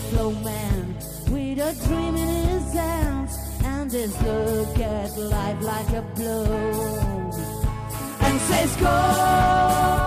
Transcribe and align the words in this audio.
flow 0.00 0.30
man 0.30 0.96
with 1.30 1.58
a 1.58 1.74
dream 1.86 2.16
in 2.16 2.48
his 2.48 2.72
hands 2.72 3.38
and 3.64 3.90
his 3.90 4.22
look 4.22 4.78
at 4.78 5.16
life 5.18 5.62
like 5.62 5.90
a 5.90 6.02
blow. 6.14 6.44
And 8.20 8.40
says 8.40 8.76
go 8.76 9.97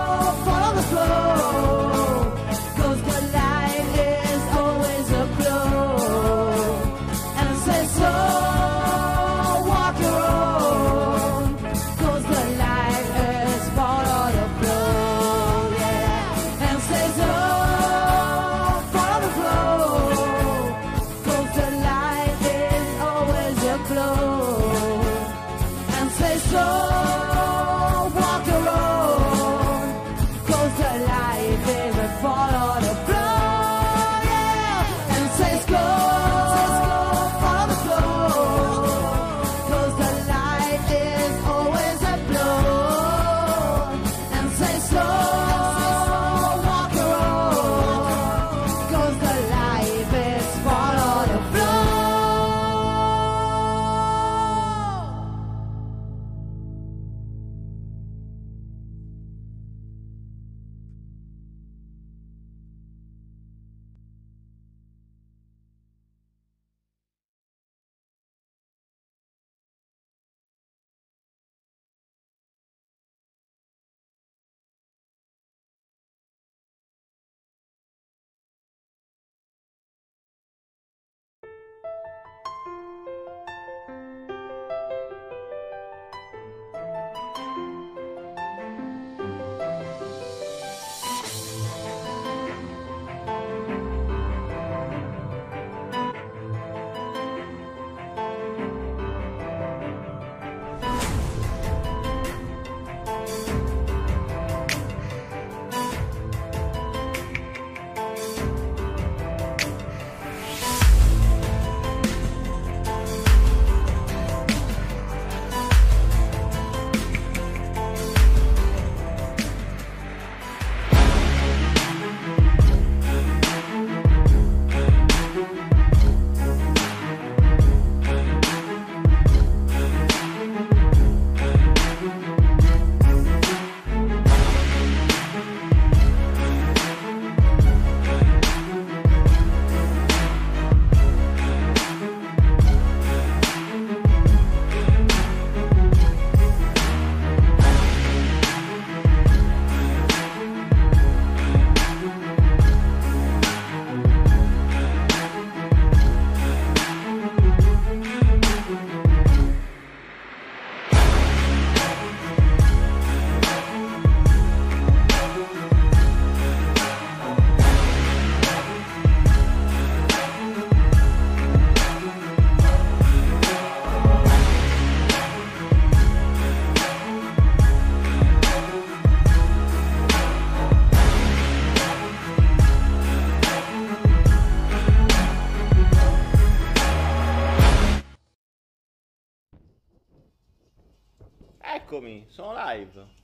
live. 192.72 193.20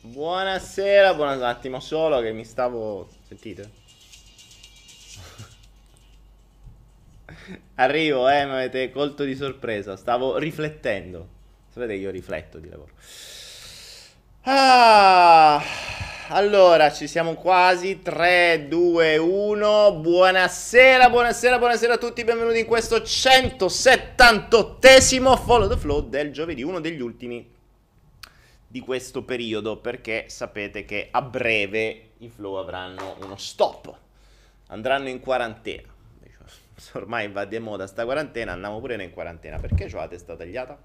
Buonasera, 0.00 1.14
buon 1.14 1.42
attimo 1.42 1.80
solo 1.80 2.20
che 2.20 2.32
mi 2.32 2.44
stavo... 2.44 3.08
Sentite? 3.26 3.70
Arrivo, 7.76 8.28
eh, 8.28 8.44
mi 8.44 8.52
avete 8.52 8.90
colto 8.90 9.24
di 9.24 9.34
sorpresa. 9.34 9.96
Stavo 9.96 10.38
riflettendo. 10.38 11.36
Sapete 11.68 11.94
che 11.94 12.00
io 12.00 12.10
rifletto 12.10 12.58
di 12.58 12.68
lavoro. 12.68 12.92
Ah, 14.42 15.62
allora, 16.30 16.92
ci 16.92 17.06
siamo 17.06 17.34
quasi. 17.34 18.02
3, 18.02 18.66
2, 18.68 19.16
1. 19.16 20.00
Buonasera, 20.00 21.08
buonasera, 21.08 21.58
buonasera 21.58 21.94
a 21.94 21.98
tutti. 21.98 22.24
Benvenuti 22.24 22.58
in 22.58 22.66
questo 22.66 22.96
178esimo 22.96 25.38
Follow 25.38 25.68
the 25.68 25.76
Flow 25.76 26.08
del 26.08 26.32
giovedì. 26.32 26.62
Uno 26.62 26.80
degli 26.80 27.00
ultimi 27.00 27.48
di 28.66 28.80
questo 28.80 29.22
periodo. 29.22 29.76
Perché 29.78 30.24
sapete 30.28 30.84
che 30.84 31.08
a 31.10 31.22
breve 31.22 32.10
i 32.18 32.28
flow 32.28 32.56
avranno 32.56 33.16
uno 33.20 33.36
stop. 33.36 33.96
Andranno 34.66 35.08
in 35.08 35.20
quarantena 35.20 35.96
ormai 36.92 37.28
va 37.28 37.44
di 37.44 37.58
moda 37.58 37.86
sta 37.86 38.04
quarantena, 38.04 38.52
andiamo 38.52 38.80
pure 38.80 39.02
in 39.02 39.10
quarantena. 39.10 39.58
Perché 39.58 39.90
ho 39.92 39.96
la 39.96 40.08
testa 40.08 40.36
tagliata? 40.36 40.78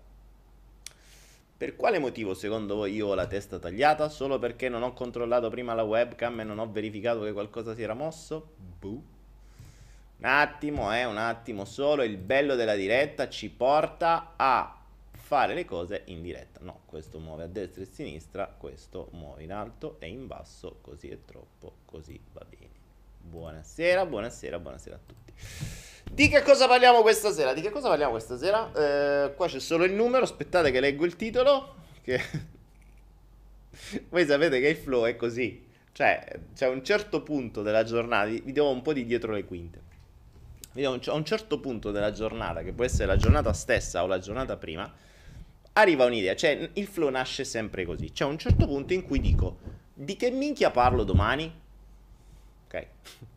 Per 1.56 1.76
quale 1.76 2.00
motivo 2.00 2.34
secondo 2.34 2.76
voi 2.76 2.94
io 2.94 3.08
ho 3.08 3.14
la 3.14 3.28
testa 3.28 3.60
tagliata? 3.60 4.10
Solo 4.10 4.40
perché 4.40 4.70
non 4.70 4.84
ho 4.84 4.94
controllato 4.94 5.50
prima 5.50 5.74
la 5.74 5.84
webcam 5.84 6.42
e 6.42 6.44
non 6.44 6.60
ho 6.60 6.70
verificato 6.70 7.22
che 7.22 7.32
qualcosa 7.32 7.74
si 7.74 7.82
era 7.84 7.94
mosso? 7.94 8.54
Buh. 8.80 9.04
Un 10.18 10.26
attimo, 10.26 10.94
eh, 10.94 11.06
un 11.06 11.18
attimo 11.18 11.66
solo. 11.66 12.04
Il 12.04 12.18
bello 12.18 12.56
della 12.56 12.76
diretta 12.76 13.30
ci 13.30 13.50
porta 13.50 14.34
a 14.36 14.78
fare 15.12 15.54
le 15.54 15.66
cose 15.66 16.04
in 16.06 16.22
diretta. 16.22 16.60
No, 16.62 16.82
questo 16.86 17.20
muove 17.20 17.44
a 17.44 17.48
destra 17.48 17.82
e 17.82 17.86
a 17.86 17.88
sinistra, 17.88 18.48
questo 18.48 19.08
muove 19.12 19.44
in 19.44 19.52
alto 19.52 19.96
e 20.00 20.08
in 20.08 20.28
basso, 20.28 20.78
così 20.82 21.10
è 21.10 21.18
troppo, 21.26 21.78
così 21.86 22.20
va 22.34 22.46
bene. 22.48 22.72
Buonasera, 23.20 24.06
buonasera, 24.06 24.60
buonasera 24.60 24.96
a 24.96 25.00
tutti. 25.06 25.34
Di 26.14 26.28
che 26.28 26.44
cosa 26.44 26.68
parliamo 26.68 27.02
questa 27.02 27.32
sera? 27.32 27.54
Di 27.54 27.62
che 27.62 27.72
cosa 27.72 27.88
parliamo 27.88 28.12
questa 28.12 28.38
sera? 28.38 28.72
Eh, 28.72 29.34
qua 29.34 29.48
c'è 29.48 29.60
solo 29.60 29.84
il 29.84 29.94
numero, 29.94 30.24
aspettate 30.24 30.70
che 30.70 30.80
leggo 30.80 31.06
il 31.06 31.16
titolo. 31.16 31.74
Che... 32.04 32.22
Voi 34.10 34.24
sapete 34.24 34.60
che 34.60 34.68
il 34.68 34.76
flow 34.76 35.06
è 35.06 35.16
così. 35.16 35.66
Cioè, 35.92 36.40
c'è 36.54 36.68
un 36.68 36.84
certo 36.84 37.24
punto 37.24 37.64
della 37.64 37.84
giornata, 37.84 38.26
vi 38.28 38.52
do 38.52 38.70
un 38.70 38.84
po' 38.84 38.94
di 38.94 39.08
dietro 39.08 39.34
le 39.34 39.44
quinte. 39.44 39.82
A 40.76 41.14
un 41.14 41.26
certo 41.26 41.60
punto 41.60 41.90
della 41.90 42.12
giornata, 42.12 42.62
che 42.62 42.74
può 42.74 42.84
essere 42.84 43.08
la 43.08 43.18
giornata 43.18 43.52
stessa 43.52 44.04
o 44.04 44.06
la 44.06 44.20
giornata 44.20 44.56
prima, 44.56 44.92
arriva 45.74 46.06
un'idea. 46.06 46.36
Cioè, 46.36 46.70
il 46.74 46.86
flow 46.86 47.10
nasce 47.10 47.44
sempre 47.44 47.86
così. 47.86 48.12
C'è 48.12 48.26
un 48.26 48.38
certo 48.38 48.68
punto 48.68 48.94
in 48.94 49.02
cui 49.02 49.20
dico, 49.20 49.58
di 49.96 50.16
che 50.16 50.30
minchia 50.30 50.70
parlo 50.70 51.04
domani? 51.04 51.52
Ok. 52.68 52.88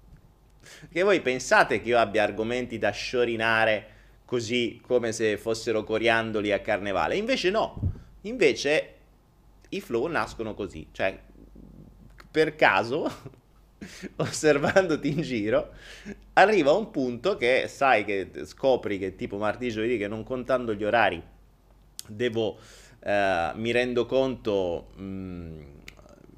Che 0.90 1.02
voi 1.02 1.20
pensate 1.20 1.80
che 1.80 1.88
io 1.88 1.98
abbia 1.98 2.22
argomenti 2.22 2.78
da 2.78 2.90
sciorinare 2.90 3.94
così 4.24 4.80
come 4.82 5.12
se 5.12 5.36
fossero 5.36 5.84
coriandoli 5.84 6.52
a 6.52 6.60
carnevale? 6.60 7.16
Invece 7.16 7.50
no. 7.50 7.80
Invece 8.22 8.94
i 9.70 9.80
flow 9.80 10.06
nascono 10.06 10.54
così. 10.54 10.88
Cioè, 10.92 11.18
per 12.30 12.54
caso, 12.54 13.10
osservandoti 14.16 15.08
in 15.08 15.22
giro, 15.22 15.72
arriva 16.34 16.72
un 16.72 16.90
punto 16.90 17.36
che 17.36 17.66
sai 17.68 18.04
che 18.04 18.30
scopri 18.44 18.98
che 18.98 19.16
tipo 19.16 19.36
martedì, 19.36 19.70
giovedì, 19.70 19.98
che 19.98 20.08
non 20.08 20.24
contando 20.24 20.74
gli 20.74 20.84
orari, 20.84 21.22
devo, 22.06 22.58
eh, 23.00 23.52
mi 23.54 23.70
rendo 23.70 24.06
conto... 24.06 24.88
Mh, 24.96 25.02
mm, 25.02 25.75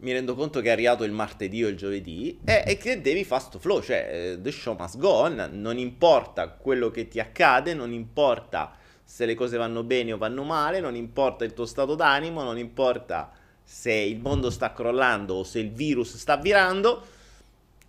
mi 0.00 0.12
rendo 0.12 0.34
conto 0.34 0.60
che 0.60 0.68
è 0.68 0.70
arrivato 0.70 1.04
il 1.04 1.12
martedì 1.12 1.64
o 1.64 1.68
il 1.68 1.76
giovedì 1.76 2.38
e, 2.44 2.62
e 2.66 2.76
che 2.76 3.00
devi 3.00 3.24
fast 3.24 3.58
flow, 3.58 3.80
cioè 3.82 4.34
uh, 4.36 4.40
the 4.40 4.50
show 4.52 4.76
must 4.78 4.98
go 4.98 5.10
on, 5.10 5.50
non 5.52 5.78
importa 5.78 6.48
quello 6.48 6.90
che 6.90 7.08
ti 7.08 7.18
accade, 7.18 7.74
non 7.74 7.92
importa 7.92 8.76
se 9.02 9.26
le 9.26 9.34
cose 9.34 9.56
vanno 9.56 9.82
bene 9.82 10.12
o 10.12 10.18
vanno 10.18 10.44
male, 10.44 10.80
non 10.80 10.94
importa 10.94 11.44
il 11.44 11.54
tuo 11.54 11.66
stato 11.66 11.94
d'animo, 11.94 12.42
non 12.42 12.58
importa 12.58 13.32
se 13.62 13.92
il 13.92 14.20
mondo 14.20 14.50
sta 14.50 14.72
crollando 14.72 15.34
o 15.34 15.44
se 15.44 15.58
il 15.58 15.72
virus 15.72 16.16
sta 16.16 16.36
virando, 16.36 17.02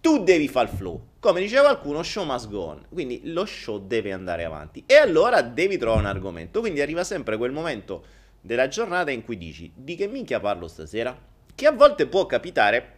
tu 0.02 0.24
devi 0.24 0.48
fare 0.48 0.70
il 0.70 0.76
flow. 0.76 1.02
Come 1.20 1.42
diceva 1.42 1.64
qualcuno, 1.64 2.02
show 2.04 2.24
must 2.24 2.50
go 2.50 2.62
on. 2.62 2.86
Quindi 2.90 3.22
lo 3.26 3.46
show 3.46 3.86
deve 3.86 4.14
andare 4.14 4.46
avanti. 4.46 4.84
E 4.86 4.96
allora 4.96 5.42
devi 5.42 5.78
trovare 5.78 6.00
un 6.00 6.06
argomento. 6.06 6.62
Quindi 6.62 6.80
arriva 6.80 7.04
sempre 7.04 7.36
quel 7.38 7.52
momento 7.52 8.04
della 8.40 8.70
giornata 8.70 9.12
in 9.12 9.24
cui 9.24 9.38
dici, 9.38 9.72
di 9.76 9.96
che 9.96 10.08
minchia 10.08 10.40
parlo 10.40 10.68
stasera? 10.68 11.29
Che 11.60 11.68
a 11.68 11.74
volte 11.74 12.08
può 12.08 12.26
capitare 12.26 12.94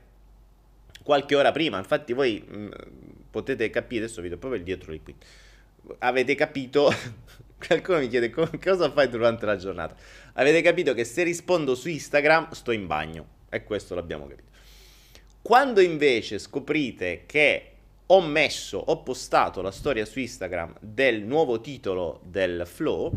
qualche 1.02 1.36
ora 1.36 1.52
prima. 1.52 1.80
Infatti 1.80 2.14
voi 2.14 2.46
mh, 2.48 2.58
mm, 2.58 2.70
potete 3.32 3.72
capire, 3.72 4.04
adesso 4.04 4.22
vi 4.22 4.30
do 4.30 4.38
proprio 4.38 4.60
il 4.60 4.66
dietro 4.66 4.92
di 4.92 5.02
qui. 5.02 5.16
Avete 5.98 6.36
capito, 6.36 6.94
qualcuno 7.58 7.98
mi 7.98 8.08
chiede 8.08 8.30
cosa 8.30 8.92
fai 8.92 9.10
durante 9.10 9.48
la 9.48 9.56
giornata. 9.56 9.96
Avete 10.34 10.62
capito 10.62 10.94
che 10.94 11.06
se 11.06 11.24
rispondo 11.24 11.74
su 11.74 11.90
Instagram 11.90 12.52
sto 12.52 12.70
in 12.70 12.86
bagno 12.86 13.26
e 13.50 13.64
questo 13.64 13.96
l'abbiamo 13.96 14.28
capito. 14.28 14.50
Quando 15.42 15.82
invece 15.82 16.38
scoprite 16.38 17.24
che 17.26 17.72
ho 18.06 18.22
messo, 18.22 18.78
ho 18.78 19.02
postato 19.02 19.64
la 19.64 19.72
storia 19.72 20.06
su 20.06 20.20
Instagram 20.20 20.76
del 20.82 21.24
nuovo 21.24 21.62
titolo 21.62 22.20
del 22.26 22.68
flow, 22.68 23.12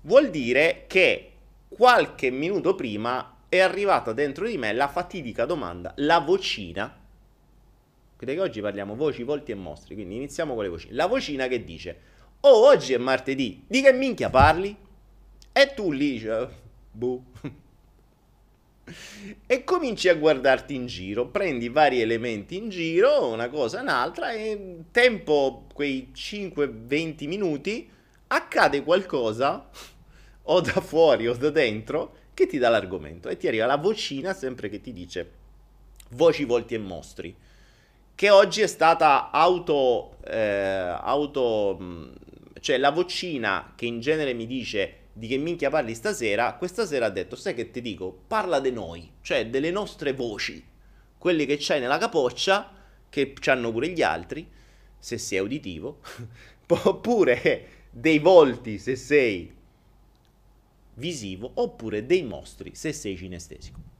vuol 0.00 0.30
dire 0.30 0.86
che 0.88 1.30
qualche 1.68 2.30
minuto 2.30 2.74
prima 2.74 3.36
è 3.48 3.60
arrivata 3.60 4.12
dentro 4.12 4.46
di 4.46 4.58
me 4.58 4.72
la 4.72 4.88
fatidica 4.88 5.44
domanda, 5.44 5.92
la 5.96 6.18
vocina. 6.18 6.96
Che 8.16 8.40
oggi 8.40 8.60
parliamo 8.60 8.94
voci, 8.96 9.22
volti 9.22 9.52
e 9.52 9.54
mostri, 9.54 9.94
quindi 9.94 10.16
iniziamo 10.16 10.54
con 10.54 10.64
le 10.64 10.68
vocine. 10.68 10.94
La 10.94 11.06
vocina 11.06 11.46
che 11.46 11.64
dice, 11.64 12.00
oh 12.40 12.66
oggi 12.66 12.92
è 12.92 12.98
martedì, 12.98 13.64
di 13.66 13.80
che 13.80 13.92
minchia 13.92 14.28
parli? 14.28 14.76
E 15.52 15.74
tu 15.74 15.92
lì 15.92 16.12
dici, 16.12 16.28
oh, 16.28 16.50
boh. 16.90 17.24
e 19.46 19.64
cominci 19.64 20.08
a 20.08 20.14
guardarti 20.14 20.74
in 20.74 20.86
giro, 20.86 21.28
prendi 21.28 21.68
vari 21.68 22.00
elementi 22.00 22.56
in 22.56 22.68
giro, 22.68 23.28
una 23.28 23.48
cosa, 23.48 23.80
un'altra, 23.80 24.32
e 24.32 24.84
tempo 24.90 25.66
quei 25.72 26.10
5-20 26.14 27.26
minuti 27.26 27.88
accade 28.26 28.82
qualcosa, 28.82 29.68
o 30.42 30.60
da 30.60 30.80
fuori 30.80 31.28
o 31.28 31.34
da 31.34 31.50
dentro, 31.50 32.17
che 32.38 32.46
ti 32.46 32.58
dà 32.58 32.68
l'argomento 32.68 33.28
e 33.28 33.36
ti 33.36 33.48
arriva 33.48 33.66
la 33.66 33.76
vocina 33.76 34.32
sempre 34.32 34.68
che 34.68 34.80
ti 34.80 34.92
dice 34.92 35.30
voci, 36.10 36.44
volti 36.44 36.74
e 36.74 36.78
mostri 36.78 37.36
che 38.14 38.30
oggi 38.30 38.60
è 38.60 38.68
stata 38.68 39.32
auto, 39.32 40.18
eh, 40.24 40.38
auto 40.38 42.12
cioè 42.60 42.78
la 42.78 42.92
vocina 42.92 43.72
che 43.74 43.86
in 43.86 43.98
genere 43.98 44.34
mi 44.34 44.46
dice 44.46 45.06
di 45.12 45.26
che 45.26 45.36
minchia 45.36 45.68
parli 45.68 45.96
stasera, 45.96 46.54
questa 46.54 46.86
sera 46.86 47.06
ha 47.06 47.10
detto, 47.10 47.34
sai 47.34 47.54
che 47.54 47.72
ti 47.72 47.80
dico, 47.80 48.22
parla 48.28 48.60
di 48.60 48.70
noi, 48.70 49.10
cioè 49.20 49.48
delle 49.48 49.72
nostre 49.72 50.12
voci, 50.12 50.64
quelli 51.18 51.44
che 51.44 51.56
c'hai 51.58 51.80
nella 51.80 51.98
capoccia, 51.98 52.72
che 53.08 53.32
c'hanno 53.32 53.72
pure 53.72 53.88
gli 53.88 54.02
altri, 54.02 54.48
se 54.96 55.18
sei 55.18 55.40
uditivo, 55.40 55.98
oppure 56.68 57.66
dei 57.90 58.20
volti 58.20 58.78
se 58.78 58.94
sei 58.94 59.57
visivo 60.98 61.50
oppure 61.54 62.04
dei 62.04 62.22
mostri 62.22 62.74
se 62.74 62.92
sei 62.92 63.16
cinestesico. 63.16 63.96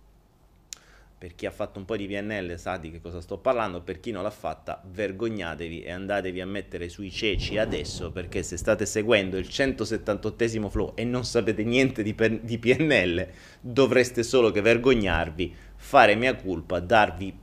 Per 1.18 1.34
chi 1.34 1.46
ha 1.46 1.50
fatto 1.50 1.80
un 1.80 1.84
po' 1.84 1.96
di 1.96 2.06
PNL 2.06 2.56
sa 2.58 2.76
di 2.76 2.92
che 2.92 3.00
cosa 3.00 3.20
sto 3.20 3.38
parlando, 3.38 3.80
per 3.80 3.98
chi 3.98 4.12
non 4.12 4.22
l'ha 4.22 4.30
fatta 4.30 4.80
vergognatevi 4.88 5.82
e 5.82 5.90
andatevi 5.90 6.40
a 6.40 6.46
mettere 6.46 6.88
sui 6.88 7.10
ceci 7.10 7.58
adesso 7.58 8.12
perché 8.12 8.44
se 8.44 8.56
state 8.56 8.86
seguendo 8.86 9.36
il 9.36 9.48
178 9.48 10.68
flow 10.68 10.92
e 10.94 11.02
non 11.02 11.24
sapete 11.24 11.64
niente 11.64 12.04
di, 12.04 12.14
di 12.42 12.58
PNL 12.58 13.26
dovreste 13.60 14.22
solo 14.22 14.52
che 14.52 14.60
vergognarvi, 14.60 15.52
fare 15.74 16.14
mia 16.14 16.36
colpa, 16.36 16.78
darvi 16.78 17.36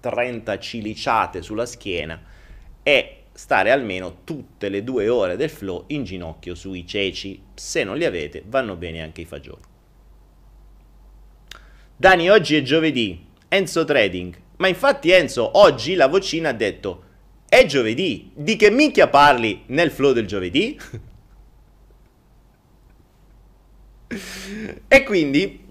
30 0.00 0.58
ciliciate 0.58 1.40
sulla 1.40 1.66
schiena 1.66 2.20
e 2.82 3.19
stare 3.40 3.70
almeno 3.70 4.18
tutte 4.24 4.68
le 4.68 4.84
due 4.84 5.08
ore 5.08 5.34
del 5.34 5.48
flow 5.48 5.84
in 5.86 6.04
ginocchio 6.04 6.54
sui 6.54 6.86
ceci. 6.86 7.42
Se 7.54 7.82
non 7.84 7.96
li 7.96 8.04
avete, 8.04 8.42
vanno 8.46 8.76
bene 8.76 9.00
anche 9.00 9.22
i 9.22 9.24
fagioli. 9.24 9.62
Dani, 11.96 12.28
oggi 12.28 12.56
è 12.56 12.60
giovedì. 12.60 13.24
Enzo 13.48 13.86
Trading. 13.86 14.36
Ma 14.58 14.68
infatti 14.68 15.10
Enzo, 15.10 15.56
oggi 15.56 15.94
la 15.94 16.06
vocina 16.06 16.50
ha 16.50 16.52
detto 16.52 17.04
è 17.48 17.64
giovedì. 17.64 18.30
Di 18.34 18.56
che 18.56 18.70
minchia 18.70 19.08
parli 19.08 19.62
nel 19.68 19.90
flow 19.90 20.12
del 20.12 20.26
giovedì? 20.26 20.78
e 24.86 25.02
quindi 25.02 25.64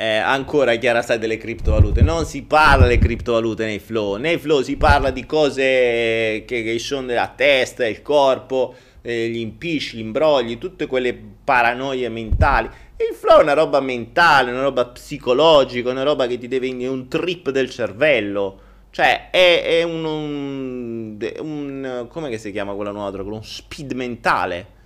eh, 0.00 0.16
ancora 0.18 0.76
Chiara 0.76 1.02
sai 1.02 1.18
delle 1.18 1.38
criptovalute. 1.38 2.02
Non 2.02 2.24
si 2.24 2.44
parla 2.44 2.86
delle 2.86 2.98
criptovalute 2.98 3.64
nei 3.64 3.80
flow. 3.80 4.14
Nei 4.14 4.38
flow 4.38 4.62
si 4.62 4.76
parla 4.76 5.10
di 5.10 5.26
cose 5.26 6.44
che, 6.46 6.62
che 6.62 6.78
sono 6.78 7.08
nella 7.08 7.32
testa, 7.34 7.84
il 7.84 8.00
corpo, 8.00 8.76
eh, 9.02 9.26
gli 9.28 9.40
impicci, 9.40 9.96
gli 9.96 10.00
imbrogli, 10.00 10.56
tutte 10.56 10.86
quelle 10.86 11.20
paranoie 11.42 12.08
mentali. 12.10 12.68
Il 12.96 13.16
flow 13.16 13.40
è 13.40 13.42
una 13.42 13.54
roba 13.54 13.80
mentale, 13.80 14.52
una 14.52 14.62
roba 14.62 14.86
psicologica, 14.86 15.90
una 15.90 16.04
roba 16.04 16.28
che 16.28 16.38
ti 16.38 16.46
deve 16.46 16.68
in 16.68 16.88
un 16.88 17.08
trip 17.08 17.50
del 17.50 17.68
cervello. 17.68 18.60
Cioè, 18.90 19.30
è, 19.30 19.80
è 19.80 19.82
un, 19.82 20.04
un, 20.04 21.18
un, 21.40 22.06
come 22.08 22.38
si 22.38 22.52
chiama 22.52 22.72
quella 22.74 22.92
nuova 22.92 23.10
droga? 23.10 23.34
Un 23.34 23.42
speed 23.42 23.92
mentale. 23.94 24.76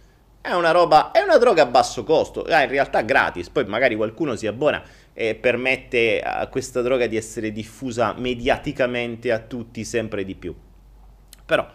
È 0.41 0.53
una 0.55 0.73
roba, 0.73 1.13
è 1.13 1.21
una 1.21 1.39
droga 1.39 1.63
a 1.63 1.67
basso 1.67 2.03
costo, 2.03 2.43
ah, 2.43 2.65
in 2.65 2.69
realtà 2.69 3.03
gratis, 3.03 3.49
poi 3.49 3.65
magari 3.65 3.95
qualcuno 3.95 4.35
si 4.35 4.49
abbona 4.49 4.83
e 5.15 5.35
permette 5.35 6.21
a 6.21 6.47
questa 6.49 6.83
droga 6.83 7.07
di 7.07 7.17
essere 7.17 7.53
diffusa 7.53 8.15
mediaticamente 8.17 9.31
a 9.33 9.39
tutti 9.39 9.85
sempre 9.85 10.25
di 10.25 10.35
più. 10.35 10.55
Però 11.45 11.69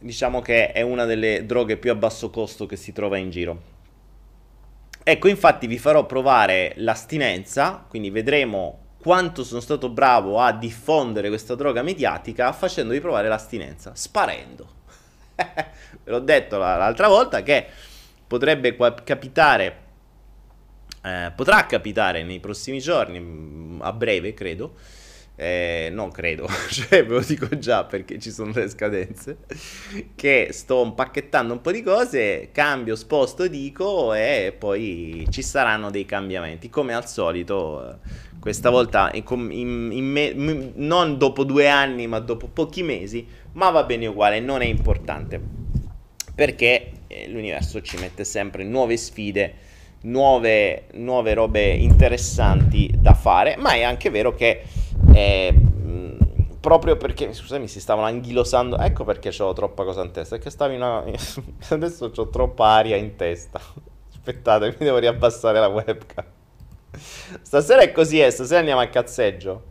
diciamo 0.00 0.40
che 0.40 0.72
è 0.72 0.80
una 0.80 1.04
delle 1.04 1.44
droghe 1.44 1.76
più 1.76 1.90
a 1.90 1.94
basso 1.94 2.30
costo 2.30 2.66
che 2.66 2.76
si 2.76 2.92
trova 2.92 3.18
in 3.18 3.30
giro. 3.30 3.78
Ecco, 5.02 5.28
infatti 5.28 5.66
vi 5.66 5.78
farò 5.78 6.04
provare 6.04 6.72
l'astinenza, 6.76 7.84
quindi 7.88 8.10
vedremo 8.10 8.88
quanto 9.00 9.44
sono 9.44 9.60
stato 9.60 9.88
bravo 9.88 10.40
a 10.40 10.52
diffondere 10.52 11.28
questa 11.28 11.54
droga 11.54 11.82
mediatica 11.82 12.52
facendovi 12.52 13.00
provare 13.00 13.28
l'astinenza, 13.28 13.92
sparendo. 13.94 14.68
Ve 15.36 16.10
l'ho 16.10 16.20
detto 16.20 16.58
l'altra 16.58 17.08
volta 17.08 17.42
che 17.42 17.66
potrebbe 18.26 18.76
capitare 19.04 19.88
eh, 21.02 21.32
potrà 21.34 21.66
capitare 21.66 22.22
nei 22.22 22.40
prossimi 22.40 22.78
giorni, 22.78 23.20
mm, 23.20 23.80
a 23.82 23.92
breve 23.92 24.34
credo, 24.34 24.74
eh, 25.40 25.88
non 25.90 26.10
credo, 26.10 26.46
cioè 26.68 27.06
ve 27.06 27.14
lo 27.14 27.20
dico 27.20 27.48
già 27.58 27.84
perché 27.84 28.18
ci 28.18 28.30
sono 28.30 28.52
le 28.54 28.68
scadenze, 28.68 29.38
che 30.14 30.48
sto 30.52 30.82
impacchettando 30.84 31.54
un 31.54 31.62
po' 31.62 31.72
di 31.72 31.82
cose, 31.82 32.50
cambio, 32.52 32.94
sposto, 32.94 33.48
dico 33.48 34.12
e 34.12 34.54
poi 34.56 35.26
ci 35.30 35.40
saranno 35.40 35.90
dei 35.90 36.04
cambiamenti, 36.04 36.68
come 36.68 36.92
al 36.92 37.08
solito, 37.08 38.00
questa 38.38 38.68
volta 38.68 39.10
in, 39.14 39.24
in, 39.50 39.88
in 39.92 40.04
me, 40.04 40.72
non 40.74 41.16
dopo 41.16 41.44
due 41.44 41.68
anni 41.68 42.06
ma 42.06 42.18
dopo 42.18 42.46
pochi 42.46 42.82
mesi, 42.82 43.26
ma 43.52 43.70
va 43.70 43.84
bene 43.84 44.06
uguale, 44.06 44.40
non 44.40 44.60
è 44.60 44.66
importante, 44.66 45.40
perché 46.34 46.90
eh, 47.06 47.28
l'universo 47.28 47.80
ci 47.80 47.96
mette 47.96 48.24
sempre 48.24 48.62
nuove 48.62 48.98
sfide 48.98 49.68
nuove, 50.02 50.86
nuove 50.92 51.34
robe 51.34 51.68
interessanti 51.70 52.90
da 52.96 53.14
fare, 53.14 53.56
ma 53.56 53.72
è 53.72 53.82
anche 53.82 54.10
vero 54.10 54.34
che 54.34 54.62
eh, 55.12 55.54
proprio 56.60 56.96
perché, 56.96 57.32
scusami, 57.32 57.66
si 57.66 57.80
stavano 57.80 58.06
anghilosando, 58.06 58.78
ecco 58.78 59.04
perché 59.04 59.28
avevo 59.28 59.52
troppa 59.54 59.84
cosa 59.84 60.02
in 60.02 60.12
testa, 60.12 60.36
perché 60.36 60.50
stavi 60.50 60.76
una... 60.76 61.02
adesso 61.70 62.12
ho 62.14 62.28
troppa 62.28 62.66
aria 62.66 62.96
in 62.96 63.16
testa. 63.16 63.60
Aspettate, 64.12 64.76
mi 64.78 64.84
devo 64.84 64.98
riabbassare 64.98 65.58
la 65.58 65.68
webcam. 65.68 66.24
Stasera 67.40 67.80
è 67.80 67.92
così, 67.92 68.20
eh, 68.20 68.30
stasera 68.30 68.58
andiamo 68.58 68.80
a 68.80 68.86
cazzeggio. 68.86 69.68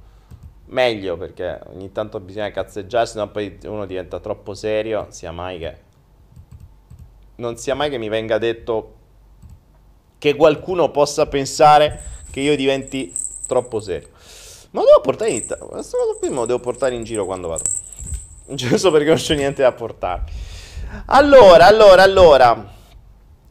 Meglio 0.70 1.18
perché 1.18 1.60
ogni 1.74 1.92
tanto 1.92 2.20
bisogna 2.20 2.52
cazzeggiare, 2.52 3.06
sennò 3.06 3.28
poi 3.28 3.58
uno 3.66 3.86
diventa 3.86 4.20
troppo 4.20 4.54
serio. 4.54 5.08
Sia 5.10 5.32
mai 5.32 5.60
che. 5.60 5.78
Non 7.36 7.58
sia 7.58 7.76
mai 7.76 7.90
che 7.90 7.98
mi 7.98 8.10
venga 8.10 8.38
detto 8.38 8.96
che 10.20 10.36
qualcuno 10.36 10.92
possa 10.92 11.26
pensare 11.26 12.04
che 12.30 12.42
io 12.42 12.56
diventi 12.56 13.16
troppo 13.48 13.80
serio. 13.80 14.10
Ma 14.72 14.82
lo 14.82 14.86
devo 14.86 15.02
portare 15.02 15.32
in 15.32 15.38
Italia. 15.38 15.66
Questa 15.66 15.98
cosa 15.98 16.20
qui 16.20 16.30
me 16.30 16.36
lo 16.36 16.46
devo 16.46 16.60
portare 16.60 16.94
in 16.94 17.04
giro 17.04 17.26
quando 17.26 17.48
vado. 17.48 17.64
Giusto 18.46 18.92
perché 18.92 19.08
non 19.08 19.18
c'è 19.18 19.36
niente 19.36 19.64
da 19.64 19.72
portare. 19.72 20.24
Allora, 21.06 21.66
allora, 21.66 22.04
allora. 22.04 22.78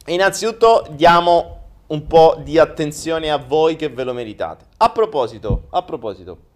Innanzitutto 0.05 0.87
diamo 0.91 1.57
un 1.87 2.07
po' 2.07 2.39
di 2.41 2.57
attenzione 2.57 3.31
a 3.31 3.37
voi 3.37 3.75
che 3.75 3.89
ve 3.89 4.03
lo 4.03 4.13
meritate. 4.13 4.65
A 4.77 4.91
proposito, 4.91 5.67
a 5.71 5.81
proposito. 5.81 6.47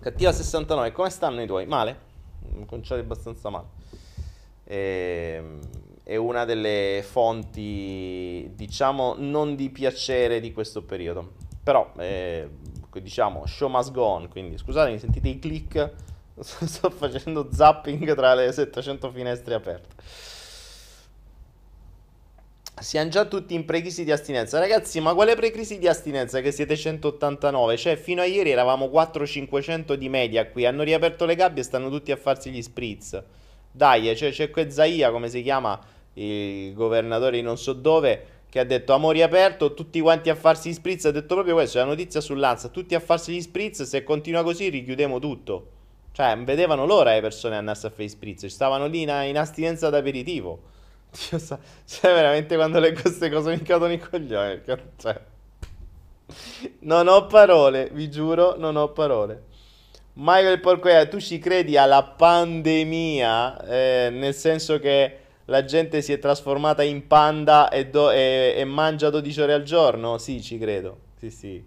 Cattiva 0.00 0.30
69, 0.30 0.92
come 0.92 1.10
stanno 1.10 1.42
i 1.42 1.46
tuoi? 1.46 1.66
Male? 1.66 2.06
Conciati 2.66 3.00
abbastanza 3.00 3.48
male. 3.48 3.66
Ehm 4.64 5.60
è 6.08 6.16
una 6.16 6.46
delle 6.46 7.04
fonti, 7.06 8.50
diciamo, 8.54 9.16
non 9.18 9.54
di 9.54 9.68
piacere 9.68 10.40
di 10.40 10.54
questo 10.54 10.82
periodo. 10.82 11.32
Però, 11.62 11.92
eh, 11.98 12.48
diciamo, 12.94 13.44
show 13.44 13.68
must 13.68 13.92
go 13.92 14.04
on, 14.04 14.28
quindi 14.30 14.56
scusatemi, 14.56 14.98
sentite 14.98 15.28
i 15.28 15.38
click, 15.38 15.92
sto 16.40 16.88
facendo 16.88 17.50
zapping 17.52 18.14
tra 18.14 18.32
le 18.32 18.50
700 18.50 19.10
finestre 19.10 19.52
aperte. 19.52 19.96
Siamo 22.80 23.10
già 23.10 23.26
tutti 23.26 23.52
in 23.52 23.66
precrisi 23.66 24.02
di 24.02 24.10
astinenza. 24.10 24.58
Ragazzi, 24.58 25.00
ma 25.00 25.12
quale 25.12 25.36
precrisi 25.36 25.78
di 25.78 25.88
astinenza 25.88 26.40
che 26.40 26.52
siete 26.52 26.74
189? 26.74 27.76
Cioè, 27.76 27.96
fino 27.96 28.22
a 28.22 28.24
ieri 28.24 28.48
eravamo 28.48 28.86
400-500 28.86 29.92
di 29.92 30.08
media 30.08 30.48
qui. 30.48 30.64
Hanno 30.64 30.84
riaperto 30.84 31.26
le 31.26 31.34
gabbie 31.34 31.60
e 31.60 31.64
stanno 31.66 31.90
tutti 31.90 32.12
a 32.12 32.16
farsi 32.16 32.50
gli 32.50 32.62
spritz. 32.62 33.22
Dai, 33.70 34.16
cioè, 34.16 34.30
c'è 34.30 34.70
Zaia, 34.70 35.10
come 35.10 35.28
si 35.28 35.42
chiama? 35.42 35.96
Il 36.18 36.74
governatore 36.74 37.36
di 37.36 37.42
non 37.42 37.58
so 37.58 37.72
dove, 37.72 38.36
che 38.48 38.58
ha 38.60 38.64
detto 38.64 38.92
amori 38.92 39.22
aperto, 39.22 39.74
tutti 39.74 40.00
quanti 40.00 40.30
a 40.30 40.34
farsi 40.34 40.70
gli 40.70 40.74
spritz, 40.74 41.04
ha 41.04 41.10
detto 41.10 41.34
proprio 41.34 41.54
questo, 41.54 41.78
è 41.78 41.80
la 41.82 41.86
notizia 41.86 42.20
sull'Ansa, 42.20 42.68
tutti 42.68 42.94
a 42.94 43.00
farsi 43.00 43.32
gli 43.32 43.40
spritz, 43.40 43.82
se 43.82 44.02
continua 44.02 44.42
così 44.42 44.68
richiudiamo 44.68 45.18
tutto. 45.18 45.70
Cioè, 46.12 46.36
vedevano 46.38 46.84
l'ora 46.84 47.12
le 47.12 47.20
persone 47.20 47.56
andarsi 47.56 47.86
a 47.86 47.90
fare 47.90 48.04
gli 48.04 48.08
spritz, 48.08 48.46
stavano 48.46 48.86
lì 48.86 49.02
in, 49.02 49.08
in 49.26 49.38
astinenza 49.38 49.90
d'aperitivo. 49.90 50.60
Dio 51.28 51.38
sa, 51.38 51.58
cioè 51.86 52.12
veramente 52.12 52.56
quando 52.56 52.78
leggo 52.80 53.00
queste 53.00 53.30
cose 53.30 53.50
mi 53.50 53.62
cadono 53.62 53.92
i 53.92 53.98
coglioni, 53.98 54.60
cioè... 54.96 55.20
Non 56.80 57.08
ho 57.08 57.26
parole, 57.26 57.88
vi 57.92 58.10
giuro, 58.10 58.56
non 58.58 58.76
ho 58.76 58.88
parole. 58.90 59.44
Michael 60.14 60.60
Porcoia, 60.60 61.06
tu 61.06 61.20
ci 61.20 61.38
credi 61.38 61.76
alla 61.76 62.02
pandemia? 62.02 63.64
Eh, 63.64 64.08
nel 64.10 64.34
senso 64.34 64.78
che 64.80 65.18
la 65.48 65.64
gente 65.64 66.02
si 66.02 66.12
è 66.12 66.18
trasformata 66.18 66.82
in 66.82 67.06
panda 67.06 67.68
e, 67.70 67.88
do- 67.88 68.10
e-, 68.10 68.54
e 68.56 68.64
mangia 68.64 69.10
12 69.10 69.40
ore 69.40 69.52
al 69.54 69.62
giorno? 69.62 70.18
Sì, 70.18 70.42
ci 70.42 70.58
credo. 70.58 70.98
Sì, 71.16 71.30
sì. 71.30 71.64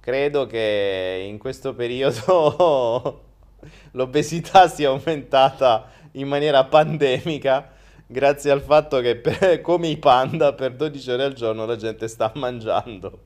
Credo 0.00 0.46
che 0.46 1.24
in 1.26 1.38
questo 1.38 1.74
periodo 1.74 3.22
l'obesità 3.92 4.68
sia 4.68 4.88
aumentata 4.88 5.90
in 6.12 6.28
maniera 6.28 6.64
pandemica 6.64 7.70
grazie 8.06 8.50
al 8.50 8.60
fatto 8.60 9.00
che 9.00 9.16
per, 9.16 9.60
come 9.62 9.88
i 9.88 9.96
panda 9.96 10.52
per 10.52 10.74
12 10.74 11.10
ore 11.10 11.24
al 11.24 11.32
giorno 11.32 11.64
la 11.64 11.76
gente 11.76 12.08
sta 12.08 12.30
mangiando. 12.34 13.18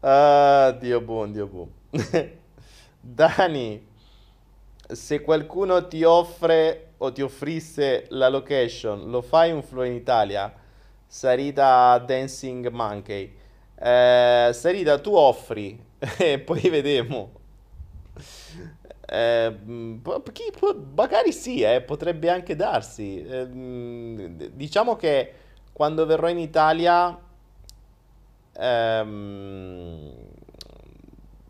Ah, 0.00 0.76
Dio 0.80 1.00
buon, 1.00 1.32
Dio 1.32 1.46
buon. 1.46 1.70
Dani, 3.00 3.86
se 4.88 5.20
qualcuno 5.20 5.86
ti 5.88 6.02
offre 6.04 6.92
o 6.98 7.12
ti 7.12 7.22
offrisse 7.22 8.06
la 8.10 8.28
location, 8.28 9.10
lo 9.10 9.22
fai 9.22 9.52
un 9.52 9.62
flow 9.62 9.84
in 9.84 9.92
Italia? 9.92 10.52
Sarita 11.06 11.98
Dancing 11.98 12.68
Monkey. 12.68 13.34
Eh, 13.74 14.50
Sarita, 14.52 14.98
tu 14.98 15.12
offri 15.14 15.78
e 16.18 16.38
poi 16.38 16.68
vedremo. 16.68 17.32
Eh, 19.04 19.56
magari 20.94 21.32
sì, 21.32 21.60
eh, 21.60 21.82
potrebbe 21.82 22.30
anche 22.30 22.56
darsi. 22.56 23.22
Eh, 23.22 24.50
diciamo 24.52 24.96
che 24.96 25.34
quando 25.72 26.06
verrò 26.06 26.28
in 26.28 26.38
Italia 26.38 27.18
ehm, 28.52 30.12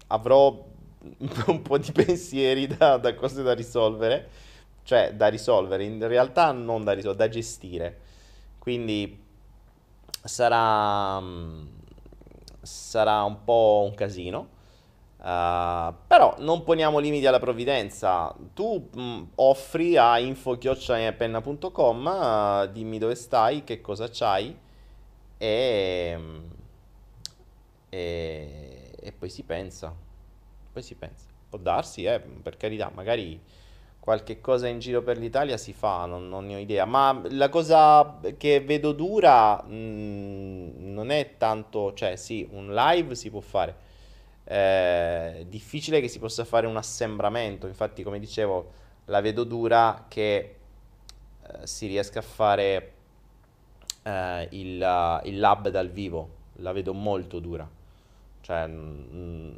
avrò 0.08 0.64
un 1.46 1.62
po' 1.62 1.78
di 1.78 1.92
pensieri 1.92 2.66
da, 2.66 2.96
da, 2.96 3.14
cose 3.14 3.42
da 3.42 3.54
risolvere, 3.54 4.28
cioè 4.84 5.14
da 5.14 5.28
risolvere, 5.28 5.84
in 5.84 6.06
realtà 6.06 6.52
non 6.52 6.84
da 6.84 6.92
risolvere, 6.92 7.28
da 7.28 7.34
gestire. 7.34 8.00
Quindi 8.58 9.20
sarà, 10.22 11.22
sarà 12.60 13.22
un 13.22 13.44
po' 13.44 13.86
un 13.88 13.94
casino. 13.94 14.60
Uh, 15.22 15.94
però 16.08 16.34
non 16.38 16.64
poniamo 16.64 16.98
limiti 16.98 17.26
alla 17.26 17.38
provvidenza. 17.38 18.34
Tu 18.54 18.88
mh, 18.92 19.28
offri 19.36 19.96
a 19.96 20.18
info-penna.com, 20.18 22.06
uh, 22.06 22.66
dimmi 22.72 22.98
dove 22.98 23.14
stai, 23.14 23.62
che 23.62 23.80
cosa 23.80 24.08
c'hai 24.10 24.56
e, 25.38 26.18
e, 27.88 28.90
e 29.00 29.12
poi 29.12 29.28
si 29.28 29.42
pensa. 29.44 29.94
Poi 30.72 30.82
si 30.82 30.94
pensa. 30.94 31.26
Può 31.48 31.58
darsi, 31.58 32.04
eh, 32.04 32.18
per 32.18 32.56
carità, 32.56 32.90
magari 32.94 33.38
qualche 34.00 34.40
cosa 34.40 34.66
in 34.66 34.80
giro 34.80 35.00
per 35.02 35.16
l'Italia 35.18 35.56
si 35.56 35.72
fa, 35.72 36.06
non, 36.06 36.28
non 36.28 36.46
ne 36.46 36.56
ho 36.56 36.58
idea. 36.58 36.84
Ma 36.86 37.20
la 37.30 37.48
cosa 37.48 38.18
che 38.36 38.60
vedo 38.60 38.92
dura 38.92 39.62
mh, 39.62 40.72
non 40.78 41.10
è 41.10 41.34
tanto, 41.38 41.92
cioè 41.94 42.16
sì, 42.16 42.48
un 42.50 42.72
live 42.74 43.14
si 43.14 43.30
può 43.30 43.40
fare. 43.40 43.90
È 44.44 45.44
difficile 45.46 46.00
che 46.00 46.08
si 46.08 46.18
possa 46.18 46.44
fare 46.44 46.66
un 46.66 46.76
assembramento, 46.76 47.66
infatti 47.66 48.02
come 48.02 48.18
dicevo, 48.18 48.72
la 49.06 49.20
vedo 49.20 49.44
dura 49.44 50.06
che 50.08 50.56
eh, 51.42 51.66
si 51.66 51.86
riesca 51.86 52.18
a 52.18 52.22
fare 52.22 52.92
eh, 54.02 54.48
il, 54.50 55.20
il 55.24 55.38
lab 55.38 55.68
dal 55.68 55.90
vivo, 55.90 56.28
la 56.56 56.72
vedo 56.72 56.92
molto 56.92 57.38
dura. 57.38 57.68
Cioè, 58.42 58.66
mm, 58.66 59.50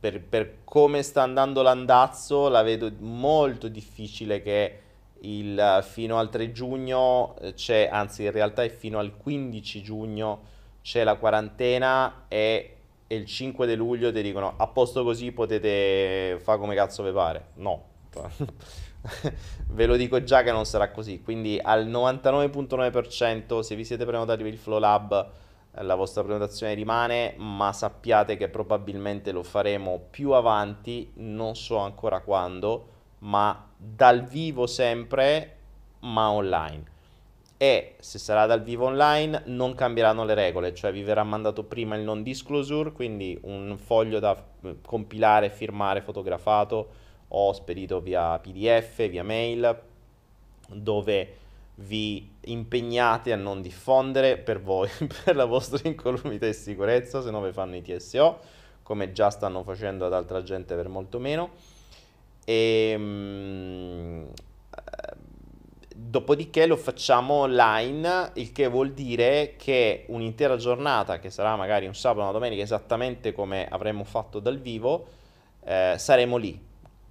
per, 0.00 0.22
per 0.22 0.64
come 0.64 1.02
sta 1.02 1.22
andando 1.22 1.62
l'andazzo, 1.62 2.48
la 2.48 2.62
vedo 2.62 2.90
molto 2.98 3.68
difficile 3.68 4.42
che 4.42 4.80
il, 5.20 5.84
fino 5.86 6.18
al 6.18 6.30
3 6.30 6.50
giugno 6.50 7.36
eh, 7.40 7.52
c'è, 7.54 7.88
anzi 7.92 8.24
in 8.24 8.32
realtà 8.32 8.64
è 8.64 8.70
fino 8.70 8.98
al 8.98 9.14
15 9.16 9.82
giugno 9.82 10.40
c'è 10.82 11.04
la 11.04 11.16
quarantena 11.16 12.24
e, 12.28 12.76
e 13.06 13.14
il 13.14 13.26
5 13.26 13.66
di 13.66 13.74
luglio 13.74 14.10
ti 14.10 14.22
dicono 14.22 14.54
a 14.56 14.66
posto 14.68 15.04
così 15.04 15.30
potete 15.32 16.38
fare 16.40 16.58
come 16.58 16.74
cazzo 16.74 17.02
vi 17.02 17.12
pare. 17.12 17.48
No, 17.56 17.84
ve 19.68 19.86
lo 19.86 19.96
dico 19.96 20.22
già 20.22 20.42
che 20.42 20.52
non 20.52 20.64
sarà 20.64 20.90
così. 20.90 21.20
Quindi 21.20 21.58
al 21.62 21.86
99.9% 21.88 23.60
se 23.60 23.74
vi 23.74 23.84
siete 23.84 24.06
prenotati 24.06 24.42
per 24.42 24.52
il 24.52 24.58
Flow 24.58 24.78
Lab 24.78 25.30
la 25.72 25.94
vostra 25.94 26.22
prenotazione 26.22 26.74
rimane, 26.74 27.34
ma 27.38 27.72
sappiate 27.72 28.36
che 28.36 28.48
probabilmente 28.48 29.32
lo 29.32 29.42
faremo 29.42 30.00
più 30.10 30.32
avanti, 30.32 31.10
non 31.16 31.54
so 31.54 31.76
ancora 31.76 32.20
quando, 32.20 32.88
ma 33.18 33.68
dal 33.76 34.24
vivo 34.24 34.66
sempre, 34.66 35.56
ma 36.00 36.30
online. 36.30 36.98
E 37.56 37.96
se 37.98 38.18
sarà 38.18 38.46
dal 38.46 38.62
vivo 38.62 38.86
online 38.86 39.42
non 39.46 39.74
cambieranno 39.74 40.24
le 40.24 40.34
regole, 40.34 40.74
cioè 40.74 40.92
vi 40.92 41.02
verrà 41.02 41.22
mandato 41.24 41.64
prima 41.64 41.94
il 41.94 42.02
non 42.02 42.22
disclosure, 42.22 42.92
quindi 42.92 43.38
un 43.42 43.76
foglio 43.76 44.18
da 44.18 44.42
eh, 44.62 44.76
compilare, 44.84 45.50
firmare, 45.50 46.00
fotografato 46.00 46.88
o 47.28 47.52
spedito 47.52 48.00
via 48.00 48.38
PDF, 48.38 49.06
via 49.08 49.22
mail, 49.22 49.78
dove 50.68 51.36
vi 51.80 52.36
impegnate 52.42 53.32
a 53.32 53.36
non 53.36 53.62
diffondere 53.62 54.36
per 54.36 54.60
voi, 54.60 54.88
per 55.24 55.36
la 55.36 55.44
vostra 55.44 55.88
incolumità 55.88 56.46
e 56.46 56.52
sicurezza, 56.52 57.22
se 57.22 57.30
no 57.30 57.40
vi 57.40 57.52
fanno 57.52 57.76
i 57.76 57.82
TSO, 57.82 58.38
come 58.82 59.12
già 59.12 59.30
stanno 59.30 59.62
facendo 59.62 60.06
ad 60.06 60.12
altra 60.12 60.42
gente 60.42 60.74
per 60.74 60.88
molto 60.88 61.18
meno. 61.18 61.50
E, 62.44 62.94
mm, 62.98 64.24
dopodiché 65.94 66.66
lo 66.66 66.76
facciamo 66.76 67.34
online, 67.34 68.32
il 68.34 68.52
che 68.52 68.68
vuol 68.68 68.92
dire 68.92 69.54
che 69.56 70.04
un'intera 70.08 70.56
giornata, 70.56 71.18
che 71.18 71.30
sarà 71.30 71.56
magari 71.56 71.86
un 71.86 71.94
sabato 71.94 72.20
o 72.20 72.22
una 72.24 72.32
domenica, 72.32 72.62
esattamente 72.62 73.32
come 73.32 73.66
avremmo 73.68 74.04
fatto 74.04 74.38
dal 74.38 74.58
vivo, 74.58 75.06
eh, 75.64 75.94
saremo 75.96 76.36
lì, 76.36 76.58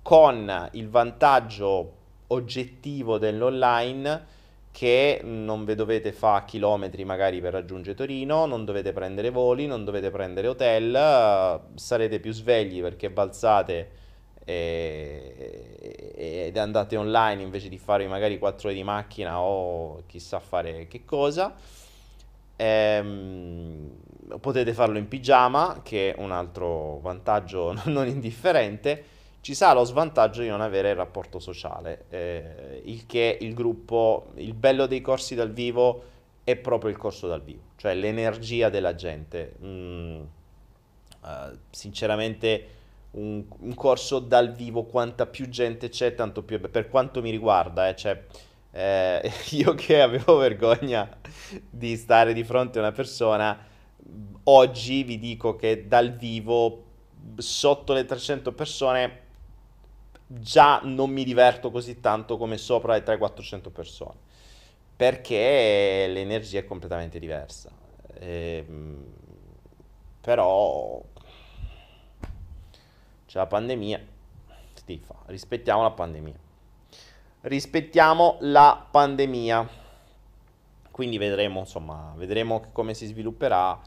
con 0.01 0.69
il 0.73 0.89
vantaggio 0.89 1.93
oggettivo 2.27 3.17
dell'online 3.17 4.37
che 4.79 5.19
non 5.25 5.65
vi 5.65 5.75
dovete 5.75 6.13
fare 6.13 6.45
chilometri 6.45 7.03
magari 7.03 7.41
per 7.41 7.51
raggiungere 7.51 7.97
Torino, 7.97 8.45
non 8.45 8.63
dovete 8.63 8.93
prendere 8.93 9.29
voli, 9.29 9.67
non 9.67 9.83
dovete 9.83 10.09
prendere 10.09 10.47
hotel, 10.47 11.59
sarete 11.75 12.21
più 12.21 12.31
svegli 12.31 12.79
perché 12.79 13.09
balzate 13.09 13.89
ed 14.45 16.55
andate 16.55 16.95
online 16.95 17.41
invece 17.41 17.67
di 17.67 17.77
fare 17.77 18.07
magari 18.07 18.39
4 18.39 18.69
ore 18.69 18.77
di 18.77 18.83
macchina 18.85 19.41
o 19.41 20.03
chissà 20.05 20.39
fare 20.39 20.87
che 20.87 21.03
cosa. 21.03 21.53
Ehm, 22.55 23.97
potete 24.39 24.71
farlo 24.71 24.97
in 24.97 25.09
pigiama, 25.09 25.81
che 25.83 26.13
è 26.13 26.21
un 26.21 26.31
altro 26.31 26.99
vantaggio 26.99 27.77
non 27.91 28.07
indifferente 28.07 29.03
ci 29.41 29.53
sarà 29.53 29.73
lo 29.73 29.85
svantaggio 29.85 30.41
di 30.41 30.49
non 30.49 30.61
avere 30.61 30.89
il 30.89 30.95
rapporto 30.95 31.39
sociale, 31.39 32.05
eh, 32.09 32.81
il 32.85 33.05
che 33.05 33.37
il 33.39 33.53
gruppo, 33.53 34.31
il 34.35 34.53
bello 34.53 34.85
dei 34.85 35.01
corsi 35.01 35.35
dal 35.35 35.51
vivo 35.51 36.03
è 36.43 36.55
proprio 36.55 36.91
il 36.91 36.97
corso 36.97 37.27
dal 37.27 37.41
vivo, 37.41 37.61
cioè 37.75 37.93
l'energia 37.93 38.69
della 38.69 38.95
gente. 38.95 39.55
Mm, 39.63 40.21
uh, 41.21 41.57
sinceramente 41.69 42.67
un, 43.11 43.43
un, 43.59 43.73
corso 43.75 44.19
dal 44.19 44.51
vivo, 44.51 44.83
quanta 44.83 45.25
più 45.25 45.47
gente 45.47 45.89
c'è, 45.89 46.15
tanto 46.15 46.43
più... 46.43 46.59
Per 46.59 46.89
quanto 46.89 47.21
mi 47.21 47.29
riguarda, 47.29 47.87
eh, 47.87 47.95
cioè, 47.95 48.23
eh, 48.71 49.31
io 49.51 49.73
che 49.73 50.01
avevo 50.01 50.37
vergogna 50.37 51.09
di 51.69 51.95
stare 51.95 52.33
di 52.33 52.43
fronte 52.43 52.79
a 52.79 52.81
una 52.81 52.91
persona, 52.91 53.57
oggi 54.43 55.03
vi 55.03 55.19
dico 55.19 55.55
che 55.55 55.87
dal 55.87 56.13
vivo, 56.13 56.83
sotto 57.37 57.93
le 57.93 58.05
300 58.05 58.51
persone, 58.53 59.27
già 60.31 60.79
non 60.83 61.09
mi 61.09 61.23
diverto 61.23 61.71
così 61.71 61.99
tanto 61.99 62.37
come 62.37 62.57
sopra 62.57 62.93
le 62.93 63.03
300-400 63.03 63.71
persone, 63.71 64.19
perché 64.95 66.05
l'energia 66.07 66.59
è 66.59 66.65
completamente 66.65 67.17
diversa. 67.17 67.71
Ehm, 68.19 69.05
però 70.21 71.01
c'è 73.25 73.39
la 73.39 73.47
pandemia, 73.47 73.99
si 74.85 75.01
fa, 75.03 75.15
rispettiamo 75.25 75.81
la 75.81 75.91
pandemia. 75.91 76.39
Rispettiamo 77.41 78.37
la 78.41 78.87
pandemia. 78.91 79.67
Quindi 80.91 81.17
vedremo, 81.17 81.59
insomma, 81.59 82.13
vedremo 82.17 82.65
come 82.71 82.93
si 82.93 83.07
svilupperà. 83.07 83.79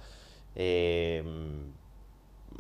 E, 0.53 1.23
ehm, 1.23 1.73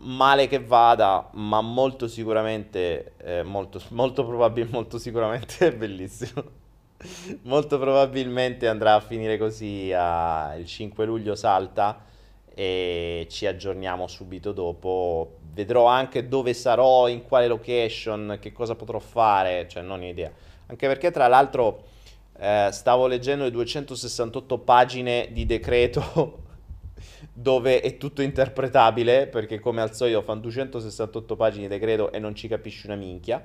male 0.00 0.48
che 0.48 0.58
vada, 0.60 1.28
ma 1.32 1.60
molto 1.60 2.08
sicuramente, 2.08 3.12
eh, 3.18 3.42
molto, 3.42 3.80
molto 3.88 4.24
probabilmente, 4.26 4.74
molto 4.76 4.98
sicuramente 4.98 5.68
è 5.68 5.74
bellissimo. 5.74 6.60
molto 7.42 7.78
probabilmente 7.78 8.68
andrà 8.68 8.94
a 8.94 9.00
finire 9.00 9.38
così 9.38 9.92
a, 9.94 10.54
il 10.56 10.66
5 10.66 11.04
luglio 11.04 11.34
salta 11.34 12.04
e 12.54 13.26
ci 13.30 13.46
aggiorniamo 13.46 14.06
subito 14.06 14.52
dopo. 14.52 15.38
Vedrò 15.52 15.86
anche 15.86 16.28
dove 16.28 16.54
sarò, 16.54 17.08
in 17.08 17.22
quale 17.22 17.46
location, 17.46 18.38
che 18.40 18.52
cosa 18.52 18.74
potrò 18.74 18.98
fare, 18.98 19.66
cioè 19.68 19.82
non 19.82 20.00
ho 20.00 20.04
idea. 20.04 20.30
Anche 20.66 20.86
perché 20.86 21.10
tra 21.10 21.28
l'altro 21.28 21.84
eh, 22.38 22.68
stavo 22.72 23.06
leggendo 23.06 23.44
le 23.44 23.50
268 23.50 24.58
pagine 24.58 25.28
di 25.30 25.44
decreto 25.44 26.40
dove 27.32 27.80
è 27.80 27.96
tutto 27.96 28.22
interpretabile, 28.22 29.26
perché 29.26 29.60
come 29.60 29.80
al 29.80 29.94
solito 29.94 30.22
fanno 30.22 30.40
268 30.40 31.36
pagine 31.36 31.68
di 31.68 31.74
decreto 31.74 32.12
e 32.12 32.18
non 32.18 32.34
ci 32.34 32.48
capisci 32.48 32.86
una 32.86 32.96
minchia, 32.96 33.44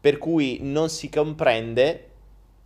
per 0.00 0.18
cui 0.18 0.58
non 0.62 0.88
si 0.88 1.08
comprende, 1.08 2.08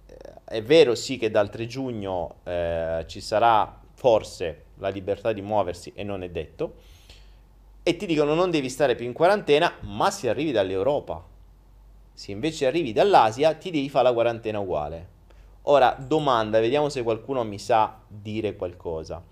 eh, 0.06 0.16
è 0.44 0.62
vero 0.62 0.94
sì 0.94 1.18
che 1.18 1.30
dal 1.30 1.50
3 1.50 1.66
giugno 1.66 2.36
eh, 2.44 3.04
ci 3.06 3.20
sarà 3.20 3.80
forse 3.94 4.62
la 4.78 4.88
libertà 4.88 5.32
di 5.32 5.42
muoversi 5.42 5.92
e 5.94 6.02
non 6.04 6.22
è 6.22 6.30
detto, 6.30 6.74
e 7.82 7.96
ti 7.96 8.06
dicono 8.06 8.34
non 8.34 8.50
devi 8.50 8.70
stare 8.70 8.94
più 8.94 9.04
in 9.04 9.12
quarantena, 9.12 9.74
ma 9.80 10.10
se 10.10 10.28
arrivi 10.28 10.52
dall'Europa, 10.52 11.22
se 12.12 12.30
invece 12.30 12.66
arrivi 12.66 12.92
dall'Asia 12.92 13.54
ti 13.54 13.70
devi 13.70 13.88
fare 13.88 14.04
la 14.04 14.14
quarantena 14.14 14.58
uguale. 14.60 15.12
Ora, 15.62 15.96
domanda, 15.98 16.60
vediamo 16.60 16.88
se 16.88 17.02
qualcuno 17.02 17.42
mi 17.42 17.58
sa 17.58 17.98
dire 18.06 18.54
qualcosa 18.54 19.22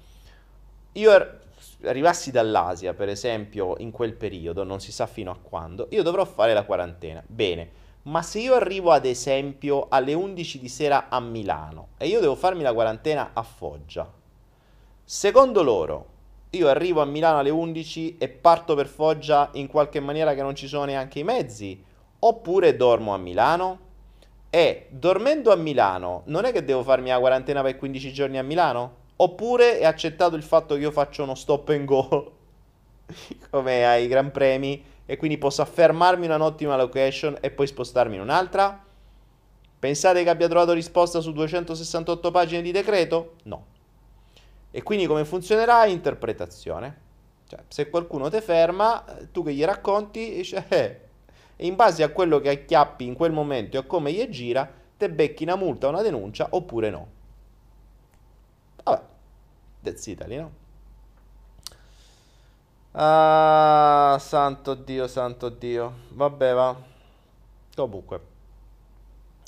io 0.93 1.41
arrivassi 1.85 2.31
dall'Asia, 2.31 2.95
per 2.95 3.09
esempio, 3.09 3.75
in 3.79 3.91
quel 3.91 4.15
periodo, 4.15 4.65
non 4.65 4.81
si 4.81 4.93
sa 4.93 5.07
fino 5.07 5.31
a 5.31 5.39
quando, 5.41 5.89
io 5.91 6.03
dovrò 6.03 6.25
fare 6.25 6.53
la 6.55 6.65
quarantena. 6.65 7.23
Bene, 7.27 7.71
ma 8.05 8.23
se 8.23 8.41
io 8.41 8.55
arrivo 8.55 8.91
ad 8.91 9.05
esempio 9.05 9.87
alle 9.89 10.13
11 10.13 10.59
di 10.59 10.69
sera 10.69 11.09
a 11.09 11.21
Milano 11.21 11.89
e 11.99 12.09
io 12.09 12.21
devo 12.21 12.35
farmi 12.35 12.63
la 12.63 12.73
quarantena 12.73 13.31
a 13.33 13.43
Foggia, 13.43 14.11
secondo 15.05 15.63
loro 15.63 16.07
io 16.51 16.69
arrivo 16.69 17.01
a 17.01 17.07
Milano 17.07 17.39
alle 17.39 17.51
11 17.51 18.19
e 18.19 18.29
parto 18.29 18.75
per 18.75 18.87
Foggia 18.87 19.51
in 19.53 19.69
qualche 19.69 20.01
maniera 20.01 20.35
che 20.35 20.43
non 20.43 20.55
ci 20.55 20.67
sono 20.67 20.85
neanche 20.85 21.21
i 21.21 21.25
mezzi, 21.25 21.83
oppure 22.19 22.77
dormo 22.77 23.15
a 23.15 23.19
Milano? 23.19 23.91
E 24.51 24.89
dormendo 24.91 25.51
a 25.51 25.57
Milano, 25.57 26.23
non 26.27 26.45
è 26.45 26.53
che 26.53 26.65
devo 26.65 26.83
farmi 26.83 27.09
la 27.09 27.19
quarantena 27.19 27.63
per 27.63 27.79
15 27.79 28.13
giorni 28.13 28.37
a 28.37 28.43
Milano? 28.43 29.01
Oppure 29.23 29.79
è 29.79 29.85
accettato 29.85 30.35
il 30.35 30.43
fatto 30.43 30.75
che 30.75 30.81
io 30.81 30.91
faccio 30.91 31.23
uno 31.23 31.37
stop 31.37 31.69
and 31.69 31.85
go 31.85 32.33
come 33.51 33.87
ai 33.87 34.09
Gran 34.09 34.33
Premi 34.33 34.83
e 35.07 35.17
quindi 35.17 35.39
posso 35.39 35.63
affermarmi 35.63 36.25
in 36.25 36.33
un'ottima 36.33 36.77
location 36.77 37.39
e 37.41 37.53
poi 37.53 37.69
spostarmi 37.69 38.17
in 38.17 38.21
un'altra? 38.21 38.85
Pensate 39.79 40.25
che 40.25 40.29
abbia 40.29 40.49
trovato 40.49 40.73
risposta 40.73 41.21
su 41.21 41.33
268 41.33 42.31
pagine 42.33 42.63
di 42.63 42.73
decreto? 42.73 43.35
No. 43.45 43.67
E 44.73 44.83
quindi 44.83 45.07
come 45.07 45.25
funzionerà? 45.25 45.87
Interpretazione. 45.87 46.99
Cioè, 47.47 47.61
se 47.69 47.91
qualcuno 47.91 48.29
ti 48.29 48.41
ferma, 48.41 49.05
tu 49.31 49.45
che 49.45 49.55
gli 49.55 49.63
racconti, 49.63 50.35
dice, 50.35 50.65
eh, 50.67 51.01
e 51.55 51.67
in 51.67 51.77
base 51.77 52.03
a 52.03 52.09
quello 52.09 52.41
che 52.41 52.49
acchiappi 52.49 53.07
in 53.07 53.15
quel 53.15 53.31
momento 53.31 53.77
e 53.77 53.81
a 53.81 53.85
come 53.85 54.13
gli 54.13 54.29
gira, 54.31 54.69
te 54.97 55.09
becchi 55.11 55.45
una 55.45 55.55
multa, 55.55 55.87
una 55.87 56.03
denuncia 56.03 56.49
oppure 56.51 56.91
no. 56.91 57.21
That's 59.83 60.07
Italy, 60.07 60.37
no? 60.37 60.53
Ah, 62.93 64.17
santo 64.21 64.75
Dio, 64.75 65.09
santo 65.09 65.49
Dio. 65.49 65.93
Vabbè, 66.11 66.55
va. 66.55 66.77
Comunque. 67.75 68.21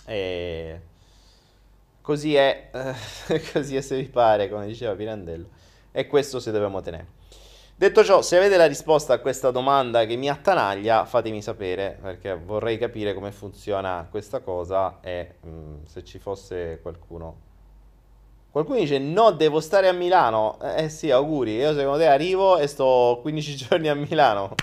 E... 0.07 0.81
Così 2.01 2.35
è, 2.35 2.71
eh, 2.73 3.43
così 3.53 3.77
è 3.77 3.81
se 3.81 3.97
vi 3.97 4.09
pare, 4.09 4.49
come 4.49 4.67
diceva 4.67 4.95
Pirandello. 4.95 5.49
E 5.93 6.07
questo 6.07 6.41
se 6.41 6.51
dobbiamo 6.51 6.81
tenere. 6.81 7.07
Detto 7.77 8.05
ciò, 8.05 8.23
se 8.23 8.37
avete 8.37 8.57
la 8.57 8.67
risposta 8.67 9.15
a 9.15 9.19
questa 9.19 9.51
domanda 9.51 10.05
che 10.07 10.17
mi 10.17 10.29
attanaglia, 10.29 11.05
fatemi 11.05 11.43
sapere, 11.43 11.99
perché 12.01 12.35
vorrei 12.35 12.79
capire 12.79 13.15
come 13.15 13.33
funziona 13.33 14.07
questa 14.11 14.41
cosa 14.41 15.01
e 15.01 15.37
mh, 15.41 15.49
mm, 15.49 15.85
se 15.85 16.05
ci 16.05 16.19
fosse 16.19 16.79
qualcuno. 16.83 17.53
Qualcuno 18.55 18.79
dice 18.79 19.01
no, 19.01 19.33
devo 19.33 19.59
stare 19.59 19.89
a 19.89 19.93
Milano. 19.93 20.61
Eh, 20.61 20.85
eh 20.85 20.89
sì, 20.89 21.11
auguri, 21.11 21.57
io 21.57 21.75
secondo 21.75 21.99
te 21.99 22.07
arrivo 22.07 22.57
e 22.57 22.69
sto 22.69 23.19
15 23.21 23.57
giorni 23.67 23.89
a 23.89 23.97
Milano. 23.97 24.55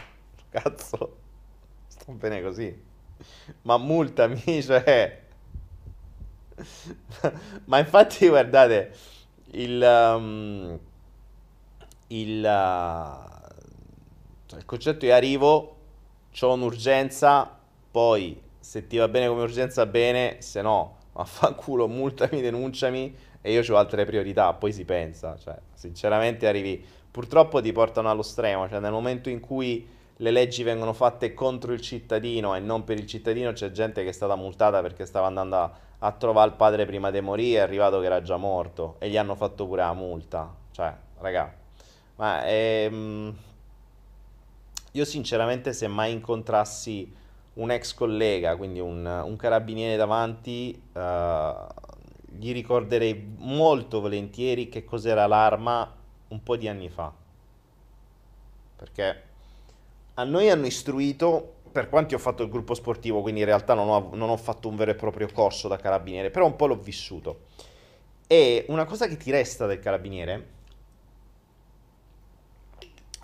Cazzo, 0.49 1.17
sto 1.87 2.13
bene 2.13 2.41
così. 2.41 2.73
Ma 3.63 3.77
multami, 3.77 4.41
cioè... 4.63 5.21
Ma 7.65 7.79
infatti, 7.79 8.29
guardate, 8.29 8.93
il... 9.51 9.83
Um, 9.83 10.79
il, 12.07 12.45
uh, 12.45 14.55
il 14.55 14.65
concetto 14.65 15.05
è 15.05 15.11
arrivo, 15.11 15.75
ho 16.39 16.53
un'urgenza, 16.53 17.59
poi 17.91 18.41
se 18.57 18.87
ti 18.87 18.95
va 18.95 19.09
bene 19.09 19.27
come 19.27 19.41
urgenza 19.41 19.85
bene, 19.85 20.37
se 20.39 20.61
no 20.61 20.99
affanculo, 21.13 21.87
multami, 21.87 22.41
denunciami 22.41 23.15
e 23.41 23.51
io 23.51 23.73
ho 23.73 23.77
altre 23.77 24.05
priorità, 24.05 24.53
poi 24.53 24.71
si 24.71 24.85
pensa, 24.85 25.37
cioè 25.37 25.57
sinceramente 25.73 26.47
arrivi, 26.47 26.83
purtroppo 27.09 27.61
ti 27.61 27.71
portano 27.71 28.09
allo 28.09 28.21
stremo, 28.21 28.69
cioè 28.69 28.79
nel 28.79 28.91
momento 28.91 29.29
in 29.29 29.39
cui 29.39 29.87
le 30.17 30.31
leggi 30.31 30.61
vengono 30.63 30.93
fatte 30.93 31.33
contro 31.33 31.73
il 31.73 31.81
cittadino 31.81 32.55
e 32.55 32.59
non 32.59 32.83
per 32.83 32.99
il 32.99 33.07
cittadino 33.07 33.51
c'è 33.53 33.71
gente 33.71 34.03
che 34.03 34.09
è 34.09 34.13
stata 34.13 34.35
multata 34.35 34.81
perché 34.81 35.05
stava 35.05 35.25
andando 35.25 35.55
a, 35.55 35.71
a 35.99 36.11
trovare 36.11 36.49
il 36.49 36.55
padre 36.55 36.85
prima 36.85 37.09
di 37.09 37.19
morire, 37.21 37.59
è 37.59 37.61
arrivato 37.61 37.99
che 37.99 38.05
era 38.05 38.21
già 38.21 38.37
morto 38.37 38.95
e 38.99 39.09
gli 39.09 39.17
hanno 39.17 39.35
fatto 39.35 39.65
pure 39.65 39.81
la 39.81 39.93
multa, 39.93 40.53
cioè 40.71 40.93
raga, 41.17 41.53
ma 42.17 42.45
ehm, 42.45 43.35
io 44.91 45.05
sinceramente 45.05 45.73
se 45.73 45.87
mai 45.87 46.11
incontrassi 46.11 47.19
un 47.53 47.71
ex 47.71 47.93
collega, 47.93 48.55
quindi 48.55 48.79
un, 48.79 49.05
un 49.05 49.35
carabiniere 49.35 49.97
davanti, 49.97 50.71
eh, 50.93 51.53
gli 52.37 52.53
ricorderei 52.53 53.35
molto 53.37 53.99
volentieri 53.99 54.69
che 54.69 54.83
cos'era 54.83 55.27
l'arma 55.27 55.95
un 56.29 56.43
po' 56.43 56.55
di 56.55 56.67
anni 56.67 56.89
fa. 56.89 57.13
Perché 58.75 59.23
a 60.15 60.23
noi 60.23 60.49
hanno 60.49 60.65
istruito, 60.65 61.55
per 61.71 61.89
quanti 61.89 62.15
ho 62.15 62.19
fatto 62.19 62.43
il 62.43 62.49
gruppo 62.49 62.73
sportivo, 62.73 63.21
quindi 63.21 63.41
in 63.41 63.45
realtà 63.45 63.73
non 63.73 63.89
ho, 63.89 64.09
non 64.13 64.29
ho 64.29 64.37
fatto 64.37 64.67
un 64.67 64.75
vero 64.75 64.91
e 64.91 64.95
proprio 64.95 65.29
corso 65.31 65.67
da 65.67 65.77
carabiniere, 65.77 66.29
però 66.29 66.45
un 66.45 66.55
po' 66.55 66.67
l'ho 66.67 66.79
vissuto. 66.79 67.45
E 68.27 68.65
una 68.69 68.85
cosa 68.85 69.07
che 69.07 69.17
ti 69.17 69.29
resta 69.31 69.65
del 69.65 69.79
carabiniere 69.79 70.47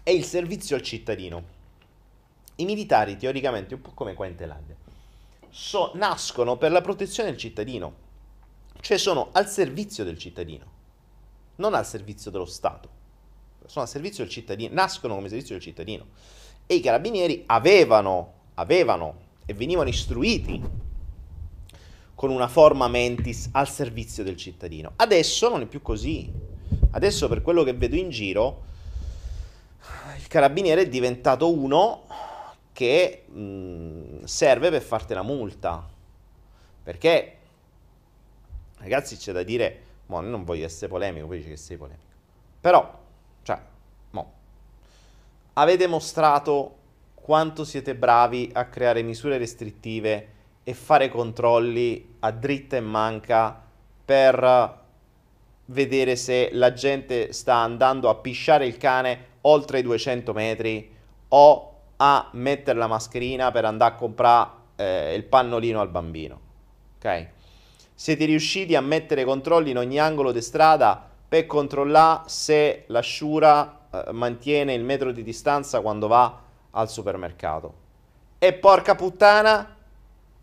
è 0.04 0.10
il 0.10 0.24
servizio 0.24 0.76
al 0.76 0.82
cittadino. 0.82 1.56
I 2.56 2.66
militari, 2.66 3.18
teoricamente, 3.18 3.76
un 3.76 3.82
po' 3.82 3.92
come 3.94 4.14
qua 4.14 4.26
in 4.26 4.36
Thailandia, 4.36 4.76
so, 5.50 5.92
nascono 5.96 6.58
per 6.58 6.72
la 6.72 6.82
protezione 6.82 7.30
del 7.30 7.38
cittadino, 7.38 8.06
cioè 8.82 8.98
sono 8.98 9.30
al 9.32 9.48
servizio 9.48 10.04
del 10.04 10.18
cittadino, 10.18 10.66
non 11.56 11.74
al 11.74 11.86
servizio 11.86 12.32
dello 12.32 12.46
Stato. 12.46 12.96
Sono 13.66 13.84
al 13.84 13.92
servizio 13.92 14.24
del 14.24 14.32
cittadino, 14.32 14.74
nascono 14.74 15.16
come 15.16 15.28
servizio 15.28 15.56
del 15.56 15.64
cittadino. 15.64 16.06
E 16.66 16.76
i 16.76 16.80
carabinieri 16.80 17.44
avevano, 17.48 18.34
avevano 18.56 19.26
e 19.46 19.54
venivano 19.54 19.90
istruiti 19.90 20.62
con 22.16 22.32
una 22.32 22.48
forma 22.48 22.88
mentis 22.88 23.50
al 23.52 23.70
servizio 23.70 24.24
del 24.24 24.38
cittadino. 24.38 24.94
Adesso 24.96 25.50
non 25.50 25.62
è 25.62 25.66
più 25.66 25.82
così. 25.82 26.32
Adesso 26.92 27.28
per 27.28 27.42
quello 27.42 27.64
che 27.64 27.74
vedo 27.74 27.96
in 27.96 28.10
giro 28.10 28.64
il 30.18 30.28
carabiniere 30.28 30.82
è 30.82 30.90
diventato 30.90 31.52
uno 31.52 32.06
che 32.74 33.24
mh, 33.28 34.24
serve 34.26 34.70
per 34.70 34.82
farti 34.82 35.14
la 35.14 35.22
multa. 35.22 35.88
Perché, 36.84 37.37
ragazzi, 38.88 39.18
c'è 39.18 39.32
da 39.32 39.44
dire, 39.44 39.82
mo, 40.08 40.22
non 40.22 40.44
voglio 40.44 40.66
essere 40.66 40.88
polemico, 40.88 41.28
poi 41.28 41.38
dice 41.38 41.50
che 41.50 41.58
sei 41.58 41.78
polemico. 41.78 42.06
Però, 42.62 43.00
cioè, 43.44 43.60
mo, 44.12 44.34
avete 45.54 45.88
mostrato 45.88 46.76
quanto 47.14 47.66
siete 47.66 47.96
bravi 47.96 48.50
a 48.54 48.66
creare 48.66 49.02
misure 49.04 49.38
restrittive 49.38 50.36
e 50.64 50.74
fare 50.74 51.10
controlli 51.10 52.16
a 52.20 52.32
dritta 52.32 52.78
e 52.78 52.82
manca 52.82 53.62
per 54.06 54.86
vedere 55.66 56.16
se 56.16 56.50
la 56.54 56.72
gente 56.72 57.34
sta 57.34 57.56
andando 57.56 58.10
a 58.10 58.16
pisciare 58.16 58.66
il 58.66 58.78
cane 58.78 59.36
oltre 59.42 59.80
i 59.80 59.82
200 59.82 60.34
metri 60.34 60.90
o 61.30 61.74
a 61.98 62.30
mettere 62.34 62.78
la 62.78 62.88
mascherina 62.88 63.52
per 63.52 63.66
andare 63.66 63.94
a 63.94 63.98
comprare 63.98 64.50
eh, 64.78 65.14
il 65.16 65.24
pannolino 65.24 65.82
al 65.82 65.90
bambino. 65.90 66.40
Ok? 66.98 67.28
Siete 68.00 68.26
riusciti 68.26 68.76
a 68.76 68.82
mettere 68.82 69.26
controlli 69.26 69.72
in 69.72 69.80
ogni 69.80 70.00
angolo 70.00 70.32
di 70.32 70.40
strada 70.40 71.10
per 71.28 71.48
controllare 71.48 72.22
se 72.28 72.84
l'asciura 72.90 73.88
eh, 73.90 74.12
mantiene 74.12 74.76
il 74.76 74.84
metro 74.84 75.12
di 75.12 75.24
distanza 75.24 75.82
quando 75.82 76.06
va 76.06 76.42
al 76.70 76.92
supermercato. 76.92 77.74
E 78.38 78.54
porca 78.54 78.94
puttana, 78.94 79.76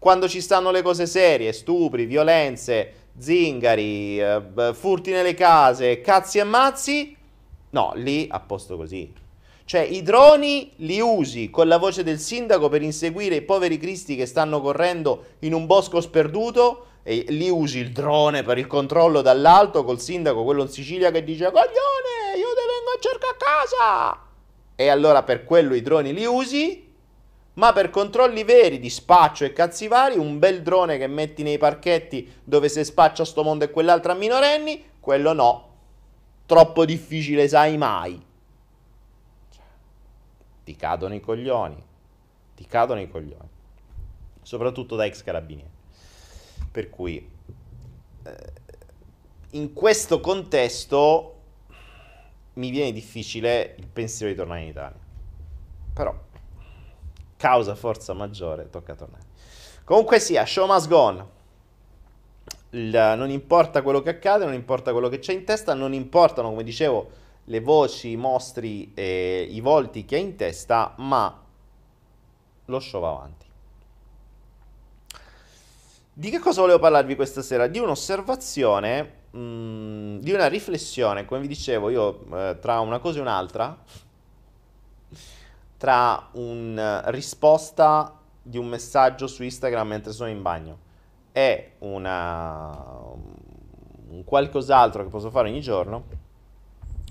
quando 0.01 0.29
ci 0.29 0.41
stanno 0.41 0.73
le 0.73 0.83
cose 0.83 1.07
serie, 1.07 1.53
stupri, 1.53 2.07
violenze, 2.07 2.93
zingari, 3.17 4.19
eh, 4.19 4.73
furti 4.73 5.13
nelle 5.13 5.35
case, 5.35 6.01
cazzi 6.01 6.39
e 6.39 6.45
mazzi, 6.45 7.17
No, 7.71 7.93
lì 7.95 8.27
a 8.29 8.41
posto 8.41 8.77
così. 8.77 9.13
Cioè, 9.65 9.81
i 9.81 10.03
droni 10.03 10.73
li 10.79 11.01
usi 11.01 11.51
con 11.51 11.69
la 11.69 11.79
voce 11.79 12.03
del 12.03 12.19
sindaco 12.19 12.69
per 12.69 12.83
inseguire 12.83 13.37
i 13.37 13.43
poveri 13.43 13.79
cristi 13.79 14.17
che 14.17 14.27
stanno 14.27 14.61
correndo 14.61 15.27
in 15.41 15.55
un 15.55 15.67
bosco 15.67 16.01
sperduto 16.01 16.87
e 17.07 17.27
lì 17.29 17.51
usi 17.51 17.81
il 17.81 17.93
drone 17.93 18.43
per 18.43 18.57
il 18.57 18.67
controllo 18.67 19.21
dall'alto 19.21 19.85
col 19.85 20.01
sindaco, 20.01 20.43
quello 20.43 20.63
in 20.63 20.69
Sicilia 20.69 21.11
che 21.11 21.23
dice 21.23 21.45
coglione, 21.51 22.39
io 22.39 22.49
ti 22.49 22.65
vengo 22.67 22.91
a 22.97 22.99
cercare 22.99 23.33
a 23.33 23.37
casa. 23.37 24.23
E 24.75 24.89
allora 24.89 25.23
per 25.23 25.45
quello 25.45 25.75
i 25.75 25.83
droni 25.83 26.15
li 26.15 26.25
usi, 26.25 26.93
ma 27.55 27.75
per 27.75 27.91
controlli 27.91 28.43
veri 28.43 28.79
di 28.79 28.89
spaccio 28.89 29.45
e 29.45 29.53
cazzi 29.53 29.87
vari, 29.87 30.17
un 30.17 30.39
bel 30.39 30.63
drone 30.63 30.97
che 30.97 31.07
metti 31.07 31.43
nei 31.43 31.59
parchetti 31.59 32.41
dove 32.43 32.71
si 32.71 32.83
spaccia 32.83 33.27
sto 33.27 33.43
mondo 33.43 33.65
e 33.65 33.71
quell'altro 33.71 34.13
a 34.13 34.15
minorenni, 34.15 34.93
quello 34.99 35.35
no, 35.35 35.75
troppo 36.47 36.87
difficile 36.87 37.47
sai 37.49 37.77
mai. 37.77 38.19
Ti 40.65 40.75
cadono 40.75 41.15
i 41.15 41.21
coglioni, 41.21 41.85
ti 42.57 42.67
cadono 42.67 43.03
i 43.03 43.11
coglioni, 43.11 43.51
soprattutto 44.41 44.97
da 44.97 45.05
ex 45.05 45.23
carabinieri. 45.23 45.74
Per 46.75 46.91
cui, 46.91 47.31
eh, 48.25 48.53
in 49.51 49.73
questo 49.73 50.19
contesto 50.19 51.31
mi 52.55 52.71
viene 52.71 52.91
difficile 52.91 53.77
il 53.79 53.87
pensiero 53.87 54.33
di 54.33 54.37
tornare 54.37 54.63
in 54.63 54.69
Italia. 54.71 54.99
Però, 55.93 56.13
causa 57.37 57.77
forza 57.77 58.13
maggiore, 58.13 58.71
tocca 58.71 58.97
tornare. 58.97 59.23
Comunque 59.85 60.19
sia, 60.19 60.45
show 60.45 60.67
must 60.67 60.89
go 60.89 60.99
on 60.99 61.29
il, 62.71 63.15
non 63.17 63.31
importa 63.31 63.83
quello 63.83 64.03
che 64.03 64.11
accade, 64.11 64.45
non 64.45 64.55
importa 64.55 64.91
quello 64.91 65.09
che 65.09 65.21
c'è 65.21 65.33
in 65.33 65.45
testa, 65.45 65.75
non 65.75 65.93
importano, 65.93 66.49
come 66.49 66.65
dicevo, 66.65 67.23
le 67.45 67.61
voci, 67.61 68.11
i 68.11 68.17
mostri 68.17 68.93
e 68.95 69.47
i 69.49 69.61
volti 69.61 70.05
che 70.05 70.17
hai 70.17 70.23
in 70.23 70.37
testa, 70.37 70.95
ma 70.99 71.41
lo 72.65 72.81
show 72.81 73.01
va 73.01 73.11
avanti. 73.11 73.47
Di 76.17 76.31
che 76.31 76.39
cosa 76.39 76.61
volevo 76.61 76.79
parlarvi 76.79 77.17
questa 77.17 77.43
sera? 77.43 77.67
Di 77.67 77.81
un'osservazione, 77.81 79.23
mh, 79.33 79.39
mm, 79.39 80.17
di 80.19 80.31
una 80.33 80.47
riflessione, 80.47 81.25
come 81.25 81.41
vi 81.41 81.49
dicevo 81.49 81.91
io, 81.91 82.25
eh, 82.37 82.59
tra 82.61 82.79
una 82.79 83.01
cosa 83.01 83.19
e 83.19 83.21
un'altra, 83.21 83.77
tra 85.77 86.29
una 86.35 87.03
risposta 87.11 88.17
di 88.41 88.59
un 88.59 88.69
messaggio 88.69 89.27
su 89.27 89.43
Instagram 89.43 89.89
mentre 89.89 90.13
sono 90.13 90.31
in 90.31 90.41
bagno 90.41 90.79
è 91.35 91.73
una, 91.81 92.73
un 94.11 94.23
qualcos'altro 94.23 95.03
che 95.03 95.09
posso 95.09 95.33
fare 95.33 95.49
ogni 95.49 95.61
giorno, 95.61 96.05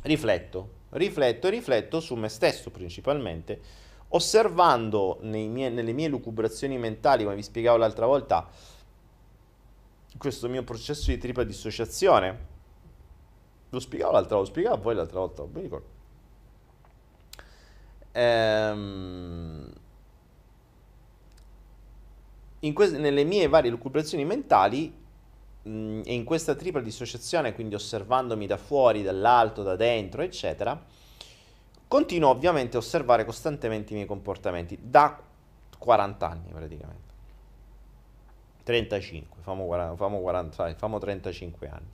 rifletto, 0.04 0.70
rifletto 0.92 1.48
e 1.48 1.50
rifletto 1.50 2.00
su 2.00 2.16
me 2.16 2.30
stesso 2.30 2.72
principalmente, 2.72 3.60
osservando 4.08 5.18
mie, 5.24 5.68
nelle 5.68 5.92
mie 5.92 6.08
lucubrazioni 6.08 6.78
mentali, 6.78 7.26
come 7.26 7.36
vi 7.36 7.44
spiegavo 7.44 7.76
l'altra 7.76 8.06
volta, 8.06 8.48
questo 10.18 10.50
mio 10.50 10.64
processo 10.64 11.12
di 11.12 11.18
tripla 11.18 11.44
dissociazione. 11.44 12.52
Lo 13.70 13.80
spiegavo 13.80 14.12
l'altra 14.12 14.36
volta, 14.36 14.52
lo 14.52 14.54
spiegavo 14.54 14.82
poi 14.82 14.96
l'altra 14.96 15.20
volta, 15.20 15.42
non 15.42 15.52
mi 15.52 15.62
ricordo. 15.62 15.88
Ehm, 18.12 19.72
que- 22.74 22.98
nelle 22.98 23.24
mie 23.24 23.48
varie 23.48 23.72
lucubrazioni 23.72 24.24
mentali 24.24 24.94
mh, 25.64 25.70
mm, 25.70 26.02
e 26.06 26.14
in 26.14 26.24
questa 26.24 26.56
tripla 26.56 26.82
dissociazione, 26.82 27.54
quindi 27.54 27.76
osservandomi 27.76 28.46
da 28.46 28.58
fuori, 28.58 29.02
dall'alto, 29.02 29.64
da 29.64 29.76
dentro, 29.76 30.22
eccetera, 30.22 30.80
continuo 31.88 32.30
ovviamente 32.30 32.78
a 32.78 32.80
osservare 32.80 33.26
costantemente 33.26 33.92
i 33.94 33.96
miei 33.96 34.08
comportamenti 34.08 34.78
da 34.82 35.20
40 35.78 36.30
anni 36.30 36.52
praticamente. 36.52 37.13
35, 38.64 39.42
famo, 39.42 39.66
40, 39.66 39.96
famo, 39.96 40.20
40, 40.20 40.76
famo 40.76 40.98
35 40.98 41.68
anni. 41.68 41.92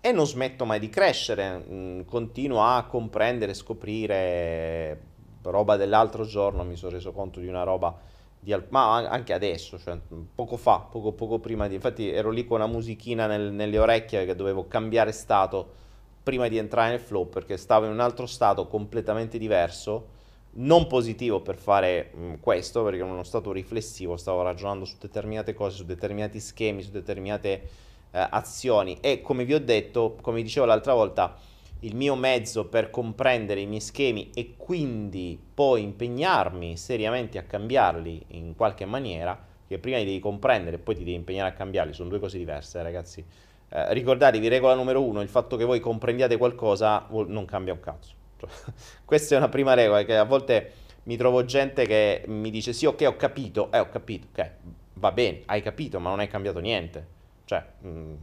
E 0.00 0.12
non 0.12 0.26
smetto 0.26 0.64
mai 0.64 0.78
di 0.78 0.88
crescere, 0.88 1.58
mm, 1.58 2.00
continuo 2.02 2.62
a 2.62 2.84
comprendere, 2.84 3.54
scoprire 3.54 5.00
roba 5.42 5.76
dell'altro 5.76 6.24
giorno, 6.24 6.64
mi 6.64 6.76
sono 6.76 6.92
reso 6.92 7.12
conto 7.12 7.40
di 7.40 7.48
una 7.48 7.62
roba 7.62 7.96
di, 8.38 8.56
ma 8.68 8.96
anche 9.08 9.32
adesso, 9.32 9.78
cioè 9.78 9.98
poco 10.34 10.56
fa, 10.56 10.80
poco, 10.80 11.12
poco 11.12 11.38
prima 11.38 11.66
di, 11.68 11.74
infatti 11.74 12.10
ero 12.10 12.30
lì 12.30 12.44
con 12.44 12.60
una 12.60 12.70
musichina 12.70 13.26
nel, 13.26 13.52
nelle 13.52 13.78
orecchie 13.78 14.24
che 14.24 14.34
dovevo 14.34 14.66
cambiare 14.68 15.12
stato 15.12 15.74
prima 16.22 16.48
di 16.48 16.58
entrare 16.58 16.90
nel 16.90 17.00
flow 17.00 17.28
perché 17.28 17.56
stavo 17.56 17.86
in 17.86 17.92
un 17.92 18.00
altro 18.00 18.26
stato 18.26 18.66
completamente 18.66 19.38
diverso, 19.38 20.16
non 20.52 20.86
positivo 20.86 21.40
per 21.40 21.56
fare 21.56 22.10
mh, 22.14 22.34
questo, 22.40 22.82
perché 22.82 23.00
in 23.00 23.10
uno 23.10 23.22
stato 23.22 23.52
riflessivo 23.52 24.16
stavo 24.16 24.42
ragionando 24.42 24.84
su 24.84 24.96
determinate 24.98 25.54
cose, 25.54 25.76
su 25.76 25.84
determinati 25.84 26.40
schemi, 26.40 26.82
su 26.82 26.90
determinate 26.90 27.68
eh, 28.10 28.26
azioni 28.30 28.98
e 29.00 29.20
come 29.20 29.44
vi 29.44 29.54
ho 29.54 29.60
detto, 29.60 30.16
come 30.20 30.42
dicevo 30.42 30.66
l'altra 30.66 30.94
volta, 30.94 31.36
il 31.80 31.94
mio 31.94 32.16
mezzo 32.16 32.66
per 32.66 32.90
comprendere 32.90 33.60
i 33.60 33.66
miei 33.66 33.80
schemi 33.80 34.30
e 34.34 34.54
quindi 34.56 35.38
poi 35.54 35.82
impegnarmi 35.82 36.76
seriamente 36.76 37.38
a 37.38 37.42
cambiarli 37.42 38.24
in 38.28 38.56
qualche 38.56 38.84
maniera, 38.84 39.46
che 39.66 39.78
prima 39.78 39.98
li 39.98 40.04
devi 40.04 40.18
comprendere 40.18 40.76
e 40.76 40.78
poi 40.80 40.96
ti 40.96 41.04
devi 41.04 41.16
impegnare 41.16 41.50
a 41.50 41.52
cambiarli, 41.52 41.92
sono 41.92 42.08
due 42.08 42.18
cose 42.18 42.38
diverse 42.38 42.82
ragazzi. 42.82 43.24
Eh, 43.70 43.92
ricordatevi, 43.92 44.48
regola 44.48 44.74
numero 44.74 45.02
uno, 45.04 45.20
il 45.20 45.28
fatto 45.28 45.56
che 45.56 45.64
voi 45.64 45.78
comprendiate 45.78 46.36
qualcosa 46.36 47.06
non 47.10 47.44
cambia 47.44 47.74
un 47.74 47.80
cazzo. 47.80 48.17
Questa 49.04 49.34
è 49.34 49.38
una 49.38 49.48
prima 49.48 49.74
regola, 49.74 50.02
che 50.04 50.16
a 50.16 50.24
volte 50.24 50.72
mi 51.04 51.16
trovo 51.16 51.44
gente 51.44 51.86
che 51.86 52.24
mi 52.26 52.50
dice 52.50 52.72
sì, 52.72 52.86
ok, 52.86 53.04
ho 53.06 53.16
capito, 53.16 53.70
eh, 53.72 53.78
ho 53.78 53.88
capito, 53.88 54.28
ok, 54.30 54.50
va 54.94 55.12
bene, 55.12 55.42
hai 55.46 55.62
capito, 55.62 55.98
ma 56.00 56.10
non 56.10 56.20
hai 56.20 56.28
cambiato 56.28 56.58
niente. 56.60 57.16
Cioè, 57.44 57.64
mm, 57.84 58.14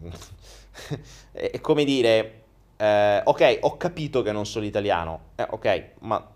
è 1.33 1.59
come 1.61 1.83
dire, 1.83 2.43
eh, 2.77 3.21
ok, 3.23 3.57
ho 3.61 3.77
capito 3.77 4.21
che 4.21 4.31
non 4.31 4.45
sono 4.45 4.65
italiano, 4.65 5.19
eh, 5.35 5.47
ok, 5.49 5.83
ma 5.99 6.29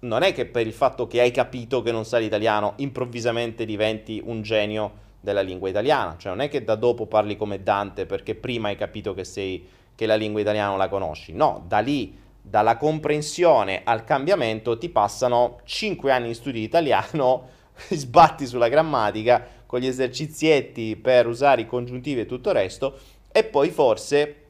non 0.00 0.22
è 0.22 0.32
che 0.32 0.46
per 0.46 0.66
il 0.66 0.72
fatto 0.72 1.06
che 1.06 1.20
hai 1.20 1.30
capito 1.30 1.82
che 1.82 1.92
non 1.92 2.04
sai 2.04 2.22
l'italiano 2.22 2.74
improvvisamente 2.76 3.64
diventi 3.64 4.20
un 4.24 4.42
genio 4.42 5.02
della 5.20 5.40
lingua 5.40 5.68
italiana, 5.68 6.16
cioè 6.18 6.32
non 6.32 6.42
è 6.42 6.48
che 6.48 6.62
da 6.62 6.74
dopo 6.74 7.06
parli 7.06 7.36
come 7.36 7.62
Dante 7.62 8.04
perché 8.06 8.34
prima 8.34 8.68
hai 8.68 8.76
capito 8.76 9.14
che, 9.14 9.24
sei, 9.24 9.66
che 9.94 10.06
la 10.06 10.14
lingua 10.14 10.40
italiana 10.40 10.76
la 10.76 10.88
conosci, 10.88 11.32
no, 11.32 11.64
da 11.66 11.78
lì, 11.78 12.16
dalla 12.46 12.76
comprensione 12.76 13.80
al 13.84 14.04
cambiamento 14.04 14.76
ti 14.76 14.90
passano 14.90 15.60
5 15.64 16.12
anni 16.12 16.26
di 16.28 16.34
studio 16.34 16.60
di 16.60 16.66
italiano, 16.66 17.48
sbatti 17.88 18.46
sulla 18.46 18.68
grammatica 18.68 19.42
con 19.64 19.80
gli 19.80 19.86
esercizietti 19.86 20.94
per 20.96 21.26
usare 21.26 21.62
i 21.62 21.66
congiuntivi 21.66 22.20
e 22.20 22.26
tutto 22.26 22.50
il 22.50 22.56
resto 22.56 22.98
e 23.32 23.44
poi 23.44 23.70
forse 23.70 24.42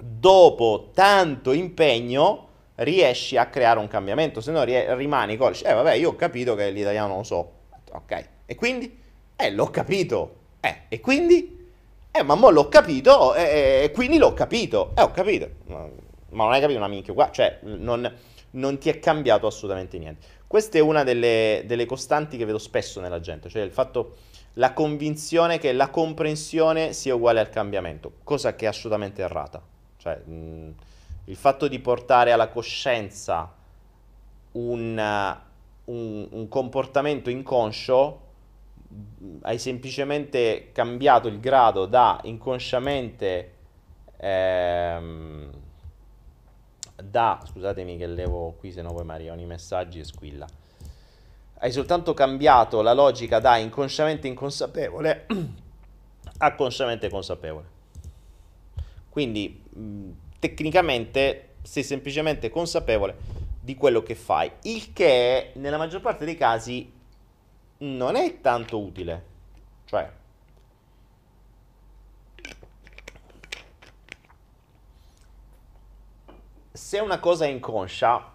dopo 0.00 0.90
tanto 0.92 1.52
impegno 1.52 2.48
riesci 2.76 3.36
a 3.36 3.46
creare 3.46 3.78
un 3.78 3.86
cambiamento, 3.86 4.40
se 4.40 4.50
no 4.50 4.64
rie- 4.64 4.92
rimani 4.96 5.36
con, 5.36 5.52
eh 5.52 5.72
vabbè 5.72 5.92
io 5.92 6.10
ho 6.10 6.16
capito 6.16 6.56
che 6.56 6.70
l'italiano 6.70 7.08
non 7.08 7.18
lo 7.18 7.22
so, 7.22 7.52
ok, 7.92 8.28
e 8.46 8.54
quindi? 8.56 8.98
Eh 9.36 9.50
l'ho 9.52 9.66
capito, 9.66 10.36
eh, 10.60 10.82
e 10.88 10.98
quindi? 10.98 11.70
Eh 12.10 12.22
ma 12.24 12.34
mo 12.34 12.50
l'ho 12.50 12.68
capito 12.68 13.32
e 13.34 13.84
eh, 13.84 13.90
quindi 13.92 14.18
l'ho 14.18 14.34
capito, 14.34 14.92
eh 14.96 15.02
ho 15.02 15.12
capito, 15.12 15.48
ma 16.32 16.44
non 16.44 16.52
hai 16.52 16.60
capito 16.60 16.78
una 16.78 16.88
minchia 16.88 17.14
qua, 17.14 17.30
cioè 17.30 17.58
non, 17.62 18.10
non 18.50 18.78
ti 18.78 18.88
è 18.88 18.98
cambiato 18.98 19.46
assolutamente 19.46 19.98
niente. 19.98 20.26
Questa 20.46 20.78
è 20.78 20.80
una 20.80 21.02
delle, 21.02 21.62
delle 21.66 21.86
costanti 21.86 22.36
che 22.36 22.44
vedo 22.44 22.58
spesso 22.58 23.00
nella 23.00 23.20
gente, 23.20 23.48
cioè 23.48 23.62
il 23.62 23.70
fatto 23.70 24.16
la 24.56 24.72
convinzione 24.74 25.58
che 25.58 25.72
la 25.72 25.88
comprensione 25.88 26.92
sia 26.92 27.14
uguale 27.14 27.40
al 27.40 27.48
cambiamento, 27.48 28.12
cosa 28.22 28.54
che 28.54 28.66
è 28.66 28.68
assolutamente 28.68 29.22
errata. 29.22 29.62
Cioè, 29.96 30.16
mh, 30.16 30.74
il 31.26 31.36
fatto 31.36 31.68
di 31.68 31.78
portare 31.78 32.32
alla 32.32 32.48
coscienza 32.48 33.50
un, 34.52 35.36
un, 35.84 36.28
un 36.30 36.48
comportamento 36.48 37.30
inconscio 37.30 38.20
hai 39.42 39.58
semplicemente 39.58 40.70
cambiato 40.72 41.28
il 41.28 41.40
grado 41.40 41.86
da 41.86 42.20
inconsciamente 42.24 43.52
ehm, 44.18 45.50
da 47.02 47.42
scusatemi 47.44 47.96
che 47.96 48.06
levo 48.06 48.54
qui 48.58 48.72
se 48.72 48.82
no 48.82 48.92
poi 48.92 49.04
mi 49.04 49.42
i 49.42 49.46
messaggi 49.46 50.00
e 50.00 50.04
squilla 50.04 50.46
hai 51.58 51.70
soltanto 51.70 52.14
cambiato 52.14 52.82
la 52.82 52.92
logica 52.92 53.38
da 53.38 53.56
inconsciamente 53.56 54.26
inconsapevole 54.26 55.26
a 56.38 56.54
consciamente 56.54 57.08
consapevole 57.08 57.80
quindi 59.08 59.62
mh, 59.68 60.10
tecnicamente 60.38 61.50
sei 61.62 61.82
semplicemente 61.82 62.50
consapevole 62.50 63.16
di 63.60 63.76
quello 63.76 64.02
che 64.02 64.16
fai, 64.16 64.50
il 64.62 64.92
che 64.92 65.52
nella 65.54 65.78
maggior 65.78 66.00
parte 66.00 66.24
dei 66.24 66.34
casi 66.34 66.92
non 67.78 68.16
è 68.16 68.40
tanto 68.40 68.80
utile. 68.80 69.24
Cioè, 69.84 70.10
se 76.72 76.98
una 76.98 77.20
cosa 77.20 77.44
è 77.44 77.48
inconscia, 77.48 78.32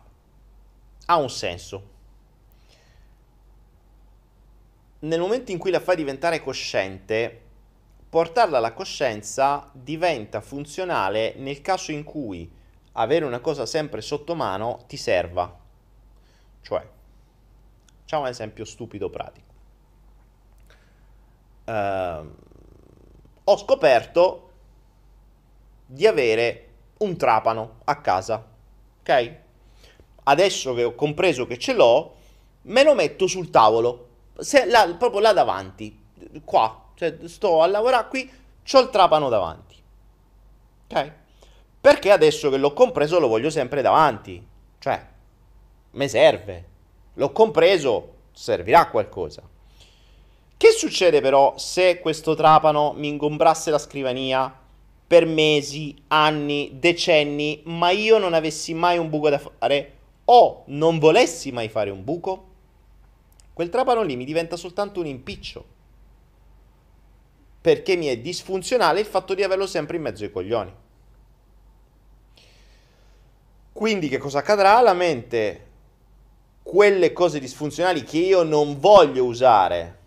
ha 1.05 1.17
un 1.17 1.29
senso. 1.29 1.95
Nel 4.99 5.19
momento 5.19 5.51
in 5.51 5.57
cui 5.57 5.71
la 5.71 5.79
fai 5.79 5.95
diventare 5.95 6.41
cosciente, 6.41 7.41
portarla 8.09 8.57
alla 8.57 8.73
coscienza 8.73 9.69
diventa 9.73 10.41
funzionale 10.41 11.33
nel 11.37 11.61
caso 11.61 11.91
in 11.91 12.03
cui 12.03 12.49
avere 12.93 13.25
una 13.25 13.39
cosa 13.39 13.65
sempre 13.65 14.01
sotto 14.01 14.35
mano 14.35 14.83
ti 14.87 14.97
serva. 14.97 15.59
Cioè, 16.61 16.87
facciamo 18.01 18.23
un 18.23 18.29
esempio 18.29 18.65
stupido 18.65 19.09
pratico. 19.09 19.45
Uh, 21.65 22.35
ho 23.43 23.57
scoperto 23.57 24.51
di 25.85 26.05
avere 26.07 26.66
un 26.99 27.17
trapano 27.17 27.79
a 27.85 28.01
casa, 28.01 28.45
ok? 29.01 29.35
Adesso 30.23 30.73
che 30.73 30.83
ho 30.83 30.95
compreso 30.95 31.45
che 31.45 31.57
ce 31.57 31.73
l'ho, 31.73 32.15
me 32.63 32.83
lo 32.83 32.93
metto 32.95 33.27
sul 33.27 33.49
tavolo, 33.49 34.07
se, 34.37 34.65
là, 34.65 34.93
proprio 34.97 35.21
là 35.21 35.33
davanti, 35.33 36.05
qua, 36.43 36.89
cioè, 36.95 37.17
sto 37.25 37.61
a 37.61 37.67
lavorare 37.67 38.07
qui, 38.07 38.29
ho 38.71 38.79
il 38.79 38.89
trapano 38.89 39.29
davanti. 39.29 39.75
Ok? 40.89 41.11
Perché 41.79 42.11
adesso 42.11 42.49
che 42.49 42.57
l'ho 42.57 42.73
compreso 42.73 43.19
lo 43.19 43.27
voglio 43.27 43.49
sempre 43.49 43.81
davanti. 43.81 44.45
Cioè, 44.79 45.05
mi 45.91 46.09
serve. 46.09 46.65
L'ho 47.13 47.31
compreso, 47.31 48.13
servirà 48.31 48.81
a 48.81 48.89
qualcosa. 48.89 49.41
Che 50.57 50.71
succede 50.71 51.21
però 51.21 51.57
se 51.57 51.99
questo 51.99 52.35
trapano 52.35 52.93
mi 52.93 53.07
ingombrasse 53.09 53.69
la 53.69 53.77
scrivania 53.77 54.53
per 55.07 55.25
mesi, 55.25 55.95
anni, 56.07 56.71
decenni, 56.73 57.61
ma 57.65 57.91
io 57.91 58.17
non 58.17 58.33
avessi 58.33 58.73
mai 58.73 58.97
un 58.97 59.09
buco 59.09 59.29
da 59.29 59.39
fare 59.39 59.93
o 60.25 60.63
non 60.67 60.99
volessi 60.99 61.51
mai 61.51 61.69
fare 61.69 61.89
un 61.89 62.03
buco? 62.03 62.45
Quel 63.53 63.69
trapano 63.69 64.03
lì 64.03 64.15
mi 64.15 64.25
diventa 64.25 64.57
soltanto 64.57 64.99
un 64.99 65.05
impiccio 65.05 65.75
perché 67.61 67.95
mi 67.95 68.05
è 68.07 68.17
disfunzionale 68.19 68.99
il 68.99 69.05
fatto 69.05 69.33
di 69.33 69.43
averlo 69.43 69.65
sempre 69.65 69.97
in 69.97 70.03
mezzo 70.03 70.23
ai 70.23 70.31
coglioni. 70.31 70.73
Quindi 73.73 74.09
che 74.09 74.17
cosa 74.17 74.39
accadrà? 74.39 74.79
La 74.81 74.93
mente 74.93 75.65
quelle 76.63 77.13
cose 77.13 77.39
disfunzionali 77.39 78.03
che 78.03 78.17
io 78.17 78.43
non 78.43 78.77
voglio 78.79 79.23
usare 79.23 79.97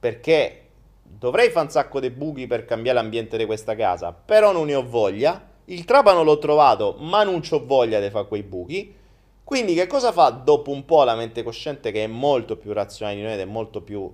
perché 0.00 0.65
dovrei 1.08 1.50
fare 1.50 1.66
un 1.66 1.70
sacco 1.70 2.00
di 2.00 2.10
buchi 2.10 2.46
per 2.46 2.64
cambiare 2.64 2.98
l'ambiente 2.98 3.36
di 3.36 3.46
questa 3.46 3.74
casa, 3.74 4.12
però 4.12 4.52
non 4.52 4.66
ne 4.66 4.74
ho 4.74 4.86
voglia. 4.86 5.54
Il 5.66 5.84
trapano 5.84 6.22
l'ho 6.22 6.38
trovato, 6.38 6.96
ma 6.98 7.22
non 7.22 7.42
ho 7.48 7.64
voglia 7.64 8.00
di 8.00 8.10
fare 8.10 8.28
quei 8.28 8.42
buchi. 8.42 8.94
Quindi 9.42 9.74
che 9.74 9.86
cosa 9.86 10.12
fa 10.12 10.30
dopo 10.30 10.70
un 10.70 10.84
po' 10.84 11.04
la 11.04 11.14
mente 11.14 11.42
cosciente 11.42 11.92
che 11.92 12.04
è 12.04 12.08
molto 12.08 12.56
più 12.56 12.72
razionale 12.72 13.16
di 13.16 13.22
noi 13.22 13.32
ed 13.34 13.40
è 13.40 13.44
molto 13.44 13.80
più 13.80 14.12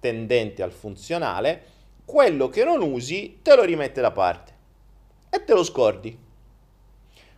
tendente 0.00 0.62
al 0.62 0.72
funzionale? 0.72 1.62
Quello 2.04 2.48
che 2.48 2.64
non 2.64 2.82
usi 2.82 3.38
te 3.42 3.56
lo 3.56 3.64
rimette 3.64 4.00
da 4.00 4.10
parte 4.10 4.52
e 5.30 5.44
te 5.44 5.54
lo 5.54 5.64
scordi. 5.64 6.18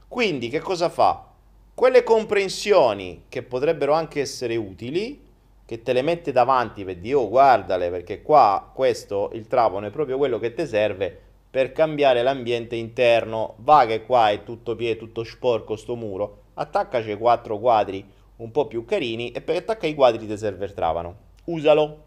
Quindi 0.09 0.49
che 0.49 0.59
cosa 0.59 0.89
fa? 0.89 1.29
Quelle 1.73 2.03
comprensioni 2.03 3.25
che 3.29 3.43
potrebbero 3.43 3.93
anche 3.93 4.21
essere 4.21 4.57
utili, 4.57 5.29
che 5.71 5.83
te 5.83 5.93
le 5.93 6.03
mette 6.03 6.33
davanti 6.33 6.85
per 6.85 6.97
dire, 6.97 7.15
oh 7.15 7.29
guardale, 7.29 7.91
perché 7.91 8.23
qua 8.23 8.73
questo, 8.75 9.31
il 9.35 9.47
trapano 9.47 9.87
è 9.87 9.91
proprio 9.91 10.19
quello 10.19 10.41
che 10.41 10.53
ti 10.53 10.67
serve 10.67 11.17
per 11.49 11.71
cambiare 11.71 12.25
l'ambiente 12.25 12.75
interno. 12.75 13.55
Va 13.59 13.87
che 13.87 14.03
qua 14.03 14.31
è 14.31 14.43
tutto 14.43 14.75
piede, 14.75 14.99
tutto 14.99 15.23
sporco 15.23 15.77
sto 15.77 15.95
muro, 15.95 16.47
attaccaci 16.55 17.15
quattro 17.15 17.61
quadri 17.61 18.05
un 18.39 18.51
po' 18.51 18.67
più 18.67 18.85
carini 18.85 19.31
e 19.31 19.43
per 19.43 19.59
attaccare 19.59 19.87
i 19.87 19.95
quadri 19.95 20.27
ti 20.27 20.37
serve 20.37 20.65
il 20.65 20.75
trapano. 20.75 21.17
Usalo. 21.45 22.03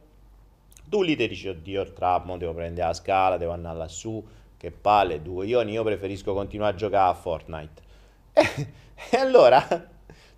Tu 0.90 1.02
lì 1.02 1.16
ti 1.16 1.26
dici, 1.30 1.48
oddio, 1.48 1.84
il 1.84 1.94
trapano, 1.94 2.36
devo 2.36 2.54
prendere 2.54 2.88
la 2.88 2.94
scala, 2.94 3.38
devo 3.38 3.54
andare 3.54 3.78
lassù, 3.78 4.22
che 4.58 4.72
palle, 4.72 5.22
due 5.22 5.46
ioni, 5.46 5.72
io 5.72 5.86
preferisco 5.86 6.34
continuare 6.34 6.74
a 6.74 6.76
giocare 6.76 7.12
a 7.12 7.14
Fortnite. 7.14 7.82
E, 9.10 9.18
allora, 9.18 9.90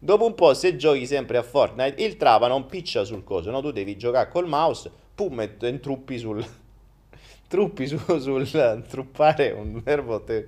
dopo 0.05 0.25
un 0.25 0.35
po', 0.35 0.53
se 0.53 0.75
giochi 0.75 1.05
sempre 1.05 1.37
a 1.37 1.43
Fortnite, 1.43 2.01
il 2.01 2.15
trapa 2.15 2.47
non 2.47 2.67
piccia 2.67 3.03
sul 3.03 3.23
coso, 3.23 3.49
no? 3.49 3.59
Tu 3.61 3.71
devi 3.71 3.97
giocare 3.97 4.29
col 4.29 4.47
mouse, 4.47 4.89
pum, 5.13 5.41
e 5.41 5.57
intruppi 5.67 6.17
sul... 6.17 6.45
truppi 7.49 7.87
su, 7.87 7.97
sul 8.19 8.85
truppare 8.87 9.51
un 9.51 9.81
verbo 9.83 10.21
te... 10.21 10.47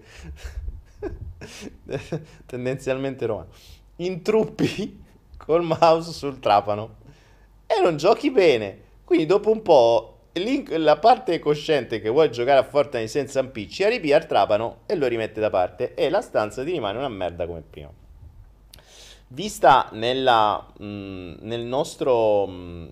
tendenzialmente 2.45 3.25
romano. 3.25 3.49
Intruppi 3.97 5.03
col 5.37 5.63
mouse 5.63 6.11
sul 6.11 6.39
trapano 6.39 6.97
e 7.65 7.81
non 7.81 7.97
giochi 7.97 8.31
bene. 8.31 8.85
Quindi 9.03 9.25
dopo 9.25 9.51
un 9.51 9.61
po' 9.63 10.19
la 10.67 10.97
parte 10.97 11.39
cosciente 11.39 11.99
che 11.99 12.09
vuole 12.09 12.29
giocare 12.29 12.59
a 12.59 12.63
Fortnite 12.63 13.07
senza 13.07 13.39
impicci 13.39 13.87
ripia 13.87 14.17
il 14.17 14.27
trapano 14.27 14.81
e 14.85 14.95
lo 14.95 15.07
rimette 15.07 15.39
da 15.39 15.49
parte 15.49 15.95
e 15.95 16.09
la 16.11 16.21
stanza 16.21 16.63
ti 16.63 16.71
rimane 16.71 16.99
una 16.99 17.09
merda 17.09 17.47
come 17.47 17.63
prima. 17.67 17.91
Vista 19.29 19.89
nella, 19.91 20.65
mh, 20.77 20.85
mm, 20.85 21.33
nel 21.41 21.61
nostro, 21.61 22.45
mh, 22.47 22.51
mm, 22.51 22.85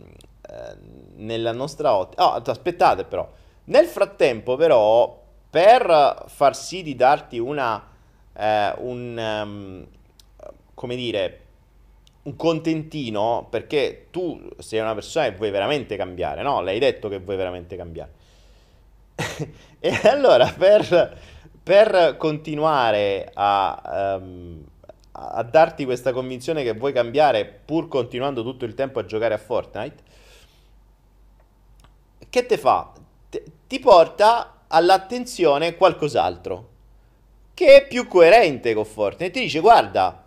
eh, 0.50 0.78
nella 1.16 1.54
nostra 1.54 1.96
ottica... 1.96 2.28
Oh, 2.28 2.42
aspettate 2.46 3.06
però. 3.06 3.30
Nel 3.66 3.86
frattempo 3.86 4.56
però, 4.56 5.24
per 5.50 6.26
far 6.28 6.56
sì 6.56 6.84
di 6.84 6.96
darti 6.96 7.40
una... 7.40 7.88
Eh, 8.34 8.74
un... 8.78 9.42
Um, 9.44 9.88
come 10.74 10.96
dire 10.98 11.40
un 12.24 12.36
contentino 12.36 13.48
perché 13.50 14.08
tu 14.10 14.50
sei 14.58 14.80
una 14.80 14.94
persona 14.94 15.30
che 15.30 15.36
vuoi 15.36 15.52
veramente 15.52 15.96
cambiare, 15.96 16.42
no? 16.42 16.62
L'hai 16.62 16.80
detto 16.80 17.08
che 17.08 17.20
vuoi 17.20 17.38
veramente 17.38 17.76
cambiare. 17.76 18.12
e 19.80 20.00
allora 20.04 20.48
per, 20.48 21.18
per 21.62 22.16
continuare 22.18 23.30
a, 23.34 24.18
um, 24.20 24.64
a, 25.16 25.44
darti 25.44 25.86
questa 25.86 26.12
convinzione 26.12 26.64
che 26.64 26.74
vuoi 26.74 26.94
cambiare 26.94 27.46
pur 27.46 27.88
continuando 27.88 28.44
tutto 28.44 28.66
il 28.66 28.74
tempo 28.74 29.00
a 29.00 29.06
giocare 29.06 29.34
a 29.34 29.38
Fortnite, 29.38 30.04
che 32.30 32.46
te 32.46 32.58
fa? 32.58 32.92
Te, 33.30 33.44
ti 33.68 33.80
porta 33.80 34.64
all'attenzione 34.68 35.76
qualcos'altro 35.76 36.70
che 37.54 37.84
è 37.84 37.88
più 37.88 38.08
coerente 38.08 38.74
con 38.74 38.86
Fortnite. 38.86 39.32
Ti 39.32 39.40
dice 39.42 39.60
guarda 39.60 40.26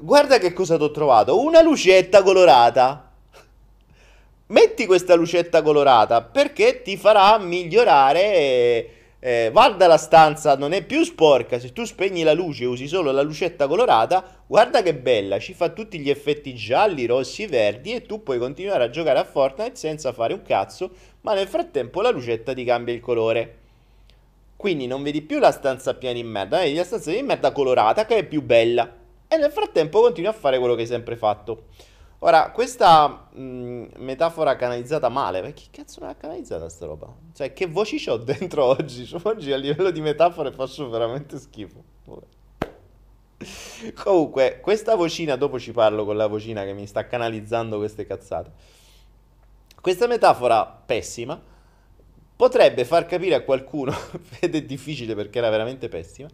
Guarda 0.00 0.38
che 0.38 0.52
cosa 0.52 0.76
ti 0.76 0.82
ho 0.82 0.90
trovato. 0.90 1.40
Una 1.40 1.62
lucetta 1.62 2.22
colorata. 2.22 3.10
Metti 4.46 4.86
questa 4.86 5.14
lucetta 5.14 5.62
colorata 5.62 6.22
perché 6.22 6.82
ti 6.82 6.96
farà 6.96 7.38
migliorare. 7.38 9.00
Eh, 9.24 9.50
guarda 9.52 9.86
la 9.86 9.98
stanza, 9.98 10.56
non 10.56 10.72
è 10.72 10.84
più 10.84 11.04
sporca. 11.04 11.60
Se 11.60 11.72
tu 11.72 11.84
spegni 11.84 12.24
la 12.24 12.32
luce 12.32 12.64
e 12.64 12.66
usi 12.66 12.88
solo 12.88 13.12
la 13.12 13.22
lucetta 13.22 13.68
colorata, 13.68 14.42
guarda 14.48 14.82
che 14.82 14.96
bella. 14.96 15.38
Ci 15.38 15.54
fa 15.54 15.68
tutti 15.68 16.00
gli 16.00 16.10
effetti 16.10 16.56
gialli, 16.56 17.06
rossi, 17.06 17.46
verdi. 17.46 17.92
E 17.92 18.02
tu 18.02 18.24
puoi 18.24 18.38
continuare 18.38 18.82
a 18.82 18.90
giocare 18.90 19.20
a 19.20 19.24
Fortnite 19.24 19.76
senza 19.76 20.12
fare 20.12 20.34
un 20.34 20.42
cazzo. 20.42 20.90
Ma 21.20 21.34
nel 21.34 21.46
frattempo 21.46 22.00
la 22.00 22.10
lucetta 22.10 22.52
ti 22.52 22.64
cambia 22.64 22.92
il 22.92 23.00
colore. 23.00 23.58
Quindi 24.56 24.88
non 24.88 25.04
vedi 25.04 25.22
più 25.22 25.38
la 25.38 25.52
stanza 25.52 25.94
piena 25.94 26.16
di 26.16 26.24
merda, 26.24 26.58
vedi 26.58 26.74
la 26.74 26.82
stanza 26.82 27.12
di 27.12 27.22
merda 27.22 27.52
colorata 27.52 28.04
che 28.06 28.16
è 28.16 28.24
più 28.24 28.42
bella 28.42 28.92
e 29.28 29.36
nel 29.36 29.50
frattempo 29.50 30.00
continui 30.00 30.28
a 30.28 30.32
fare 30.34 30.58
quello 30.58 30.74
che 30.74 30.82
hai 30.82 30.86
sempre 30.86 31.16
fatto. 31.16 31.68
Ora, 32.24 32.52
questa 32.52 33.28
mh, 33.32 33.42
mm, 33.42 33.84
metafora 33.96 34.54
canalizzata 34.54 35.08
male, 35.08 35.42
ma 35.42 35.50
che 35.50 35.64
cazzo 35.72 35.98
non 36.00 36.10
è 36.10 36.16
canalizzata 36.16 36.68
sta 36.68 36.86
roba? 36.86 37.12
Cioè, 37.34 37.52
che 37.52 37.66
voci 37.66 38.08
ho 38.08 38.16
dentro 38.18 38.64
oggi? 38.64 39.08
Oggi 39.22 39.50
a 39.50 39.56
livello 39.56 39.90
di 39.90 40.00
metafore 40.00 40.52
faccio 40.52 40.88
veramente 40.88 41.38
schifo. 41.38 41.82
Comunque, 43.94 44.60
questa 44.60 44.94
vocina, 44.94 45.34
dopo 45.34 45.58
ci 45.58 45.72
parlo 45.72 46.04
con 46.04 46.16
la 46.16 46.28
vocina 46.28 46.62
che 46.62 46.72
mi 46.72 46.86
sta 46.86 47.08
canalizzando 47.08 47.78
queste 47.78 48.06
cazzate. 48.06 48.52
Questa 49.80 50.06
metafora 50.06 50.64
pessima 50.64 51.40
potrebbe 52.36 52.84
far 52.84 53.04
capire 53.04 53.34
a 53.34 53.42
qualcuno, 53.42 53.92
ed 54.38 54.54
è 54.54 54.62
difficile 54.62 55.16
perché 55.16 55.38
era 55.38 55.50
veramente 55.50 55.88
pessima, 55.88 56.28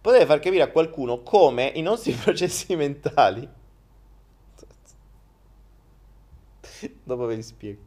potrebbe 0.00 0.26
far 0.26 0.38
capire 0.38 0.62
a 0.62 0.70
qualcuno 0.70 1.24
come 1.24 1.72
i 1.74 1.82
nostri 1.82 2.12
processi 2.14 2.76
mentali... 2.76 3.64
Dopo 7.02 7.26
ve 7.26 7.34
li 7.34 7.42
spiego. 7.42 7.80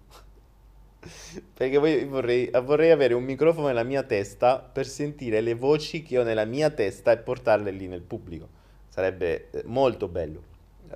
Perché 1.54 1.78
vorrei, 2.06 2.50
vorrei, 2.50 2.92
avere 2.92 3.14
un 3.14 3.24
microfono 3.24 3.68
nella 3.68 3.84
mia 3.84 4.04
testa 4.04 4.60
per 4.60 4.86
sentire 4.86 5.40
le 5.40 5.54
voci 5.54 6.04
che 6.04 6.20
ho 6.20 6.24
nella 6.24 6.46
mia 6.46 6.70
testa 6.70 7.12
e 7.12 7.18
portarle 7.18 7.72
lì 7.72 7.88
nel 7.88 8.02
pubblico. 8.02 8.48
Sarebbe 8.90 9.50
eh, 9.52 9.64
molto 9.66 10.08
bello. 10.08 10.44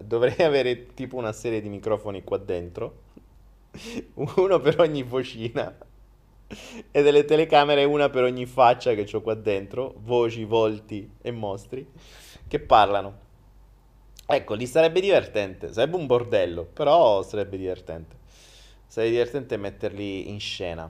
Dovrei 0.02 0.36
avere 0.44 0.94
tipo 0.94 1.16
una 1.16 1.32
serie 1.32 1.62
di 1.62 1.70
microfoni 1.70 2.24
qua 2.24 2.38
dentro, 2.38 3.02
uno 4.16 4.60
per 4.60 4.80
ogni 4.80 5.04
vocina 5.04 5.74
e 6.91 7.02
delle 7.02 7.26
telecamere 7.26 7.84
una 7.84 8.10
per 8.10 8.24
ogni 8.24 8.46
faccia 8.46 8.94
che 8.94 9.08
ho 9.12 9.22
qua 9.22 9.34
dentro, 9.34 9.96
voci, 10.00 10.44
volti 10.44 11.10
e 11.22 11.32
mostri, 11.32 11.88
che 12.48 12.60
parlano. 12.60 13.22
Ecco, 14.26 14.53
lì 14.53 14.65
sarebbe 14.67 15.01
divertente, 15.01 15.71
sarebbe 15.74 15.97
un 15.97 16.05
bordello, 16.07 16.63
però 16.63 17.21
sarebbe 17.24 17.57
divertente. 17.57 18.15
Sarebbe 18.88 19.11
divertente 19.11 19.57
metterli 19.57 20.30
in 20.30 20.39
scena. 20.39 20.89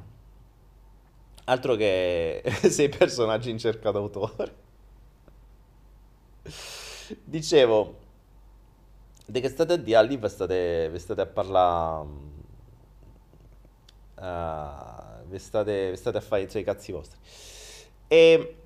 Altro 1.46 1.76
che 1.76 2.44
sei 2.70 2.90
personaggi 2.90 3.50
in 3.50 3.58
cerca 3.58 3.92
d'autore. 3.92 4.62
Dicevo, 7.24 7.96
di 9.26 9.40
che 9.42 9.50
state 9.50 9.74
a 9.74 9.78
dire 9.78 10.04
lì, 10.06 10.18
vi 10.18 10.30
state, 10.30 10.90
vi 10.90 11.00
state 11.00 11.22
a 11.22 11.26
parlare... 11.26 12.32
Uh, 14.16 15.26
vi 15.26 15.40
state, 15.40 15.90
vi 15.92 15.98
state 15.98 16.18
a 16.18 16.22
fare 16.22 16.44
i 16.44 16.64
cazzi 16.64 16.92
vostri. 16.92 17.18
E 18.08 18.63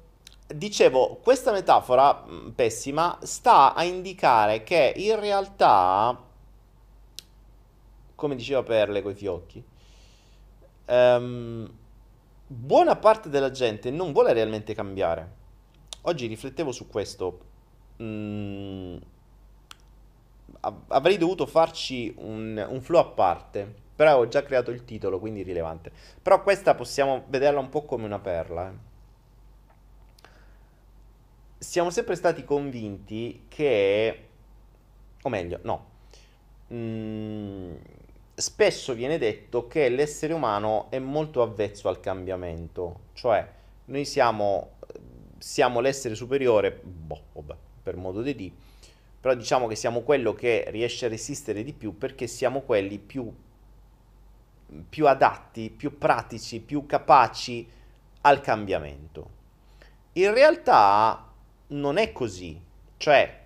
dicevo, 0.47 1.19
questa 1.21 1.51
metafora 1.51 2.23
mm, 2.27 2.49
pessima 2.49 3.17
sta 3.21 3.73
a 3.73 3.83
indicare 3.83 4.63
che 4.63 4.93
in 4.95 5.19
realtà, 5.19 6.17
come 8.15 8.35
diceva 8.35 8.63
Perle 8.63 9.01
coi 9.01 9.13
fiocchi, 9.13 9.63
um, 10.85 11.69
buona 12.47 12.95
parte 12.95 13.29
della 13.29 13.51
gente 13.51 13.91
non 13.91 14.11
vuole 14.13 14.33
realmente 14.33 14.73
cambiare. 14.73 15.35
Oggi 16.01 16.27
riflettevo 16.27 16.71
su 16.71 16.87
questo. 16.87 17.39
Mm, 18.01 18.97
avrei 20.87 21.17
dovuto 21.17 21.45
farci 21.45 22.13
un, 22.17 22.65
un 22.69 22.81
flow 22.81 23.01
a 23.01 23.05
parte 23.05 23.85
però 23.97 24.19
ho 24.19 24.27
già 24.27 24.43
creato 24.43 24.69
il 24.69 24.85
titolo, 24.85 25.17
quindi 25.17 25.41
rilevante. 25.41 25.91
Però 26.21 26.43
questa 26.43 26.75
possiamo 26.75 27.23
vederla 27.29 27.59
un 27.59 27.69
po' 27.69 27.83
come 27.83 28.05
una 28.05 28.19
perla. 28.19 28.69
Eh. 28.69 28.86
Siamo 31.57 31.89
sempre 31.89 32.15
stati 32.15 32.43
convinti 32.43 33.45
che... 33.47 34.25
O 35.21 35.29
meglio, 35.29 35.59
no. 35.63 35.85
Mm, 36.73 37.75
spesso 38.33 38.93
viene 38.93 39.17
detto 39.17 39.67
che 39.67 39.89
l'essere 39.89 40.33
umano 40.33 40.87
è 40.89 40.99
molto 40.99 41.41
avvezzo 41.41 41.89
al 41.89 41.99
cambiamento. 41.99 42.99
Cioè, 43.13 43.47
noi 43.85 44.05
siamo, 44.05 44.77
siamo 45.37 45.79
l'essere 45.79 46.15
superiore, 46.15 46.71
boh, 46.71 47.21
vabbè, 47.33 47.55
per 47.83 47.95
modo 47.95 48.21
di 48.21 48.35
dire, 48.35 48.53
però 49.19 49.33
diciamo 49.33 49.67
che 49.67 49.75
siamo 49.75 50.01
quello 50.01 50.33
che 50.33 50.65
riesce 50.69 51.07
a 51.07 51.09
resistere 51.09 51.63
di 51.63 51.73
più 51.73 51.97
perché 51.97 52.27
siamo 52.27 52.61
quelli 52.61 52.99
più 52.99 53.33
più 54.89 55.07
adatti, 55.07 55.69
più 55.69 55.97
pratici, 55.97 56.59
più 56.59 56.85
capaci 56.85 57.67
al 58.21 58.41
cambiamento. 58.41 59.35
In 60.13 60.33
realtà 60.33 61.26
non 61.67 61.97
è 61.97 62.11
così, 62.11 62.59
cioè 62.97 63.45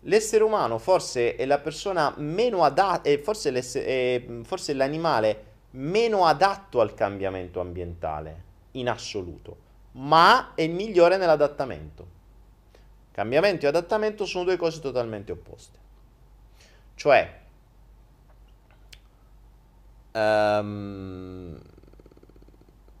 l'essere 0.00 0.44
umano 0.44 0.78
forse 0.78 1.36
è 1.36 1.46
la 1.46 1.58
persona 1.58 2.12
meno 2.18 2.62
adatta, 2.62 3.10
forse, 3.22 3.52
è 3.52 4.24
forse 4.42 4.74
l'animale 4.74 5.52
meno 5.70 6.26
adatto 6.26 6.80
al 6.80 6.94
cambiamento 6.94 7.60
ambientale 7.60 8.42
in 8.72 8.88
assoluto, 8.88 9.56
ma 9.92 10.52
è 10.54 10.62
il 10.62 10.72
migliore 10.72 11.16
nell'adattamento. 11.16 12.12
Cambiamento 13.10 13.64
e 13.64 13.68
adattamento 13.68 14.26
sono 14.26 14.44
due 14.44 14.56
cose 14.56 14.80
totalmente 14.80 15.30
opposte. 15.30 15.78
Cioè, 16.96 17.40
um, 20.12 21.60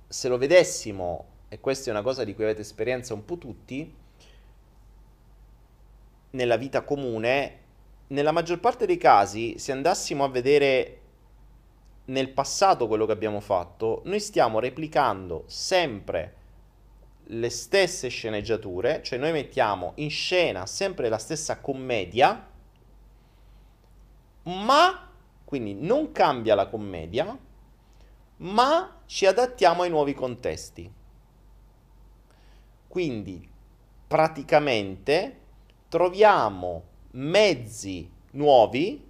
se 0.06 0.28
lo 0.28 0.38
vedessimo, 0.38 1.26
e 1.48 1.58
questa 1.58 1.88
è 1.88 1.92
una 1.92 2.02
cosa 2.02 2.22
di 2.22 2.34
cui 2.34 2.44
avete 2.44 2.60
esperienza 2.60 3.14
un 3.14 3.24
po' 3.24 3.38
tutti, 3.38 4.02
nella 6.34 6.56
vita 6.56 6.82
comune, 6.82 7.60
nella 8.08 8.32
maggior 8.32 8.60
parte 8.60 8.86
dei 8.86 8.98
casi, 8.98 9.58
se 9.58 9.72
andassimo 9.72 10.24
a 10.24 10.28
vedere 10.28 11.00
nel 12.06 12.30
passato 12.30 12.86
quello 12.86 13.06
che 13.06 13.12
abbiamo 13.12 13.40
fatto, 13.40 14.02
noi 14.04 14.20
stiamo 14.20 14.58
replicando 14.58 15.44
sempre 15.46 16.42
le 17.28 17.48
stesse 17.48 18.08
sceneggiature, 18.08 19.02
cioè 19.02 19.18
noi 19.18 19.32
mettiamo 19.32 19.92
in 19.96 20.10
scena 20.10 20.66
sempre 20.66 21.08
la 21.08 21.18
stessa 21.18 21.60
commedia, 21.60 22.50
ma 24.42 25.10
quindi 25.44 25.74
non 25.74 26.12
cambia 26.12 26.54
la 26.54 26.66
commedia, 26.66 27.38
ma 28.38 29.00
ci 29.06 29.24
adattiamo 29.24 29.82
ai 29.82 29.90
nuovi 29.90 30.12
contesti. 30.12 30.92
Quindi 32.88 33.48
praticamente 34.06 35.38
troviamo 35.94 36.82
mezzi 37.12 38.10
nuovi 38.32 39.00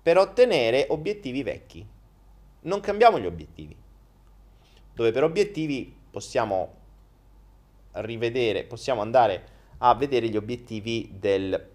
per 0.00 0.16
ottenere 0.16 0.86
obiettivi 0.88 1.42
vecchi. 1.42 1.86
Non 2.60 2.80
cambiamo 2.80 3.20
gli 3.20 3.26
obiettivi. 3.26 3.76
Dove 4.94 5.12
per 5.12 5.22
obiettivi 5.22 5.94
possiamo 6.10 6.76
rivedere, 7.92 8.64
possiamo 8.64 9.02
andare 9.02 9.44
a 9.78 9.94
vedere 9.96 10.28
gli 10.28 10.38
obiettivi 10.38 11.10
del, 11.12 11.72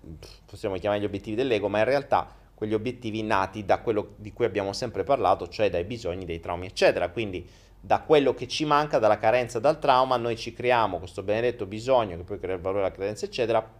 possiamo 0.48 0.78
chiamare 0.78 1.00
gli 1.00 1.06
obiettivi 1.06 1.36
dell'ego, 1.36 1.70
ma 1.70 1.78
in 1.78 1.86
realtà 1.86 2.34
quegli 2.56 2.74
obiettivi 2.74 3.22
nati 3.22 3.66
da 3.66 3.78
quello 3.82 4.14
di 4.16 4.34
cui 4.34 4.46
abbiamo 4.46 4.74
sempre 4.74 5.04
parlato, 5.04 5.48
cioè 5.48 5.70
dai 5.70 5.84
bisogni, 5.84 6.26
dei 6.26 6.40
traumi, 6.40 6.66
eccetera. 6.66 7.10
Quindi 7.10 7.48
da 7.80 8.02
quello 8.02 8.34
che 8.34 8.48
ci 8.48 8.66
manca, 8.66 8.98
dalla 8.98 9.20
carenza, 9.20 9.60
dal 9.60 9.78
trauma, 9.78 10.18
noi 10.18 10.36
ci 10.36 10.54
creiamo 10.54 10.98
questo 10.98 11.22
benedetto 11.22 11.68
bisogno 11.68 12.18
che 12.18 12.24
poi 12.24 12.40
crea 12.40 12.56
il 12.56 12.62
valore, 12.62 12.82
la 12.82 12.92
credenza, 12.92 13.26
eccetera, 13.26 13.79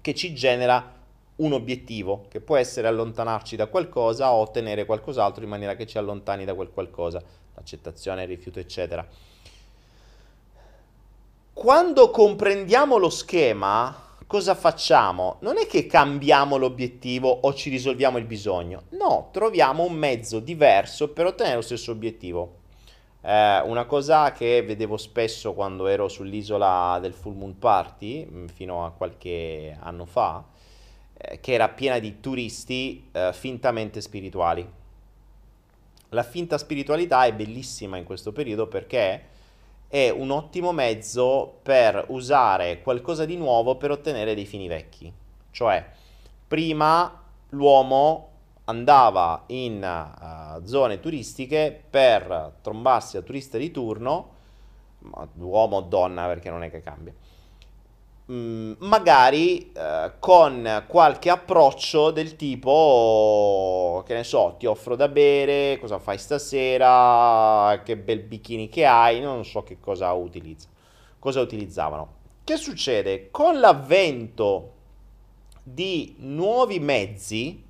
che 0.00 0.14
ci 0.14 0.34
genera 0.34 0.96
un 1.36 1.52
obiettivo, 1.52 2.26
che 2.28 2.40
può 2.40 2.56
essere 2.56 2.88
allontanarci 2.88 3.56
da 3.56 3.66
qualcosa 3.66 4.32
o 4.32 4.40
ottenere 4.40 4.84
qualcos'altro 4.84 5.42
in 5.42 5.48
maniera 5.50 5.76
che 5.76 5.86
ci 5.86 5.98
allontani 5.98 6.44
da 6.44 6.54
quel 6.54 6.70
qualcosa, 6.70 7.22
l'accettazione, 7.54 8.22
il 8.22 8.28
rifiuto, 8.28 8.58
eccetera. 8.58 9.06
Quando 11.52 12.10
comprendiamo 12.10 12.98
lo 12.98 13.10
schema, 13.10 14.16
cosa 14.26 14.54
facciamo? 14.54 15.38
Non 15.40 15.58
è 15.58 15.66
che 15.66 15.86
cambiamo 15.86 16.56
l'obiettivo 16.56 17.28
o 17.30 17.54
ci 17.54 17.70
risolviamo 17.70 18.18
il 18.18 18.24
bisogno, 18.24 18.84
no, 18.90 19.28
troviamo 19.32 19.84
un 19.84 19.94
mezzo 19.94 20.40
diverso 20.40 21.08
per 21.08 21.26
ottenere 21.26 21.56
lo 21.56 21.62
stesso 21.62 21.90
obiettivo. 21.90 22.57
Eh, 23.20 23.60
una 23.60 23.84
cosa 23.84 24.32
che 24.32 24.62
vedevo 24.62 24.96
spesso 24.96 25.52
quando 25.52 25.86
ero 25.86 26.08
sull'isola 26.08 26.98
del 27.00 27.12
Full 27.12 27.36
Moon 27.36 27.58
Party, 27.58 28.26
mm, 28.30 28.46
fino 28.46 28.84
a 28.84 28.90
qualche 28.92 29.76
anno 29.80 30.04
fa, 30.04 30.44
eh, 31.16 31.40
che 31.40 31.52
era 31.52 31.68
piena 31.68 31.98
di 31.98 32.20
turisti 32.20 33.08
eh, 33.12 33.32
fintamente 33.32 34.00
spirituali. 34.00 34.66
La 36.10 36.22
finta 36.22 36.56
spiritualità 36.56 37.24
è 37.24 37.34
bellissima 37.34 37.96
in 37.98 38.04
questo 38.04 38.32
periodo 38.32 38.66
perché 38.66 39.36
è 39.88 40.10
un 40.10 40.30
ottimo 40.30 40.72
mezzo 40.72 41.58
per 41.62 42.06
usare 42.08 42.80
qualcosa 42.82 43.24
di 43.24 43.36
nuovo 43.36 43.76
per 43.76 43.90
ottenere 43.90 44.34
dei 44.34 44.46
fini 44.46 44.68
vecchi. 44.68 45.12
Cioè, 45.50 45.84
prima 46.46 47.24
l'uomo 47.50 48.27
andava 48.68 49.44
in 49.46 49.82
uh, 49.82 50.64
zone 50.64 51.00
turistiche 51.00 51.82
per 51.88 52.56
trombarsi 52.60 53.16
a 53.16 53.22
turista 53.22 53.58
di 53.58 53.70
turno, 53.70 54.36
uomo 55.38 55.76
o 55.76 55.80
donna 55.80 56.26
perché 56.26 56.50
non 56.50 56.62
è 56.62 56.70
che 56.70 56.80
cambia, 56.80 57.14
mm, 58.30 58.72
magari 58.80 59.72
uh, 59.74 60.12
con 60.18 60.84
qualche 60.86 61.30
approccio 61.30 62.10
del 62.10 62.36
tipo, 62.36 64.02
che 64.06 64.12
ne 64.14 64.24
so, 64.24 64.56
ti 64.58 64.66
offro 64.66 64.96
da 64.96 65.08
bere, 65.08 65.78
cosa 65.78 65.98
fai 65.98 66.18
stasera, 66.18 67.80
che 67.82 67.96
bel 67.96 68.20
bikini 68.20 68.68
che 68.68 68.84
hai, 68.84 69.20
non 69.20 69.46
so 69.46 69.62
che 69.62 69.80
cosa 69.80 70.12
utilizza, 70.12 70.68
cosa 71.18 71.40
utilizzavano. 71.40 72.16
Che 72.44 72.56
succede? 72.56 73.30
Con 73.30 73.60
l'avvento 73.60 74.72
di 75.62 76.16
nuovi 76.18 76.80
mezzi, 76.80 77.66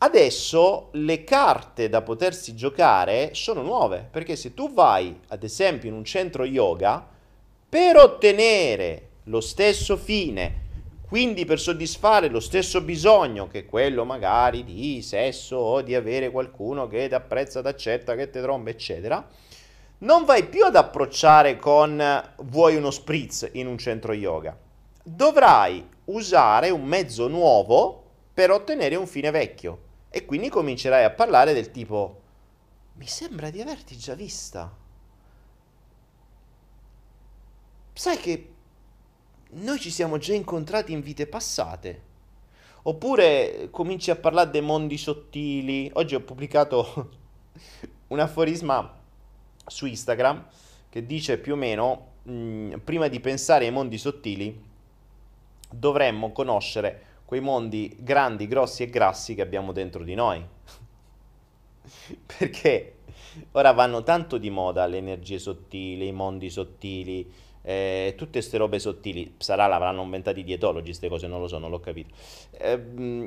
Adesso 0.00 0.90
le 0.92 1.24
carte 1.24 1.88
da 1.88 2.02
potersi 2.02 2.54
giocare 2.54 3.30
sono 3.32 3.62
nuove, 3.62 4.06
perché 4.08 4.36
se 4.36 4.54
tu 4.54 4.72
vai, 4.72 5.18
ad 5.28 5.42
esempio, 5.42 5.88
in 5.88 5.94
un 5.96 6.04
centro 6.04 6.44
yoga, 6.44 7.04
per 7.68 7.96
ottenere 7.96 9.08
lo 9.24 9.40
stesso 9.40 9.96
fine, 9.96 10.66
quindi 11.08 11.44
per 11.44 11.58
soddisfare 11.58 12.28
lo 12.28 12.38
stesso 12.38 12.80
bisogno, 12.80 13.48
che 13.48 13.66
quello 13.66 14.04
magari 14.04 14.62
di 14.62 15.02
sesso 15.02 15.56
o 15.56 15.82
di 15.82 15.96
avere 15.96 16.30
qualcuno 16.30 16.86
che 16.86 17.08
ti 17.08 17.14
apprezza, 17.14 17.60
ti 17.60 17.66
accetta, 17.66 18.14
che 18.14 18.30
ti 18.30 18.40
tromba, 18.40 18.70
eccetera, 18.70 19.26
non 19.98 20.24
vai 20.24 20.46
più 20.46 20.64
ad 20.64 20.76
approcciare 20.76 21.56
con 21.56 22.00
vuoi 22.42 22.76
uno 22.76 22.92
spritz 22.92 23.48
in 23.54 23.66
un 23.66 23.76
centro 23.78 24.12
yoga. 24.12 24.56
Dovrai 25.02 25.84
usare 26.04 26.70
un 26.70 26.84
mezzo 26.84 27.26
nuovo 27.26 28.04
per 28.32 28.52
ottenere 28.52 28.94
un 28.94 29.08
fine 29.08 29.32
vecchio. 29.32 29.86
E 30.10 30.24
quindi 30.24 30.48
comincerai 30.48 31.04
a 31.04 31.10
parlare 31.10 31.52
del 31.52 31.70
tipo, 31.70 32.22
mi 32.94 33.06
sembra 33.06 33.50
di 33.50 33.60
averti 33.60 33.96
già 33.96 34.14
vista. 34.14 34.74
Sai 37.92 38.16
che 38.16 38.52
noi 39.50 39.78
ci 39.78 39.90
siamo 39.90 40.18
già 40.18 40.34
incontrati 40.34 40.92
in 40.92 41.00
vite 41.00 41.26
passate. 41.26 42.06
Oppure 42.82 43.68
cominci 43.70 44.10
a 44.10 44.16
parlare 44.16 44.50
dei 44.50 44.60
mondi 44.60 44.96
sottili. 44.96 45.90
Oggi 45.94 46.14
ho 46.14 46.20
pubblicato 46.20 47.10
un 48.08 48.18
aforisma 48.18 48.98
su 49.66 49.86
Instagram 49.86 50.46
che 50.88 51.04
dice 51.04 51.38
più 51.38 51.52
o 51.52 51.56
meno, 51.56 52.12
mh, 52.22 52.32
mm, 52.32 52.72
prima 52.84 53.08
di 53.08 53.20
pensare 53.20 53.66
ai 53.66 53.72
mondi 53.72 53.98
sottili, 53.98 54.64
dovremmo 55.70 56.32
conoscere 56.32 57.07
quei 57.28 57.40
mondi 57.42 57.94
grandi, 57.98 58.48
grossi 58.48 58.84
e 58.84 58.88
grassi 58.88 59.34
che 59.34 59.42
abbiamo 59.42 59.72
dentro 59.72 60.02
di 60.02 60.14
noi. 60.14 60.42
Perché 62.38 62.94
ora 63.52 63.72
vanno 63.72 64.02
tanto 64.02 64.38
di 64.38 64.48
moda 64.48 64.86
le 64.86 64.96
energie 64.96 65.38
sottili, 65.38 66.06
i 66.06 66.12
mondi 66.12 66.48
sottili, 66.48 67.30
eh, 67.60 68.14
tutte 68.16 68.30
queste 68.30 68.56
robe 68.56 68.78
sottili. 68.78 69.34
Sarà 69.36 69.66
l'avranno 69.66 70.00
inventati 70.00 70.40
i 70.40 70.42
dietologi, 70.42 70.86
queste 70.86 71.10
cose 71.10 71.26
non 71.26 71.40
lo 71.40 71.48
so, 71.48 71.58
non 71.58 71.68
l'ho 71.68 71.80
capito. 71.80 72.14
Eh, 72.52 72.78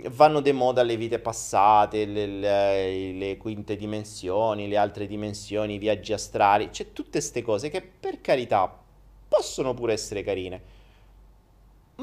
vanno 0.09 0.41
di 0.41 0.51
moda 0.51 0.81
le 0.81 0.97
vite 0.97 1.19
passate, 1.19 2.05
le, 2.05 2.25
le, 2.25 3.11
le, 3.11 3.37
quinte 3.37 3.75
dimensioni, 3.75 4.67
le 4.67 4.77
altre 4.77 5.05
dimensioni, 5.05 5.75
i 5.75 5.77
viaggi 5.77 6.11
astrali. 6.11 6.71
C'è 6.71 6.91
tutte 6.91 7.19
queste 7.19 7.43
cose 7.43 7.69
che 7.69 7.83
per 7.83 8.19
carità 8.19 8.79
possono 9.27 9.75
pure 9.75 9.93
essere 9.93 10.23
carine 10.23 10.79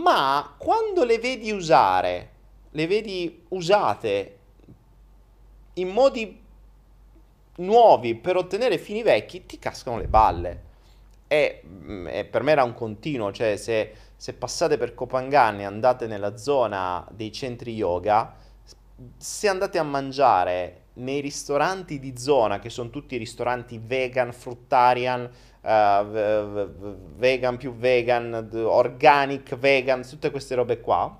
ma 0.02 0.54
quando 0.56 1.04
le 1.04 1.18
vedi 1.18 1.50
usare, 1.50 2.30
le 2.70 2.86
vedi 2.86 3.44
usate 3.48 4.38
in 5.74 5.88
modi 5.88 6.40
nuovi 7.56 8.14
per 8.14 8.36
ottenere 8.36 8.78
fini 8.78 9.02
vecchi, 9.02 9.46
ti 9.46 9.58
cascano 9.58 9.98
le 9.98 10.06
balle. 10.06 10.66
E, 11.26 11.62
mm, 11.64 12.06
e 12.08 12.24
per 12.24 12.42
me 12.42 12.52
era 12.52 12.64
un 12.64 12.74
continuo, 12.74 13.32
cioè 13.32 13.56
se, 13.56 13.92
se 14.16 14.32
passate 14.32 14.78
per 14.78 14.94
Copangan 14.94 15.60
e 15.60 15.64
andate 15.64 16.06
nella 16.06 16.36
zona 16.36 17.06
dei 17.10 17.32
centri 17.32 17.74
yoga, 17.74 18.34
se 19.16 19.48
andate 19.48 19.78
a 19.78 19.82
mangiare 19.82 20.82
nei 20.94 21.20
ristoranti 21.20 22.00
di 22.00 22.16
zona, 22.16 22.58
che 22.58 22.70
sono 22.70 22.90
tutti 22.90 23.16
ristoranti 23.16 23.80
vegan, 23.82 24.32
fruttarian, 24.32 25.30
uh, 25.68 26.74
vegan 27.16 27.56
più 27.56 27.74
vegan, 27.74 28.48
organic 28.52 29.56
vegan, 29.56 30.06
tutte 30.08 30.30
queste 30.30 30.54
robe 30.54 30.80
qua 30.80 31.18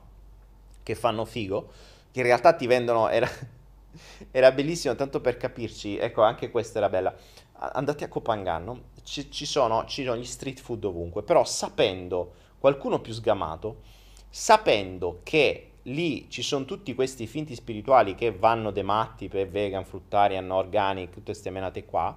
che 0.83 0.95
fanno 0.95 1.25
figo, 1.25 1.71
che 2.11 2.21
in 2.21 2.27
realtà 2.27 2.55
ti 2.55 2.67
vendono, 2.67 3.09
era, 3.09 3.29
era 4.31 4.51
bellissimo, 4.53 4.95
tanto 4.95 5.21
per 5.21 5.37
capirci, 5.37 5.99
ecco 5.99 6.23
anche 6.23 6.51
questa 6.51 6.79
era 6.79 6.89
bella, 6.89 7.15
andate 7.53 8.05
a 8.05 8.09
Copanganno, 8.09 8.85
ci, 9.03 9.31
ci, 9.31 9.45
sono, 9.45 9.85
ci 9.85 10.05
sono 10.05 10.17
gli 10.17 10.25
street 10.25 10.61
food 10.61 10.85
ovunque, 10.85 11.23
però 11.23 11.45
sapendo 11.45 12.35
qualcuno 12.59 13.01
più 13.01 13.13
sgamato 13.13 13.97
sapendo 14.31 15.21
che 15.23 15.71
lì 15.85 16.29
ci 16.29 16.43
sono 16.43 16.65
tutti 16.65 16.95
questi 16.95 17.27
finti 17.27 17.55
spirituali 17.55 18.15
che 18.15 18.31
vanno 18.31 18.71
de 18.71 18.83
matti 18.83 19.29
per 19.29 19.49
vegan, 19.49 19.85
fruttarian, 19.85 20.51
organic, 20.51 21.11
tutte 21.11 21.33
queste 21.33 21.51
menate 21.51 21.85
qua, 21.85 22.17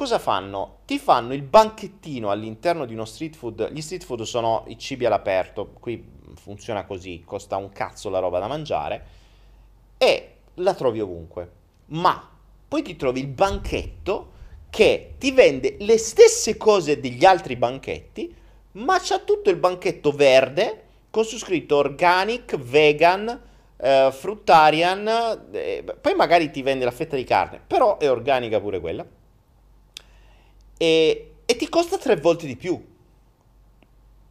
cosa 0.00 0.18
fanno? 0.18 0.78
Ti 0.86 0.98
fanno 0.98 1.34
il 1.34 1.42
banchettino 1.42 2.30
all'interno 2.30 2.86
di 2.86 2.94
uno 2.94 3.04
street 3.04 3.36
food. 3.36 3.70
Gli 3.70 3.82
street 3.82 4.02
food 4.02 4.22
sono 4.22 4.64
i 4.68 4.78
cibi 4.78 5.04
all'aperto, 5.04 5.72
qui 5.78 6.02
funziona 6.36 6.86
così, 6.86 7.22
costa 7.22 7.58
un 7.58 7.68
cazzo 7.68 8.08
la 8.08 8.18
roba 8.18 8.38
da 8.38 8.46
mangiare 8.46 9.06
e 9.98 10.36
la 10.54 10.72
trovi 10.72 11.02
ovunque. 11.02 11.50
Ma 11.88 12.30
poi 12.66 12.80
ti 12.80 12.96
trovi 12.96 13.20
il 13.20 13.26
banchetto 13.26 14.30
che 14.70 15.16
ti 15.18 15.32
vende 15.32 15.76
le 15.80 15.98
stesse 15.98 16.56
cose 16.56 16.98
degli 16.98 17.26
altri 17.26 17.56
banchetti, 17.56 18.34
ma 18.72 18.98
c'ha 19.02 19.18
tutto 19.18 19.50
il 19.50 19.56
banchetto 19.56 20.12
verde 20.12 20.84
con 21.10 21.26
su 21.26 21.36
scritto 21.36 21.76
organic, 21.76 22.56
vegan, 22.56 23.38
eh, 23.76 24.08
fruttarian, 24.10 25.48
eh, 25.52 25.84
poi 26.00 26.14
magari 26.14 26.50
ti 26.50 26.62
vende 26.62 26.86
la 26.86 26.90
fetta 26.90 27.16
di 27.16 27.24
carne, 27.24 27.60
però 27.66 27.98
è 27.98 28.10
organica 28.10 28.58
pure 28.60 28.80
quella 28.80 29.06
e, 30.82 31.32
e 31.44 31.56
ti 31.56 31.68
costa 31.68 31.98
tre 31.98 32.16
volte 32.16 32.46
di 32.46 32.56
più. 32.56 32.82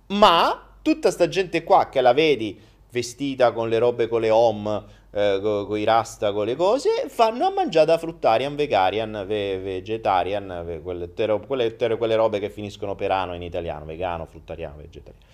Ma 0.08 0.68
tutta 0.82 1.12
sta 1.12 1.28
gente 1.28 1.64
qua 1.64 1.90
che 1.90 2.02
la 2.02 2.14
vedi 2.14 2.60
vestita 2.90 3.52
con 3.52 3.70
le 3.70 3.78
robe 3.78 4.08
con 4.08 4.22
le 4.22 4.32
home, 4.32 4.84
eh, 5.12 5.40
con, 5.42 5.78
i 5.78 5.84
rasta, 5.84 6.34
con 6.34 6.48
le 6.48 6.56
cose, 6.56 7.06
fanno 7.08 7.46
a 7.46 7.52
mangiare 7.52 7.86
da 7.86 8.00
fruttarian, 8.00 8.56
vegetarian, 8.56 9.26
ve, 9.28 9.60
vegetarian, 9.60 10.64
ve, 10.66 10.82
quelle, 10.82 11.14
tero, 11.14 11.40
quelle, 11.40 11.76
tero, 11.76 11.98
quelle, 11.98 12.16
robe 12.16 12.40
che 12.40 12.50
finiscono 12.50 12.96
per 12.96 13.12
ano 13.12 13.36
in 13.36 13.44
italiano, 13.44 13.86
vegano, 13.86 14.26
fruttariano, 14.26 14.78
vegetariano. 14.78 15.26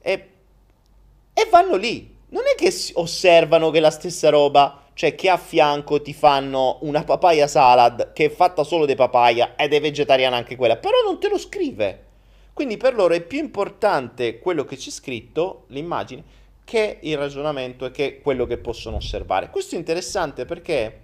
E, 0.00 0.28
e 1.34 1.48
vanno 1.50 1.76
lì. 1.76 2.14
Non 2.28 2.44
è 2.50 2.54
che 2.56 2.72
osservano 2.94 3.70
che 3.70 3.80
la 3.80 3.90
stessa 3.90 4.30
roba 4.30 4.85
cioè 4.96 5.14
che 5.14 5.28
a 5.28 5.36
fianco 5.36 6.00
ti 6.00 6.14
fanno 6.14 6.78
una 6.80 7.04
papaya 7.04 7.46
salad 7.46 8.14
che 8.14 8.24
è 8.24 8.30
fatta 8.30 8.64
solo 8.64 8.86
di 8.86 8.94
papaya 8.94 9.54
ed 9.54 9.74
è 9.74 9.80
vegetariana 9.80 10.36
anche 10.36 10.56
quella, 10.56 10.78
però 10.78 11.02
non 11.04 11.20
te 11.20 11.28
lo 11.28 11.36
scrive. 11.36 12.04
Quindi 12.54 12.78
per 12.78 12.94
loro 12.94 13.12
è 13.12 13.20
più 13.20 13.38
importante 13.38 14.38
quello 14.38 14.64
che 14.64 14.76
c'è 14.76 14.88
scritto, 14.88 15.64
l'immagine, 15.66 16.24
che 16.64 16.96
il 17.02 17.18
ragionamento 17.18 17.84
e 17.84 17.90
che 17.90 18.22
quello 18.22 18.46
che 18.46 18.56
possono 18.56 18.96
osservare. 18.96 19.50
Questo 19.50 19.74
è 19.74 19.78
interessante 19.78 20.46
perché 20.46 21.00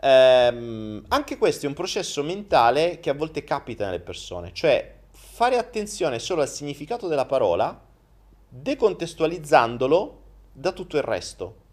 ehm, 0.00 1.04
anche 1.08 1.38
questo 1.38 1.66
è 1.66 1.68
un 1.68 1.74
processo 1.74 2.22
mentale 2.22 3.00
che 3.00 3.10
a 3.10 3.14
volte 3.14 3.42
capita 3.42 3.86
nelle 3.86 3.98
persone, 3.98 4.52
cioè 4.52 4.94
fare 5.10 5.58
attenzione 5.58 6.20
solo 6.20 6.42
al 6.42 6.48
significato 6.48 7.08
della 7.08 7.26
parola, 7.26 7.76
decontestualizzandolo 8.48 10.20
da 10.52 10.70
tutto 10.70 10.96
il 10.96 11.02
resto 11.02 11.64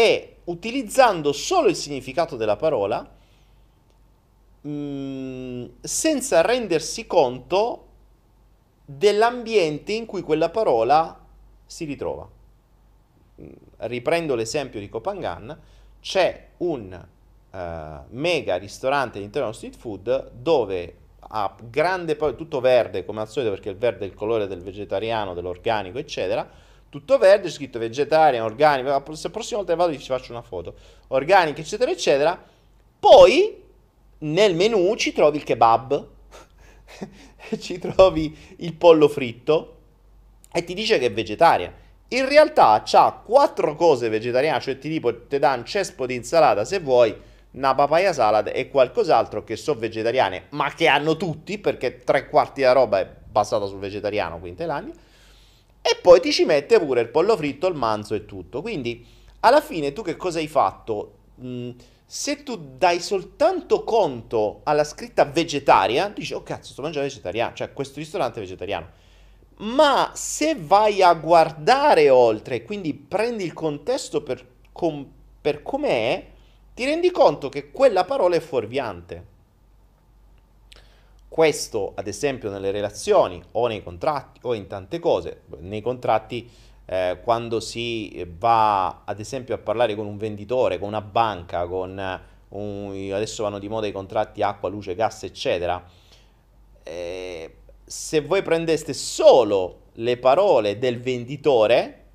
e 0.00 0.36
utilizzando 0.44 1.30
solo 1.30 1.68
il 1.68 1.76
significato 1.76 2.36
della 2.36 2.56
parola 2.56 3.06
mm, 4.66 5.66
senza 5.82 6.40
rendersi 6.40 7.06
conto 7.06 7.88
dell'ambiente 8.86 9.92
in 9.92 10.06
cui 10.06 10.22
quella 10.22 10.48
parola 10.48 11.22
si 11.66 11.84
ritrova. 11.84 12.26
Mm, 13.42 13.48
riprendo 13.80 14.34
l'esempio 14.34 14.80
di 14.80 14.88
Copangan, 14.88 15.60
c'è 16.00 16.48
un 16.58 17.06
uh, 17.50 17.58
mega 18.08 18.56
ristorante 18.56 19.18
all'interno 19.18 19.48
dello 19.48 19.58
street 19.58 19.76
food 19.76 20.30
dove 20.32 20.96
ha 21.32 21.54
grande 21.62 22.16
tutto 22.16 22.60
verde 22.60 23.04
come 23.04 23.20
al 23.20 23.28
solito 23.28 23.52
perché 23.52 23.68
il 23.68 23.76
verde 23.76 24.06
è 24.06 24.08
il 24.08 24.14
colore 24.14 24.46
del 24.46 24.62
vegetariano, 24.62 25.34
dell'organico, 25.34 25.98
eccetera 25.98 26.68
tutto 26.90 27.18
verde, 27.18 27.48
scritto 27.48 27.78
vegetariano, 27.78 28.44
organico, 28.44 29.14
se 29.14 29.28
la 29.28 29.32
prossima 29.32 29.58
volta 29.58 29.76
vado 29.76 29.96
ci 29.96 30.06
faccio 30.06 30.32
una 30.32 30.42
foto, 30.42 30.74
organico, 31.08 31.60
eccetera, 31.60 31.90
eccetera. 31.90 32.38
Poi 32.98 33.62
nel 34.18 34.54
menu 34.56 34.94
ci 34.96 35.12
trovi 35.12 35.38
il 35.38 35.44
kebab, 35.44 36.08
ci 37.58 37.78
trovi 37.78 38.36
il 38.58 38.74
pollo 38.74 39.08
fritto 39.08 39.76
e 40.52 40.64
ti 40.64 40.74
dice 40.74 40.98
che 40.98 41.06
è 41.06 41.12
vegetariana. 41.12 41.72
In 42.08 42.28
realtà 42.28 42.82
c'ha 42.84 43.22
quattro 43.24 43.76
cose 43.76 44.08
vegetariane, 44.08 44.60
cioè 44.60 44.76
ti 44.76 44.90
tipo 44.90 45.26
ti 45.26 45.38
dà 45.38 45.54
un 45.54 45.64
cespo 45.64 46.06
di 46.06 46.16
insalata 46.16 46.64
se 46.64 46.80
vuoi, 46.80 47.16
una 47.52 47.72
papaya 47.76 48.12
salad 48.12 48.50
e 48.52 48.68
qualcos'altro 48.68 49.44
che 49.44 49.54
sono 49.54 49.78
vegetariane, 49.78 50.46
ma 50.50 50.74
che 50.74 50.88
hanno 50.88 51.16
tutti 51.16 51.58
perché 51.58 51.98
tre 52.02 52.28
quarti 52.28 52.62
della 52.62 52.72
roba 52.72 52.98
è 52.98 53.08
basata 53.30 53.66
sul 53.66 53.78
vegetariano 53.78 54.40
qui 54.40 54.48
in 54.48 54.56
Thailandia 54.56 54.94
e 55.90 55.96
poi 56.00 56.20
ti 56.20 56.30
ci 56.32 56.44
mette 56.44 56.78
pure 56.78 57.00
il 57.00 57.08
pollo 57.08 57.36
fritto, 57.36 57.66
il 57.66 57.74
manzo 57.74 58.14
e 58.14 58.24
tutto. 58.24 58.62
Quindi 58.62 59.04
alla 59.40 59.60
fine 59.60 59.92
tu 59.92 60.02
che 60.02 60.16
cosa 60.16 60.38
hai 60.38 60.48
fatto? 60.48 61.14
Mm, 61.42 61.70
se 62.04 62.42
tu 62.42 62.74
dai 62.76 63.00
soltanto 63.00 63.82
conto 63.84 64.60
alla 64.64 64.84
scritta 64.84 65.24
vegetaria, 65.24 66.08
dici 66.08 66.34
oh 66.34 66.42
cazzo 66.42 66.72
sto 66.72 66.82
mangiando 66.82 67.08
vegetariano, 67.08 67.54
cioè 67.54 67.72
questo 67.72 67.98
ristorante 67.98 68.38
è 68.38 68.42
vegetariano. 68.42 68.88
Ma 69.58 70.12
se 70.14 70.56
vai 70.58 71.02
a 71.02 71.12
guardare 71.14 72.08
oltre, 72.08 72.62
quindi 72.62 72.94
prendi 72.94 73.44
il 73.44 73.52
contesto 73.52 74.22
per, 74.22 74.44
com- 74.72 75.06
per 75.40 75.62
com'è, 75.62 76.26
ti 76.74 76.84
rendi 76.84 77.10
conto 77.10 77.48
che 77.48 77.70
quella 77.70 78.04
parola 78.04 78.36
è 78.36 78.40
fuorviante. 78.40 79.29
Questo, 81.30 81.92
ad 81.94 82.08
esempio, 82.08 82.50
nelle 82.50 82.72
relazioni 82.72 83.40
o 83.52 83.68
nei 83.68 83.84
contratti 83.84 84.40
o 84.42 84.52
in 84.52 84.66
tante 84.66 84.98
cose. 84.98 85.42
Nei 85.60 85.80
contratti, 85.80 86.50
eh, 86.84 87.20
quando 87.22 87.60
si 87.60 88.26
va, 88.36 89.04
ad 89.04 89.20
esempio, 89.20 89.54
a 89.54 89.58
parlare 89.58 89.94
con 89.94 90.06
un 90.06 90.16
venditore, 90.16 90.80
con 90.80 90.88
una 90.88 91.00
banca, 91.00 91.68
con 91.68 92.20
un, 92.48 93.10
adesso 93.14 93.44
vanno 93.44 93.60
di 93.60 93.68
moda 93.68 93.86
i 93.86 93.92
contratti 93.92 94.42
acqua, 94.42 94.68
luce, 94.68 94.96
gas, 94.96 95.22
eccetera. 95.22 95.80
Eh, 96.82 97.54
se 97.84 98.20
voi 98.22 98.42
prendeste 98.42 98.92
solo 98.92 99.82
le 99.92 100.16
parole 100.16 100.78
del 100.78 101.00
venditore, 101.00 102.06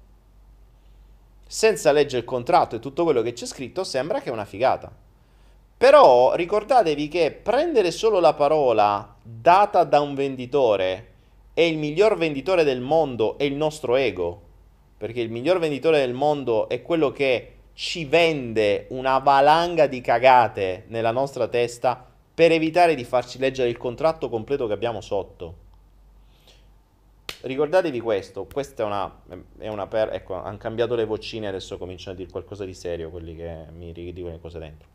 senza 1.47 1.93
leggere 1.93 2.20
il 2.20 2.26
contratto 2.26 2.76
e 2.76 2.80
tutto 2.80 3.05
quello 3.05 3.22
che 3.22 3.32
c'è 3.32 3.45
scritto, 3.45 3.86
sembra 3.86 4.20
che 4.20 4.28
è 4.28 4.34
una 4.34 4.43
figata. 4.43 5.03
Però 5.86 6.33
ricordatevi 6.33 7.07
che 7.07 7.29
prendere 7.29 7.91
solo 7.91 8.19
la 8.19 8.33
parola 8.33 9.17
data 9.21 9.83
da 9.83 9.99
un 9.99 10.15
venditore 10.15 11.11
e 11.53 11.67
il 11.67 11.77
miglior 11.77 12.17
venditore 12.17 12.63
del 12.63 12.81
mondo 12.81 13.38
è 13.38 13.43
il 13.43 13.53
nostro 13.53 13.95
ego, 13.95 14.41
perché 14.97 15.21
il 15.21 15.29
miglior 15.29 15.59
venditore 15.59 15.99
del 15.99 16.15
mondo 16.15 16.69
è 16.69 16.81
quello 16.81 17.11
che 17.11 17.51
ci 17.73 18.05
vende 18.05 18.88
una 18.89 19.19
valanga 19.19 19.86
di 19.86 20.01
cagate 20.01 20.86
nella 20.88 21.11
nostra 21.11 21.47
testa 21.47 22.03
per 22.33 22.51
evitare 22.51 22.95
di 22.95 23.03
farci 23.03 23.38
leggere 23.38 23.69
il 23.69 23.77
contratto 23.77 24.27
completo 24.27 24.65
che 24.65 24.73
abbiamo 24.73 25.01
sotto. 25.01 25.55
Ricordatevi 27.41 27.99
questo, 27.99 28.47
questa 28.51 28.81
è 28.81 28.86
una, 28.88 29.21
è 29.59 29.67
una 29.67 29.86
per, 29.86 30.13
ecco, 30.13 30.33
hanno 30.33 30.57
cambiato 30.57 30.95
le 30.95 31.05
vocine, 31.05 31.47
adesso 31.47 31.77
cominciano 31.77 32.15
a 32.15 32.17
dire 32.17 32.31
qualcosa 32.31 32.65
di 32.65 32.73
serio 32.73 33.11
quelli 33.11 33.36
che 33.36 33.65
mi 33.71 33.91
dicono 33.93 34.31
le 34.31 34.39
cose 34.39 34.57
dentro 34.57 34.93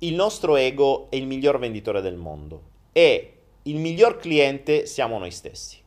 il 0.00 0.14
nostro 0.14 0.56
ego 0.56 1.10
è 1.10 1.16
il 1.16 1.26
miglior 1.26 1.58
venditore 1.58 2.00
del 2.00 2.16
mondo 2.16 2.62
e 2.92 3.32
il 3.62 3.76
miglior 3.76 4.16
cliente 4.16 4.86
siamo 4.86 5.18
noi 5.18 5.30
stessi. 5.30 5.78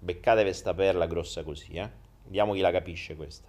Beccate 0.00 0.42
questa 0.42 0.74
perla 0.74 1.06
grossa 1.06 1.42
così, 1.42 1.72
eh? 1.74 1.90
Vediamo 2.24 2.52
chi 2.54 2.60
la 2.60 2.70
capisce 2.70 3.16
questa. 3.16 3.48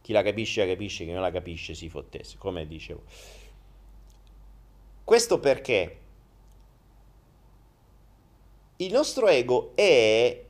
Chi 0.00 0.12
la 0.12 0.22
capisce 0.22 0.64
la 0.64 0.72
capisce, 0.72 1.04
chi 1.04 1.10
non 1.10 1.22
la 1.22 1.32
capisce 1.32 1.74
si 1.74 1.88
fottesse, 1.88 2.36
come 2.38 2.66
dicevo. 2.66 3.02
Questo 5.02 5.40
perché 5.40 6.00
il 8.76 8.92
nostro 8.92 9.26
ego 9.26 9.72
è 9.74 10.44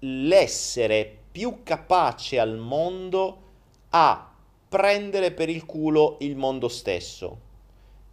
l'essere 0.00 1.18
più 1.30 1.62
capace 1.62 2.38
al 2.38 2.56
mondo 2.56 3.42
a 3.90 4.31
prendere 4.72 5.32
per 5.32 5.50
il 5.50 5.66
culo 5.66 6.16
il 6.20 6.34
mondo 6.34 6.68
stesso. 6.68 7.50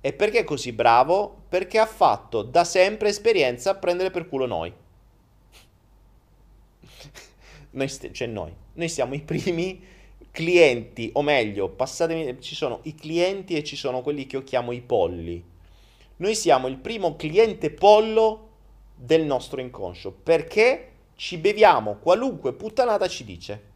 E 0.01 0.11
perché 0.11 0.39
è 0.39 0.43
così 0.43 0.73
bravo? 0.73 1.43
Perché 1.47 1.79
ha 1.79 1.85
fatto 1.85 2.41
da 2.41 2.65
sempre 2.65 3.07
esperienza 3.07 3.69
a 3.69 3.75
prendere 3.75 4.11
per 4.11 4.27
culo 4.27 4.45
noi. 4.45 4.73
noi 7.71 7.87
st- 7.87 8.11
cioè 8.11 8.27
noi. 8.27 8.53
Noi 8.73 8.89
siamo 8.89 9.13
i 9.13 9.21
primi 9.21 9.81
clienti, 10.31 11.09
o 11.13 11.21
meglio, 11.21 11.69
passatemi, 11.69 12.41
ci 12.41 12.55
sono 12.55 12.81
i 12.83 12.93
clienti 12.93 13.55
e 13.55 13.63
ci 13.63 13.77
sono 13.77 14.01
quelli 14.01 14.27
che 14.27 14.35
io 14.35 14.43
chiamo 14.43 14.73
i 14.73 14.81
polli. 14.81 15.41
Noi 16.17 16.35
siamo 16.35 16.67
il 16.67 16.75
primo 16.75 17.15
cliente 17.15 17.71
pollo 17.71 18.47
del 18.93 19.23
nostro 19.23 19.61
inconscio 19.61 20.11
perché 20.11 20.91
ci 21.15 21.37
beviamo 21.37 21.99
qualunque 21.99 22.51
puttanata 22.51 23.07
ci 23.07 23.23
dice 23.23 23.68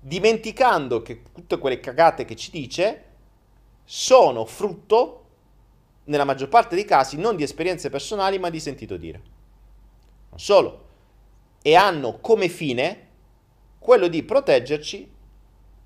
dimenticando 0.00 1.02
che 1.02 1.22
tutte 1.32 1.58
quelle 1.58 1.78
cagate 1.78 2.24
che 2.24 2.34
ci 2.34 2.50
dice 2.50 3.04
sono 3.84 4.46
frutto 4.46 5.24
nella 6.04 6.24
maggior 6.24 6.48
parte 6.48 6.74
dei 6.74 6.84
casi, 6.84 7.16
non 7.16 7.36
di 7.36 7.42
esperienze 7.42 7.90
personali, 7.90 8.38
ma 8.38 8.50
di 8.50 8.58
sentito 8.58 8.96
dire. 8.96 9.22
Non 10.30 10.38
solo. 10.38 10.88
E 11.62 11.74
hanno 11.74 12.18
come 12.20 12.48
fine 12.48 13.08
quello 13.78 14.08
di 14.08 14.22
proteggerci 14.22 15.10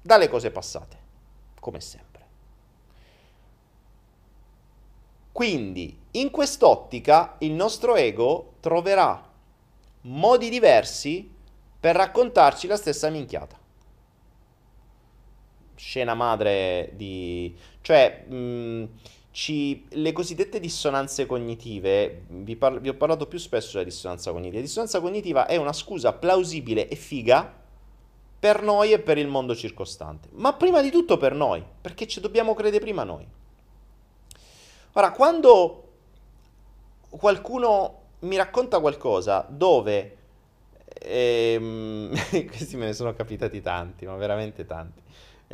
dalle 0.01 0.29
cose 0.29 0.51
passate, 0.51 0.99
come 1.61 1.81
sempre. 1.81 2.13
Quindi, 5.33 5.99
in 6.13 6.31
quest'ottica, 6.31 7.37
il 7.39 7.53
nostro 7.53 7.97
ego 7.97 8.55
troverà 8.61 9.31
modi 10.03 10.49
diversi 10.49 11.29
per 11.81 11.97
raccontarci 11.97 12.67
la 12.67 12.77
stessa 12.77 13.11
minchiata. 13.11 13.59
Scena 15.85 16.15
madre 16.15 16.93
di... 16.95 17.55
cioè... 17.83 18.25
Mh, 18.27 18.89
ci, 19.35 19.85
le 19.89 20.13
cosiddette 20.13 20.61
dissonanze 20.61 21.27
cognitive, 21.27 22.23
vi, 22.29 22.55
par- 22.55 22.81
vi, 22.81 22.89
ho 22.89 22.95
parlato 22.95 23.27
più 23.27 23.37
spesso 23.39 23.73
della 23.73 23.83
dissonanza 23.83 24.31
cognitiva. 24.31 24.59
La 24.59 24.65
dissonanza 24.65 25.01
cognitiva 25.01 25.47
è 25.47 25.57
una 25.57 25.73
scusa 25.73 26.13
plausibile 26.13 26.87
e 26.87 26.95
figa 26.95 27.53
per 28.39 28.63
noi 28.63 28.93
e 28.93 29.01
per 29.01 29.19
il 29.19 29.27
mondo 29.27 29.57
circostante, 29.57 30.29
ma 30.35 30.53
prima 30.53 30.81
di 30.81 30.91
tutto 30.91 31.17
per 31.17 31.35
noi, 31.35 31.65
perché 31.81 32.07
ci 32.07 32.21
dobbiamo 32.21 32.55
credere 32.55 32.79
prima 32.79 33.03
noi. 33.03 33.27
Ora, 34.93 35.11
quando 35.11 35.89
qualcuno 37.11 38.03
mi 38.21 38.37
racconta 38.37 38.79
qualcosa 38.79 39.45
dove... 39.49 40.17
Ehm, 41.03 42.15
questi 42.47 42.77
me 42.77 42.87
ne 42.87 42.93
sono 42.93 43.13
capitati 43.15 43.61
tanti, 43.61 44.07
ma 44.07 44.15
veramente 44.15 44.65
tanti 44.65 45.03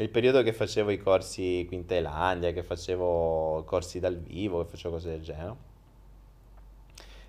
è 0.00 0.02
il 0.02 0.08
periodo 0.08 0.42
che 0.42 0.54
facevo 0.54 0.88
i 0.88 0.96
corsi 0.96 1.66
qui 1.68 1.76
in 1.76 1.84
Thailandia, 1.84 2.52
che 2.52 2.62
facevo 2.62 3.64
corsi 3.66 4.00
dal 4.00 4.16
vivo, 4.16 4.62
che 4.62 4.70
facevo 4.70 4.94
cose 4.94 5.10
del 5.10 5.20
genere. 5.20 5.54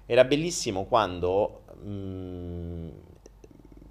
Era 0.05 0.23
bellissimo 0.23 0.85
quando 0.85 1.63
mm, 1.83 2.89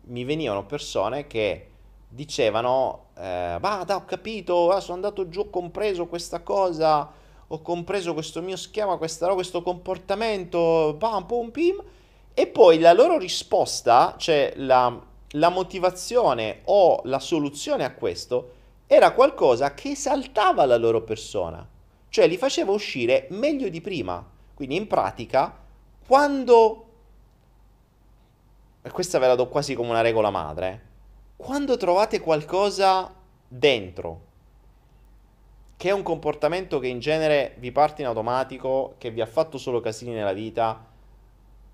mi 0.04 0.24
venivano 0.24 0.64
persone 0.64 1.26
che 1.26 1.66
dicevano, 2.08 3.08
eh, 3.18 3.58
vada, 3.60 3.96
ho 3.96 4.06
capito, 4.06 4.70
ah, 4.70 4.80
sono 4.80 4.94
andato 4.94 5.28
giù, 5.28 5.40
ho 5.40 5.50
compreso 5.50 6.06
questa 6.06 6.40
cosa, 6.40 7.12
ho 7.48 7.60
compreso 7.60 8.14
questo 8.14 8.40
mio 8.40 8.56
schema, 8.56 8.96
questa, 8.96 9.30
questo 9.34 9.60
comportamento, 9.60 10.96
pam, 10.98 11.26
pum, 11.26 11.50
pim, 11.50 11.82
e 12.32 12.46
poi 12.46 12.78
la 12.78 12.94
loro 12.94 13.18
risposta, 13.18 14.14
cioè 14.16 14.54
la, 14.56 14.98
la 15.32 15.48
motivazione 15.50 16.62
o 16.64 17.02
la 17.04 17.18
soluzione 17.18 17.84
a 17.84 17.92
questo, 17.92 18.52
era 18.92 19.12
qualcosa 19.12 19.72
che 19.72 19.90
esaltava 19.90 20.64
la 20.64 20.76
loro 20.76 21.04
persona, 21.04 21.64
cioè 22.08 22.26
li 22.26 22.36
faceva 22.36 22.72
uscire 22.72 23.28
meglio 23.30 23.68
di 23.68 23.80
prima. 23.80 24.28
Quindi 24.52 24.74
in 24.74 24.88
pratica, 24.88 25.56
quando... 26.04 26.86
E 28.82 28.90
questa 28.90 29.20
ve 29.20 29.28
la 29.28 29.36
do 29.36 29.46
quasi 29.46 29.76
come 29.76 29.90
una 29.90 30.00
regola 30.00 30.30
madre. 30.30 30.88
Quando 31.36 31.76
trovate 31.76 32.18
qualcosa 32.18 33.14
dentro, 33.46 34.22
che 35.76 35.88
è 35.88 35.92
un 35.92 36.02
comportamento 36.02 36.80
che 36.80 36.88
in 36.88 36.98
genere 36.98 37.54
vi 37.58 37.70
parte 37.70 38.02
in 38.02 38.08
automatico, 38.08 38.96
che 38.98 39.12
vi 39.12 39.20
ha 39.20 39.26
fatto 39.26 39.56
solo 39.56 39.78
casini 39.78 40.14
nella 40.14 40.32
vita 40.32 40.84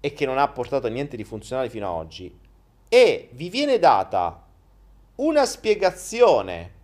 e 0.00 0.12
che 0.12 0.26
non 0.26 0.36
ha 0.36 0.48
portato 0.48 0.86
a 0.86 0.90
niente 0.90 1.16
di 1.16 1.24
funzionale 1.24 1.70
fino 1.70 1.88
ad 1.88 1.94
oggi, 1.94 2.38
e 2.90 3.30
vi 3.32 3.48
viene 3.48 3.78
data 3.78 4.44
una 5.14 5.46
spiegazione 5.46 6.74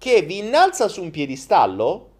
che 0.00 0.22
vi 0.22 0.38
innalza 0.38 0.88
su 0.88 1.02
un 1.02 1.10
piedistallo, 1.10 2.10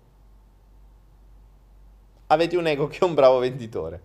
avete 2.26 2.54
un 2.58 2.66
ego 2.66 2.88
che 2.88 2.98
è 2.98 3.04
un 3.04 3.14
bravo 3.14 3.38
venditore. 3.38 4.02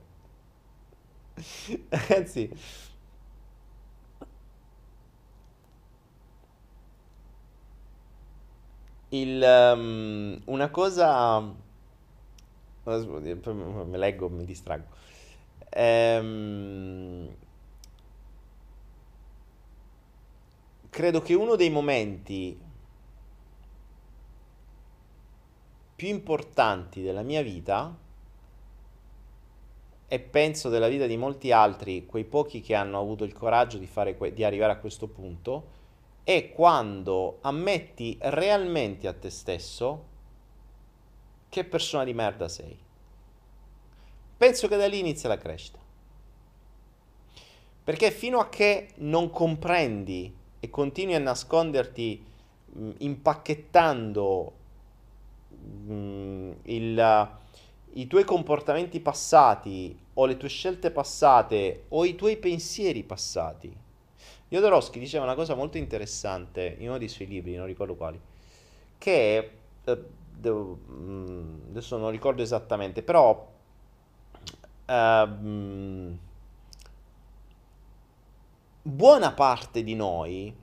Ragazzi, 1.90 2.50
il, 9.10 9.74
um, 9.76 10.42
una 10.46 10.70
cosa... 10.70 11.42
Me 12.86 13.98
leggo, 13.98 14.30
mi 14.30 14.46
distraggo. 14.46 14.86
Ehm, 15.68 17.28
credo 20.90 21.22
che 21.22 21.34
uno 21.34 21.56
dei 21.58 21.70
momenti 21.70 22.65
più 25.96 26.08
importanti 26.10 27.02
della 27.02 27.22
mia 27.22 27.42
vita 27.42 27.96
e 30.08 30.20
penso 30.20 30.70
della 30.70 30.88
vita 30.88 31.06
di 31.06 31.18
molti 31.18 31.52
altri, 31.52 32.06
quei 32.06 32.26
pochi 32.26 32.62
che 32.62 32.76
hanno 32.76 33.00
avuto 33.00 33.24
il 33.24 33.34
coraggio 33.34 33.78
di, 33.78 33.90
que- 34.18 34.34
di 34.34 34.44
arrivare 34.44 34.74
a 34.74 34.78
questo 34.78 35.08
punto, 35.08 35.74
è 36.24 36.52
quando 36.52 37.40
ammetti 37.42 38.18
realmente 38.22 39.08
a 39.08 39.14
te 39.14 39.30
stesso 39.30 40.14
che 41.50 41.64
persona 41.64 42.04
di 42.04 42.14
merda 42.14 42.48
sei. 42.48 42.78
Penso 44.38 44.68
che 44.68 44.76
da 44.76 44.88
lì 44.88 45.00
inizia 45.00 45.30
la 45.30 45.38
crescita. 45.38 45.80
Perché 47.84 48.12
fino 48.12 48.40
a 48.40 48.50
che 48.50 48.90
non 48.98 49.30
comprendi 49.30 50.36
e 50.60 50.70
continui 50.70 51.16
a 51.16 51.20
nasconderti 51.20 52.26
mh, 52.66 52.92
impacchettando 52.98 54.54
mh, 55.66 55.94
mm, 55.94 56.52
il, 56.64 57.30
i 57.94 58.08
tuoi 58.08 58.24
comportamenti 58.24 59.00
passati 59.00 59.98
o 60.14 60.26
le 60.26 60.38
tue 60.38 60.50
scelte 60.50 60.92
passate 60.92 61.86
o 61.90 62.06
i 62.06 62.16
tuoi 62.16 62.38
pensieri 62.38 63.04
passati. 63.04 63.76
Jodorowsky 64.48 65.00
diceva 65.00 65.24
una 65.24 65.36
cosa 65.36 65.56
molto 65.56 65.78
interessante 65.78 66.76
in 66.80 66.88
uno 66.88 66.98
dei 66.98 67.10
suoi 67.10 67.28
libri, 67.28 67.56
non 67.56 67.66
ricordo 67.66 67.96
quali, 67.96 68.20
che 68.98 69.52
eh, 69.84 70.04
devo, 70.32 70.80
mm, 70.90 71.70
adesso 71.70 71.98
non 71.98 72.12
ricordo 72.12 72.42
esattamente, 72.42 73.02
però 73.02 73.52
eh, 74.86 75.28
buona 78.82 79.32
parte 79.32 79.84
di 79.84 79.96
noi 79.96 80.56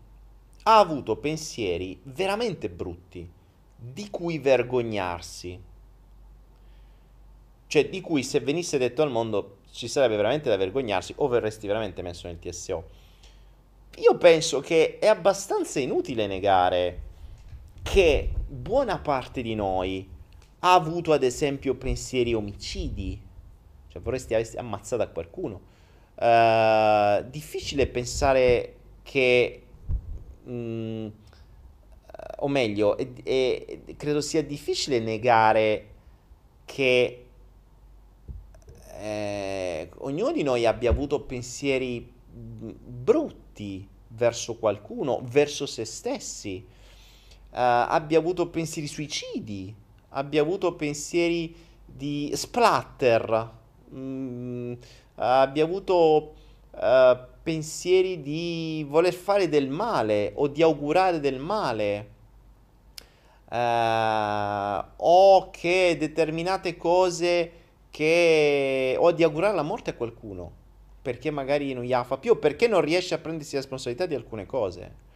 ha 0.64 0.78
avuto 0.78 1.16
pensieri 1.16 2.00
veramente 2.04 2.68
brutti 2.70 3.28
di 3.82 4.08
cui 4.10 4.38
vergognarsi. 4.38 5.60
Cioè, 7.66 7.88
di 7.88 8.00
cui 8.00 8.22
se 8.22 8.40
venisse 8.40 8.78
detto 8.78 9.02
al 9.02 9.10
mondo 9.10 9.58
ci 9.72 9.88
sarebbe 9.88 10.16
veramente 10.16 10.48
da 10.48 10.56
vergognarsi 10.56 11.14
o 11.16 11.28
verresti 11.28 11.66
veramente 11.66 12.02
messo 12.02 12.26
nel 12.26 12.38
TSO. 12.38 13.00
Io 13.96 14.16
penso 14.16 14.60
che 14.60 14.98
è 14.98 15.06
abbastanza 15.06 15.80
inutile 15.80 16.26
negare 16.26 17.00
che 17.82 18.30
buona 18.46 18.98
parte 18.98 19.42
di 19.42 19.54
noi 19.54 20.08
ha 20.60 20.74
avuto 20.74 21.12
ad 21.12 21.22
esempio 21.24 21.74
pensieri 21.74 22.34
omicidi. 22.34 23.20
Cioè, 23.88 24.00
vorresti 24.00 24.34
avessi 24.34 24.56
ammazzato 24.56 25.10
qualcuno. 25.10 25.60
Uh, 26.14 27.28
difficile 27.28 27.86
pensare 27.88 28.76
che... 29.02 29.62
Mh, 30.44 30.52
mm, 30.52 31.08
o 32.42 32.48
meglio, 32.48 32.96
è, 32.96 33.08
è, 33.22 33.78
credo 33.96 34.20
sia 34.20 34.42
difficile 34.42 34.98
negare 34.98 35.88
che 36.64 37.26
eh, 38.98 39.90
ognuno 39.98 40.32
di 40.32 40.42
noi 40.42 40.66
abbia 40.66 40.90
avuto 40.90 41.20
pensieri 41.22 42.10
brutti 42.32 43.88
verso 44.08 44.56
qualcuno, 44.56 45.20
verso 45.24 45.66
se 45.66 45.84
stessi, 45.84 46.64
uh, 46.64 46.68
abbia 47.50 48.18
avuto 48.18 48.48
pensieri 48.48 48.88
suicidi, 48.88 49.74
abbia 50.10 50.42
avuto 50.42 50.74
pensieri 50.74 51.54
di 51.84 52.30
splatter, 52.34 53.50
mm, 53.94 54.72
abbia 55.16 55.64
avuto 55.64 56.34
uh, 56.70 57.18
pensieri 57.42 58.20
di 58.22 58.86
voler 58.88 59.14
fare 59.14 59.48
del 59.48 59.68
male 59.68 60.32
o 60.36 60.48
di 60.48 60.62
augurare 60.62 61.20
del 61.20 61.38
male 61.38 62.11
eh, 63.52 64.84
o 64.96 65.50
che 65.50 65.96
determinate 65.98 66.76
cose 66.76 67.52
che 67.90 68.96
o 68.98 69.12
di 69.12 69.22
augurare 69.22 69.54
la 69.54 69.62
morte 69.62 69.90
a 69.90 69.94
qualcuno 69.94 70.60
perché 71.02 71.30
magari 71.30 71.74
non 71.74 71.82
gli 71.82 71.92
fa 71.92 72.16
più 72.16 72.32
o 72.32 72.36
perché 72.36 72.68
non 72.68 72.80
riesce 72.80 73.14
a 73.14 73.18
prendersi 73.18 73.56
responsabilità 73.56 74.06
di 74.06 74.14
alcune 74.14 74.46
cose. 74.46 75.10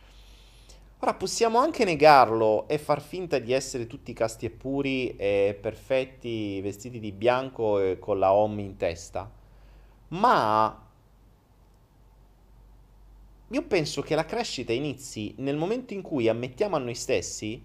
Ora 0.99 1.15
possiamo 1.15 1.59
anche 1.59 1.85
negarlo 1.85 2.67
e 2.67 2.79
far 2.79 3.01
finta 3.01 3.39
di 3.39 3.53
essere 3.53 3.87
tutti 3.87 4.13
casti 4.13 4.47
e 4.47 4.51
puri 4.51 5.15
e 5.17 5.57
perfetti, 5.61 6.61
vestiti 6.61 6.99
di 6.99 7.13
bianco 7.13 7.79
e 7.79 7.99
con 7.99 8.19
la 8.19 8.33
home 8.33 8.63
in 8.63 8.77
testa. 8.77 9.31
Ma 10.09 10.85
io 13.49 13.63
penso 13.63 14.03
che 14.03 14.17
la 14.17 14.25
crescita 14.25 14.73
inizi 14.73 15.35
nel 15.39 15.57
momento 15.57 15.95
in 15.95 16.03
cui 16.03 16.29
ammettiamo 16.29 16.75
a 16.75 16.81
noi 16.81 16.95
stessi 16.95 17.63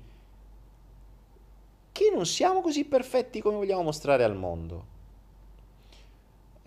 che 1.92 2.12
non 2.14 2.26
siamo 2.26 2.62
così 2.62 2.86
perfetti 2.86 3.42
come 3.42 3.58
vogliamo 3.58 3.84
mostrare 3.84 4.24
al 4.24 4.36
mondo. 4.36 4.86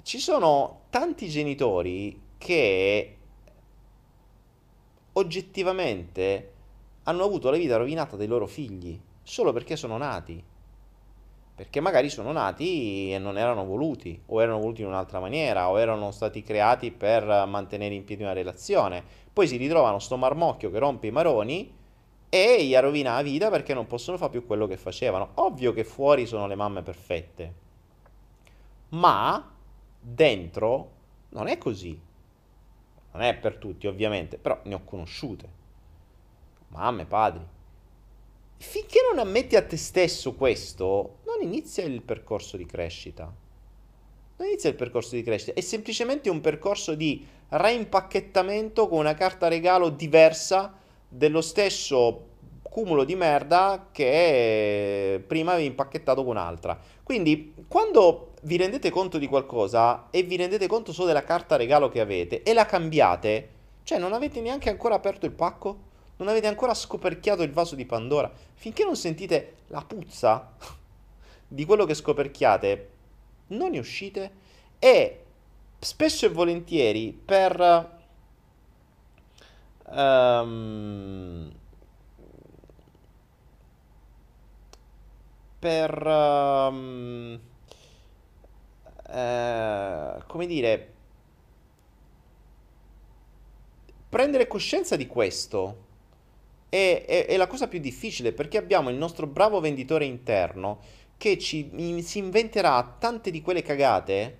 Ci 0.02 0.18
sono 0.18 0.82
tanti 0.90 1.28
genitori 1.28 2.20
che 2.36 3.16
oggettivamente 5.12 6.52
hanno 7.04 7.24
avuto 7.24 7.50
la 7.50 7.56
vita 7.56 7.76
rovinata 7.76 8.16
dei 8.16 8.26
loro 8.26 8.46
figli 8.46 9.00
solo 9.22 9.52
perché 9.52 9.76
sono 9.76 9.96
nati. 9.96 10.42
Perché 11.56 11.80
magari 11.80 12.10
sono 12.10 12.32
nati 12.32 13.12
e 13.12 13.18
non 13.18 13.38
erano 13.38 13.64
voluti, 13.64 14.20
o 14.26 14.42
erano 14.42 14.58
voluti 14.58 14.82
in 14.82 14.88
un'altra 14.88 15.20
maniera, 15.20 15.70
o 15.70 15.78
erano 15.78 16.10
stati 16.10 16.42
creati 16.42 16.90
per 16.90 17.24
mantenere 17.46 17.94
in 17.94 18.04
piedi 18.04 18.24
una 18.24 18.32
relazione. 18.32 19.02
Poi 19.32 19.46
si 19.46 19.56
ritrovano 19.56 20.00
sto 20.00 20.16
marmocchio 20.16 20.70
che 20.70 20.78
rompe 20.80 21.06
i 21.06 21.12
maroni 21.12 21.72
e 22.34 22.64
gli 22.64 22.74
rovina 22.74 23.14
la 23.14 23.22
vita 23.22 23.48
perché 23.48 23.74
non 23.74 23.86
possono 23.86 24.16
fare 24.16 24.32
più 24.32 24.44
quello 24.44 24.66
che 24.66 24.76
facevano. 24.76 25.30
Ovvio 25.34 25.72
che 25.72 25.84
fuori 25.84 26.26
sono 26.26 26.48
le 26.48 26.56
mamme 26.56 26.82
perfette, 26.82 27.54
ma 28.88 29.54
dentro 30.00 30.90
non 31.28 31.46
è 31.46 31.58
così. 31.58 31.96
Non 33.12 33.22
è 33.22 33.36
per 33.36 33.54
tutti, 33.58 33.86
ovviamente, 33.86 34.36
però 34.36 34.58
ne 34.64 34.74
ho 34.74 34.82
conosciute. 34.82 35.48
Mamme, 36.70 37.04
padri. 37.04 37.46
Finché 38.56 38.98
non 39.08 39.24
ammetti 39.24 39.54
a 39.54 39.64
te 39.64 39.76
stesso 39.76 40.34
questo, 40.34 41.18
non 41.26 41.40
inizia 41.40 41.84
il 41.84 42.02
percorso 42.02 42.56
di 42.56 42.66
crescita. 42.66 43.32
Non 44.38 44.48
inizia 44.48 44.70
il 44.70 44.74
percorso 44.74 45.14
di 45.14 45.22
crescita, 45.22 45.52
è 45.52 45.60
semplicemente 45.60 46.28
un 46.28 46.40
percorso 46.40 46.96
di 46.96 47.24
reimpacchettamento 47.50 48.88
con 48.88 48.98
una 48.98 49.14
carta 49.14 49.46
regalo 49.46 49.88
diversa 49.88 50.82
dello 51.16 51.40
stesso 51.40 52.32
cumulo 52.62 53.04
di 53.04 53.14
merda 53.14 53.88
che 53.92 55.22
prima 55.24 55.52
avevi 55.52 55.68
impacchettato 55.68 56.24
con 56.24 56.36
un'altra. 56.36 56.76
Quindi, 57.04 57.54
quando 57.68 58.32
vi 58.42 58.56
rendete 58.56 58.90
conto 58.90 59.18
di 59.18 59.28
qualcosa 59.28 60.08
e 60.10 60.24
vi 60.24 60.34
rendete 60.34 60.66
conto 60.66 60.92
solo 60.92 61.06
della 61.06 61.22
carta 61.22 61.54
regalo 61.54 61.88
che 61.88 62.00
avete 62.00 62.42
e 62.42 62.52
la 62.52 62.66
cambiate, 62.66 63.48
cioè 63.84 63.98
non 63.98 64.12
avete 64.12 64.40
neanche 64.40 64.70
ancora 64.70 64.96
aperto 64.96 65.24
il 65.24 65.32
pacco, 65.32 65.92
non 66.16 66.26
avete 66.26 66.48
ancora 66.48 66.74
scoperchiato 66.74 67.44
il 67.44 67.52
vaso 67.52 67.76
di 67.76 67.86
Pandora, 67.86 68.30
finché 68.54 68.82
non 68.82 68.96
sentite 68.96 69.54
la 69.68 69.84
puzza 69.86 70.52
di 71.46 71.64
quello 71.64 71.84
che 71.84 71.94
scoperchiate, 71.94 72.90
non 73.48 73.70
ne 73.70 73.78
uscite 73.78 74.32
e 74.80 75.20
spesso 75.78 76.26
e 76.26 76.30
volentieri 76.30 77.12
per 77.12 77.93
um, 79.90 81.52
per 85.58 86.06
um, 86.06 87.40
uh, 89.08 90.22
come 90.26 90.46
dire 90.46 90.92
prendere 94.08 94.46
coscienza 94.46 94.96
di 94.96 95.06
questo 95.06 95.82
è, 96.68 97.04
è, 97.06 97.26
è, 97.26 97.36
la 97.36 97.46
cosa 97.46 97.68
più 97.68 97.78
difficile 97.78 98.32
perché 98.32 98.58
abbiamo 98.58 98.90
il 98.90 98.96
nostro 98.96 99.26
bravo 99.26 99.60
venditore 99.60 100.04
interno 100.04 100.78
che 101.16 101.38
ci, 101.38 101.70
si 102.02 102.18
inventerà 102.18 102.96
tante 102.98 103.30
di 103.30 103.40
quelle 103.40 103.62
cagate 103.62 104.38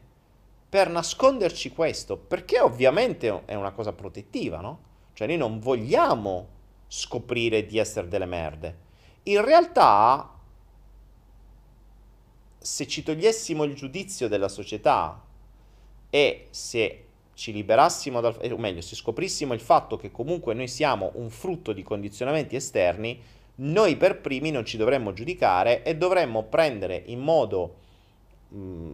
per 0.68 0.88
nasconderci 0.88 1.70
questo, 1.70 2.16
perché 2.16 2.60
ovviamente 2.60 3.42
è 3.44 3.54
una 3.54 3.70
cosa 3.70 3.92
protettiva, 3.92 4.60
no? 4.60 4.78
Cioè 5.14 5.26
noi 5.26 5.36
non 5.36 5.58
vogliamo 5.58 6.48
scoprire 6.88 7.64
di 7.66 7.78
essere 7.78 8.08
delle 8.08 8.26
merde. 8.26 8.82
In 9.24 9.42
realtà, 9.42 10.30
se 12.58 12.86
ci 12.86 13.02
togliessimo 13.02 13.64
il 13.64 13.74
giudizio 13.74 14.28
della 14.28 14.48
società 14.48 15.22
e 16.10 16.46
se 16.50 17.04
ci 17.34 17.52
liberassimo 17.52 18.20
dal... 18.20 18.38
o 18.50 18.58
meglio, 18.58 18.80
se 18.80 18.94
scoprissimo 18.94 19.54
il 19.54 19.60
fatto 19.60 19.96
che 19.96 20.10
comunque 20.10 20.54
noi 20.54 20.68
siamo 20.68 21.12
un 21.14 21.30
frutto 21.30 21.72
di 21.72 21.82
condizionamenti 21.82 22.56
esterni, 22.56 23.20
noi 23.56 23.96
per 23.96 24.20
primi 24.20 24.50
non 24.50 24.64
ci 24.64 24.76
dovremmo 24.76 25.12
giudicare 25.12 25.82
e 25.84 25.96
dovremmo 25.96 26.42
prendere 26.44 27.02
in 27.06 27.20
modo 27.20 27.74
mh, 28.48 28.90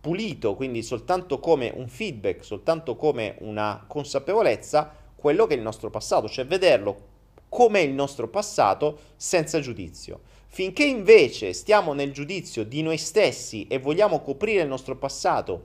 pulito, 0.00 0.54
quindi 0.54 0.82
soltanto 0.82 1.38
come 1.38 1.72
un 1.74 1.88
feedback, 1.88 2.44
soltanto 2.44 2.96
come 2.96 3.36
una 3.40 3.84
consapevolezza, 3.86 4.96
quello 5.22 5.46
che 5.46 5.54
è 5.54 5.56
il 5.56 5.62
nostro 5.62 5.88
passato, 5.88 6.28
cioè 6.28 6.44
vederlo 6.44 7.10
come 7.48 7.80
il 7.82 7.92
nostro 7.92 8.26
passato 8.26 8.98
senza 9.14 9.60
giudizio. 9.60 10.22
Finché 10.48 10.84
invece 10.84 11.52
stiamo 11.52 11.92
nel 11.92 12.12
giudizio 12.12 12.64
di 12.64 12.82
noi 12.82 12.98
stessi 12.98 13.68
e 13.68 13.78
vogliamo 13.78 14.20
coprire 14.20 14.62
il 14.62 14.68
nostro 14.68 14.96
passato 14.96 15.64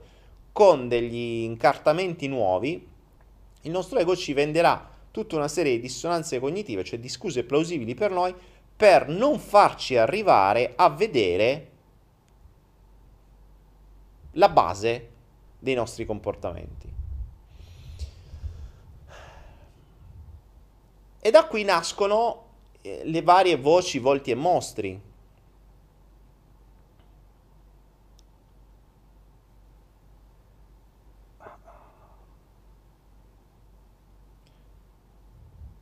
con 0.52 0.86
degli 0.86 1.42
incartamenti 1.42 2.28
nuovi, 2.28 2.86
il 3.62 3.70
nostro 3.72 3.98
ego 3.98 4.14
ci 4.14 4.32
venderà 4.32 4.88
tutta 5.10 5.34
una 5.34 5.48
serie 5.48 5.72
di 5.72 5.80
dissonanze 5.80 6.38
cognitive, 6.38 6.84
cioè 6.84 7.00
di 7.00 7.08
scuse 7.08 7.42
plausibili 7.42 7.94
per 7.94 8.12
noi, 8.12 8.32
per 8.76 9.08
non 9.08 9.40
farci 9.40 9.96
arrivare 9.96 10.74
a 10.76 10.88
vedere 10.88 11.70
la 14.32 14.48
base 14.48 15.08
dei 15.58 15.74
nostri 15.74 16.06
comportamenti. 16.06 16.97
E 21.20 21.30
da 21.30 21.46
qui 21.46 21.64
nascono 21.64 22.44
eh, 22.82 23.02
le 23.04 23.22
varie 23.22 23.56
voci, 23.56 23.98
volti 23.98 24.30
e 24.30 24.34
mostri. 24.34 25.00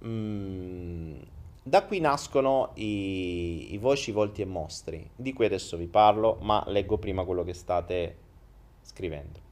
Mm, 0.05 1.16
da 1.62 1.84
qui 1.84 1.99
nascono 2.01 2.70
i, 2.74 3.72
i 3.74 3.78
voci, 3.78 4.12
volti 4.12 4.41
e 4.43 4.45
mostri, 4.45 5.11
di 5.16 5.32
cui 5.32 5.47
adesso 5.47 5.76
vi 5.76 5.89
parlo, 5.89 6.39
ma 6.43 6.62
leggo 6.68 6.97
prima 6.97 7.24
quello 7.24 7.43
che 7.43 7.55
state 7.55 8.16
scrivendo. 8.82 9.45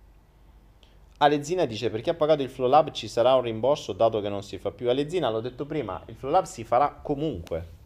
Alezina 1.25 1.65
dice 1.65 1.91
perché 1.91 2.11
ha 2.11 2.15
pagato 2.15 2.43
il 2.43 2.51
Flow 2.51 2.69
Lab 2.69 2.91
ci 2.91 3.09
sarà 3.09 3.35
un 3.35 3.43
rimborso 3.43 3.93
dato 3.93 4.21
che 4.21 4.29
non 4.29 4.43
si 4.43 4.59
fa 4.59 4.71
più. 4.71 4.89
Alezina, 4.91 5.31
l'ho 5.31 5.41
detto 5.41 5.65
prima, 5.67 6.03
il 6.07 6.15
Flow 6.15 6.31
Lab 6.31 6.45
si 6.45 6.65
farà 6.65 6.91
comunque. 7.03 7.83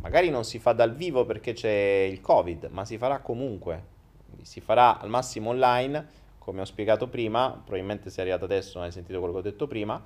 Magari 0.00 0.30
non 0.30 0.44
si 0.44 0.58
fa 0.58 0.72
dal 0.72 0.94
vivo 0.94 1.26
perché 1.26 1.52
c'è 1.52 2.08
il 2.10 2.20
Covid, 2.20 2.68
ma 2.70 2.84
si 2.84 2.96
farà 2.96 3.20
comunque. 3.20 3.98
Si 4.42 4.60
farà 4.60 4.98
al 4.98 5.10
massimo 5.10 5.50
online, 5.50 6.06
come 6.38 6.62
ho 6.62 6.64
spiegato 6.64 7.08
prima, 7.08 7.50
probabilmente 7.50 8.08
se 8.08 8.18
è 8.18 8.20
arrivato 8.22 8.44
adesso 8.46 8.78
non 8.78 8.86
hai 8.86 8.92
sentito 8.92 9.18
quello 9.18 9.34
che 9.34 9.40
ho 9.40 9.42
detto 9.42 9.66
prima, 9.66 10.02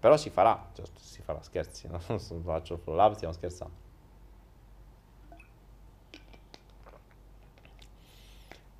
però 0.00 0.16
si 0.16 0.30
farà, 0.30 0.70
cioè, 0.74 0.84
si 0.96 1.22
farà, 1.22 1.40
scherzi, 1.42 1.86
non 2.08 2.42
faccio 2.42 2.74
il 2.74 2.80
Flow 2.80 2.96
Lab, 2.96 3.14
stiamo 3.14 3.32
scherzando. 3.32 3.87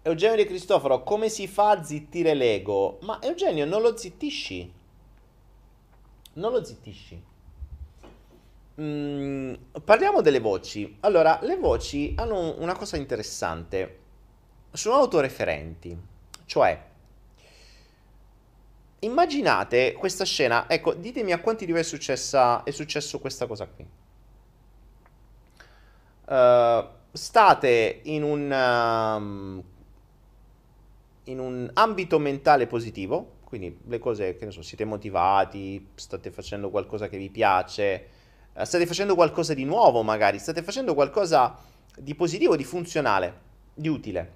Eugenio 0.02 0.36
Di 0.36 0.46
Cristoforo, 0.46 1.02
come 1.02 1.28
si 1.28 1.48
fa 1.48 1.70
a 1.70 1.82
zittire 1.82 2.34
l'ego? 2.34 2.98
Ma 3.02 3.20
Eugenio, 3.20 3.64
non 3.64 3.82
lo 3.82 3.96
zittisci. 3.96 4.72
Non 6.34 6.52
lo 6.52 6.64
zittisci. 6.64 7.22
Mm, 8.80 9.54
parliamo 9.84 10.20
delle 10.20 10.38
voci. 10.38 10.96
Allora, 11.00 11.40
le 11.42 11.56
voci 11.56 12.14
hanno 12.16 12.54
una 12.58 12.76
cosa 12.76 12.96
interessante. 12.96 13.98
Sono 14.70 14.96
autoreferenti. 14.96 15.98
Cioè, 16.44 16.86
immaginate 19.00 19.92
questa 19.94 20.24
scena. 20.24 20.70
Ecco, 20.70 20.94
ditemi 20.94 21.32
a 21.32 21.40
quanti 21.40 21.66
di 21.66 21.72
voi 21.72 21.80
è, 21.80 21.84
successa, 21.84 22.62
è 22.62 22.70
successo 22.70 23.18
questa 23.18 23.46
cosa 23.46 23.66
qui. 23.66 23.86
Uh, 26.24 26.88
state 27.10 28.00
in 28.04 28.22
un... 28.22 28.50
Um, 28.50 29.64
in 31.28 31.38
un 31.38 31.70
ambito 31.74 32.18
mentale 32.18 32.66
positivo, 32.66 33.36
quindi 33.44 33.78
le 33.86 33.98
cose 33.98 34.36
che 34.36 34.44
ne 34.44 34.50
so, 34.50 34.62
siete 34.62 34.84
motivati, 34.84 35.90
state 35.94 36.30
facendo 36.30 36.70
qualcosa 36.70 37.08
che 37.08 37.16
vi 37.16 37.30
piace, 37.30 38.08
eh, 38.52 38.64
state 38.64 38.86
facendo 38.86 39.14
qualcosa 39.14 39.54
di 39.54 39.64
nuovo 39.64 40.02
magari, 40.02 40.38
state 40.38 40.62
facendo 40.62 40.94
qualcosa 40.94 41.56
di 41.96 42.14
positivo, 42.14 42.56
di 42.56 42.64
funzionale, 42.64 43.40
di 43.74 43.88
utile, 43.88 44.32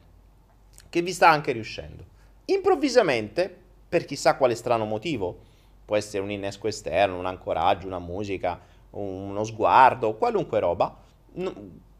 che 0.89 1.03
vi 1.03 1.13
sta 1.13 1.29
anche 1.29 1.53
riuscendo. 1.53 2.05
Improvvisamente, 2.47 3.55
per 3.89 4.05
chissà 4.05 4.37
quale 4.37 4.55
strano 4.55 4.85
motivo, 4.85 5.51
può 5.85 5.97
essere 5.97 6.23
un 6.23 6.31
innesco 6.31 6.69
esterno, 6.69 7.19
un 7.19 7.27
ancoraggio, 7.27 7.87
una 7.87 7.99
musica, 7.99 8.61
uno 8.91 9.45
sguardo, 9.45 10.15
qualunque 10.15 10.59
roba, 10.59 10.95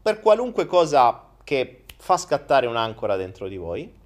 per 0.01 0.19
qualunque 0.19 0.65
cosa 0.65 1.29
che 1.43 1.83
fa 1.97 2.17
scattare 2.17 2.67
un'ancora 2.67 3.15
dentro 3.15 3.47
di 3.47 3.57
voi, 3.57 4.01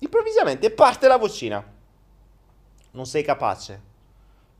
Improvvisamente 0.00 0.70
parte 0.70 1.08
la 1.08 1.16
vocina. 1.16 1.64
Non 2.92 3.06
sei 3.06 3.22
capace. 3.22 3.88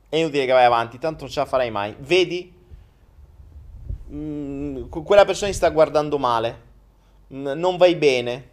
È 0.08 0.16
inutile 0.16 0.46
che 0.46 0.52
vai 0.52 0.64
avanti, 0.64 0.98
tanto 0.98 1.24
non 1.24 1.32
ce 1.32 1.40
la 1.40 1.46
farai 1.46 1.70
mai. 1.70 1.94
Vedi? 1.98 2.52
Mm, 4.12 4.88
quella 4.88 5.24
persona 5.24 5.50
ti 5.50 5.56
sta 5.56 5.70
guardando 5.70 6.18
male. 6.18 6.68
n- 7.28 7.52
non 7.56 7.76
vai 7.76 7.94
bene, 7.96 8.48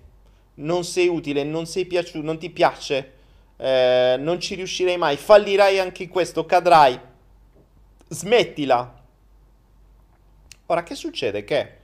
non 0.56 0.84
sei 0.84 1.08
utile, 1.08 1.44
non 1.44 1.66
sei 1.66 1.86
piaciuto, 1.86 2.24
non 2.24 2.38
ti 2.38 2.50
piace, 2.52 3.14
eh, 3.58 4.16
non 4.20 4.40
ci 4.40 4.56
riuscirai 4.56 4.98
mai, 4.98 5.18
fallirai 5.18 5.80
anche 5.80 6.04
in 6.04 6.10
questo, 6.10 6.46
cadrai, 6.46 7.00
smettila. 8.08 9.04
Ora, 10.68 10.84
che 10.84 10.96
succede? 10.96 11.44
Che 11.44 11.78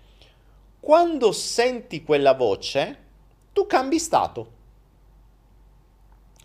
quando 0.80 1.32
senti 1.32 2.04
quella 2.04 2.34
voce, 2.34 2.98
tu 3.54 3.66
cambi 3.66 3.98
stato 4.00 4.52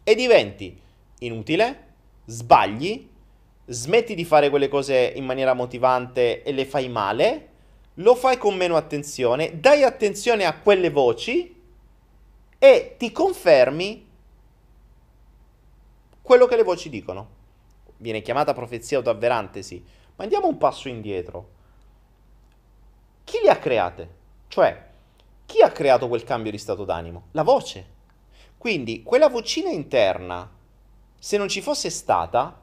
e 0.08 0.14
diventi 0.14 0.74
inutile, 1.18 1.84
sbagli, 2.24 3.06
smetti 3.66 4.14
di 4.14 4.24
fare 4.24 4.48
quelle 4.48 4.68
cose 4.68 5.12
in 5.14 5.26
maniera 5.26 5.52
motivante 5.52 6.42
e 6.42 6.52
le 6.52 6.64
fai 6.64 6.88
male, 6.88 7.48
lo 7.96 8.14
fai 8.14 8.38
con 8.38 8.56
meno 8.56 8.78
attenzione, 8.78 9.60
dai 9.60 9.82
attenzione 9.82 10.46
a 10.46 10.58
quelle 10.58 10.88
voci 10.88 11.54
e 12.58 12.94
ti 12.96 13.12
confermi 13.12 14.06
quello 16.22 16.46
che 16.46 16.56
le 16.56 16.62
voci 16.62 16.88
dicono. 16.88 17.28
Viene 17.98 18.22
chiamata 18.22 18.54
profezia 18.54 18.96
autoavverante, 18.96 19.60
sì, 19.60 19.84
ma 20.16 20.24
andiamo 20.24 20.46
un 20.46 20.56
passo 20.56 20.88
indietro. 20.88 21.48
Chi 23.24 23.40
le 23.42 23.50
ha 23.50 23.58
create? 23.58 24.08
Cioè, 24.48 24.86
chi 25.44 25.60
ha 25.60 25.70
creato 25.70 26.08
quel 26.08 26.24
cambio 26.24 26.50
di 26.50 26.56
stato 26.56 26.86
d'animo? 26.86 27.24
La 27.32 27.42
voce. 27.42 27.96
Quindi 28.58 29.04
quella 29.04 29.28
vocina 29.28 29.70
interna, 29.70 30.50
se 31.16 31.36
non 31.36 31.48
ci 31.48 31.62
fosse 31.62 31.90
stata, 31.90 32.60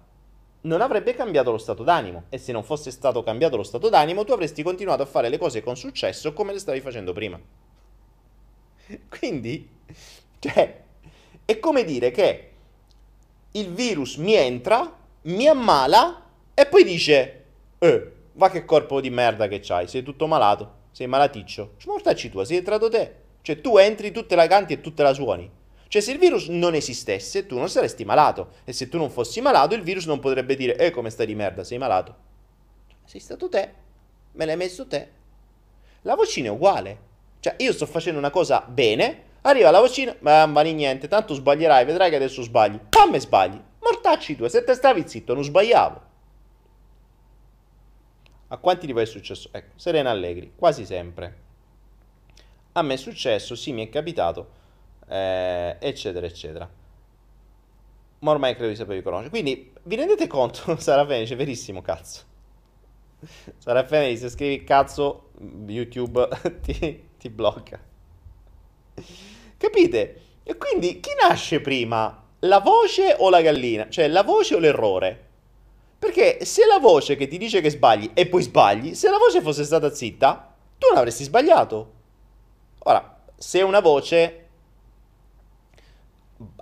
non 0.61 0.81
avrebbe 0.81 1.15
cambiato 1.15 1.51
lo 1.51 1.57
stato 1.57 1.83
d'animo. 1.83 2.25
E 2.29 2.37
se 2.37 2.51
non 2.51 2.63
fosse 2.63 2.91
stato 2.91 3.23
cambiato 3.23 3.55
lo 3.55 3.63
stato 3.63 3.89
d'animo, 3.89 4.25
tu 4.25 4.33
avresti 4.33 4.61
continuato 4.61 5.01
a 5.03 5.07
fare 5.07 5.29
le 5.29 5.37
cose 5.37 5.63
con 5.63 5.77
successo 5.77 6.33
come 6.33 6.53
le 6.53 6.59
stavi 6.59 6.81
facendo 6.81 7.13
prima. 7.13 7.39
Quindi, 9.09 9.67
cioè, 10.39 10.83
è 11.45 11.59
come 11.59 11.83
dire 11.83 12.11
che 12.11 12.51
il 13.51 13.73
virus 13.73 14.17
mi 14.17 14.33
entra, 14.33 14.93
mi 15.23 15.47
ammala 15.47 16.23
e 16.53 16.65
poi 16.65 16.83
dice, 16.83 17.43
eh, 17.79 18.11
va 18.33 18.49
che 18.49 18.65
corpo 18.65 18.99
di 18.99 19.09
merda 19.09 19.47
che 19.47 19.61
c'hai, 19.61 19.87
sei 19.87 20.03
tutto 20.03 20.27
malato, 20.27 20.83
sei 20.91 21.07
malaticcio. 21.07 21.75
Smortacci 21.79 22.29
tua, 22.29 22.43
sei 22.43 22.57
entrato 22.57 22.89
te. 22.89 23.23
Cioè, 23.41 23.61
tu 23.61 23.77
entri, 23.77 24.11
tutte 24.11 24.35
la 24.35 24.47
canti 24.47 24.73
e 24.73 24.81
tutte 24.81 25.03
la 25.03 25.13
suoni. 25.13 25.49
Cioè, 25.95 26.03
se 26.03 26.11
il 26.11 26.17
virus 26.17 26.49
non 26.49 26.75
esistesse, 26.75 27.45
tu 27.45 27.57
non 27.57 27.69
saresti 27.69 28.03
malato. 28.03 28.55
E 28.65 28.73
se 28.73 28.89
tu 28.89 28.97
non 28.97 29.09
fossi 29.09 29.39
malato, 29.39 29.75
il 29.75 29.81
virus 29.81 30.07
non 30.07 30.19
potrebbe 30.19 30.57
dire, 30.57 30.75
eh, 30.75 30.91
come 30.91 31.09
stai 31.09 31.25
di 31.25 31.35
merda, 31.35 31.63
sei 31.63 31.77
malato. 31.77 32.15
Sei 33.05 33.21
stato 33.21 33.47
te, 33.47 33.71
me 34.33 34.45
l'hai 34.45 34.57
messo 34.57 34.85
te. 34.87 35.09
La 36.01 36.15
vocina 36.15 36.49
è 36.49 36.51
uguale. 36.51 36.99
Cioè, 37.39 37.55
io 37.59 37.71
sto 37.71 37.85
facendo 37.85 38.19
una 38.19 38.29
cosa 38.29 38.65
bene, 38.67 39.23
arriva 39.43 39.71
la 39.71 39.79
vocina, 39.79 40.13
ma 40.19 40.43
non 40.43 40.63
niente, 40.63 41.07
tanto 41.07 41.33
sbaglierai, 41.33 41.85
vedrai 41.85 42.09
che 42.09 42.17
adesso 42.17 42.41
sbagli. 42.41 42.77
E 43.13 43.19
sbagli. 43.21 43.61
Mortacci 43.79 44.35
tu, 44.35 44.45
se 44.47 44.65
te 44.65 44.73
stavi 44.73 45.07
zitto, 45.07 45.33
non 45.33 45.45
sbagliavo. 45.45 46.01
A 48.49 48.57
quanti 48.57 48.85
di 48.85 48.91
voi 48.91 49.03
è 49.03 49.05
successo? 49.05 49.47
Ecco, 49.53 49.71
Serena 49.77 50.09
Allegri, 50.09 50.51
quasi 50.57 50.83
sempre. 50.83 51.37
A 52.73 52.81
me 52.81 52.95
è 52.95 52.97
successo, 52.97 53.55
sì, 53.55 53.71
mi 53.71 53.87
è 53.87 53.89
capitato 53.89 54.63
eh, 55.07 55.77
eccetera, 55.79 56.25
eccetera. 56.25 56.69
Ma 58.19 58.31
ormai 58.31 58.53
credo 58.55 58.69
di 58.69 58.75
sapere 58.75 59.01
conoscere. 59.01 59.29
Quindi, 59.29 59.71
vi 59.83 59.95
rendete 59.95 60.27
conto? 60.27 60.77
Sara 60.79 61.05
Fenice, 61.05 61.35
verissimo, 61.35 61.81
cazzo. 61.81 62.21
Sara 63.57 63.85
Fenice, 63.85 64.21
se 64.21 64.29
scrivi 64.29 64.63
cazzo, 64.63 65.29
YouTube 65.67 66.27
ti, 66.61 67.07
ti 67.17 67.29
blocca. 67.29 67.79
Capite? 69.57 70.21
E 70.43 70.57
quindi, 70.57 70.99
chi 70.99 71.11
nasce 71.21 71.61
prima? 71.61 72.23
La 72.39 72.59
voce 72.59 73.15
o 73.17 73.29
la 73.29 73.41
gallina? 73.41 73.89
Cioè, 73.89 74.07
la 74.07 74.23
voce 74.23 74.55
o 74.55 74.59
l'errore? 74.59 75.23
Perché 75.97 76.45
se 76.45 76.65
la 76.65 76.77
voce 76.77 77.15
che 77.15 77.27
ti 77.27 77.37
dice 77.37 77.61
che 77.61 77.71
sbagli 77.71 78.11
e 78.13 78.27
poi 78.27 78.43
sbagli, 78.43 78.93
se 78.93 79.09
la 79.09 79.17
voce 79.17 79.41
fosse 79.41 79.63
stata 79.63 79.91
zitta, 79.93 80.53
tu 80.77 80.87
non 80.89 80.97
avresti 80.97 81.23
sbagliato. 81.23 81.93
Ora, 82.79 83.23
se 83.35 83.61
una 83.61 83.79
voce 83.79 84.44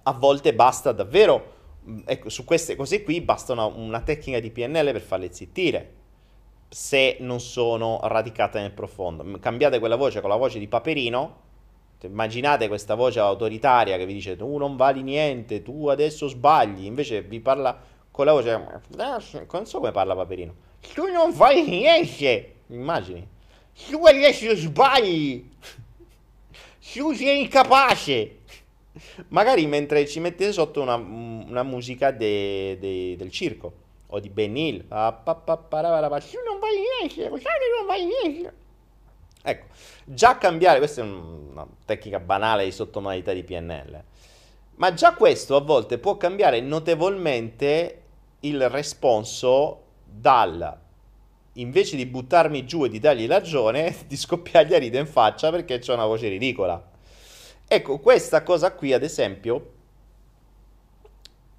a 0.04 0.14
volte 0.14 0.54
basta 0.54 0.92
davvero, 0.92 1.54
mm, 1.88 2.00
ecco, 2.06 2.30
su 2.30 2.44
queste 2.44 2.76
cose 2.76 3.04
qui 3.04 3.22
basta 3.22 3.54
una, 3.54 3.66
una 3.66 4.02
tecnica 4.02 4.40
di 4.40 4.52
PNL 4.52 4.92
per 4.92 5.02
farle 5.02 5.34
zittire, 5.34 5.94
se 6.70 7.18
non 7.20 7.40
sono 7.40 8.00
radicate 8.04 8.60
nel 8.60 8.72
profondo. 8.72 9.40
Cambiate 9.40 9.80
quella 9.80 9.96
voce 9.96 10.22
con 10.22 10.30
la 10.30 10.36
voce 10.36 10.60
di 10.60 10.68
Paperino, 10.68 11.42
immaginate 12.02 12.68
questa 12.68 12.96
voce 12.96 13.20
autoritaria 13.20 13.96
che 13.98 14.06
vi 14.06 14.14
dice 14.14 14.36
tu 14.36 14.58
non 14.58 14.76
vali 14.76 15.02
niente, 15.04 15.62
tu 15.62 15.88
adesso 15.88 16.28
sbagli, 16.28 16.86
invece 16.86 17.22
vi 17.22 17.40
parla 17.40 17.80
con 18.12 18.26
la 18.26 18.34
voce, 18.34 18.82
non 18.98 19.66
so 19.66 19.80
come 19.80 19.92
parla 19.92 20.16
Paperino, 20.16 20.54
tu 20.94 21.06
non 21.12 21.32
fai 21.34 21.64
niente, 21.64 22.56
immagini, 22.68 23.26
tu 23.90 24.06
adesso 24.06 24.56
sbagli, 24.56 25.50
tu 26.94 27.14
sei 27.14 27.42
incapace. 27.42 28.42
Magari 29.30 29.66
mentre 29.66 30.08
ci 30.08 30.20
mettete 30.20 30.52
sotto 30.52 30.82
una, 30.82 30.96
una 30.96 31.64
musica 31.64 32.12
de, 32.12 32.78
de, 32.80 33.16
del 33.18 33.32
circo 33.32 33.74
o 34.08 34.20
di 34.20 34.30
Ben 34.30 34.56
Hill. 34.56 34.86
non 36.46 36.60
vai 36.60 36.76
niente, 37.00 37.30
non 37.30 37.86
vai 37.88 38.06
niente. 38.06 38.54
Ecco, 39.42 39.66
già 40.06 40.38
cambiare, 40.38 40.78
questa 40.78 41.02
è 41.02 41.04
una 41.04 41.68
tecnica 41.86 42.20
banale 42.20 42.64
di 42.64 42.72
sottomodalità 42.72 43.34
di 43.34 43.44
PNL, 43.44 44.02
ma 44.76 44.94
già 44.94 45.14
questo 45.16 45.58
a 45.58 45.62
volte 45.62 45.98
può 45.98 46.16
cambiare 46.16 46.62
notevolmente 46.62 48.02
il 48.42 48.70
responso 48.70 49.82
dal 50.06 50.82
invece 51.54 51.96
di 51.96 52.06
buttarmi 52.06 52.66
giù 52.66 52.86
e 52.86 52.90
di 52.90 53.00
dargli 53.00 53.28
ragione, 53.28 53.96
di 54.08 54.16
scoppiargli 54.16 54.74
a 54.74 54.80
ride 54.80 55.00
in 55.00 55.08
faccia 55.08 55.52
perché 55.52 55.80
c'è 55.80 55.94
una 55.94 56.06
voce 56.06 56.28
ridicola. 56.30 56.92
Ecco, 57.76 57.98
questa 57.98 58.44
cosa 58.44 58.72
qui, 58.76 58.94
ad 58.94 59.02
esempio, 59.02 59.72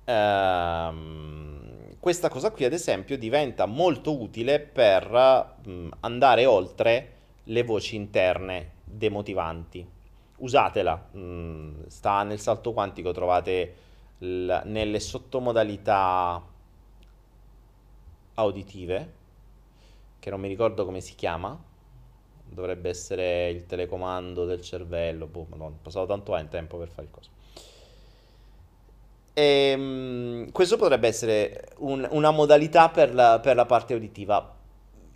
ehm, 0.04 1.96
questa 2.00 2.28
cosa 2.28 2.50
qui, 2.50 2.64
ad 2.64 2.72
esempio, 2.72 3.16
diventa 3.18 3.66
molto 3.66 4.20
utile 4.20 4.60
per 4.60 5.10
mh, 5.64 5.88
andare 6.00 6.46
oltre 6.46 7.12
le 7.44 7.62
voci 7.62 7.96
interne 7.96 8.72
demotivanti. 8.84 9.86
Usatela, 10.36 10.94
mh, 10.96 11.86
sta 11.88 12.22
nel 12.22 12.40
salto 12.40 12.72
quantico, 12.72 13.12
trovate 13.12 13.74
l- 14.18 14.60
nelle 14.64 15.00
sottomodalità 15.00 16.42
auditive, 18.36 19.12
che 20.18 20.30
non 20.30 20.40
mi 20.40 20.48
ricordo 20.48 20.84
come 20.84 21.00
si 21.00 21.14
chiama, 21.14 21.56
dovrebbe 22.44 22.88
essere 22.88 23.50
il 23.50 23.66
telecomando 23.66 24.44
del 24.44 24.60
cervello. 24.60 25.26
Boh, 25.26 25.46
madonna, 25.48 25.76
passato 25.80 26.06
tanto 26.06 26.36
in 26.36 26.48
tempo 26.48 26.76
per 26.78 26.88
fare 26.88 27.06
il 27.06 27.10
coso. 27.10 27.30
E, 29.34 29.42
ehm, 29.42 30.52
questo 30.52 30.76
potrebbe 30.76 31.08
essere 31.08 31.68
un, 31.78 32.06
una 32.10 32.30
modalità 32.30 32.88
per 32.88 33.12
la, 33.12 33.40
per 33.40 33.56
la 33.56 33.66
parte 33.66 33.94
uditiva. 33.94 34.54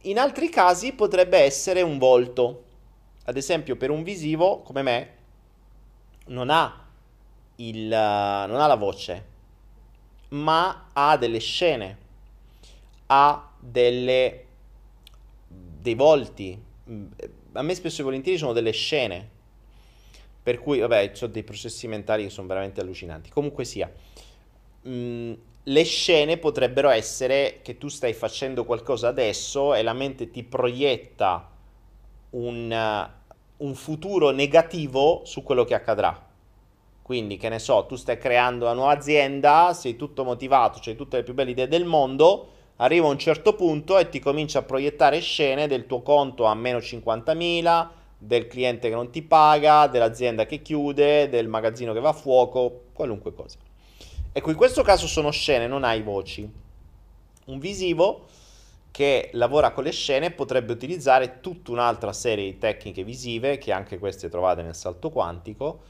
In 0.03 0.19
altri 0.19 0.49
casi 0.49 0.93
potrebbe 0.93 1.39
essere 1.39 1.83
un 1.83 1.99
volto. 1.99 2.65
Ad 3.25 3.37
esempio, 3.37 3.77
per 3.77 3.91
un 3.91 4.03
visivo 4.03 4.61
come 4.61 4.83
me, 4.83 5.15
non 6.27 6.51
ha, 6.51 6.87
il, 7.57 7.89
non 7.89 8.61
ha 8.61 8.67
la 8.67 8.75
voce, 8.75 9.25
ma 10.31 10.89
ha 10.93 11.17
delle 11.17 11.39
scene, 11.39 11.99
ha 13.07 13.51
delle, 13.59 14.45
dei 15.47 15.95
volti, 15.95 16.67
a 17.53 17.63
me 17.63 17.75
spesso 17.75 18.01
e 18.01 18.05
volentieri 18.05 18.39
sono 18.39 18.53
delle 18.53 18.71
scene, 18.71 19.29
per 20.43 20.59
cui, 20.59 20.79
vabbè, 20.79 21.13
ho 21.21 21.27
dei 21.27 21.43
processi 21.43 21.87
mentali 21.87 22.25
che 22.25 22.31
sono 22.31 22.47
veramente 22.47 22.81
allucinanti. 22.81 23.31
Comunque 23.31 23.65
sia, 23.65 23.93
mh, 24.83 25.33
le 25.65 25.83
scene 25.85 26.39
potrebbero 26.39 26.89
essere 26.89 27.61
che 27.63 27.77
tu 27.77 27.89
stai 27.89 28.15
facendo 28.15 28.65
qualcosa 28.65 29.09
adesso 29.09 29.75
e 29.75 29.83
la 29.83 29.93
mente 29.93 30.31
ti 30.31 30.43
proietta 30.43 31.51
un, 32.31 33.11
un 33.59 33.75
futuro 33.75 34.31
negativo 34.31 35.23
su 35.25 35.43
quello 35.43 35.65
che 35.65 35.75
accadrà. 35.75 36.27
Quindi, 37.03 37.37
che 37.37 37.49
ne 37.49 37.59
so, 37.59 37.87
tu 37.87 37.97
stai 37.97 38.19
creando 38.19 38.65
una 38.65 38.75
nuova 38.75 38.93
azienda, 38.93 39.73
sei 39.75 39.97
tutto 39.97 40.25
motivato, 40.25 40.81
hai 40.87 40.97
tutte 40.97 41.19
le 41.19 41.23
più 41.23 41.35
belle 41.35 41.51
idee 41.51 41.69
del 41.69 41.85
mondo, 41.85 42.53
arriva 42.81 43.07
a 43.07 43.11
un 43.11 43.19
certo 43.19 43.55
punto 43.55 43.99
e 43.99 44.09
ti 44.09 44.19
comincia 44.19 44.61
a 44.61 44.63
proiettare 44.63 45.21
scene 45.21 45.67
del 45.67 45.87
tuo 45.87 46.03
conto 46.03 46.45
a 46.45 46.55
meno 46.55 46.79
50.000, 46.79 47.89
del 48.19 48.47
cliente 48.47 48.89
che 48.89 48.95
non 48.95 49.11
ti 49.11 49.23
paga, 49.23 49.87
dell'azienda 49.87 50.47
che 50.47 50.61
chiude, 50.61 51.29
del 51.29 51.49
magazzino 51.49 51.93
che 51.93 52.01
va 52.01 52.11
a 52.11 52.15
fuoco, 52.15 52.87
qualunque 52.93 53.33
cosa. 53.33 53.59
Ecco, 54.33 54.51
in 54.51 54.57
questo 54.57 54.83
caso 54.83 55.07
sono 55.07 55.31
scene, 55.31 55.67
non 55.67 55.85
hai 55.85 56.03
voci. 56.03 56.49
Un 57.47 57.59
visivo 57.59 58.27
che 58.91 59.31
lavora 59.33 59.71
con 59.71 59.85
le 59.85 59.93
scene 59.93 60.31
potrebbe 60.31 60.73
utilizzare 60.73 61.41
tutta 61.41 61.71
un'altra 61.71 62.13
serie 62.13 62.45
di 62.45 62.59
tecniche 62.59 63.05
visive, 63.05 63.59
che 63.59 63.73
anche 63.73 63.99
queste 63.99 64.29
trovate 64.29 64.63
nel 64.63 64.75
salto 64.75 65.11
quantico, 65.11 65.81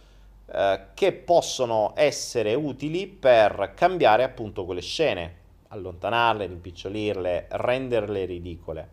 eh, 0.52 0.80
che 0.94 1.12
possono 1.12 1.92
essere 1.96 2.54
utili 2.54 3.06
per 3.06 3.72
cambiare 3.74 4.22
appunto 4.22 4.64
quelle 4.64 4.80
scene, 4.80 5.37
allontanarle, 5.68 6.46
rimpicciolirle, 6.46 7.46
renderle 7.50 8.24
ridicole. 8.24 8.90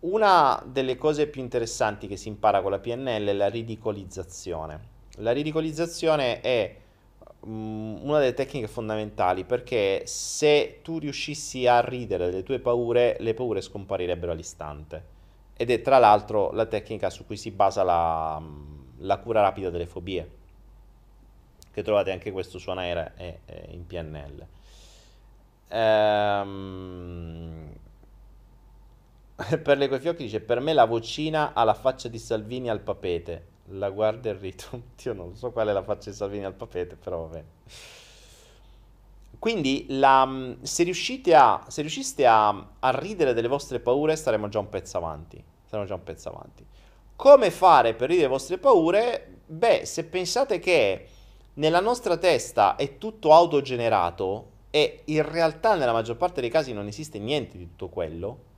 Una 0.00 0.62
delle 0.66 0.96
cose 0.96 1.28
più 1.28 1.40
interessanti 1.40 2.06
che 2.06 2.16
si 2.16 2.28
impara 2.28 2.60
con 2.60 2.70
la 2.70 2.78
PNL 2.78 3.26
è 3.26 3.32
la 3.32 3.48
ridicolizzazione. 3.48 4.92
La 5.18 5.32
ridicolizzazione 5.32 6.40
è 6.40 6.76
um, 7.40 8.00
una 8.02 8.18
delle 8.18 8.34
tecniche 8.34 8.66
fondamentali 8.66 9.44
perché 9.44 10.02
se 10.04 10.80
tu 10.82 10.98
riuscissi 10.98 11.66
a 11.66 11.80
ridere 11.80 12.26
delle 12.26 12.42
tue 12.42 12.58
paure, 12.58 13.16
le 13.20 13.32
paure 13.32 13.60
scomparirebbero 13.60 14.32
all'istante. 14.32 15.12
Ed 15.56 15.70
è 15.70 15.80
tra 15.80 15.98
l'altro 15.98 16.50
la 16.52 16.66
tecnica 16.66 17.10
su 17.10 17.24
cui 17.24 17.36
si 17.36 17.50
basa 17.50 17.82
la, 17.82 18.42
la 18.98 19.18
cura 19.18 19.40
rapida 19.40 19.70
delle 19.70 19.86
fobie, 19.86 20.30
che 21.72 21.82
trovate 21.82 22.10
anche 22.10 22.32
questo 22.32 22.58
su 22.58 22.70
Anaera 22.70 23.14
e, 23.14 23.40
e 23.46 23.68
in 23.70 23.86
PNL. 23.86 24.46
Ehm 25.74 27.72
per 29.62 29.78
le 29.78 29.88
coi 29.88 29.98
fiocchi 29.98 30.24
dice 30.24 30.40
per 30.40 30.60
me 30.60 30.72
la 30.72 30.84
vocina 30.84 31.54
ha 31.54 31.64
la 31.64 31.74
faccia 31.74 32.08
di 32.08 32.18
Salvini 32.18 32.70
al 32.70 32.80
papete. 32.80 33.52
La 33.68 33.90
guarda 33.90 34.28
e 34.30 34.34
rito 34.34 34.82
io 35.02 35.12
non 35.12 35.34
so 35.34 35.50
qual 35.50 35.68
è 35.68 35.72
la 35.72 35.82
faccia 35.82 36.10
di 36.10 36.16
Salvini 36.16 36.44
al 36.44 36.54
papete 36.54 36.96
però 36.96 37.22
va 37.22 37.26
bene. 37.26 37.46
Quindi 39.38 39.86
la, 39.88 40.54
se 40.62 40.84
riuscite 40.84 41.34
a 41.34 41.64
se 41.66 41.80
riusciste 41.80 42.24
a, 42.26 42.48
a 42.78 42.90
ridere 42.98 43.34
delle 43.34 43.48
vostre 43.48 43.80
paure 43.80 44.16
staremo 44.16 44.48
già 44.48 44.60
un 44.60 44.68
pezzo 44.68 44.96
avanti. 44.96 45.42
Staremo 45.66 45.88
già 45.88 45.94
un 45.94 46.02
pezzo 46.04 46.28
avanti. 46.28 46.64
Come 47.16 47.50
fare 47.50 47.94
per 47.94 48.08
ridere 48.08 48.28
le 48.28 48.32
vostre 48.32 48.58
paure? 48.58 49.38
Beh 49.46 49.84
se 49.84 50.04
pensate 50.04 50.60
che 50.60 51.08
nella 51.54 51.80
nostra 51.80 52.16
testa 52.16 52.76
è 52.76 52.98
tutto 52.98 53.32
autogenerato 53.32 54.52
e 54.74 55.02
in 55.04 55.28
realtà 55.28 55.76
nella 55.76 55.92
maggior 55.92 56.16
parte 56.16 56.40
dei 56.40 56.50
casi 56.50 56.72
non 56.72 56.88
esiste 56.88 57.18
niente 57.18 57.56
di 57.56 57.68
tutto 57.68 57.88
quello 57.88 58.52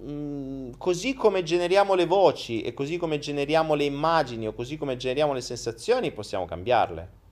Mm, 0.00 0.72
così 0.76 1.14
come 1.14 1.44
generiamo 1.44 1.94
le 1.94 2.04
voci 2.04 2.62
e 2.62 2.74
così 2.74 2.96
come 2.96 3.20
generiamo 3.20 3.74
le 3.74 3.84
immagini 3.84 4.48
o 4.48 4.52
così 4.52 4.76
come 4.76 4.96
generiamo 4.96 5.32
le 5.32 5.40
sensazioni, 5.40 6.10
possiamo 6.10 6.46
cambiarle. 6.46 7.22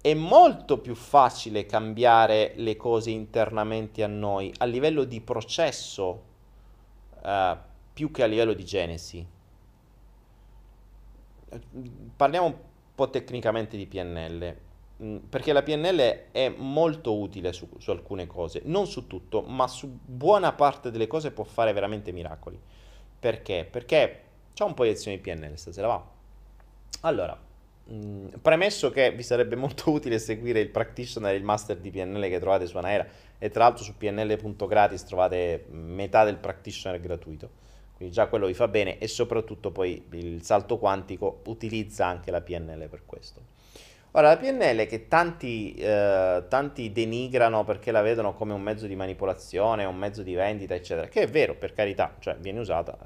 È 0.00 0.14
molto 0.14 0.78
più 0.78 0.94
facile 0.94 1.66
cambiare 1.66 2.54
le 2.56 2.76
cose 2.76 3.10
internamente 3.10 4.02
a 4.02 4.06
noi 4.06 4.52
a 4.58 4.64
livello 4.64 5.04
di 5.04 5.20
processo 5.20 6.22
uh, 7.22 7.56
più 7.92 8.10
che 8.10 8.22
a 8.22 8.26
livello 8.26 8.54
di 8.54 8.64
genesi. 8.64 9.26
Parliamo 12.16 12.46
un 12.46 12.56
po' 12.94 13.10
tecnicamente 13.10 13.76
di 13.76 13.86
PNL. 13.86 14.56
Mm, 15.02 15.16
perché 15.30 15.54
la 15.54 15.62
PNL 15.62 16.26
è 16.30 16.52
molto 16.58 17.18
utile 17.18 17.52
su, 17.54 17.66
su, 17.78 17.90
alcune 17.90 18.26
cose, 18.26 18.60
non 18.64 18.86
su 18.86 19.06
tutto, 19.06 19.40
ma 19.40 19.66
su 19.66 19.88
buona 20.04 20.52
parte 20.52 20.90
delle 20.90 21.06
cose 21.06 21.30
può 21.30 21.44
fare 21.44 21.72
veramente 21.72 22.12
miracoli. 22.12 22.60
Perché? 23.18 23.66
Perché 23.70 24.22
c'è 24.52 24.64
un 24.64 24.74
po' 24.74 24.82
di 24.82 24.90
lezioni 24.90 25.16
di 25.16 25.22
PNL 25.22 25.56
stasera, 25.56 25.86
va. 25.86 26.06
Allora, 27.02 27.38
mh, 27.84 27.94
mm, 27.94 28.26
premesso 28.42 28.90
che 28.90 29.12
vi 29.12 29.22
sarebbe 29.22 29.56
molto 29.56 29.88
utile 29.90 30.18
seguire 30.18 30.60
il 30.60 30.68
practitioner 30.68 31.32
e 31.32 31.36
il 31.38 31.44
master 31.44 31.78
di 31.78 31.90
PNL 31.90 32.28
che 32.28 32.38
trovate 32.38 32.66
su 32.66 32.76
Anaera 32.76 33.06
e 33.38 33.48
tra 33.48 33.64
l'altro 33.64 33.84
su 33.84 33.96
pnl.gratis 33.96 35.04
trovate 35.04 35.64
metà 35.70 36.24
del 36.24 36.36
practitioner 36.36 37.00
gratuito. 37.00 37.48
Quindi 37.96 38.14
già 38.14 38.26
quello 38.26 38.46
vi 38.46 38.54
fa 38.54 38.68
bene 38.68 38.98
e 38.98 39.08
soprattutto 39.08 39.70
poi 39.70 40.06
il 40.12 40.42
salto 40.42 40.78
quantico 40.78 41.40
utilizza 41.46 42.06
anche 42.06 42.30
la 42.30 42.42
PNL 42.42 42.88
per 42.88 43.02
questo. 43.06 43.59
Ora, 44.12 44.28
la 44.28 44.36
PNL 44.36 44.86
che 44.86 45.06
tanti, 45.06 45.72
eh, 45.74 46.44
tanti, 46.48 46.90
denigrano 46.90 47.62
perché 47.62 47.92
la 47.92 48.00
vedono 48.00 48.34
come 48.34 48.52
un 48.52 48.60
mezzo 48.60 48.86
di 48.86 48.96
manipolazione, 48.96 49.84
un 49.84 49.96
mezzo 49.96 50.24
di 50.24 50.34
vendita, 50.34 50.74
eccetera, 50.74 51.06
che 51.06 51.22
è 51.22 51.28
vero, 51.28 51.54
per 51.54 51.72
carità, 51.72 52.16
cioè 52.18 52.36
viene 52.36 52.58
usata, 52.58 52.98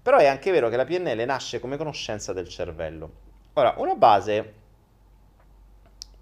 però 0.00 0.18
è 0.18 0.26
anche 0.26 0.52
vero 0.52 0.68
che 0.68 0.76
la 0.76 0.84
PNL 0.84 1.24
nasce 1.24 1.58
come 1.58 1.76
conoscenza 1.76 2.32
del 2.32 2.48
cervello. 2.48 3.10
Ora, 3.54 3.74
una 3.78 3.96
base, 3.96 4.52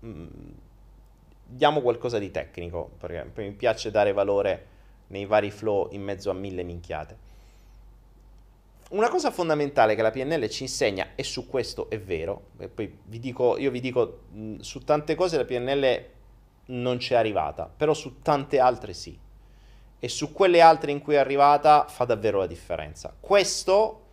mh, 0.00 0.08
mm, 0.08 0.26
diamo 1.44 1.82
qualcosa 1.82 2.18
di 2.18 2.30
tecnico, 2.30 2.92
perché 2.98 3.30
mi 3.34 3.52
piace 3.52 3.90
dare 3.90 4.12
valore 4.12 4.66
nei 5.08 5.26
vari 5.26 5.50
flow 5.50 5.88
in 5.92 6.02
mezzo 6.02 6.30
a 6.30 6.34
mille 6.34 6.62
minchiate. 6.62 7.28
Una 8.90 9.08
cosa 9.08 9.30
fondamentale 9.30 9.94
che 9.94 10.02
la 10.02 10.10
PNL 10.10 10.48
ci 10.48 10.64
insegna, 10.64 11.10
e 11.14 11.22
su 11.22 11.46
questo 11.46 11.88
è 11.90 12.00
vero, 12.00 12.48
e 12.58 12.68
poi 12.68 12.98
vi 13.04 13.20
dico, 13.20 13.56
io 13.56 13.70
vi 13.70 13.78
dico, 13.78 14.22
su 14.58 14.80
tante 14.80 15.14
cose 15.14 15.36
la 15.36 15.44
PNL 15.44 16.06
non 16.66 16.96
c'è 16.96 17.14
arrivata, 17.14 17.70
però 17.74 17.94
su 17.94 18.20
tante 18.20 18.58
altre 18.58 18.92
sì. 18.92 19.16
E 20.02 20.08
su 20.08 20.32
quelle 20.32 20.60
altre 20.60 20.90
in 20.90 21.00
cui 21.00 21.14
è 21.14 21.18
arrivata 21.18 21.86
fa 21.86 22.04
davvero 22.04 22.38
la 22.38 22.48
differenza. 22.48 23.14
Questo 23.20 24.06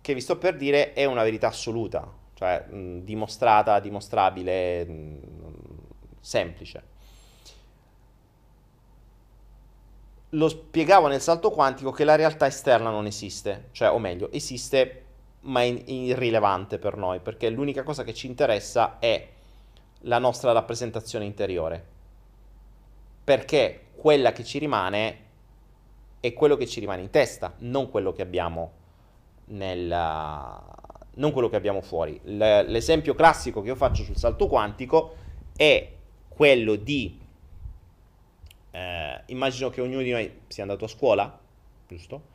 che 0.00 0.14
vi 0.14 0.20
sto 0.20 0.38
per 0.38 0.56
dire 0.56 0.92
è 0.92 1.04
una 1.04 1.24
verità 1.24 1.48
assoluta, 1.48 2.08
cioè 2.34 2.64
mh, 2.68 3.00
dimostrata, 3.00 3.80
dimostrabile, 3.80 4.84
mh, 4.84 5.18
semplice. 6.20 6.90
Lo 10.34 10.48
spiegavo 10.48 11.08
nel 11.08 11.20
salto 11.20 11.50
quantico 11.50 11.90
che 11.90 12.04
la 12.04 12.14
realtà 12.14 12.46
esterna 12.46 12.90
non 12.90 13.06
esiste, 13.06 13.68
cioè, 13.72 13.90
o 13.90 13.98
meglio, 13.98 14.30
esiste 14.32 14.98
ma 15.42 15.62
è 15.62 15.64
irrilevante 15.86 16.78
per 16.78 16.96
noi, 16.96 17.20
perché 17.20 17.50
l'unica 17.50 17.82
cosa 17.82 18.04
che 18.04 18.14
ci 18.14 18.26
interessa 18.26 18.98
è 18.98 19.28
la 20.02 20.18
nostra 20.18 20.52
rappresentazione 20.52 21.24
interiore. 21.24 21.84
Perché 23.24 23.88
quella 23.96 24.32
che 24.32 24.44
ci 24.44 24.58
rimane 24.58 25.18
è 26.20 26.32
quello 26.32 26.56
che 26.56 26.66
ci 26.66 26.80
rimane 26.80 27.02
in 27.02 27.10
testa, 27.10 27.54
non 27.58 27.90
quello 27.90 28.12
che 28.12 28.22
abbiamo 28.22 28.72
nella 29.46 30.64
non 31.14 31.32
quello 31.32 31.48
che 31.48 31.56
abbiamo 31.56 31.82
fuori. 31.82 32.18
L'esempio 32.24 33.14
classico 33.14 33.60
che 33.60 33.68
io 33.68 33.74
faccio 33.74 34.02
sul 34.02 34.16
salto 34.16 34.46
quantico 34.46 35.16
è 35.54 35.90
quello 36.28 36.76
di 36.76 37.20
eh, 38.72 39.20
immagino 39.26 39.70
che 39.70 39.80
ognuno 39.80 40.02
di 40.02 40.10
noi 40.10 40.40
sia 40.48 40.62
andato 40.62 40.86
a 40.86 40.88
scuola, 40.88 41.40
giusto? 41.86 42.30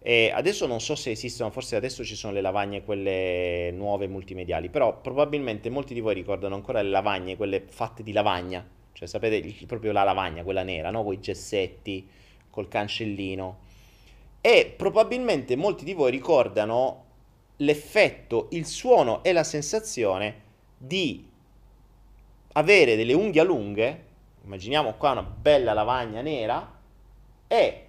E 0.00 0.30
adesso 0.32 0.66
non 0.66 0.80
so 0.80 0.94
se 0.94 1.10
esistono, 1.10 1.50
forse 1.50 1.76
adesso 1.76 2.04
ci 2.04 2.14
sono 2.14 2.32
le 2.32 2.40
lavagne, 2.40 2.84
quelle 2.84 3.70
nuove 3.72 4.06
multimediali, 4.06 4.68
però 4.68 5.00
probabilmente 5.00 5.70
molti 5.70 5.94
di 5.94 6.00
voi 6.00 6.14
ricordano 6.14 6.54
ancora 6.54 6.82
le 6.82 6.90
lavagne, 6.90 7.36
quelle 7.36 7.64
fatte 7.68 8.02
di 8.02 8.12
lavagna, 8.12 8.66
cioè 8.92 9.08
sapete 9.08 9.66
proprio 9.66 9.92
la 9.92 10.04
lavagna, 10.04 10.42
quella 10.42 10.62
nera, 10.62 10.90
no? 10.90 11.02
Con 11.02 11.14
i 11.14 11.20
gessetti, 11.20 12.08
col 12.50 12.68
cancellino. 12.68 13.66
E 14.40 14.72
probabilmente 14.76 15.56
molti 15.56 15.84
di 15.84 15.94
voi 15.94 16.10
ricordano 16.10 17.04
l'effetto, 17.56 18.48
il 18.50 18.66
suono 18.66 19.22
e 19.24 19.32
la 19.32 19.44
sensazione 19.44 20.42
di 20.76 21.26
avere 22.52 22.96
delle 22.96 23.12
unghie 23.12 23.44
lunghe 23.44 24.06
immaginiamo 24.48 24.94
qua 24.94 25.10
una 25.10 25.22
bella 25.22 25.74
lavagna 25.74 26.22
nera 26.22 26.76
e 27.46 27.88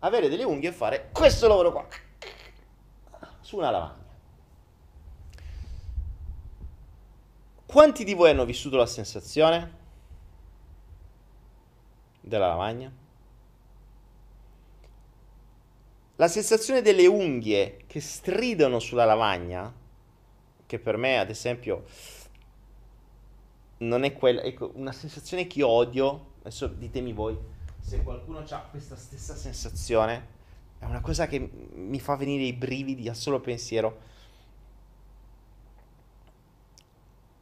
avere 0.00 0.28
delle 0.28 0.44
unghie 0.44 0.68
e 0.68 0.72
fare 0.72 1.08
questo 1.10 1.48
lavoro 1.48 1.72
qua 1.72 1.88
su 3.40 3.56
una 3.56 3.70
lavagna. 3.70 4.06
Quanti 7.64 8.04
di 8.04 8.12
voi 8.12 8.30
hanno 8.30 8.44
vissuto 8.44 8.76
la 8.76 8.84
sensazione 8.84 9.76
della 12.20 12.48
lavagna? 12.48 12.92
La 16.16 16.28
sensazione 16.28 16.82
delle 16.82 17.06
unghie 17.06 17.84
che 17.86 18.00
stridono 18.00 18.78
sulla 18.78 19.06
lavagna, 19.06 19.72
che 20.66 20.78
per 20.78 20.98
me 20.98 21.18
ad 21.18 21.30
esempio 21.30 21.84
non 23.78 24.04
è 24.04 24.12
quella, 24.12 24.42
ecco, 24.42 24.72
una 24.74 24.92
sensazione 24.92 25.46
che 25.46 25.62
odio, 25.62 26.34
adesso 26.40 26.66
ditemi 26.66 27.12
voi, 27.12 27.36
se 27.80 28.02
qualcuno 28.02 28.40
ha 28.40 28.60
questa 28.70 28.96
stessa 28.96 29.34
sensazione, 29.34 30.36
è 30.78 30.84
una 30.84 31.00
cosa 31.00 31.26
che 31.26 31.38
mi 31.38 32.00
fa 32.00 32.16
venire 32.16 32.44
i 32.44 32.52
brividi 32.52 33.08
a 33.08 33.14
solo 33.14 33.40
pensiero. 33.40 34.00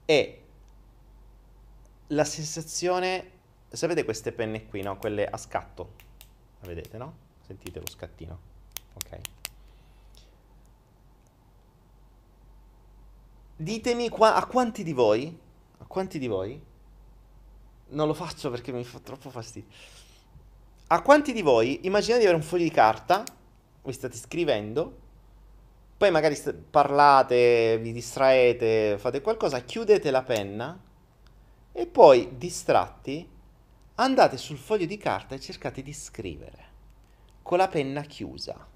È 0.04 0.38
la 2.08 2.24
sensazione, 2.24 3.30
sapete 3.68 4.04
queste 4.04 4.32
penne 4.32 4.66
qui, 4.66 4.82
no? 4.82 4.96
Quelle 4.96 5.26
a 5.26 5.36
scatto, 5.36 5.94
la 6.60 6.68
vedete, 6.68 6.96
no? 6.96 7.16
Sentite 7.44 7.80
lo 7.80 7.88
scattino, 7.88 8.38
ok? 8.94 9.20
Ditemi 13.56 14.08
qua, 14.08 14.36
a 14.36 14.46
quanti 14.46 14.82
di 14.84 14.92
voi 14.92 15.44
a 15.78 15.84
quanti 15.84 16.18
di 16.18 16.26
voi? 16.26 16.60
Non 17.88 18.06
lo 18.06 18.14
faccio 18.14 18.50
perché 18.50 18.72
mi 18.72 18.84
fa 18.84 18.98
troppo 18.98 19.30
fastidio. 19.30 19.68
a 20.88 21.02
quanti 21.02 21.32
di 21.32 21.42
voi 21.42 21.80
immaginate 21.82 22.20
di 22.20 22.26
avere 22.26 22.42
un 22.42 22.48
foglio 22.48 22.64
di 22.64 22.70
carta, 22.70 23.24
voi 23.82 23.92
state 23.92 24.16
scrivendo, 24.16 24.98
poi 25.96 26.10
magari 26.10 26.34
st- 26.34 26.52
parlate, 26.52 27.78
vi 27.78 27.92
distraete, 27.92 28.96
fate 28.98 29.20
qualcosa, 29.20 29.62
chiudete 29.62 30.10
la 30.10 30.22
penna 30.22 30.78
e 31.72 31.86
poi 31.86 32.36
distratti 32.36 33.28
andate 33.96 34.36
sul 34.36 34.58
foglio 34.58 34.86
di 34.86 34.98
carta 34.98 35.34
e 35.34 35.40
cercate 35.40 35.82
di 35.82 35.92
scrivere 35.92 36.64
con 37.42 37.58
la 37.58 37.68
penna 37.68 38.02
chiusa. 38.02 38.74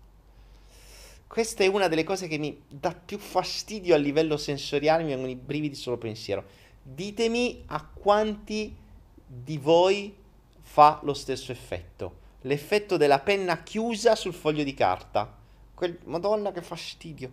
Questa 1.27 1.63
è 1.63 1.67
una 1.67 1.89
delle 1.89 2.05
cose 2.05 2.27
che 2.27 2.39
mi 2.39 2.61
dà 2.69 2.93
più 2.93 3.19
fastidio 3.19 3.95
a 3.95 3.99
livello 3.99 4.37
sensoriale, 4.37 5.03
mi 5.03 5.11
vengono 5.11 5.31
i 5.31 5.37
brividi 5.37 5.75
solo 5.75 5.97
pensiero. 5.97 6.45
Ditemi 6.93 7.63
a 7.67 7.87
quanti 7.87 8.77
di 9.25 9.59
voi 9.59 10.13
fa 10.61 10.99
lo 11.05 11.15
stesso 11.15 11.53
effetto. 11.53 12.19
L'effetto 12.43 12.97
della 12.97 13.21
penna 13.21 13.63
chiusa 13.63 14.17
sul 14.17 14.35
foglio 14.35 14.65
di 14.65 14.75
carta. 14.75 15.33
Quel... 15.73 16.01
Madonna 16.07 16.51
che 16.51 16.63
fastidio. 16.63 17.33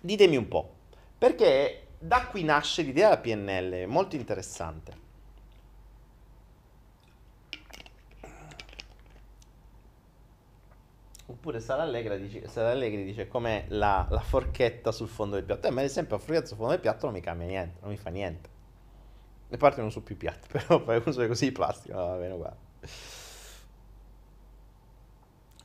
Ditemi 0.00 0.36
un 0.36 0.46
po', 0.46 0.74
perché 1.18 1.88
da 1.98 2.26
qui 2.26 2.44
nasce 2.44 2.82
l'idea 2.82 3.08
della 3.08 3.20
PNL, 3.20 3.86
molto 3.88 4.14
interessante. 4.14 5.03
Oppure 11.26 11.58
Sara 11.60 11.82
Allegri 11.82 12.20
dice, 12.20 12.48
Sara 12.48 12.70
Allegri 12.70 13.02
dice 13.02 13.28
com'è 13.28 13.64
la, 13.68 14.06
la, 14.10 14.20
forchetta 14.20 14.92
sul 14.92 15.08
fondo 15.08 15.36
del 15.36 15.44
piatto. 15.44 15.66
Eh, 15.66 15.70
ma 15.70 15.80
ad 15.80 15.86
esempio 15.86 16.16
la 16.16 16.22
forchetta 16.22 16.46
sul 16.48 16.56
fondo 16.56 16.72
del 16.72 16.80
piatto 16.80 17.06
non 17.06 17.14
mi 17.14 17.22
cambia 17.22 17.46
niente, 17.46 17.78
non 17.80 17.90
mi 17.90 17.96
fa 17.96 18.10
niente. 18.10 18.48
Le 19.48 19.56
parti 19.56 19.80
non 19.80 19.90
sono 19.90 20.04
più 20.04 20.18
piatte, 20.18 20.48
però 20.52 20.80
fai 20.80 21.00
uso 21.02 21.26
così 21.26 21.46
di 21.46 21.52
plastica, 21.52 21.96
va 21.96 22.16
bene 22.16 22.34
uguale. 22.34 22.56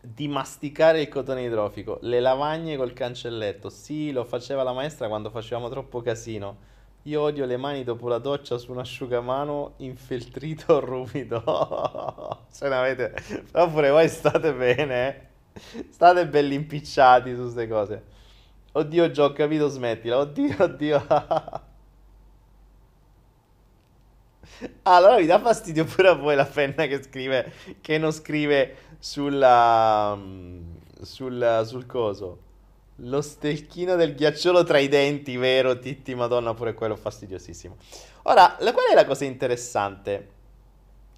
Di 0.02 0.30
masticare 0.30 1.02
il 1.02 1.10
cotone 1.10 1.44
idrofico, 1.44 1.98
le 2.04 2.22
lavagne 2.22 2.78
col 2.78 2.94
cancelletto. 2.94 3.70
Sì, 3.70 4.14
lo 4.14 4.24
faceva 4.24 4.64
la 4.64 4.72
maestra 4.72 5.10
quando 5.10 5.30
facevamo 5.30 5.68
troppo 5.68 6.02
casino. 6.02 6.68
Io 7.04 7.22
odio 7.22 7.46
le 7.46 7.58
mani 7.58 7.84
dopo 7.84 8.08
la 8.08 8.18
doccia 8.18 8.58
su 8.58 8.72
un 8.72 8.80
asciugamano 8.80 9.74
infeltrito 9.78 10.76
o 10.76 10.80
ruvido. 10.80 12.46
Se 12.48 12.70
ne 12.70 12.76
avete... 12.76 13.14
Però 13.52 13.70
pure 13.70 13.90
voi 13.90 14.08
state 14.08 14.54
bene, 14.54 15.08
eh. 15.08 15.29
State 15.90 16.28
belli 16.28 16.56
impicciati 16.56 17.34
su 17.36 17.42
queste 17.42 17.68
cose. 17.68 18.04
Oddio, 18.72 19.12
già 19.12 19.24
ho 19.26 19.34
capito, 19.34 19.68
smettila. 19.68 20.20
Oddio, 20.20 20.56
oddio. 20.64 21.08
allora 24.84 25.18
vi 25.18 25.26
dà 25.26 25.40
fastidio 25.40 25.86
pure 25.86 26.10
a 26.10 26.14
voi 26.14 26.36
la 26.36 26.46
penna 26.46 26.86
che 26.86 27.02
scrive, 27.02 27.52
che 27.82 27.98
non 27.98 28.12
scrive 28.12 28.76
sulla, 29.00 30.18
sul, 31.02 31.62
sul 31.66 31.86
coso. 31.86 32.48
Lo 33.04 33.22
stecchino 33.22 33.96
del 33.96 34.14
ghiacciolo 34.14 34.64
tra 34.64 34.78
i 34.78 34.90
denti, 34.90 35.38
vero? 35.38 35.80
Titti, 35.80 36.14
madonna, 36.16 36.54
pure 36.54 36.74
quello 36.74 36.98
fastidiosissimo. 36.98 37.78
Ora, 38.24 38.58
qual 38.58 38.90
è 38.92 38.94
la 38.94 39.06
cosa 39.06 39.24
interessante? 39.24 40.38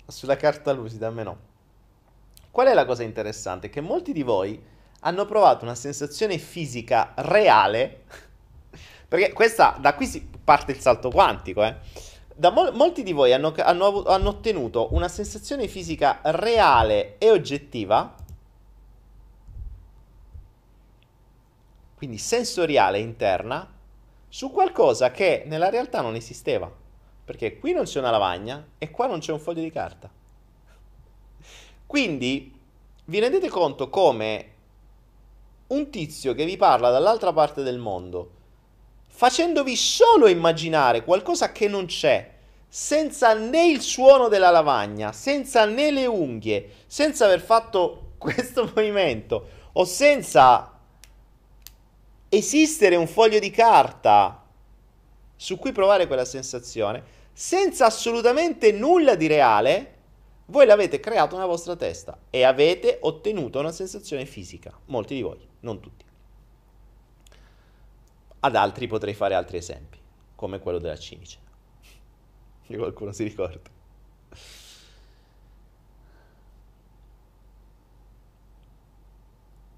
Sulla 0.05 0.35
carta 0.35 0.71
lucida, 0.73 1.07
a 1.07 1.11
me 1.11 1.23
no. 1.23 1.37
Qual 2.51 2.67
è 2.67 2.73
la 2.73 2.85
cosa 2.85 3.03
interessante? 3.03 3.69
Che 3.69 3.79
molti 3.79 4.11
di 4.11 4.23
voi 4.23 4.61
hanno 5.01 5.25
provato 5.25 5.63
una 5.63 5.73
sensazione 5.73 6.37
fisica 6.37 7.13
reale, 7.15 8.03
perché 9.07 9.31
questa, 9.31 9.77
da 9.79 9.95
qui 9.95 10.05
si 10.05 10.29
parte 10.43 10.73
il 10.73 10.79
salto 10.79 11.09
quantico, 11.09 11.63
eh. 11.63 11.75
Da 12.35 12.49
mo- 12.49 12.71
molti 12.71 13.03
di 13.03 13.13
voi 13.13 13.31
hanno, 13.33 13.53
hanno, 13.57 14.03
hanno 14.03 14.29
ottenuto 14.29 14.93
una 14.93 15.07
sensazione 15.07 15.67
fisica 15.67 16.19
reale 16.23 17.17
e 17.19 17.31
oggettiva, 17.31 18.15
quindi 21.95 22.17
sensoriale 22.17 22.99
interna, 22.99 23.65
su 24.27 24.51
qualcosa 24.51 25.11
che 25.11 25.43
nella 25.45 25.69
realtà 25.69 26.01
non 26.01 26.15
esisteva. 26.15 26.69
Perché 27.23 27.59
qui 27.59 27.71
non 27.73 27.83
c'è 27.83 27.99
una 27.99 28.09
lavagna 28.09 28.65
e 28.77 28.89
qua 28.91 29.07
non 29.07 29.19
c'è 29.19 29.31
un 29.31 29.39
foglio 29.39 29.61
di 29.61 29.71
carta. 29.71 30.09
Quindi 31.91 32.57
vi 33.03 33.19
rendete 33.19 33.49
conto 33.49 33.89
come 33.89 34.51
un 35.67 35.89
tizio 35.89 36.33
che 36.33 36.45
vi 36.45 36.55
parla 36.55 36.89
dall'altra 36.89 37.33
parte 37.33 37.63
del 37.63 37.79
mondo, 37.79 38.31
facendovi 39.09 39.75
solo 39.75 40.29
immaginare 40.29 41.03
qualcosa 41.03 41.51
che 41.51 41.67
non 41.67 41.87
c'è, 41.87 42.31
senza 42.65 43.33
né 43.33 43.67
il 43.67 43.81
suono 43.81 44.29
della 44.29 44.51
lavagna, 44.51 45.11
senza 45.11 45.65
né 45.65 45.91
le 45.91 46.05
unghie, 46.05 46.75
senza 46.87 47.25
aver 47.25 47.41
fatto 47.41 48.13
questo 48.17 48.71
movimento 48.73 49.49
o 49.73 49.83
senza 49.83 50.79
esistere 52.29 52.95
un 52.95 53.07
foglio 53.07 53.39
di 53.39 53.49
carta 53.51 54.45
su 55.35 55.57
cui 55.57 55.73
provare 55.73 56.07
quella 56.07 56.23
sensazione, 56.23 57.03
senza 57.33 57.85
assolutamente 57.85 58.71
nulla 58.71 59.15
di 59.15 59.27
reale, 59.27 59.95
voi 60.51 60.65
l'avete 60.65 60.99
creato 60.99 61.35
nella 61.35 61.47
vostra 61.47 61.77
testa 61.77 62.17
e 62.29 62.43
avete 62.43 62.97
ottenuto 63.01 63.59
una 63.59 63.71
sensazione 63.71 64.25
fisica. 64.25 64.77
Molti 64.87 65.15
di 65.15 65.21
voi, 65.21 65.39
non 65.61 65.79
tutti. 65.79 66.03
Ad 68.41 68.55
altri 68.55 68.87
potrei 68.87 69.13
fare 69.13 69.33
altri 69.33 69.57
esempi, 69.57 69.97
come 70.35 70.59
quello 70.59 70.77
della 70.77 70.97
cimice. 70.97 71.39
Che 72.67 72.77
qualcuno 72.77 73.13
si 73.13 73.23
ricorda. 73.23 73.69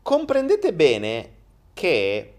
Comprendete 0.02 0.74
bene 0.74 1.34
che 1.74 2.34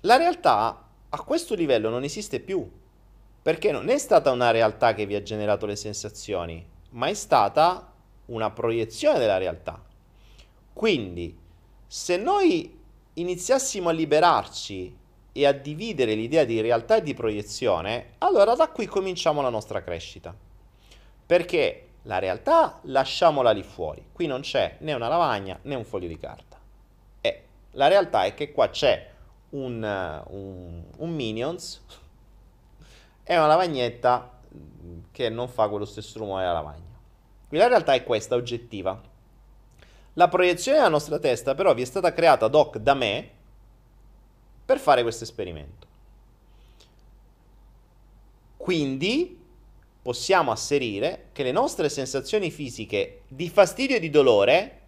la 0.00 0.16
realtà 0.16 0.88
a 1.08 1.22
questo 1.22 1.54
livello 1.54 1.90
non 1.90 2.04
esiste 2.04 2.40
più, 2.40 2.68
perché 3.42 3.70
non 3.70 3.90
è 3.90 3.98
stata 3.98 4.30
una 4.30 4.50
realtà 4.50 4.94
che 4.94 5.06
vi 5.06 5.14
ha 5.14 5.22
generato 5.22 5.66
le 5.66 5.76
sensazioni, 5.76 6.72
ma 6.94 7.06
è 7.08 7.14
stata 7.14 7.92
una 8.26 8.50
proiezione 8.50 9.18
della 9.18 9.38
realtà. 9.38 9.82
Quindi, 10.72 11.36
se 11.86 12.16
noi 12.16 12.82
iniziassimo 13.14 13.88
a 13.88 13.92
liberarci 13.92 14.96
e 15.32 15.46
a 15.46 15.52
dividere 15.52 16.14
l'idea 16.14 16.44
di 16.44 16.60
realtà 16.60 16.96
e 16.96 17.02
di 17.02 17.14
proiezione, 17.14 18.14
allora 18.18 18.54
da 18.54 18.68
qui 18.68 18.86
cominciamo 18.86 19.42
la 19.42 19.48
nostra 19.48 19.82
crescita. 19.82 20.34
Perché 21.26 21.88
la 22.02 22.18
realtà 22.18 22.78
lasciamola 22.82 23.50
lì 23.50 23.62
fuori, 23.62 24.06
qui 24.12 24.26
non 24.26 24.40
c'è 24.42 24.76
né 24.80 24.92
una 24.92 25.08
lavagna 25.08 25.58
né 25.62 25.74
un 25.74 25.84
foglio 25.84 26.08
di 26.08 26.18
carta. 26.18 26.58
E 27.20 27.44
la 27.72 27.88
realtà 27.88 28.24
è 28.24 28.34
che 28.34 28.52
qua 28.52 28.68
c'è 28.70 29.10
un, 29.50 30.22
un, 30.28 30.82
un 30.96 31.14
Minions 31.14 31.82
e 33.24 33.36
una 33.36 33.46
lavagnetta 33.46 34.33
che 35.10 35.28
non 35.28 35.48
fa 35.48 35.68
quello 35.68 35.84
stesso 35.84 36.18
rumore 36.18 36.42
della 36.42 36.54
lavagna. 36.54 36.98
Qui 37.48 37.58
la 37.58 37.68
realtà 37.68 37.94
è 37.94 38.02
questa, 38.04 38.34
oggettiva. 38.34 39.00
La 40.14 40.28
proiezione 40.28 40.78
della 40.78 40.90
nostra 40.90 41.18
testa 41.18 41.54
però 41.54 41.74
vi 41.74 41.82
è 41.82 41.84
stata 41.84 42.12
creata 42.12 42.46
ad 42.46 42.54
hoc 42.54 42.78
da 42.78 42.94
me 42.94 43.30
per 44.64 44.78
fare 44.78 45.02
questo 45.02 45.24
esperimento. 45.24 45.86
Quindi 48.56 49.42
possiamo 50.00 50.50
asserire 50.50 51.28
che 51.32 51.42
le 51.42 51.52
nostre 51.52 51.88
sensazioni 51.88 52.50
fisiche 52.50 53.22
di 53.28 53.48
fastidio 53.48 53.96
e 53.96 54.00
di 54.00 54.10
dolore 54.10 54.80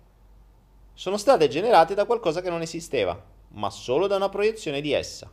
sono 0.95 1.17
state 1.19 1.49
generate 1.49 1.95
da 1.95 2.07
qualcosa 2.07 2.41
che 2.41 2.51
non 2.51 2.63
esisteva, 2.63 3.23
ma 3.49 3.71
solo 3.71 4.07
da 4.07 4.17
una 4.17 4.29
proiezione 4.29 4.81
di 4.81 4.93
essa. 4.93 5.31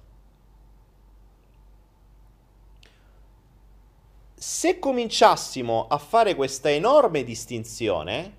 Se 4.44 4.78
cominciassimo 4.78 5.88
a 5.88 5.98
fare 5.98 6.36
questa 6.36 6.70
enorme 6.70 7.24
distinzione, 7.24 8.34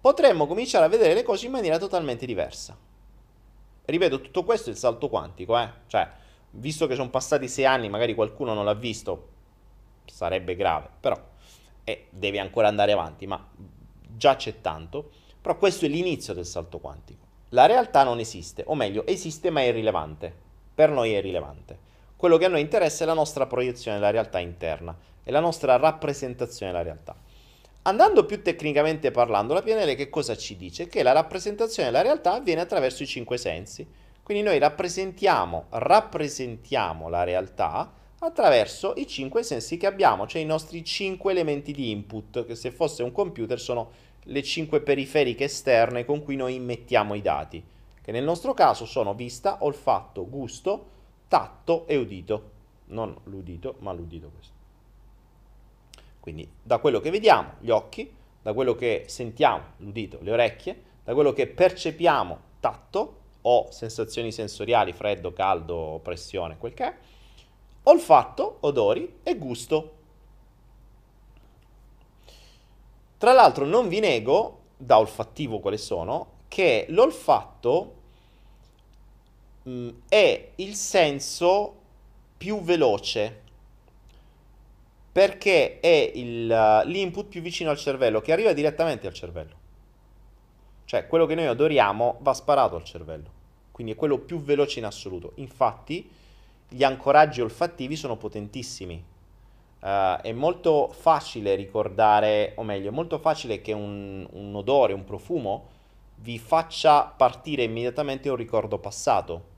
potremmo 0.00 0.46
cominciare 0.46 0.84
a 0.84 0.88
vedere 0.88 1.14
le 1.14 1.24
cose 1.24 1.46
in 1.46 1.50
maniera 1.50 1.78
totalmente 1.78 2.26
diversa. 2.26 2.78
Ripeto, 3.86 4.20
tutto 4.20 4.44
questo 4.44 4.68
è 4.68 4.72
il 4.72 4.78
salto 4.78 5.08
quantico, 5.08 5.58
eh? 5.58 5.68
Cioè, 5.88 6.08
visto 6.50 6.86
che 6.86 6.94
sono 6.94 7.10
passati 7.10 7.48
sei 7.48 7.66
anni, 7.66 7.88
magari 7.88 8.14
qualcuno 8.14 8.54
non 8.54 8.64
l'ha 8.64 8.74
visto, 8.74 9.30
sarebbe 10.04 10.54
grave, 10.54 10.88
però 11.00 11.20
eh, 11.82 12.06
devi 12.10 12.38
ancora 12.38 12.68
andare 12.68 12.92
avanti, 12.92 13.26
ma 13.26 13.44
già 14.16 14.36
c'è 14.36 14.60
tanto. 14.60 15.10
Però 15.42 15.56
questo 15.56 15.86
è 15.86 15.88
l'inizio 15.88 16.34
del 16.34 16.46
salto 16.46 16.78
quantico. 16.78 17.26
La 17.48 17.66
realtà 17.66 18.04
non 18.04 18.20
esiste, 18.20 18.62
o 18.64 18.76
meglio, 18.76 19.04
esiste 19.08 19.50
ma 19.50 19.60
è 19.60 19.64
irrilevante. 19.64 20.32
Per 20.72 20.88
noi 20.88 21.14
è 21.14 21.16
irrilevante. 21.16 21.89
Quello 22.20 22.36
che 22.36 22.44
a 22.44 22.48
noi 22.48 22.60
interessa 22.60 23.04
è 23.04 23.06
la 23.06 23.14
nostra 23.14 23.46
proiezione 23.46 23.96
della 23.96 24.10
realtà 24.10 24.40
interna 24.40 24.94
e 25.24 25.30
la 25.30 25.40
nostra 25.40 25.76
rappresentazione 25.76 26.70
della 26.70 26.84
realtà. 26.84 27.16
Andando 27.84 28.26
più 28.26 28.42
tecnicamente 28.42 29.10
parlando, 29.10 29.54
la 29.54 29.62
PNL 29.62 29.94
che 29.94 30.10
cosa 30.10 30.36
ci 30.36 30.54
dice? 30.54 30.86
Che 30.86 31.02
la 31.02 31.12
rappresentazione 31.12 31.90
della 31.90 32.02
realtà 32.02 32.34
avviene 32.34 32.60
attraverso 32.60 33.02
i 33.02 33.06
cinque 33.06 33.38
sensi. 33.38 33.88
Quindi 34.22 34.42
noi 34.42 34.58
rappresentiamo, 34.58 35.68
rappresentiamo 35.70 37.08
la 37.08 37.24
realtà 37.24 37.90
attraverso 38.18 38.92
i 38.96 39.06
cinque 39.06 39.42
sensi 39.42 39.78
che 39.78 39.86
abbiamo, 39.86 40.26
cioè 40.26 40.42
i 40.42 40.44
nostri 40.44 40.84
cinque 40.84 41.32
elementi 41.32 41.72
di 41.72 41.90
input, 41.90 42.44
che 42.44 42.54
se 42.54 42.70
fosse 42.70 43.02
un 43.02 43.12
computer 43.12 43.58
sono 43.58 43.92
le 44.24 44.42
cinque 44.42 44.82
periferiche 44.82 45.44
esterne 45.44 46.04
con 46.04 46.22
cui 46.22 46.36
noi 46.36 46.56
immettiamo 46.56 47.14
i 47.14 47.22
dati, 47.22 47.64
che 48.02 48.12
nel 48.12 48.24
nostro 48.24 48.52
caso 48.52 48.84
sono 48.84 49.14
vista, 49.14 49.56
olfatto, 49.60 50.28
gusto, 50.28 50.98
tatto 51.30 51.86
e 51.86 51.96
udito. 51.96 52.50
Non 52.86 53.16
l'udito, 53.24 53.76
ma 53.78 53.92
l'udito 53.92 54.30
questo. 54.34 54.52
Quindi 56.18 56.50
da 56.60 56.78
quello 56.78 56.98
che 56.98 57.10
vediamo, 57.10 57.52
gli 57.60 57.70
occhi, 57.70 58.12
da 58.42 58.52
quello 58.52 58.74
che 58.74 59.04
sentiamo, 59.06 59.74
l'udito, 59.76 60.18
le 60.22 60.32
orecchie, 60.32 60.82
da 61.04 61.14
quello 61.14 61.32
che 61.32 61.46
percepiamo, 61.46 62.38
tatto 62.58 63.18
o 63.42 63.68
sensazioni 63.70 64.32
sensoriali, 64.32 64.92
freddo, 64.92 65.32
caldo, 65.32 66.00
pressione, 66.02 66.58
quel 66.58 66.74
che 66.74 66.84
è, 66.84 66.96
olfatto, 67.84 68.56
odori 68.62 69.20
e 69.22 69.38
gusto. 69.38 69.92
Tra 73.18 73.32
l'altro 73.32 73.64
non 73.64 73.86
vi 73.86 74.00
nego, 74.00 74.58
da 74.76 74.98
olfattivo 74.98 75.60
quale 75.60 75.78
sono, 75.78 76.38
che 76.48 76.86
l'olfatto 76.88 77.98
mh, 79.62 79.70
mm, 79.70 79.88
è 80.08 80.50
il 80.56 80.74
senso 80.74 81.74
più 82.36 82.62
veloce 82.62 83.48
perché 85.12 85.80
è 85.80 86.12
il, 86.14 86.46
l'input 86.46 87.26
più 87.26 87.40
vicino 87.40 87.70
al 87.70 87.76
cervello, 87.76 88.20
che 88.20 88.32
arriva 88.32 88.52
direttamente 88.52 89.06
al 89.06 89.12
cervello. 89.12 89.58
Cioè, 90.84 91.06
quello 91.06 91.26
che 91.26 91.34
noi 91.34 91.46
adoriamo 91.46 92.18
va 92.20 92.32
sparato 92.32 92.76
al 92.76 92.84
cervello. 92.84 93.38
Quindi 93.72 93.92
è 93.92 93.96
quello 93.96 94.18
più 94.18 94.40
veloce 94.40 94.78
in 94.78 94.84
assoluto. 94.84 95.32
Infatti, 95.36 96.08
gli 96.68 96.84
ancoraggi 96.84 97.40
olfattivi 97.40 97.96
sono 97.96 98.16
potentissimi. 98.16 99.02
Uh, 99.80 100.20
è 100.20 100.32
molto 100.32 100.88
facile 100.88 101.54
ricordare, 101.54 102.52
o 102.56 102.62
meglio, 102.62 102.90
è 102.90 102.92
molto 102.92 103.18
facile 103.18 103.60
che 103.60 103.72
un, 103.72 104.26
un 104.30 104.54
odore, 104.54 104.92
un 104.92 105.04
profumo 105.04 105.68
vi 106.16 106.38
faccia 106.38 107.02
partire 107.04 107.64
immediatamente 107.64 108.28
un 108.28 108.36
ricordo 108.36 108.78
passato. 108.78 109.49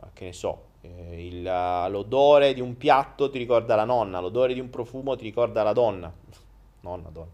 Uh, 0.00 0.06
che 0.12 0.24
ne 0.26 0.32
so, 0.32 0.68
eh, 0.82 1.26
il, 1.26 1.42
l'odore 1.42 2.54
di 2.54 2.60
un 2.60 2.76
piatto 2.76 3.28
ti 3.30 3.38
ricorda 3.38 3.74
la 3.74 3.84
nonna, 3.84 4.20
l'odore 4.20 4.54
di 4.54 4.60
un 4.60 4.70
profumo 4.70 5.16
ti 5.16 5.24
ricorda 5.24 5.62
la 5.62 5.72
donna. 5.72 6.12
Nonna, 6.80 7.10
donna. 7.10 7.30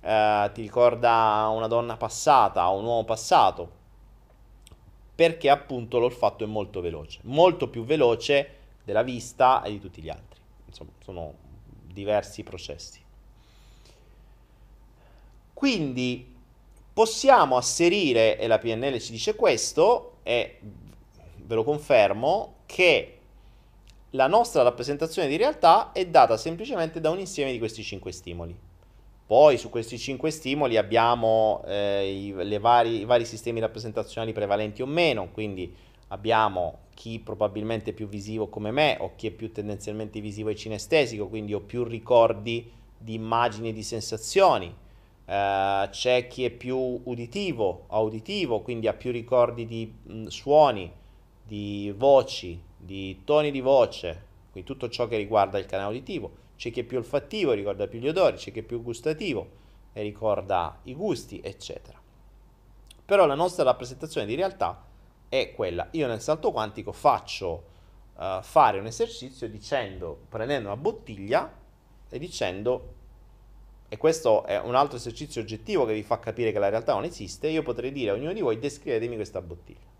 Eh, 0.00 0.50
ti 0.52 0.62
ricorda 0.62 1.48
una 1.52 1.66
donna 1.66 1.96
passata, 1.96 2.66
un 2.68 2.84
uomo 2.84 3.04
passato. 3.04 3.80
Perché 5.14 5.50
appunto 5.50 5.98
l'olfatto 5.98 6.44
è 6.44 6.46
molto 6.46 6.80
veloce, 6.80 7.20
molto 7.24 7.68
più 7.68 7.84
veloce 7.84 8.56
della 8.82 9.02
vista 9.02 9.62
e 9.62 9.70
di 9.70 9.78
tutti 9.78 10.00
gli 10.00 10.08
altri. 10.08 10.40
Insomma, 10.66 10.90
sono 11.02 11.34
diversi 11.84 12.42
processi. 12.42 13.00
Quindi 15.52 16.34
possiamo 16.92 17.56
asserire, 17.56 18.38
e 18.38 18.46
la 18.46 18.58
PNL 18.58 18.98
ci 19.00 19.12
dice 19.12 19.36
questo, 19.36 20.16
e 20.22 20.58
ve 21.44 21.54
lo 21.54 21.64
confermo, 21.64 22.56
che 22.66 23.18
la 24.10 24.26
nostra 24.26 24.62
rappresentazione 24.62 25.28
di 25.28 25.36
realtà 25.36 25.92
è 25.92 26.06
data 26.06 26.36
semplicemente 26.36 27.00
da 27.00 27.10
un 27.10 27.18
insieme 27.18 27.52
di 27.52 27.58
questi 27.58 27.82
cinque 27.82 28.12
stimoli. 28.12 28.54
Poi 29.26 29.56
su 29.56 29.70
questi 29.70 29.98
cinque 29.98 30.30
stimoli 30.30 30.76
abbiamo 30.76 31.62
eh, 31.66 32.10
i, 32.10 32.58
vari, 32.58 33.00
i, 33.00 33.04
vari, 33.06 33.24
sistemi 33.24 33.60
rappresentazionali 33.60 34.32
prevalenti 34.34 34.82
o 34.82 34.86
meno, 34.86 35.30
quindi 35.32 35.74
abbiamo 36.08 36.80
chi 36.92 37.18
probabilmente 37.18 37.90
è 37.90 37.94
più 37.94 38.06
visivo 38.06 38.48
come 38.48 38.70
me 38.70 38.98
o 39.00 39.12
chi 39.16 39.28
è 39.28 39.30
più 39.30 39.50
tendenzialmente 39.50 40.20
visivo 40.20 40.50
e 40.50 40.56
cinestesico, 40.56 41.28
quindi 41.28 41.54
ho 41.54 41.60
più 41.60 41.84
ricordi 41.84 42.70
di 42.98 43.14
immagini 43.14 43.70
e 43.70 43.72
di 43.72 43.82
sensazioni. 43.82 44.80
Uh, 45.24 45.88
c'è 45.88 46.26
chi 46.28 46.44
è 46.44 46.50
più 46.50 47.00
uditivo, 47.04 47.84
auditivo, 47.88 48.60
quindi 48.60 48.88
ha 48.88 48.92
più 48.92 49.12
ricordi 49.12 49.64
di 49.64 49.90
mh, 50.02 50.26
suoni 50.26 50.92
di 51.42 51.92
voci, 51.96 52.60
di 52.76 53.22
toni 53.24 53.50
di 53.50 53.60
voce, 53.60 54.30
quindi 54.50 54.70
tutto 54.70 54.88
ciò 54.88 55.06
che 55.08 55.16
riguarda 55.16 55.58
il 55.58 55.66
canale 55.66 55.90
uditivo. 55.90 56.40
C'è 56.56 56.70
chi 56.70 56.80
è 56.80 56.84
più 56.84 56.98
olfattivo, 56.98 57.52
ricorda 57.52 57.88
più 57.88 57.98
gli 57.98 58.08
odori, 58.08 58.36
c'è 58.36 58.52
chi 58.52 58.60
è 58.60 58.62
più 58.62 58.82
gustativo 58.82 59.60
e 59.92 60.02
ricorda 60.02 60.78
i 60.84 60.94
gusti, 60.94 61.40
eccetera. 61.42 62.00
Però 63.04 63.26
la 63.26 63.34
nostra 63.34 63.64
rappresentazione 63.64 64.26
di 64.26 64.34
realtà 64.34 64.84
è 65.28 65.52
quella. 65.54 65.88
Io 65.92 66.06
nel 66.06 66.20
salto 66.20 66.52
quantico 66.52 66.92
faccio 66.92 67.64
uh, 68.14 68.42
fare 68.42 68.78
un 68.78 68.86
esercizio 68.86 69.48
dicendo, 69.48 70.26
prendendo 70.28 70.68
una 70.68 70.76
bottiglia 70.76 71.52
e 72.08 72.18
dicendo, 72.18 72.94
e 73.88 73.96
questo 73.96 74.44
è 74.44 74.58
un 74.60 74.74
altro 74.74 74.96
esercizio 74.96 75.40
oggettivo 75.40 75.84
che 75.84 75.94
vi 75.94 76.02
fa 76.02 76.18
capire 76.18 76.52
che 76.52 76.58
la 76.58 76.68
realtà 76.68 76.92
non 76.94 77.04
esiste, 77.04 77.48
io 77.48 77.62
potrei 77.62 77.92
dire 77.92 78.10
a 78.10 78.14
ognuno 78.14 78.32
di 78.32 78.40
voi 78.40 78.58
descrivetemi 78.58 79.16
questa 79.16 79.42
bottiglia 79.42 79.91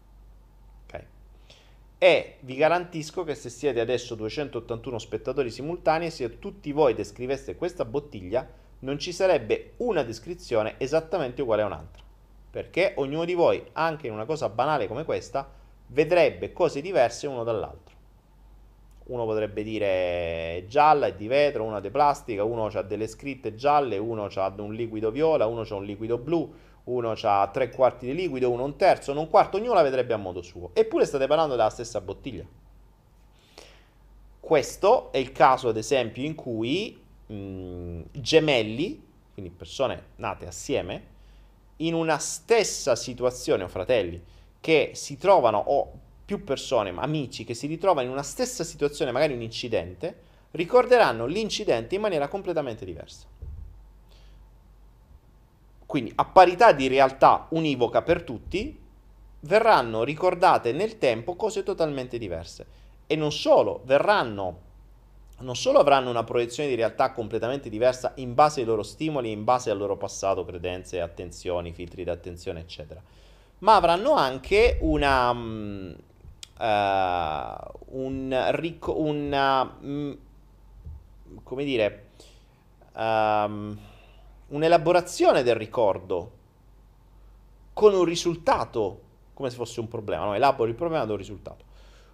e 2.02 2.38
vi 2.40 2.56
garantisco 2.56 3.22
che 3.22 3.36
se 3.36 3.48
siete 3.48 3.78
adesso 3.78 4.16
281 4.16 4.98
spettatori 4.98 5.52
simultanei, 5.52 6.10
se 6.10 6.40
tutti 6.40 6.72
voi 6.72 6.94
descriveste 6.94 7.54
questa 7.54 7.84
bottiglia, 7.84 8.44
non 8.80 8.98
ci 8.98 9.12
sarebbe 9.12 9.74
una 9.76 10.02
descrizione 10.02 10.74
esattamente 10.78 11.42
uguale 11.42 11.62
a 11.62 11.66
un'altra. 11.66 12.02
Perché 12.50 12.94
ognuno 12.96 13.24
di 13.24 13.34
voi, 13.34 13.64
anche 13.74 14.08
in 14.08 14.14
una 14.14 14.24
cosa 14.24 14.48
banale 14.48 14.88
come 14.88 15.04
questa, 15.04 15.48
vedrebbe 15.86 16.52
cose 16.52 16.80
diverse 16.80 17.28
uno 17.28 17.44
dall'altro. 17.44 17.94
Uno 19.04 19.24
potrebbe 19.24 19.62
dire 19.62 19.86
è 20.56 20.64
gialla, 20.66 21.06
è 21.06 21.14
di 21.14 21.28
vetro, 21.28 21.62
uno 21.62 21.76
è 21.76 21.80
di 21.80 21.90
plastica, 21.90 22.42
uno 22.42 22.66
ha 22.66 22.82
delle 22.82 23.06
scritte 23.06 23.54
gialle, 23.54 23.96
uno 23.98 24.24
ha 24.24 24.54
un 24.56 24.74
liquido 24.74 25.12
viola, 25.12 25.46
uno 25.46 25.60
ha 25.60 25.74
un 25.76 25.84
liquido 25.84 26.18
blu, 26.18 26.52
uno 26.84 27.14
ha 27.22 27.50
tre 27.52 27.70
quarti 27.70 28.06
di 28.06 28.14
liquido, 28.14 28.50
uno 28.50 28.64
un 28.64 28.76
terzo, 28.76 29.12
uno 29.12 29.20
un 29.20 29.30
quarto, 29.30 29.56
ognuno 29.56 29.74
la 29.74 29.82
vedrebbe 29.82 30.14
a 30.14 30.16
modo 30.16 30.42
suo. 30.42 30.70
Eppure 30.72 31.06
state 31.06 31.26
parlando 31.26 31.54
della 31.54 31.70
stessa 31.70 32.00
bottiglia. 32.00 32.44
Questo 34.40 35.12
è 35.12 35.18
il 35.18 35.32
caso, 35.32 35.68
ad 35.68 35.76
esempio, 35.76 36.24
in 36.24 36.34
cui 36.34 37.00
mh, 37.26 38.00
gemelli, 38.12 39.02
quindi 39.32 39.52
persone 39.52 40.06
nate 40.16 40.46
assieme, 40.46 41.10
in 41.76 41.94
una 41.94 42.18
stessa 42.18 42.96
situazione, 42.96 43.62
o 43.62 43.68
fratelli, 43.68 44.20
che 44.60 44.90
si 44.94 45.16
trovano, 45.16 45.58
o 45.58 45.92
più 46.24 46.44
persone, 46.44 46.92
amici, 46.96 47.44
che 47.44 47.54
si 47.54 47.66
ritrovano 47.66 48.06
in 48.06 48.12
una 48.12 48.22
stessa 48.22 48.64
situazione, 48.64 49.12
magari 49.12 49.34
un 49.34 49.42
incidente, 49.42 50.30
ricorderanno 50.52 51.26
l'incidente 51.26 51.94
in 51.94 52.00
maniera 52.00 52.28
completamente 52.28 52.84
diversa. 52.84 53.26
Quindi 55.92 56.10
a 56.14 56.24
parità 56.24 56.72
di 56.72 56.88
realtà 56.88 57.48
univoca 57.50 58.00
per 58.00 58.22
tutti, 58.22 58.80
verranno 59.40 60.04
ricordate 60.04 60.72
nel 60.72 60.96
tempo 60.96 61.36
cose 61.36 61.62
totalmente 61.62 62.16
diverse. 62.16 62.66
E 63.06 63.14
non 63.14 63.30
solo, 63.30 63.82
verranno, 63.84 64.60
non 65.40 65.54
solo 65.54 65.80
avranno 65.80 66.08
una 66.08 66.24
proiezione 66.24 66.70
di 66.70 66.76
realtà 66.76 67.12
completamente 67.12 67.68
diversa 67.68 68.12
in 68.14 68.32
base 68.32 68.60
ai 68.60 68.66
loro 68.66 68.82
stimoli, 68.82 69.32
in 69.32 69.44
base 69.44 69.70
al 69.70 69.76
loro 69.76 69.98
passato, 69.98 70.46
credenze, 70.46 70.98
attenzioni, 70.98 71.74
filtri 71.74 72.04
d'attenzione, 72.04 72.60
eccetera, 72.60 73.02
ma 73.58 73.76
avranno 73.76 74.14
anche 74.14 74.78
una... 74.80 75.28
Um, 75.28 75.94
uh, 76.58 77.54
un, 77.98 78.46
ricco, 78.52 78.98
una, 78.98 79.76
um, 79.78 80.16
come 81.42 81.64
dire, 81.64 82.06
um, 82.94 83.78
un'elaborazione 84.52 85.42
del 85.42 85.54
ricordo 85.54 86.30
con 87.72 87.94
un 87.94 88.04
risultato, 88.04 89.00
come 89.34 89.50
se 89.50 89.56
fosse 89.56 89.80
un 89.80 89.88
problema, 89.88 90.24
no? 90.24 90.34
elaboro 90.34 90.68
il 90.68 90.74
problema 90.74 91.04
da 91.04 91.12
un 91.12 91.18
risultato, 91.18 91.64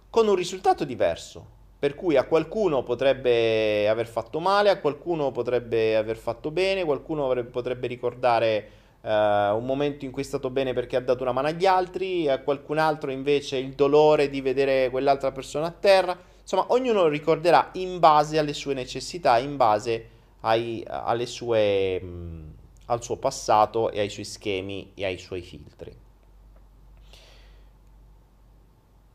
con 0.09 0.27
un 0.27 0.35
risultato 0.35 0.85
diverso, 0.85 1.57
per 1.77 1.95
cui 1.95 2.15
a 2.15 2.25
qualcuno 2.25 2.83
potrebbe 2.83 3.87
aver 3.87 4.07
fatto 4.07 4.39
male, 4.39 4.69
a 4.69 4.79
qualcuno 4.79 5.31
potrebbe 5.31 5.95
aver 5.95 6.17
fatto 6.17 6.51
bene, 6.51 6.83
qualcuno 6.83 7.27
potrebbe 7.45 7.87
ricordare 7.87 8.69
uh, 9.01 9.07
un 9.09 9.65
momento 9.65 10.05
in 10.05 10.11
cui 10.11 10.21
è 10.21 10.25
stato 10.25 10.49
bene 10.49 10.73
perché 10.73 10.95
ha 10.95 11.01
dato 11.01 11.23
una 11.23 11.31
mano 11.31 11.47
agli 11.47 11.65
altri, 11.65 12.29
a 12.29 12.39
qualcun 12.39 12.77
altro 12.77 13.11
invece 13.11 13.57
il 13.57 13.73
dolore 13.73 14.29
di 14.29 14.41
vedere 14.41 14.89
quell'altra 14.89 15.31
persona 15.31 15.67
a 15.67 15.75
terra, 15.77 16.17
insomma 16.41 16.65
ognuno 16.69 17.07
ricorderà 17.07 17.69
in 17.73 17.99
base 17.99 18.39
alle 18.39 18.53
sue 18.53 18.73
necessità, 18.73 19.37
in 19.39 19.55
base 19.57 19.95
a 19.95 20.18
ai, 20.41 20.85
sue, 21.25 21.99
mh, 22.01 22.53
al 22.85 23.03
suo 23.03 23.17
passato 23.17 23.91
e 23.91 23.99
ai 23.99 24.09
suoi 24.09 24.25
schemi 24.25 24.91
e 24.93 25.05
ai 25.05 25.17
suoi 25.17 25.41
filtri. 25.41 25.95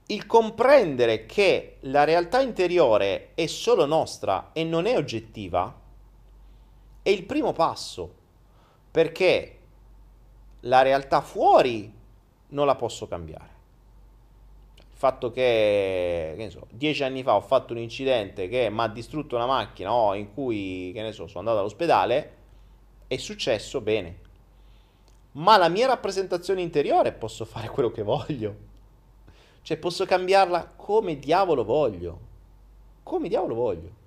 Il 0.06 0.26
comprendere 0.26 1.24
che 1.24 1.78
la 1.80 2.04
realtà 2.04 2.40
interiore 2.40 3.30
è 3.34 3.46
solo 3.46 3.86
nostra 3.86 4.50
e 4.52 4.62
non 4.62 4.86
è 4.86 4.96
oggettiva 4.96 5.80
è 7.00 7.08
il 7.08 7.24
primo 7.24 7.52
passo, 7.52 8.14
perché 8.90 9.58
la 10.60 10.82
realtà 10.82 11.20
fuori 11.20 11.92
non 12.48 12.66
la 12.66 12.76
posso 12.76 13.06
cambiare. 13.06 13.53
Fatto 14.94 15.30
che, 15.30 16.34
che 16.36 16.50
so, 16.50 16.66
dieci 16.70 17.02
anni 17.02 17.22
fa 17.22 17.34
ho 17.34 17.40
fatto 17.40 17.72
un 17.72 17.78
incidente 17.80 18.48
che 18.48 18.70
mi 18.70 18.80
ha 18.80 18.88
distrutto 18.88 19.34
una 19.36 19.46
macchina 19.46 19.92
o 19.92 20.14
in 20.14 20.32
cui, 20.32 20.92
che 20.94 21.02
ne 21.02 21.12
so, 21.12 21.26
sono 21.26 21.40
andato 21.40 21.58
all'ospedale, 21.58 22.32
è 23.06 23.16
successo 23.16 23.80
bene. 23.80 24.22
Ma 25.32 25.56
la 25.56 25.68
mia 25.68 25.88
rappresentazione 25.88 26.62
interiore 26.62 27.12
posso 27.12 27.44
fare 27.44 27.68
quello 27.68 27.90
che 27.90 28.02
voglio. 28.02 28.72
Cioè 29.62 29.76
posso 29.76 30.04
cambiarla 30.04 30.72
come 30.76 31.18
diavolo 31.18 31.64
voglio. 31.64 32.20
Come 33.02 33.28
diavolo 33.28 33.54
voglio. 33.54 34.02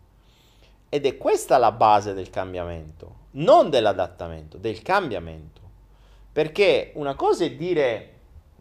Ed 0.90 1.06
è 1.06 1.18
questa 1.18 1.58
la 1.58 1.74
base 1.74 2.14
del 2.14 2.30
cambiamento, 2.30 3.16
non 3.32 3.70
dell'adattamento, 3.70 4.58
del 4.58 4.82
cambiamento. 4.82 5.62
Perché 6.32 6.92
una 6.96 7.16
cosa 7.16 7.44
è 7.44 7.52
dire, 7.52 8.14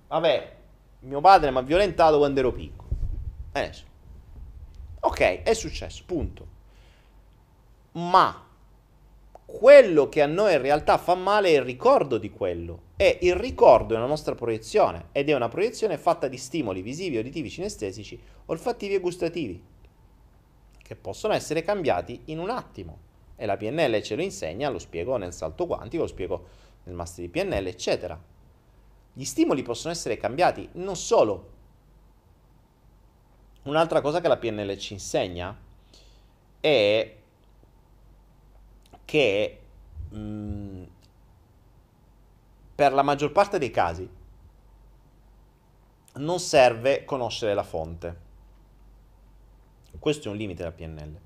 vabbè, 0.08 0.55
mio 1.01 1.20
padre 1.20 1.51
mi 1.51 1.59
ha 1.59 1.62
violentato 1.62 2.18
quando 2.18 2.40
ero 2.40 2.52
piccolo. 2.52 2.89
Adesso. 3.52 3.85
Ok, 5.01 5.43
è 5.43 5.55
successo, 5.55 6.02
punto. 6.05 6.55
Ma 7.93 8.44
quello 9.47 10.09
che 10.09 10.23
a 10.23 10.27
noi 10.27 10.55
in 10.55 10.60
realtà 10.60 10.98
fa 10.98 11.14
male 11.14 11.51
è 11.51 11.52
il 11.52 11.62
ricordo 11.62 12.18
di 12.18 12.31
quello. 12.31 12.82
E 12.97 13.18
il 13.23 13.36
ricordo 13.36 13.94
è 13.94 13.97
una 13.98 14.06
nostra 14.06 14.35
proiezione 14.35 15.09
ed 15.12 15.28
è 15.28 15.35
una 15.35 15.48
proiezione 15.48 15.98
fatta 15.98 16.28
di 16.28 16.36
stimoli 16.36 16.82
visivi, 16.82 17.18
uditivi, 17.18 17.51
cinestesici, 17.51 18.20
olfattivi 18.47 18.94
e 18.94 19.01
gustativi, 19.01 19.62
che 20.82 20.97
possono 20.97 21.35
essere 21.35 21.62
cambiati 21.62 22.23
in 22.27 22.39
un 22.39 22.51
attimo. 22.51 22.98
E 23.36 23.47
la 23.47 23.56
PNL 23.56 24.02
ce 24.02 24.16
lo 24.16 24.23
insegna, 24.23 24.70
lo 24.70 24.78
spiego 24.78 25.16
nel 25.16 25.32
salto 25.32 25.66
quantico, 25.66 26.02
lo 26.02 26.09
spiego 26.09 26.47
nel 26.85 26.94
master 26.94 27.24
di 27.24 27.31
PNL, 27.31 27.66
eccetera. 27.66 28.18
Gli 29.18 29.24
stimoli 29.24 29.62
possono 29.62 29.94
essere 29.94 30.18
cambiati, 30.18 30.68
non 30.72 30.94
solo. 30.94 31.52
Un'altra 33.62 34.02
cosa 34.02 34.20
che 34.20 34.28
la 34.28 34.36
PNL 34.36 34.76
ci 34.76 34.93
insegna 34.93 35.59
è 36.60 37.16
che 39.06 39.60
mh, 40.10 40.18
mm, 40.18 40.82
per 42.74 42.93
la 42.93 43.01
maggior 43.01 43.32
parte 43.32 43.59
dei 43.59 43.70
casi 43.70 44.06
non 46.16 46.38
serve 46.38 47.06
conoscere 47.06 47.55
la 47.55 47.62
fonte. 47.62 48.20
Questo 49.98 50.28
è 50.28 50.30
un 50.30 50.36
limite 50.36 50.62
della 50.62 50.74
PNL. 50.74 51.18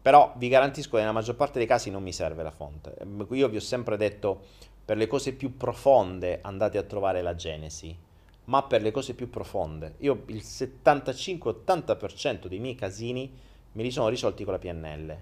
Però 0.00 0.32
vi 0.38 0.48
garantisco 0.48 0.92
che 0.92 1.00
nella 1.00 1.12
maggior 1.12 1.36
parte 1.36 1.58
dei 1.58 1.68
casi 1.68 1.90
non 1.90 2.02
mi 2.02 2.14
serve 2.14 2.42
la 2.42 2.50
fonte. 2.50 2.96
Io 3.32 3.48
vi 3.50 3.56
ho 3.56 3.60
sempre 3.60 3.98
detto 3.98 4.44
per 4.86 4.96
le 4.96 5.06
cose 5.08 5.32
più 5.32 5.56
profonde 5.56 6.38
andate 6.42 6.78
a 6.78 6.84
trovare 6.84 7.20
la 7.20 7.34
Genesi, 7.34 7.98
ma 8.44 8.62
per 8.62 8.82
le 8.82 8.92
cose 8.92 9.14
più 9.14 9.28
profonde, 9.28 9.96
io 9.98 10.22
il 10.26 10.42
75-80% 10.44 12.46
dei 12.46 12.60
miei 12.60 12.76
casini 12.76 13.36
me 13.72 13.82
li 13.82 13.90
sono 13.90 14.08
risolti 14.08 14.44
con 14.44 14.52
la 14.52 14.60
PNL. 14.60 15.18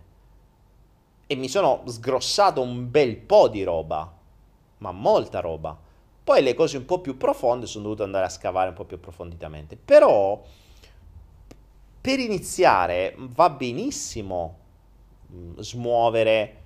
E 1.27 1.35
mi 1.35 1.49
sono 1.49 1.81
sgrossato 1.87 2.61
un 2.61 2.91
bel 2.91 3.17
po' 3.17 3.49
di 3.49 3.65
roba, 3.65 4.15
ma 4.79 4.93
molta 4.93 5.41
roba. 5.41 5.75
Poi 6.23 6.43
le 6.43 6.53
cose 6.53 6.77
un 6.77 6.85
po' 6.85 7.01
più 7.01 7.17
profonde 7.17 7.65
sono 7.65 7.85
dovuto 7.85 8.03
andare 8.03 8.27
a 8.27 8.31
scavare 8.31 8.69
un 8.69 8.75
po' 8.75 8.85
più 8.85 8.97
approfonditamente. 8.97 9.79
Però 9.83 10.45
per 12.03 12.19
iniziare 12.19 13.15
va 13.17 13.49
benissimo 13.49 14.59
mm, 15.33 15.59
smuovere 15.61 16.57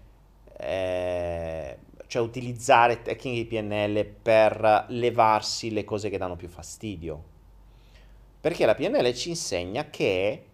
eh, 0.57 1.79
cioè 2.09 2.23
utilizzare 2.23 3.03
tecniche 3.03 3.43
di 3.43 3.47
PNL 3.47 4.05
per 4.05 4.87
levarsi 4.89 5.71
le 5.71 5.85
cose 5.85 6.09
che 6.09 6.17
danno 6.17 6.37
più 6.37 6.49
fastidio. 6.49 7.37
Perché 8.41 8.65
la 8.65 8.75
PNL 8.75 9.15
ci 9.15 9.29
insegna 9.29 9.91
che 9.91 10.45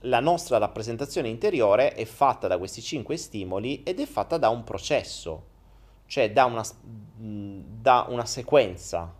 la 0.00 0.18
nostra 0.18 0.58
rappresentazione 0.58 1.28
interiore 1.28 1.94
è 1.94 2.04
fatta 2.04 2.48
da 2.48 2.58
questi 2.58 2.82
cinque 2.82 3.16
stimoli 3.16 3.84
ed 3.84 4.00
è 4.00 4.06
fatta 4.06 4.38
da 4.38 4.48
un 4.48 4.64
processo, 4.64 5.46
cioè 6.06 6.32
da 6.32 6.46
una, 6.46 6.64
da 7.14 8.06
una 8.08 8.26
sequenza. 8.26 9.14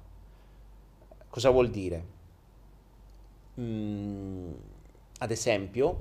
Cosa 1.29 1.51
vuol 1.51 1.71
dire? 1.71 2.07
Mm, 3.61 4.53
ad 5.19 5.31
esempio, 5.31 5.99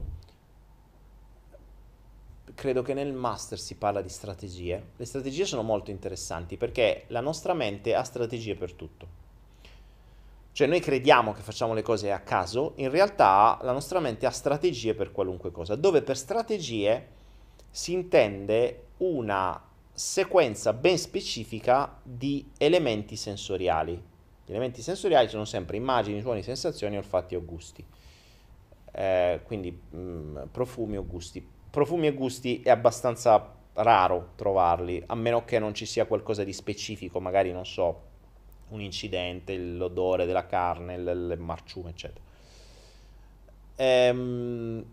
credo 2.56 2.82
che 2.82 2.94
nel 2.94 3.14
master 3.14 3.60
si 3.60 3.76
parla 3.76 4.02
di 4.02 4.10
strategie. 4.10 4.92
Le 4.96 5.06
strategie 5.06 5.46
sono 5.46 5.62
molto 5.62 5.92
interessanti 5.92 6.58
perché 6.58 7.06
la 7.08 7.22
nostra 7.22 7.54
mente 7.54 7.96
ha 7.96 8.04
strategie 8.04 8.56
per 8.56 8.74
tutto. 8.74 9.20
Cioè 10.54 10.68
noi 10.68 10.82
crediamo 10.82 11.32
che 11.32 11.42
facciamo 11.42 11.74
le 11.74 11.82
cose 11.82 12.12
a 12.12 12.20
caso, 12.20 12.74
in 12.76 12.90
realtà 12.90 13.58
la 13.62 13.72
nostra 13.72 14.00
mente 14.00 14.26
ha 14.26 14.32
strategie 14.32 14.94
per 14.94 15.12
qualunque 15.12 15.50
cosa, 15.50 15.76
dove 15.76 16.02
per 16.02 16.18
strategie 16.18 17.08
si 17.70 17.94
intende 17.94 18.88
una 18.98 19.70
sequenza 19.94 20.74
ben 20.74 20.98
specifica 20.98 22.00
di 22.04 22.50
elementi 22.58 23.16
sensoriali. 23.16 23.94
Gli 24.46 24.52
elementi 24.52 24.82
sensoriali 24.82 25.30
sono 25.30 25.46
sempre 25.46 25.78
immagini, 25.78 26.20
suoni, 26.20 26.44
sensazioni, 26.44 26.98
olfatti 26.98 27.36
o 27.36 27.46
gusti. 27.46 27.86
Eh, 28.94 29.40
quindi 29.44 29.72
mh, 29.72 29.98
mm, 29.98 30.38
profumi 30.52 30.98
o 30.98 31.06
gusti 31.06 31.48
profumi 31.72 32.08
e 32.08 32.14
gusti 32.14 32.62
è 32.62 32.70
abbastanza 32.70 33.56
raro 33.74 34.34
trovarli, 34.36 35.02
a 35.08 35.16
meno 35.16 35.46
che 35.46 35.58
non 35.58 35.74
ci 35.74 35.86
sia 35.86 36.06
qualcosa 36.06 36.44
di 36.44 36.54
specifico, 36.54 37.20
magari 37.20 37.52
non 37.52 37.66
so, 37.66 38.10
un 38.70 38.82
incidente, 38.82 39.58
l'odore 39.58 40.26
della 40.26 40.46
carne, 40.46 40.96
il, 40.96 41.36
marciume, 41.40 41.92
eccetera. 41.92 42.24
Ehm, 43.78 44.86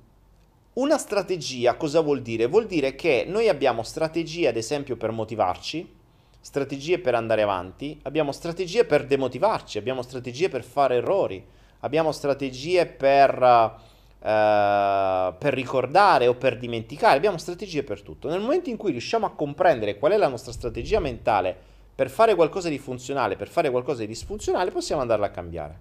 una 0.75 0.99
strategia 0.99 1.75
cosa 1.75 2.01
vuol 2.01 2.23
dire? 2.23 2.47
Vuol 2.47 2.67
dire 2.67 2.95
che 2.95 3.25
noi 3.27 3.49
abbiamo 3.49 3.83
strategie, 3.83 4.47
ad 4.47 4.57
esempio, 4.57 4.97
per 4.97 5.11
motivarci, 5.11 5.97
strategie 6.41 7.01
per 7.01 7.17
andare 7.17 7.43
avanti, 7.43 7.99
abbiamo 8.05 8.31
strategie 8.31 8.85
per 8.85 9.05
demotivarci, 9.05 9.79
abbiamo 9.79 10.03
strategie 10.03 10.49
per 10.49 10.63
fare 10.63 10.97
errori, 10.97 11.45
abbiamo 11.81 12.13
strategie 12.13 12.87
per 12.87 13.87
per 14.20 15.55
ricordare 15.55 16.27
o 16.27 16.35
per 16.35 16.59
dimenticare, 16.59 17.16
abbiamo 17.16 17.39
strategie 17.39 17.85
per 17.85 18.03
tutto. 18.03 18.28
Nel 18.28 18.40
momento 18.40 18.69
in 18.69 18.77
cui 18.77 18.90
riusciamo 18.90 19.27
a 19.27 19.31
comprendere 19.31 19.99
qual 19.99 20.12
è 20.12 20.16
la 20.16 20.28
nostra 20.28 20.53
strategia 20.53 21.01
mentale 21.01 21.57
per 21.95 22.11
fare 22.11 22.35
qualcosa 22.35 22.69
di 22.69 22.78
funzionale, 22.78 23.36
per 23.36 23.49
fare 23.49 23.70
qualcosa 23.70 24.01
di 24.01 24.07
disfunzionale, 24.07 24.70
possiamo 24.70 25.01
andarla 25.01 25.27
a 25.27 25.31
cambiare. 25.31 25.78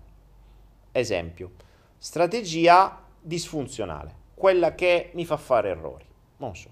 Esempio, 0.91 1.51
strategia 1.97 3.03
disfunzionale, 3.19 4.15
quella 4.33 4.73
che 4.75 5.11
mi 5.13 5.25
fa 5.25 5.37
fare 5.37 5.69
errori. 5.69 6.05
Non 6.37 6.55
so. 6.55 6.69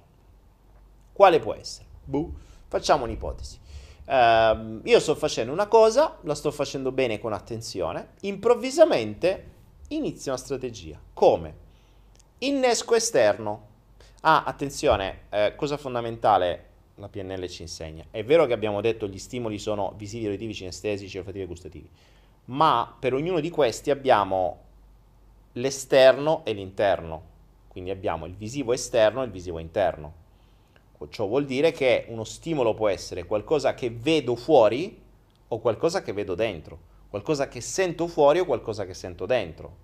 Quale 1.13 1.39
può 1.39 1.53
essere? 1.53 1.85
Buh. 2.03 2.33
Facciamo 2.67 3.03
un'ipotesi. 3.05 3.59
Uh, 4.05 4.81
io 4.83 4.99
sto 4.99 5.15
facendo 5.15 5.51
una 5.51 5.67
cosa, 5.67 6.17
la 6.21 6.35
sto 6.35 6.51
facendo 6.51 6.91
bene 6.91 7.19
con 7.19 7.33
attenzione, 7.33 8.09
improvvisamente 8.21 9.53
inizia 9.89 10.31
una 10.31 10.41
strategia. 10.41 10.99
Come? 11.13 11.63
Innesco 12.39 12.95
esterno. 12.95 13.73
Ah, 14.21 14.43
attenzione, 14.43 15.21
eh, 15.29 15.53
cosa 15.55 15.77
fondamentale 15.77 16.69
la 16.95 17.09
PNL 17.09 17.47
ci 17.47 17.61
insegna. 17.61 18.05
È 18.09 18.23
vero 18.23 18.45
che 18.45 18.53
abbiamo 18.53 18.81
detto 18.81 19.07
gli 19.07 19.19
stimoli 19.19 19.59
sono 19.59 19.93
visivi, 19.97 20.27
uditivi, 20.27 20.53
cinestesici, 20.53 21.17
olfattivi 21.17 21.43
e 21.43 21.47
gustativi, 21.47 21.89
ma 22.45 22.95
per 22.97 23.13
ognuno 23.13 23.39
di 23.39 23.49
questi 23.49 23.91
abbiamo 23.91 24.61
l'esterno 25.53 26.43
e 26.43 26.53
l'interno. 26.53 27.33
Quindi 27.67 27.91
abbiamo 27.91 28.25
il 28.25 28.33
visivo 28.33 28.73
esterno 28.73 29.21
e 29.21 29.25
il 29.25 29.31
visivo 29.31 29.59
interno. 29.59 30.23
Ciò 31.09 31.27
vuol 31.27 31.45
dire 31.45 31.71
che 31.71 32.05
uno 32.07 32.23
stimolo 32.23 32.73
può 32.73 32.87
essere 32.87 33.25
qualcosa 33.25 33.75
che 33.75 33.91
vedo 33.91 34.35
fuori 34.35 34.99
o 35.49 35.59
qualcosa 35.59 36.01
che 36.01 36.13
vedo 36.13 36.33
dentro 36.33 36.93
qualcosa 37.15 37.47
che 37.47 37.61
sento 37.61 38.07
fuori 38.07 38.39
o 38.39 38.45
qualcosa 38.45 38.85
che 38.85 38.93
sento 38.93 39.25
dentro. 39.25 39.77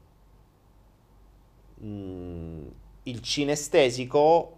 Mm, 1.82 2.68
il 3.04 3.22
cinestesico, 3.22 4.58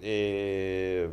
eh, 0.00 1.10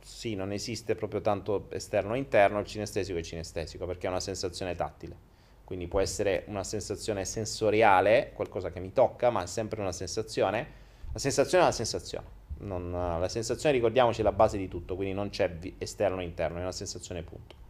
sì, 0.00 0.34
non 0.34 0.50
esiste 0.50 0.96
proprio 0.96 1.20
tanto 1.20 1.68
esterno 1.70 2.12
o 2.12 2.16
interno, 2.16 2.58
il 2.58 2.66
cinestesico 2.66 3.18
è 3.18 3.22
cinestesico 3.22 3.86
perché 3.86 4.08
è 4.08 4.10
una 4.10 4.18
sensazione 4.18 4.74
tattile. 4.74 5.16
Quindi 5.62 5.86
può 5.86 6.00
essere 6.00 6.42
una 6.48 6.64
sensazione 6.64 7.24
sensoriale, 7.24 8.32
qualcosa 8.34 8.70
che 8.70 8.80
mi 8.80 8.92
tocca, 8.92 9.30
ma 9.30 9.42
è 9.44 9.46
sempre 9.46 9.80
una 9.80 9.92
sensazione. 9.92 10.66
La 11.12 11.18
sensazione 11.20 11.62
è 11.62 11.66
una 11.66 11.74
sensazione. 11.74 12.26
Non, 12.58 12.90
la 12.90 13.28
sensazione, 13.28 13.74
ricordiamoci, 13.74 14.20
è 14.20 14.24
la 14.24 14.32
base 14.32 14.58
di 14.58 14.66
tutto, 14.66 14.96
quindi 14.96 15.14
non 15.14 15.30
c'è 15.30 15.58
esterno 15.78 16.16
o 16.16 16.22
interno, 16.22 16.58
è 16.58 16.62
una 16.62 16.72
sensazione 16.72 17.22
punto 17.22 17.65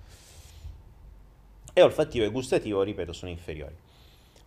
e 1.79 1.83
olfattivo 1.83 2.25
e 2.25 2.31
gustativo, 2.31 2.81
ripeto, 2.81 3.13
sono 3.13 3.31
inferiori. 3.31 3.75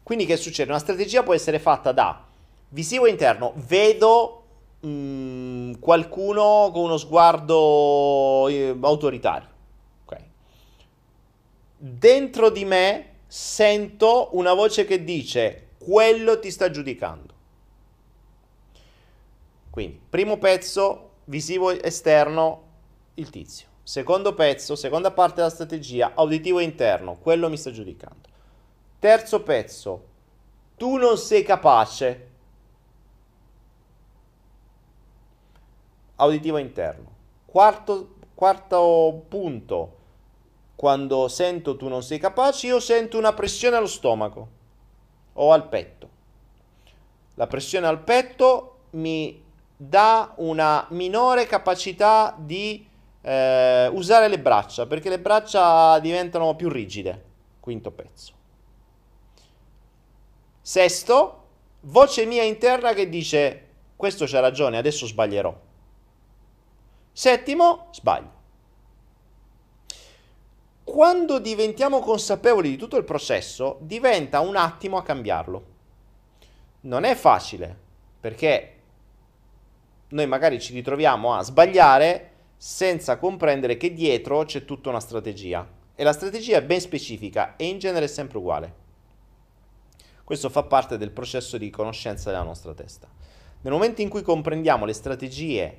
Quindi 0.01 0.25
che 0.25 0.35
succede? 0.35 0.71
Una 0.71 0.79
strategia 0.79 1.21
può 1.21 1.35
essere 1.35 1.59
fatta 1.59 1.91
da 1.91 2.25
visivo 2.69 3.05
interno, 3.05 3.53
vedo 3.67 4.43
mh, 4.79 4.87
mm, 4.89 5.73
qualcuno 5.79 6.71
con 6.73 6.85
uno 6.85 6.97
sguardo 6.97 8.47
eh, 8.47 8.75
autoritario. 8.81 9.47
Okay. 10.05 10.23
Dentro 11.77 12.49
di 12.49 12.65
me 12.65 13.09
sento 13.27 14.29
una 14.31 14.55
voce 14.55 14.85
che 14.85 15.03
dice 15.03 15.67
quello 15.77 16.39
ti 16.39 16.49
sta 16.49 16.71
giudicando. 16.71 17.33
Quindi, 19.69 20.01
primo 20.09 20.39
pezzo 20.39 21.11
visivo 21.25 21.69
esterno, 21.69 22.63
il 23.13 23.29
tizio. 23.29 23.68
Secondo 23.89 24.35
pezzo, 24.35 24.75
seconda 24.75 25.09
parte 25.09 25.37
della 25.37 25.49
strategia, 25.49 26.11
auditivo 26.13 26.59
interno, 26.59 27.17
quello 27.17 27.49
mi 27.49 27.57
sta 27.57 27.71
giudicando. 27.71 28.29
Terzo 28.99 29.41
pezzo, 29.41 30.05
tu 30.77 30.97
non 30.97 31.17
sei 31.17 31.41
capace. 31.41 32.29
Auditivo 36.17 36.59
interno. 36.59 37.09
Quarto, 37.47 38.13
quarto 38.35 39.23
punto, 39.27 39.97
quando 40.75 41.27
sento 41.27 41.75
tu 41.75 41.87
non 41.87 42.03
sei 42.03 42.19
capace, 42.19 42.67
io 42.67 42.79
sento 42.79 43.17
una 43.17 43.33
pressione 43.33 43.75
allo 43.75 43.87
stomaco 43.87 44.47
o 45.33 45.51
al 45.51 45.67
petto. 45.67 46.09
La 47.33 47.47
pressione 47.47 47.87
al 47.87 48.03
petto 48.03 48.81
mi 48.91 49.43
dà 49.75 50.31
una 50.35 50.85
minore 50.91 51.47
capacità 51.47 52.35
di 52.37 52.88
eh, 53.21 53.87
usare 53.87 54.27
le 54.27 54.39
braccia, 54.39 54.85
perché 54.85 55.09
le 55.09 55.19
braccia 55.19 55.99
diventano 55.99 56.55
più 56.55 56.69
rigide. 56.69 57.25
Quinto 57.59 57.91
pezzo. 57.91 58.33
Sesto, 60.61 61.43
voce 61.81 62.25
mia 62.25 62.43
interna 62.43 62.93
che 62.93 63.09
dice 63.09 63.67
questo 63.95 64.25
c'ha 64.25 64.39
ragione, 64.39 64.77
adesso 64.77 65.05
sbaglierò. 65.05 65.53
Settimo, 67.11 67.87
sbaglio. 67.91 68.37
Quando 70.83 71.39
diventiamo 71.39 71.99
consapevoli 71.99 72.69
di 72.69 72.77
tutto 72.77 72.97
il 72.97 73.03
processo, 73.03 73.77
diventa 73.81 74.39
un 74.39 74.55
attimo 74.55 74.97
a 74.97 75.03
cambiarlo. 75.03 75.65
Non 76.81 77.03
è 77.03 77.13
facile, 77.15 77.77
perché 78.19 78.75
noi 80.09 80.25
magari 80.27 80.59
ci 80.59 80.73
ritroviamo 80.73 81.35
a 81.35 81.43
sbagliare 81.43 82.28
senza 82.61 83.17
comprendere 83.17 83.77
che 83.77 83.93
dietro 83.93 84.43
c'è 84.43 84.65
tutta 84.65 84.89
una 84.89 84.99
strategia 84.99 85.65
e 85.95 86.03
la 86.03 86.11
strategia 86.11 86.57
è 86.57 86.63
ben 86.63 86.81
specifica 86.81 87.55
e 87.55 87.65
in 87.67 87.79
genere 87.79 88.03
è 88.03 88.09
sempre 88.09 88.37
uguale. 88.37 88.73
Questo 90.25 90.49
fa 90.49 90.63
parte 90.63 90.97
del 90.97 91.11
processo 91.11 91.57
di 91.57 91.69
conoscenza 91.69 92.29
della 92.29 92.43
nostra 92.43 92.73
testa. 92.73 93.07
Nel 93.61 93.71
momento 93.71 94.01
in 94.01 94.09
cui 94.09 94.23
comprendiamo 94.23 94.83
le 94.83 94.91
strategie, 94.91 95.77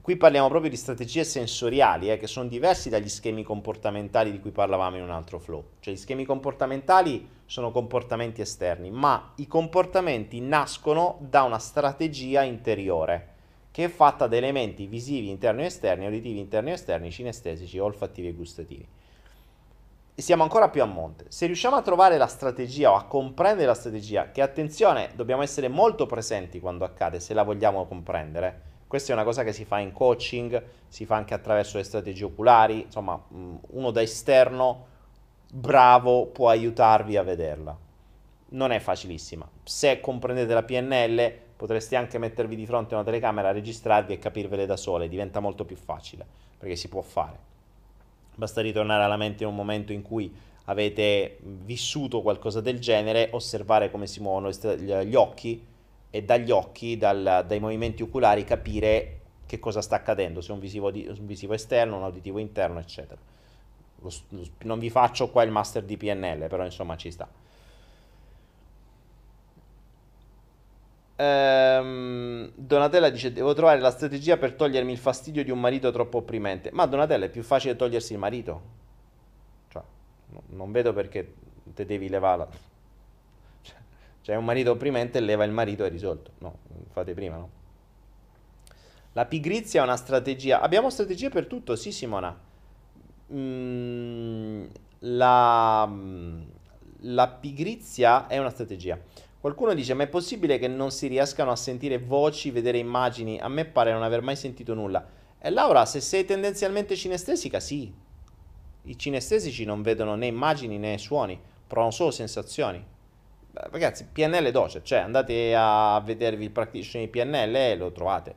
qui 0.00 0.16
parliamo 0.16 0.48
proprio 0.48 0.70
di 0.70 0.76
strategie 0.76 1.22
sensoriali, 1.22 2.10
eh, 2.10 2.16
che 2.16 2.26
sono 2.26 2.48
diversi 2.48 2.88
dagli 2.88 3.10
schemi 3.10 3.42
comportamentali 3.42 4.32
di 4.32 4.40
cui 4.40 4.52
parlavamo 4.52 4.96
in 4.96 5.02
un 5.02 5.10
altro 5.10 5.38
flow. 5.38 5.64
Cioè 5.80 5.92
gli 5.92 5.98
schemi 5.98 6.24
comportamentali 6.24 7.28
sono 7.44 7.72
comportamenti 7.72 8.40
esterni, 8.40 8.90
ma 8.90 9.32
i 9.36 9.46
comportamenti 9.46 10.40
nascono 10.40 11.18
da 11.20 11.42
una 11.42 11.58
strategia 11.58 12.42
interiore 12.42 13.36
che 13.78 13.84
è 13.84 13.88
fatta 13.88 14.26
da 14.26 14.34
elementi 14.34 14.86
visivi 14.86 15.30
interni 15.30 15.62
e 15.62 15.66
esterni, 15.66 16.08
uditivi 16.08 16.40
interni 16.40 16.70
e 16.70 16.72
esterni, 16.72 17.12
cinestesici, 17.12 17.78
olfattivi 17.78 18.26
e 18.26 18.32
gustativi. 18.32 18.84
E 20.16 20.20
siamo 20.20 20.42
ancora 20.42 20.68
più 20.68 20.82
a 20.82 20.84
monte. 20.84 21.26
Se 21.28 21.46
riusciamo 21.46 21.76
a 21.76 21.82
trovare 21.82 22.18
la 22.18 22.26
strategia 22.26 22.90
o 22.90 22.96
a 22.96 23.04
comprendere 23.04 23.68
la 23.68 23.74
strategia, 23.74 24.32
che 24.32 24.42
attenzione, 24.42 25.10
dobbiamo 25.14 25.42
essere 25.42 25.68
molto 25.68 26.06
presenti 26.06 26.58
quando 26.58 26.84
accade, 26.84 27.20
se 27.20 27.34
la 27.34 27.44
vogliamo 27.44 27.86
comprendere. 27.86 28.62
Questa 28.88 29.12
è 29.12 29.14
una 29.14 29.22
cosa 29.22 29.44
che 29.44 29.52
si 29.52 29.64
fa 29.64 29.78
in 29.78 29.92
coaching, 29.92 30.60
si 30.88 31.06
fa 31.06 31.14
anche 31.14 31.34
attraverso 31.34 31.76
le 31.76 31.84
strategie 31.84 32.24
oculari, 32.24 32.80
insomma, 32.80 33.22
uno 33.28 33.90
da 33.92 34.02
esterno 34.02 34.86
bravo 35.52 36.26
può 36.26 36.48
aiutarvi 36.48 37.16
a 37.16 37.22
vederla. 37.22 37.78
Non 38.48 38.72
è 38.72 38.80
facilissima. 38.80 39.48
Se 39.62 40.00
comprendete 40.00 40.52
la 40.52 40.64
PNL, 40.64 41.46
potreste 41.58 41.96
anche 41.96 42.18
mettervi 42.18 42.54
di 42.54 42.66
fronte 42.66 42.94
a 42.94 42.98
una 42.98 43.04
telecamera, 43.04 43.50
registrarvi 43.50 44.12
e 44.12 44.18
capirvele 44.20 44.64
da 44.64 44.76
sole, 44.76 45.08
diventa 45.08 45.40
molto 45.40 45.64
più 45.64 45.74
facile, 45.74 46.24
perché 46.56 46.76
si 46.76 46.88
può 46.88 47.02
fare. 47.02 47.36
Basta 48.36 48.60
ritornare 48.60 49.02
alla 49.02 49.16
mente 49.16 49.42
in 49.42 49.48
un 49.48 49.56
momento 49.56 49.92
in 49.92 50.02
cui 50.02 50.32
avete 50.66 51.38
vissuto 51.40 52.22
qualcosa 52.22 52.60
del 52.60 52.78
genere, 52.78 53.30
osservare 53.32 53.90
come 53.90 54.06
si 54.06 54.20
muovono 54.20 54.50
gli 54.50 55.14
occhi 55.16 55.60
e 56.10 56.22
dagli 56.22 56.52
occhi, 56.52 56.96
dal, 56.96 57.44
dai 57.44 57.58
movimenti 57.58 58.04
oculari, 58.04 58.44
capire 58.44 59.18
che 59.44 59.58
cosa 59.58 59.82
sta 59.82 59.96
accadendo, 59.96 60.40
se 60.40 60.50
è 60.50 60.54
un 60.54 60.60
visivo, 60.60 60.92
di, 60.92 61.08
un 61.08 61.26
visivo 61.26 61.54
esterno, 61.54 61.96
un 61.96 62.04
auditivo 62.04 62.38
interno, 62.38 62.78
eccetera. 62.78 63.20
Lo, 64.00 64.12
non 64.58 64.78
vi 64.78 64.90
faccio 64.90 65.28
qua 65.30 65.42
il 65.42 65.50
master 65.50 65.82
di 65.82 65.96
PNL, 65.96 66.46
però 66.46 66.64
insomma 66.64 66.96
ci 66.96 67.10
sta. 67.10 67.28
Ehm, 71.20 72.52
Donatella 72.54 73.10
dice: 73.10 73.32
Devo 73.32 73.52
trovare 73.52 73.80
la 73.80 73.90
strategia 73.90 74.36
per 74.36 74.52
togliermi 74.52 74.92
il 74.92 74.98
fastidio 74.98 75.42
di 75.42 75.50
un 75.50 75.58
marito 75.60 75.90
troppo 75.90 76.18
opprimente. 76.18 76.70
Ma 76.72 76.86
Donatella 76.86 77.24
è 77.24 77.28
più 77.28 77.42
facile 77.42 77.74
togliersi 77.74 78.12
il 78.12 78.20
marito. 78.20 78.62
Cioè, 79.68 79.82
no, 80.28 80.42
non 80.50 80.70
vedo 80.70 80.92
perché 80.92 81.34
te 81.74 81.84
devi 81.84 82.08
levarla. 82.08 82.48
Cioè, 84.22 84.36
un 84.36 84.44
marito 84.44 84.70
opprimente, 84.70 85.18
leva 85.20 85.42
il 85.44 85.50
marito 85.50 85.84
e 85.84 85.88
risolto. 85.88 86.32
No, 86.38 86.58
fate 86.90 87.14
prima, 87.14 87.36
no? 87.36 87.50
La 89.12 89.24
pigrizia 89.24 89.80
è 89.80 89.84
una 89.84 89.96
strategia. 89.96 90.60
Abbiamo 90.60 90.90
strategie 90.90 91.30
per 91.30 91.46
tutto, 91.46 91.74
sì, 91.74 91.90
Simona. 91.90 92.38
Mm, 93.32 94.66
la, 95.00 95.90
la 97.00 97.28
pigrizia 97.28 98.28
è 98.28 98.38
una 98.38 98.50
strategia. 98.50 99.00
Qualcuno 99.40 99.72
dice: 99.72 99.94
Ma 99.94 100.02
è 100.02 100.08
possibile 100.08 100.58
che 100.58 100.66
non 100.66 100.90
si 100.90 101.06
riescano 101.06 101.52
a 101.52 101.56
sentire 101.56 101.98
voci, 101.98 102.50
vedere 102.50 102.78
immagini? 102.78 103.38
A 103.38 103.48
me 103.48 103.64
pare 103.64 103.92
non 103.92 104.02
aver 104.02 104.20
mai 104.20 104.34
sentito 104.34 104.74
nulla. 104.74 105.06
E 105.38 105.50
Laura, 105.50 105.86
se 105.86 106.00
sei 106.00 106.24
tendenzialmente 106.24 106.96
cinestesica, 106.96 107.60
sì. 107.60 107.92
I 108.82 108.98
cinestesici 108.98 109.64
non 109.64 109.82
vedono 109.82 110.16
né 110.16 110.26
immagini 110.26 110.78
né 110.78 110.98
suoni, 110.98 111.38
provano 111.66 111.92
solo 111.92 112.10
sensazioni. 112.10 112.84
Ragazzi, 113.52 114.06
PNL 114.10 114.50
docet, 114.50 114.82
cioè 114.82 114.98
andate 114.98 115.54
a 115.56 116.00
vedervi 116.04 116.44
il 116.44 116.50
practitioner 116.50 117.08
di 117.08 117.18
PNL 117.18 117.54
e 117.54 117.76
lo 117.76 117.92
trovate. 117.92 118.34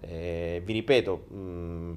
Eh, 0.00 0.62
vi 0.64 0.72
ripeto, 0.72 1.26
mm, 1.32 1.92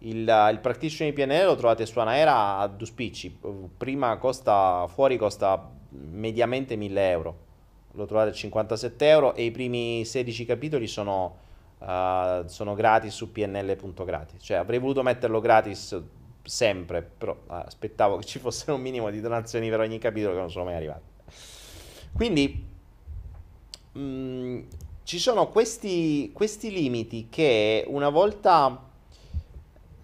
il, 0.00 0.48
il 0.52 0.58
practitioner 0.60 1.14
di 1.14 1.22
PNL 1.22 1.46
lo 1.46 1.56
trovate 1.56 1.86
su 1.86 1.98
Anaera 1.98 2.58
a 2.58 2.66
due 2.66 2.86
spicci. 2.86 3.38
Prima 3.78 4.16
costa, 4.18 4.86
fuori 4.88 5.16
costa 5.16 5.70
mediamente 5.90 6.76
1000 6.76 7.10
euro 7.10 7.46
lo 7.92 8.06
trovate 8.06 8.30
a 8.30 8.32
57 8.32 9.08
euro 9.08 9.34
e 9.34 9.44
i 9.44 9.50
primi 9.50 10.04
16 10.04 10.44
capitoli 10.44 10.86
sono, 10.86 11.36
uh, 11.78 12.46
sono 12.46 12.74
gratis 12.74 13.14
su 13.14 13.32
pnl.gratis. 13.32 14.42
Cioè 14.42 14.56
avrei 14.56 14.78
voluto 14.78 15.02
metterlo 15.02 15.40
gratis 15.40 16.00
sempre, 16.42 17.02
però 17.02 17.32
uh, 17.32 17.52
aspettavo 17.52 18.18
che 18.18 18.24
ci 18.24 18.38
fosse 18.38 18.70
un 18.70 18.80
minimo 18.80 19.10
di 19.10 19.20
donazioni 19.20 19.68
per 19.68 19.80
ogni 19.80 19.98
capitolo 19.98 20.34
che 20.34 20.40
non 20.40 20.50
sono 20.50 20.64
mai 20.64 20.74
arrivate. 20.74 21.16
Quindi 22.12 22.66
mh, 23.92 24.00
mm, 24.00 24.60
ci 25.02 25.18
sono 25.18 25.48
questi, 25.48 26.30
questi, 26.32 26.70
limiti 26.70 27.28
che 27.30 27.84
una 27.88 28.10
volta 28.10 28.66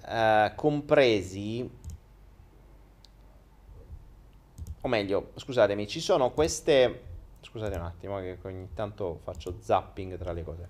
uh, 0.07 0.55
compresi 0.55 1.83
o 4.85 4.89
meglio, 4.89 5.31
scusatemi, 5.37 5.89
ci 5.89 5.99
sono 5.99 6.33
queste 6.33 7.13
Scusate 7.55 7.77
un 7.77 7.85
attimo 7.85 8.19
che 8.19 8.37
ogni 8.43 8.71
tanto 8.75 9.21
faccio 9.23 9.59
zapping 9.61 10.19
tra 10.19 10.33
le 10.33 10.43
cose. 10.43 10.69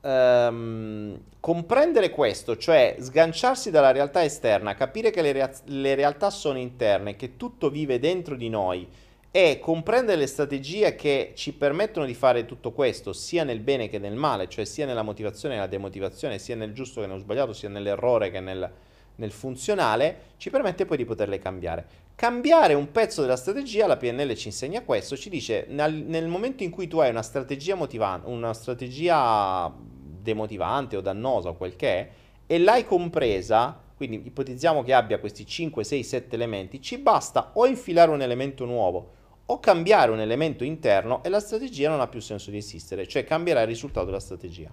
Um, 0.00 1.20
comprendere 1.38 2.08
questo, 2.08 2.56
cioè 2.56 2.96
sganciarsi 2.98 3.70
dalla 3.70 3.90
realtà 3.92 4.24
esterna, 4.24 4.74
capire 4.74 5.10
che 5.10 5.20
le, 5.20 5.32
rea- 5.32 5.52
le 5.64 5.94
realtà 5.96 6.30
sono 6.30 6.56
interne, 6.56 7.14
che 7.14 7.36
tutto 7.36 7.68
vive 7.68 7.98
dentro 7.98 8.36
di 8.36 8.48
noi 8.48 8.88
e 9.30 9.58
comprendere 9.60 10.16
le 10.16 10.26
strategie 10.26 10.94
che 10.94 11.32
ci 11.34 11.52
permettono 11.52 12.06
di 12.06 12.14
fare 12.14 12.46
tutto 12.46 12.72
questo, 12.72 13.12
sia 13.12 13.44
nel 13.44 13.60
bene 13.60 13.90
che 13.90 13.98
nel 13.98 14.14
male, 14.14 14.48
cioè 14.48 14.64
sia 14.64 14.86
nella 14.86 15.02
motivazione 15.02 15.56
che 15.56 15.60
nella 15.60 15.70
demotivazione, 15.70 16.38
sia 16.38 16.56
nel 16.56 16.72
giusto 16.72 17.02
che 17.02 17.06
nello 17.06 17.18
sbagliato, 17.18 17.52
sia 17.52 17.68
nell'errore 17.68 18.30
che 18.30 18.40
nel, 18.40 18.72
nel 19.18 19.30
funzionale, 19.30 20.32
ci 20.36 20.50
permette 20.50 20.84
poi 20.84 20.96
di 20.96 21.04
poterle 21.04 21.38
cambiare. 21.38 22.06
Cambiare 22.14 22.74
un 22.74 22.90
pezzo 22.90 23.20
della 23.20 23.36
strategia, 23.36 23.86
la 23.86 23.96
PNL 23.96 24.34
ci 24.34 24.48
insegna 24.48 24.82
questo, 24.82 25.16
ci 25.16 25.28
dice 25.28 25.66
nel, 25.68 26.26
momento 26.26 26.62
in 26.62 26.70
cui 26.70 26.88
tu 26.88 26.98
hai 26.98 27.10
una 27.10 27.22
strategia 27.22 27.74
motivante, 27.74 28.28
una 28.28 28.52
strategia 28.52 29.72
demotivante 29.76 30.96
o 30.96 31.00
dannosa 31.00 31.50
o 31.50 31.56
quel 31.56 31.76
che 31.76 31.88
è, 31.88 32.10
e 32.46 32.58
l'hai 32.58 32.84
compresa, 32.84 33.80
quindi 33.96 34.22
ipotizziamo 34.24 34.82
che 34.82 34.94
abbia 34.94 35.18
questi 35.18 35.46
5, 35.46 35.84
6, 35.84 36.02
7 36.02 36.34
elementi, 36.34 36.80
ci 36.80 36.98
basta 36.98 37.52
o 37.54 37.66
infilare 37.66 38.10
un 38.10 38.22
elemento 38.22 38.64
nuovo 38.64 39.14
o 39.46 39.60
cambiare 39.60 40.10
un 40.10 40.20
elemento 40.20 40.62
interno 40.62 41.22
e 41.22 41.28
la 41.28 41.40
strategia 41.40 41.88
non 41.88 42.00
ha 42.00 42.06
più 42.06 42.20
senso 42.20 42.50
di 42.50 42.58
esistere, 42.58 43.06
cioè 43.06 43.24
cambierà 43.24 43.62
il 43.62 43.66
risultato 43.66 44.06
della 44.06 44.20
strategia. 44.20 44.70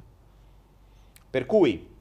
Per 1.29 1.45
cui 1.45 1.93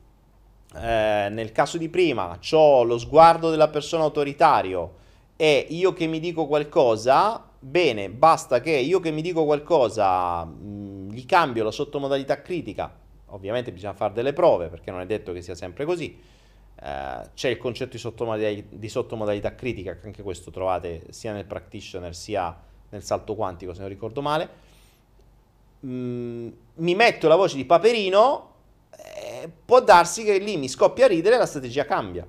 eh, 0.77 1.29
nel 1.31 1.53
caso 1.53 1.79
di 1.79 1.89
prima 1.89 2.39
ho 2.53 2.83
lo 2.83 2.99
sguardo 2.99 3.51
della 3.51 3.69
persona 3.69 4.03
autoritario 4.03 5.03
e 5.37 5.67
io 5.71 5.93
che 5.93 6.07
mi 6.07 6.21
dico 6.21 6.47
qualcosa, 6.47 7.43
bene, 7.59 8.11
basta 8.11 8.61
che 8.61 8.71
io 8.71 9.01
che 9.01 9.11
mi 9.11 9.23
dico 9.23 9.45
qualcosa 9.45 10.45
mh, 10.45 10.67
mm, 10.67 11.11
gli 11.11 11.25
cambio 11.27 11.65
la 11.65 11.71
sottomodalità 11.71 12.41
critica. 12.43 13.03
Ovviamente 13.27 13.73
bisogna 13.73 13.95
fare 13.95 14.13
delle 14.13 14.33
prove 14.33 14.69
perché 14.69 14.91
non 14.91 15.01
è 15.01 15.07
detto 15.07 15.33
che 15.33 15.43
sia 15.43 15.55
sempre 15.55 15.85
così. 15.85 16.17
Eh, 16.77 17.31
c'è 17.35 17.49
il 17.49 17.59
concetto 17.59 17.93
di 17.93 17.99
sottomodalità, 17.99 18.69
di 18.71 18.89
sottomodalità 18.89 19.55
critica, 19.55 19.97
che 19.97 20.07
anche 20.07 20.23
questo 20.23 20.51
trovate 20.51 21.07
sia 21.11 21.33
nel 21.33 21.45
practitioner 21.45 22.15
sia 22.15 22.57
nel 22.91 23.03
salto 23.03 23.35
quantico, 23.35 23.75
se 23.75 23.81
non 23.81 23.89
ricordo 23.89 24.23
male. 24.23 24.49
Mm, 25.85 26.49
mi 26.75 26.95
metto 26.95 27.29
la 27.29 27.37
voce 27.37 27.57
di 27.57 27.65
Paperino, 27.65 28.53
può 29.65 29.81
darsi 29.81 30.25
che 30.25 30.39
lì 30.39 30.57
mi 30.57 30.69
scoppia 30.69 31.07
a 31.07 31.09
ridere 31.09 31.37
e 31.37 31.39
la 31.39 31.47
strategia 31.47 31.85
cambia. 31.85 32.27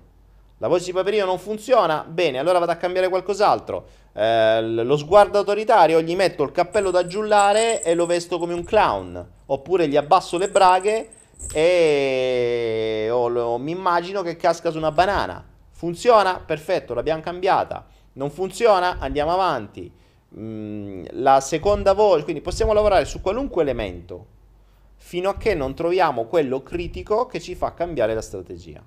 La 0.60 0.70
voce 0.70 0.86
di 0.86 0.94
Paperino 0.94 1.26
non 1.26 1.38
funziona? 1.38 2.06
Bene, 2.08 2.40
allora 2.40 2.60
vado 2.60 2.72
a 2.72 2.76
cambiare 2.76 3.10
qualcos'altro. 3.10 3.88
Eh, 4.14 4.62
lo 4.62 4.96
sguardo 4.96 5.38
autoritario, 5.38 6.02
gli 6.02 6.16
metto 6.16 6.44
il 6.44 6.52
cappello 6.52 6.92
da 6.92 7.06
giullare 7.06 7.84
e 7.84 7.94
lo 7.94 8.06
vesto 8.06 8.40
come 8.40 8.54
un 8.54 8.64
clown. 8.64 9.32
Oppure 9.48 9.88
gli 9.90 9.98
abbasso 9.98 10.38
le 10.38 10.50
braghe 10.50 11.10
e 11.52 13.10
o, 13.12 13.28
lo, 13.28 13.58
mi 13.58 13.72
immagino 13.72 14.22
che 14.22 14.38
casca 14.38 14.72
su 14.72 14.78
una 14.78 14.92
banana. 14.92 15.44
Funziona? 15.72 16.42
Perfetto, 16.46 16.94
l'abbiamo 16.94 17.22
cambiata. 17.22 17.86
Non 18.14 18.32
funziona? 18.32 18.98
Andiamo 19.00 19.34
avanti. 19.34 19.92
Mm, 20.38 21.06
la 21.12 21.42
seconda 21.42 21.92
voce, 21.94 22.24
quindi 22.24 22.42
possiamo 22.42 22.72
lavorare 22.72 23.04
su 23.04 23.20
qualunque 23.20 23.62
elemento 23.62 24.34
fino 24.98 25.30
a 25.30 25.38
che 25.38 25.54
non 25.54 25.76
troviamo 25.76 26.26
quello 26.26 26.64
critico 26.64 27.26
che 27.26 27.40
ci 27.40 27.56
fa 27.56 27.74
cambiare 27.74 28.14
la 28.14 28.22
strategia. 28.22 28.84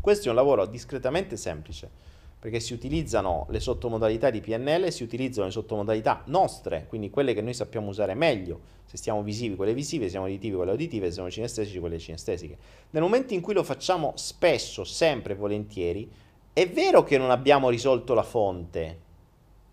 Questo 0.00 0.26
è 0.26 0.30
un 0.30 0.36
lavoro 0.36 0.66
discretamente 0.66 1.36
semplice 1.36 2.08
perché 2.40 2.58
si 2.58 2.72
utilizzano 2.72 3.46
le 3.50 3.60
sottomodalità 3.60 4.30
di 4.30 4.40
PNL, 4.40 4.90
si 4.90 5.02
utilizzano 5.02 5.46
le 5.46 5.52
sottomodalità 5.52 6.22
nostre, 6.24 6.86
quindi 6.88 7.10
quelle 7.10 7.34
che 7.34 7.42
noi 7.42 7.52
sappiamo 7.52 7.88
usare 7.88 8.14
meglio. 8.14 8.78
Se 8.86 8.96
stiamo 8.96 9.22
visivi, 9.22 9.56
quelle 9.56 9.74
visive, 9.74 10.04
se 10.04 10.12
siamo 10.12 10.24
uditivi, 10.24 10.56
quelle 10.56 10.72
uditive, 10.72 11.08
se 11.08 11.12
siamo 11.12 11.30
cinestesici, 11.30 11.78
quelle 11.78 11.98
cinestesiche. 11.98 12.56
Nel 12.90 13.02
momento 13.02 13.34
in 13.34 13.42
cui 13.42 13.52
lo 13.52 13.62
facciamo 13.62 14.12
spesso, 14.16 14.84
sempre 14.84 15.34
volentieri, 15.34 16.10
è 16.54 16.66
vero 16.66 17.02
che 17.02 17.18
non 17.18 17.30
abbiamo 17.30 17.68
risolto 17.68 18.14
la 18.14 18.22
fonte, 18.22 18.98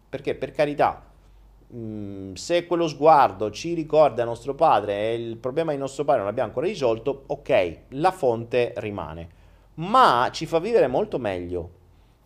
perché 0.10 0.36
per 0.36 0.52
carità, 0.52 1.07
mm, 1.74 2.34
se 2.34 2.66
quello 2.66 2.88
sguardo 2.88 3.52
ci 3.52 3.74
ricorda 3.74 4.24
nostro 4.24 4.56
padre 4.56 5.12
e 5.12 5.14
il 5.16 5.38
problema 5.38 5.72
di 5.72 5.78
nostro 5.78 6.04
padre 6.04 6.20
non 6.20 6.30
l'abbiamo 6.30 6.50
ancora 6.50 6.68
risolto, 6.68 7.24
ok, 7.28 7.80
la 7.90 8.12
fonte 8.12 8.74
rimane, 8.78 9.30
ma 9.76 10.30
ci 10.32 10.46
fa 10.46 10.60
vivere 10.60 10.88
molto 10.88 11.20
meglio 11.20 11.78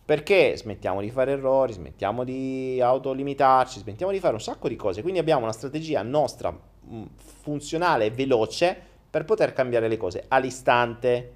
perché 0.04 0.56
smettiamo 0.56 1.00
di 1.00 1.10
fare 1.10 1.32
errori, 1.32 1.72
smettiamo 1.72 2.24
di 2.24 2.80
autolimitarci, 2.80 3.78
smettiamo 3.78 4.12
di 4.12 4.18
fare 4.18 4.34
un 4.34 4.40
sacco 4.40 4.68
di 4.68 4.76
cose. 4.76 5.00
Quindi 5.00 5.20
abbiamo 5.20 5.44
una 5.44 5.52
strategia 5.52 6.02
nostra 6.02 6.50
mm, 6.52 7.04
funzionale 7.16 8.06
e 8.06 8.10
veloce 8.10 8.76
per 9.08 9.24
poter 9.24 9.52
cambiare 9.52 9.88
le 9.88 9.96
cose 9.96 10.24
all'istante. 10.28 11.34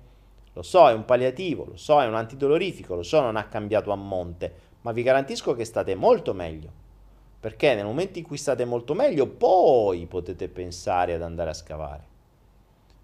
Lo 0.53 0.63
so, 0.63 0.89
è 0.89 0.93
un 0.93 1.05
palliativo, 1.05 1.65
lo 1.65 1.77
so, 1.77 2.03
è 2.03 2.07
un 2.07 2.15
antidolorifico, 2.15 2.95
lo 2.95 3.03
so, 3.03 3.21
non 3.21 3.37
ha 3.37 3.45
cambiato 3.45 3.93
a 3.93 3.97
monte, 3.97 4.53
ma 4.83 4.93
vi 4.93 5.03
garantisco 5.03 5.55
che 5.55 5.65
state 5.65 5.95
molto 5.95 6.35
meglio. 6.35 6.85
Perché 7.47 7.77
nel 7.77 7.85
momento 7.85 8.19
in 8.19 8.25
cui 8.25 8.39
state 8.39 8.65
molto 8.65 8.93
meglio, 8.93 9.29
poi 9.29 10.07
potete 10.07 10.49
pensare 10.49 11.15
ad 11.15 11.23
andare 11.23 11.51
a 11.51 11.55
scavare. 11.55 12.03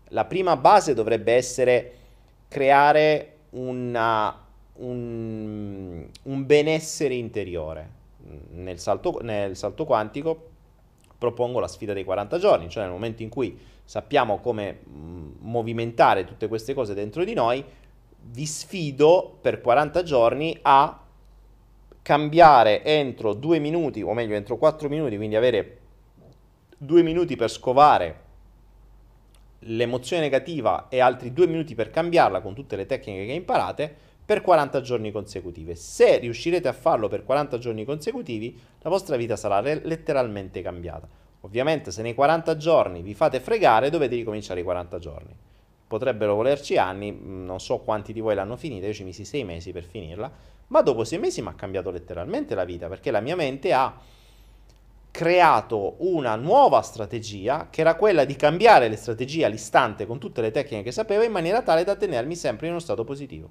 La 0.08 0.24
prima 0.24 0.56
base 0.56 0.94
dovrebbe 0.94 1.32
essere 1.32 1.92
creare 2.48 3.36
una 3.50 4.36
un, 4.78 6.08
un 6.22 6.46
benessere 6.46 7.14
interiore. 7.14 7.90
Nel 8.54 8.80
salto, 8.80 9.20
nel 9.22 9.54
salto 9.56 9.84
quantico 9.84 10.48
propongo 11.16 11.60
la 11.60 11.68
sfida 11.68 11.92
dei 11.92 12.02
40 12.02 12.38
giorni, 12.38 12.68
cioè 12.68 12.82
nel 12.82 12.92
momento 12.92 13.22
in 13.22 13.28
cui 13.28 13.56
sappiamo 13.84 14.40
come 14.40 14.80
mm, 14.88 15.34
movimentare 15.38 16.24
tutte 16.24 16.48
queste 16.48 16.74
cose 16.74 16.94
dentro 16.94 17.22
di 17.22 17.34
noi, 17.34 17.64
vi 18.24 18.46
sfido 18.46 19.38
per 19.40 19.60
40 19.60 20.02
giorni 20.02 20.58
a 20.62 21.01
cambiare 22.02 22.84
entro 22.84 23.32
due 23.32 23.58
minuti, 23.58 24.02
o 24.02 24.12
meglio 24.12 24.34
entro 24.34 24.56
4 24.56 24.88
minuti, 24.88 25.16
quindi 25.16 25.36
avere 25.36 25.78
due 26.76 27.02
minuti 27.02 27.36
per 27.36 27.50
scovare 27.50 28.20
l'emozione 29.66 30.22
negativa 30.22 30.88
e 30.88 30.98
altri 31.00 31.32
due 31.32 31.46
minuti 31.46 31.74
per 31.74 31.90
cambiarla 31.90 32.40
con 32.40 32.54
tutte 32.54 32.74
le 32.74 32.86
tecniche 32.86 33.26
che 33.26 33.32
imparate 33.32 33.94
per 34.24 34.40
40 34.40 34.80
giorni 34.80 35.12
consecutivi. 35.12 35.74
Se 35.76 36.18
riuscirete 36.18 36.68
a 36.68 36.72
farlo 36.72 37.08
per 37.08 37.24
40 37.24 37.58
giorni 37.58 37.84
consecutivi, 37.84 38.58
la 38.80 38.90
vostra 38.90 39.16
vita 39.16 39.36
sarà 39.36 39.60
re- 39.60 39.80
letteralmente 39.84 40.62
cambiata. 40.62 41.08
Ovviamente 41.40 41.90
se 41.90 42.02
nei 42.02 42.14
40 42.14 42.56
giorni 42.56 43.02
vi 43.02 43.14
fate 43.14 43.40
fregare, 43.40 43.90
dovete 43.90 44.14
ricominciare 44.14 44.60
i 44.60 44.64
40 44.64 44.98
giorni. 44.98 45.36
Potrebbero 45.86 46.34
volerci 46.34 46.78
anni, 46.78 47.12
mm, 47.12 47.44
non 47.44 47.60
so 47.60 47.78
quanti 47.78 48.12
di 48.12 48.20
voi 48.20 48.34
l'hanno 48.34 48.56
finita, 48.56 48.86
io 48.86 48.92
ci 48.92 49.04
misi 49.04 49.24
6 49.24 49.44
mesi 49.44 49.72
per 49.72 49.84
finirla, 49.84 50.30
ma 50.72 50.80
dopo 50.80 51.04
6 51.04 51.18
mesi 51.18 51.42
mi 51.42 51.48
ha 51.48 51.54
cambiato 51.54 51.90
letteralmente 51.90 52.54
la 52.54 52.64
vita, 52.64 52.88
perché 52.88 53.10
la 53.10 53.20
mia 53.20 53.36
mente 53.36 53.74
ha 53.74 53.94
creato 55.10 55.96
una 55.98 56.34
nuova 56.36 56.80
strategia 56.80 57.68
che 57.68 57.82
era 57.82 57.94
quella 57.94 58.24
di 58.24 58.34
cambiare 58.34 58.88
le 58.88 58.96
strategie 58.96 59.44
all'istante 59.44 60.06
con 60.06 60.18
tutte 60.18 60.40
le 60.40 60.50
tecniche 60.50 60.84
che 60.84 60.90
sapevo 60.90 61.22
in 61.24 61.30
maniera 61.30 61.60
tale 61.60 61.84
da 61.84 61.94
tenermi 61.94 62.34
sempre 62.34 62.66
in 62.66 62.72
uno 62.72 62.80
stato 62.80 63.04
positivo. 63.04 63.50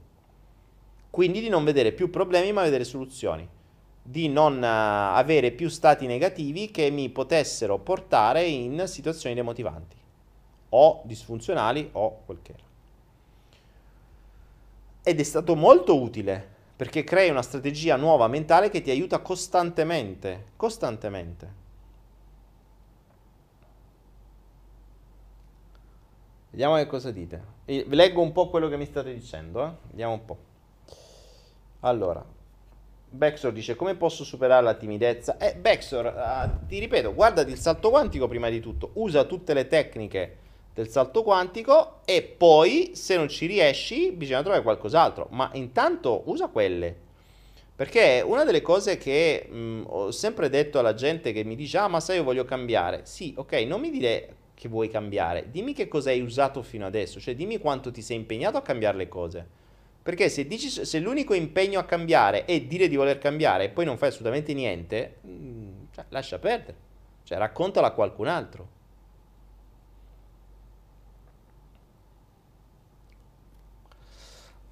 Quindi 1.12 1.42
di 1.42 1.50
non 1.50 1.64
vedere 1.64 1.92
più 1.92 2.10
problemi 2.10 2.52
ma 2.54 2.64
vedere 2.64 2.84
soluzioni, 2.84 3.48
di 4.02 4.28
non 4.28 4.58
uh, 4.58 5.16
avere 5.16 5.52
più 5.52 5.70
stati 5.70 6.08
negativi 6.08 6.72
che 6.72 6.90
mi 6.90 7.10
potessero 7.10 7.78
portare 7.78 8.44
in 8.46 8.86
situazioni 8.88 9.36
demotivanti 9.36 9.96
o 10.70 11.02
disfunzionali 11.06 11.88
o 11.92 12.22
quel 12.26 12.40
che 12.42 12.52
era. 12.54 12.64
Ed 15.04 15.20
è 15.20 15.24
stato 15.24 15.56
molto 15.56 16.02
utile 16.02 16.51
perché 16.82 17.04
crei 17.04 17.30
una 17.30 17.44
strategia 17.44 17.96
nuova 17.96 18.28
mentale 18.28 18.72
che 18.72 18.82
ti 18.82 18.90
aiuta 18.90 19.20
costantemente, 19.20 20.46
costantemente. 20.56 21.54
Vediamo 26.50 26.78
che 26.78 26.88
cosa 26.88 27.12
dite. 27.12 27.40
Leggo 27.66 28.24
un 28.24 28.32
po' 28.32 28.50
quello 28.50 28.68
che 28.68 28.78
mi 28.78 28.88
state 28.88 29.14
dicendo, 29.14 29.64
eh? 29.64 29.72
Vediamo 29.90 30.14
un 30.14 30.26
po'. 30.26 30.38
Allora, 31.82 32.26
Baxor 33.10 33.52
dice 33.52 33.76
come 33.76 33.94
posso 33.94 34.24
superare 34.24 34.64
la 34.64 34.74
timidezza? 34.74 35.38
Eh, 35.38 35.56
Baxor, 35.56 36.06
uh, 36.08 36.66
ti 36.66 36.80
ripeto, 36.80 37.14
guardati 37.14 37.52
il 37.52 37.60
salto 37.60 37.92
quantico 37.92 38.28
prima 38.28 38.50
di 38.50 38.60
tutto, 38.60 38.90
usa 38.94 39.26
tutte 39.26 39.54
le 39.54 39.68
tecniche 39.68 40.38
del 40.74 40.88
salto 40.90 41.24
quantico 41.24 42.00
e 42.06 42.22
poi 42.22 42.92
se 42.94 43.16
non 43.18 43.28
ci 43.28 43.46
riesci 43.46 44.12
bisogna 44.12 44.42
trovare 44.42 44.64
qualcos'altro, 44.64 45.28
ma 45.32 45.50
intanto 45.54 46.24
usa 46.26 46.48
quelle. 46.48 46.96
Perché 47.76 48.24
una 48.26 48.44
delle 48.44 48.62
cose 48.62 48.98
che 48.98 49.48
mh, 49.50 49.84
ho 49.88 50.12
sempre 50.12 50.50
detto 50.50 50.80
alla 50.80 50.94
gente 50.94 51.32
che 51.34 51.44
mi 51.44 51.56
dice 51.56 51.78
"Ah, 51.80 51.88
ma 51.88 52.00
sai 52.00 52.18
io 52.18 52.24
voglio 52.24 52.46
cambiare". 52.46 53.02
Sì, 53.06 53.34
ok, 53.36 53.54
non 53.66 53.82
mi 53.82 53.90
dire 53.90 54.36
che 54.54 54.68
vuoi 54.70 54.90
cambiare, 54.90 55.48
dimmi 55.50 55.74
che 55.74 55.88
cosa 55.88 56.12
hai 56.12 56.22
usato 56.22 56.62
fino 56.62 56.86
adesso, 56.86 57.20
cioè 57.20 57.34
dimmi 57.34 57.58
quanto 57.58 57.90
ti 57.92 58.02
sei 58.04 58.18
impegnato 58.18 58.58
a 58.58 58.62
cambiare 58.62 58.98
le 58.98 59.10
cose. 59.10 59.48
Perché 60.04 60.30
se, 60.30 60.46
dici, 60.48 60.70
se 60.70 61.00
l'unico 61.00 61.34
impegno 61.34 61.80
a 61.80 61.84
cambiare 61.84 62.46
è 62.46 62.60
dire 62.62 62.88
di 62.88 62.96
voler 62.96 63.18
cambiare 63.20 63.66
e 63.66 63.70
poi 63.70 63.86
non 63.86 63.98
fai 63.98 64.10
assolutamente 64.10 64.54
niente, 64.54 65.18
mm, 65.28 65.70
cioè, 65.94 66.06
lascia 66.10 66.40
perdere. 66.40 66.76
Cioè, 67.24 67.38
raccontalo 67.38 67.86
a 67.88 67.92
qualcun 67.92 68.28
altro. 68.28 68.68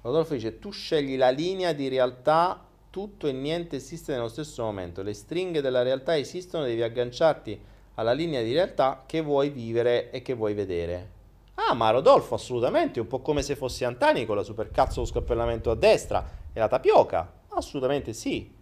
Rodolfo 0.02 0.34
dice, 0.34 0.58
tu 0.58 0.70
scegli 0.70 1.16
la 1.16 1.28
linea 1.28 1.72
di 1.72 1.88
realtà, 1.88 2.64
tutto 2.88 3.26
e 3.26 3.32
niente 3.32 3.76
esiste 3.76 4.12
nello 4.12 4.28
stesso 4.28 4.62
momento. 4.62 5.02
Le 5.02 5.12
stringhe 5.12 5.60
della 5.60 5.82
realtà 5.82 6.16
esistono, 6.16 6.64
devi 6.64 6.82
agganciarti 6.82 7.60
alla 7.94 8.12
linea 8.12 8.42
di 8.42 8.52
realtà 8.52 9.04
che 9.06 9.20
vuoi 9.20 9.50
vivere 9.50 10.10
e 10.10 10.22
che 10.22 10.34
vuoi 10.34 10.54
vedere. 10.54 11.18
Ah, 11.54 11.74
ma 11.74 11.90
Rodolfo, 11.90 12.34
assolutamente, 12.34 12.98
un 12.98 13.06
po' 13.06 13.20
come 13.20 13.42
se 13.42 13.56
fossi 13.56 13.84
Antani 13.84 14.24
con 14.24 14.36
la 14.36 14.42
supercazzo 14.42 15.00
lo 15.00 15.06
scappellamento 15.06 15.70
a 15.70 15.74
destra 15.74 16.28
e 16.52 16.58
la 16.58 16.68
tapioca. 16.68 17.30
Assolutamente 17.48 18.14
sì. 18.14 18.56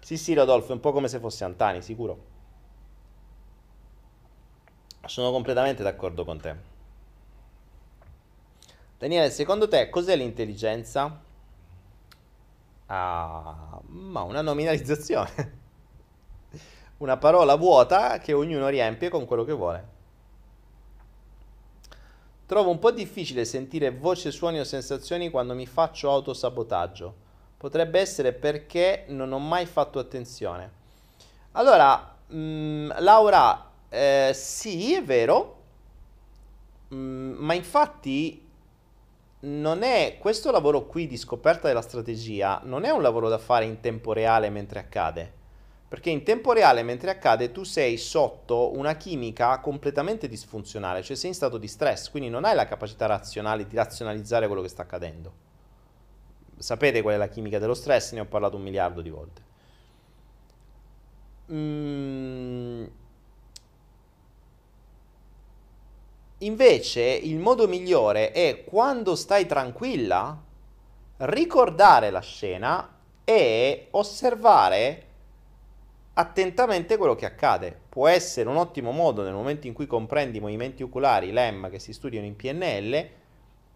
Sì, 0.00 0.18
sì, 0.18 0.34
Rodolfo, 0.34 0.70
è 0.70 0.74
un 0.74 0.80
po' 0.80 0.92
come 0.92 1.08
se 1.08 1.18
fossi 1.18 1.44
Antani, 1.44 1.80
sicuro. 1.80 2.34
Sono 5.06 5.30
completamente 5.30 5.82
d'accordo 5.82 6.24
con 6.24 6.38
te. 6.38 6.75
Daniele, 8.98 9.28
secondo 9.28 9.68
te 9.68 9.90
cos'è 9.90 10.16
l'intelligenza? 10.16 11.20
Ah, 12.86 13.78
ma 13.84 14.22
una 14.22 14.40
nominalizzazione. 14.40 15.64
una 16.98 17.18
parola 17.18 17.56
vuota 17.56 18.18
che 18.18 18.32
ognuno 18.32 18.68
riempie 18.68 19.10
con 19.10 19.26
quello 19.26 19.44
che 19.44 19.52
vuole. 19.52 19.94
Trovo 22.46 22.70
un 22.70 22.78
po' 22.78 22.90
difficile 22.90 23.44
sentire 23.44 23.90
voce, 23.90 24.30
suoni 24.30 24.60
o 24.60 24.64
sensazioni 24.64 25.28
quando 25.28 25.52
mi 25.54 25.66
faccio 25.66 26.10
autosabotaggio. 26.10 27.24
Potrebbe 27.58 28.00
essere 28.00 28.32
perché 28.32 29.04
non 29.08 29.30
ho 29.32 29.38
mai 29.38 29.66
fatto 29.66 29.98
attenzione. 29.98 30.70
Allora, 31.52 32.16
mh, 32.28 32.36
mm, 32.36 32.90
Laura, 33.00 33.70
eh, 33.90 34.30
sì, 34.32 34.94
è 34.94 35.02
vero, 35.02 35.56
mh, 36.88 36.96
mm, 36.96 37.32
ma 37.38 37.52
infatti 37.52 38.45
non 39.46 39.82
è 39.82 40.16
questo 40.18 40.50
lavoro 40.50 40.86
qui 40.86 41.06
di 41.06 41.16
scoperta 41.16 41.68
della 41.68 41.80
strategia, 41.80 42.60
non 42.64 42.84
è 42.84 42.90
un 42.90 43.00
lavoro 43.00 43.28
da 43.28 43.38
fare 43.38 43.64
in 43.64 43.80
tempo 43.80 44.12
reale 44.12 44.50
mentre 44.50 44.80
accade. 44.80 45.32
Perché 45.88 46.10
in 46.10 46.24
tempo 46.24 46.52
reale, 46.52 46.82
mentre 46.82 47.10
accade, 47.10 47.52
tu 47.52 47.62
sei 47.62 47.96
sotto 47.96 48.76
una 48.76 48.96
chimica 48.96 49.60
completamente 49.60 50.26
disfunzionale, 50.26 51.02
cioè 51.02 51.14
sei 51.14 51.28
in 51.28 51.36
stato 51.36 51.58
di 51.58 51.68
stress, 51.68 52.10
quindi 52.10 52.28
non 52.28 52.44
hai 52.44 52.56
la 52.56 52.66
capacità 52.66 53.06
razionale 53.06 53.68
di 53.68 53.76
razionalizzare 53.76 54.48
quello 54.48 54.62
che 54.62 54.68
sta 54.68 54.82
accadendo. 54.82 55.32
Sapete 56.58 57.02
qual 57.02 57.14
è 57.14 57.18
la 57.18 57.28
chimica 57.28 57.60
dello 57.60 57.74
stress? 57.74 58.12
Ne 58.14 58.20
ho 58.20 58.26
parlato 58.26 58.56
un 58.56 58.62
miliardo 58.62 59.00
di 59.00 59.10
volte. 59.10 59.42
Mm. 61.52 62.84
Invece 66.40 67.00
il 67.02 67.38
modo 67.38 67.66
migliore 67.66 68.30
è 68.32 68.64
quando 68.64 69.14
stai 69.14 69.46
tranquilla, 69.46 70.38
ricordare 71.18 72.10
la 72.10 72.20
scena 72.20 72.94
e 73.24 73.88
osservare 73.92 75.02
attentamente 76.12 76.98
quello 76.98 77.14
che 77.14 77.24
accade. 77.24 77.78
Può 77.88 78.06
essere 78.06 78.50
un 78.50 78.56
ottimo 78.56 78.90
modo 78.90 79.22
nel 79.22 79.32
momento 79.32 79.66
in 79.66 79.72
cui 79.72 79.86
comprendi 79.86 80.36
i 80.36 80.40
movimenti 80.40 80.82
oculari, 80.82 81.32
LEM 81.32 81.70
che 81.70 81.78
si 81.78 81.94
studiano 81.94 82.26
in 82.26 82.36
PNL, 82.36 83.08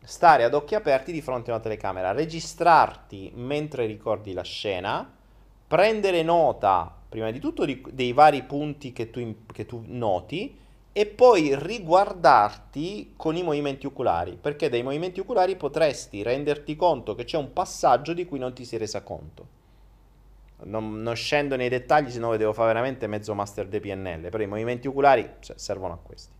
stare 0.03 0.45
ad 0.45 0.53
occhi 0.53 0.74
aperti 0.74 1.12
di 1.12 1.23
fronte 1.23 1.51
a 1.51 1.55
una 1.55 1.62
telecamera, 1.62 2.12
registrarti 2.12 3.32
mentre 3.37 3.87
ricordi 3.87 4.35
la 4.35 4.43
scena, 4.43 5.11
prendere 5.66 6.23
nota 6.23 6.95
prima 7.09 7.31
di 7.31 7.39
tutto 7.39 7.65
di, 7.65 7.82
dei 7.91 8.12
vari 8.12 8.43
punti 8.43 8.93
che 8.93 9.09
tu, 9.09 9.37
che 9.51 9.65
tu 9.65 9.82
noti 9.87 10.59
e 10.93 11.07
poi 11.07 11.55
riguardarti 11.57 13.15
con 13.17 13.37
i 13.37 13.43
movimenti 13.43 13.87
oculari, 13.87 14.37
perché 14.41 14.69
dai 14.69 14.83
movimenti 14.83 15.21
oculari 15.21 15.57
potresti 15.57 16.23
renderti 16.23 16.75
conto 16.75 17.15
che 17.15 17.25
c'è 17.25 17.37
un 17.37 17.53
passaggio 17.53 18.12
di 18.12 18.25
cui 18.25 18.39
non 18.39 18.53
ti 18.53 18.65
sei 18.65 18.81
resa 18.81 19.03
conto. 19.03 19.59
Non, 20.62 21.01
non 21.01 21.15
scendo 21.15 21.57
nei 21.57 21.69
dettagli, 21.69 22.11
se 22.11 22.19
no 22.19 22.37
devo 22.37 22.53
fare 22.53 22.69
veramente 22.69 23.07
mezzo 23.07 23.35
master 23.35 23.67
di 23.67 23.81
PNL, 23.81 24.29
però 24.29 24.43
i 24.43 24.47
movimenti 24.47 24.89
oculari 24.89 25.37
cioè, 25.39 25.57
servono 25.57 25.95
a 25.95 25.99
questi. 26.03 26.39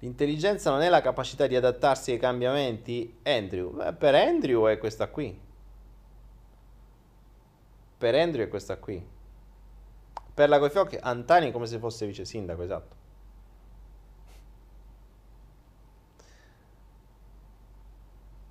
L'intelligenza 0.00 0.70
non 0.70 0.82
è 0.82 0.88
la 0.88 1.00
capacità 1.00 1.46
di 1.46 1.56
adattarsi 1.56 2.10
ai 2.10 2.18
cambiamenti? 2.18 3.18
Andrew, 3.22 3.72
Beh, 3.72 3.94
per 3.94 4.14
Andrew 4.14 4.66
è 4.66 4.76
questa 4.78 5.08
qui. 5.08 5.38
Per 7.98 8.14
Andrew 8.14 8.44
è 8.44 8.48
questa 8.48 8.76
qui. 8.76 9.14
Per 10.36 10.50
la 10.50 10.58
Coifiocchi, 10.58 10.98
Antani 11.00 11.50
come 11.50 11.64
se 11.66 11.78
fosse 11.78 12.04
vice 12.04 12.26
sindaco, 12.26 12.62
esatto. 12.62 12.94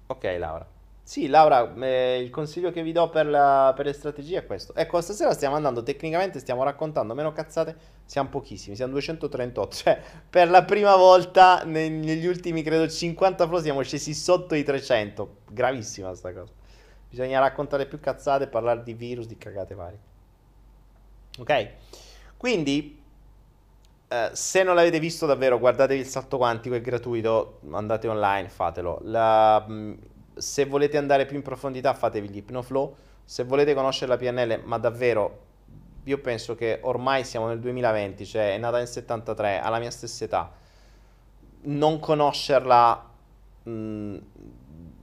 Ok, 0.07 0.23
Laura. 0.39 0.67
Sì, 1.03 1.27
Laura, 1.27 1.71
eh, 1.75 2.19
il 2.23 2.31
consiglio 2.31 2.71
che 2.71 2.81
vi 2.81 2.91
do 2.91 3.07
per, 3.09 3.27
la, 3.27 3.71
per, 3.75 3.85
le 3.85 3.93
strategie 3.93 4.39
è 4.39 4.45
questo. 4.47 4.73
Ecco, 4.73 4.99
stasera 4.99 5.31
stiamo 5.33 5.55
andando, 5.55 5.83
tecnicamente 5.83 6.39
stiamo 6.39 6.63
raccontando 6.63 7.13
meno 7.13 7.31
cazzate, 7.31 7.75
siamo 8.03 8.29
pochissimi, 8.29 8.75
siamo 8.75 8.93
238, 8.93 9.75
cioè 9.75 10.01
per 10.27 10.49
la 10.49 10.63
prima 10.63 10.95
volta 10.95 11.61
negli 11.65 12.25
ultimi, 12.25 12.63
credo, 12.63 12.87
50 12.89 13.45
flow 13.45 13.61
siamo 13.61 13.83
scesi 13.83 14.15
sotto 14.15 14.55
i 14.55 14.63
300. 14.63 15.37
Gravissima 15.51 16.15
sta 16.15 16.33
cosa. 16.33 16.51
Bisogna 17.07 17.39
raccontare 17.39 17.85
più 17.85 17.99
cazzate, 17.99 18.47
parlare 18.47 18.81
di 18.81 18.95
virus, 18.95 19.27
di 19.27 19.37
cagate 19.37 19.75
varie. 19.75 20.13
Ok? 21.39 21.69
Quindi, 22.37 23.01
eh, 24.07 24.29
se 24.33 24.63
non 24.63 24.75
l'avete 24.75 24.99
visto 24.99 25.25
davvero, 25.25 25.59
guardatevi 25.59 25.99
il 25.99 26.05
salto 26.05 26.37
quantico, 26.37 26.75
è 26.75 26.81
gratuito, 26.81 27.59
andate 27.71 28.07
online, 28.07 28.49
fatelo. 28.49 28.99
La 29.03 29.65
mm, 29.67 29.93
se 30.35 30.65
volete 30.65 30.97
andare 30.97 31.25
più 31.25 31.37
in 31.37 31.41
profondità 31.41 31.93
fatevi 31.93 32.29
gli 32.29 32.37
Hypnoflow, 32.37 32.95
se 33.23 33.43
volete 33.43 33.73
conoscere 33.73 34.11
la 34.11 34.17
PNL, 34.17 34.61
ma 34.63 34.77
davvero 34.77 35.43
io 36.03 36.19
penso 36.19 36.55
che 36.55 36.79
ormai 36.83 37.23
siamo 37.23 37.47
nel 37.47 37.59
2020, 37.59 38.25
cioè 38.25 38.53
è 38.53 38.57
nata 38.57 38.77
nel 38.77 38.87
73, 38.87 39.59
alla 39.59 39.79
mia 39.79 39.89
stessa 39.89 40.23
età, 40.23 40.51
non 41.61 41.99
conoscerla, 41.99 43.09
mh, 43.63 43.71
mm, 43.71 44.17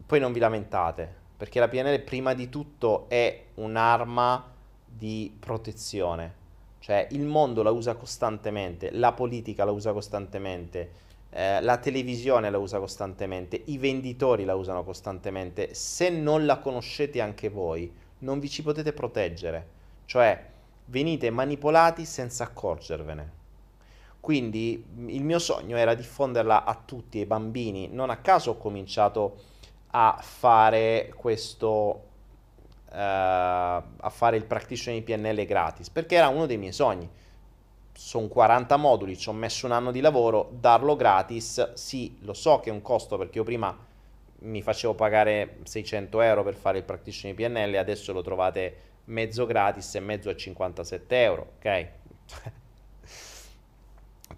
poi 0.07 0.21
non 0.21 0.33
vi 0.33 0.39
lamentate, 0.39 1.13
perché 1.37 1.59
la 1.59 1.69
PNL 1.69 2.01
prima 2.03 2.35
di 2.35 2.49
tutto 2.49 3.07
è 3.09 3.47
un'arma 3.55 4.52
di 4.97 5.35
protezione, 5.39 6.35
cioè 6.79 7.07
il 7.11 7.25
mondo 7.25 7.63
la 7.63 7.71
usa 7.71 7.95
costantemente, 7.95 8.91
la 8.91 9.13
politica 9.13 9.65
la 9.65 9.71
usa 9.71 9.93
costantemente, 9.93 10.91
eh, 11.31 11.61
la 11.63 11.79
televisione 11.79 12.51
la 12.51 12.59
usa 12.59 12.79
costantemente, 12.79 13.63
i 13.67 13.79
venditori 13.79 14.45
la 14.45 14.55
usano 14.55 14.85
costantemente, 14.85 15.75
se 15.75 16.11
non 16.11 16.45
la 16.45 16.59
conoscete 16.59 17.21
anche 17.21 17.49
voi, 17.49 17.91
non 18.19 18.39
vi 18.39 18.51
ci 18.51 18.63
potete 18.63 18.93
proteggere, 18.93 19.67
cioè 20.05 20.51
venite 20.87 21.31
manipolati 21.31 22.05
senza 22.05 22.45
accorgervene. 22.45 23.41
Quindi 24.21 24.85
il 25.07 25.25
mio 25.25 25.39
sogno 25.39 25.77
era 25.77 25.95
diffonderla 25.95 26.65
a 26.65 26.81
tutti 26.85 27.19
i 27.19 27.27
bambini, 27.27 27.89
non 27.89 28.11
a 28.11 28.19
caso 28.19 28.51
ho 28.51 28.57
cominciato 28.57 29.37
a 29.95 30.19
fare 30.21 31.13
questo, 31.17 32.03
a 32.95 34.11
fare 34.11 34.37
il 34.37 34.45
practitioner 34.45 35.03
di 35.03 35.13
PNL 35.13 35.45
gratis, 35.45 35.91
perché 35.91 36.17
era 36.17 36.29
uno 36.29 36.47
dei 36.47 36.59
miei 36.59 36.73
sogni 36.73 37.09
sono 37.95 38.27
40 38.27 38.77
moduli, 38.77 39.17
ci 39.17 39.29
ho 39.29 39.33
messo 39.33 39.67
un 39.67 39.73
anno 39.73 39.91
di 39.91 40.01
lavoro, 40.01 40.51
darlo 40.59 40.97
gratis, 40.97 41.75
sì, 41.75 42.17
lo 42.23 42.33
so 42.33 42.61
che 42.61 42.71
è 42.71 42.73
un 42.73 42.83
costo 42.83 43.19
perché 43.19 43.39
io 43.39 43.45
prima 43.45 43.77
mi 44.41 44.63
facevo 44.63 44.95
pagare 44.95 45.59
600 45.63 46.21
euro 46.21 46.43
per 46.43 46.55
fare 46.55 46.79
il 46.79 46.85
practitioner 46.85 47.37
PNL, 47.37 47.77
adesso 47.77 48.13
lo 48.13 48.23
trovate 48.23 48.91
mezzo 49.05 49.47
gratis 49.47 49.95
e 49.95 50.01
mezzo 50.01 50.31
a 50.31 50.37
57 50.37 51.23
euro, 51.23 51.53
ok? 51.59 51.89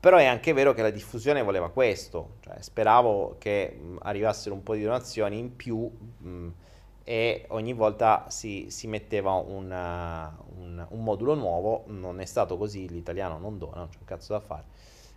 Però 0.00 0.16
è 0.18 0.24
anche 0.24 0.52
vero 0.52 0.74
che 0.74 0.82
la 0.82 0.90
diffusione 0.90 1.42
voleva 1.42 1.70
questo, 1.70 2.36
cioè, 2.40 2.60
speravo 2.60 3.36
che 3.38 3.78
arrivassero 4.00 4.54
un 4.54 4.62
po' 4.62 4.74
di 4.74 4.82
donazioni 4.82 5.38
in 5.38 5.56
più 5.56 5.78
mh, 5.78 6.48
e 7.04 7.44
ogni 7.48 7.74
volta 7.74 8.24
si, 8.28 8.66
si 8.70 8.86
metteva 8.86 9.32
una, 9.32 10.34
un, 10.56 10.84
un, 10.88 11.02
modulo 11.02 11.34
nuovo, 11.34 11.84
non 11.88 12.18
è 12.20 12.24
stato 12.24 12.56
così, 12.56 12.88
l'italiano 12.88 13.38
non 13.38 13.58
dona, 13.58 13.76
non 13.76 13.88
c'è 13.90 13.98
un 13.98 14.06
cazzo 14.06 14.32
da 14.32 14.40
fare, 14.40 14.64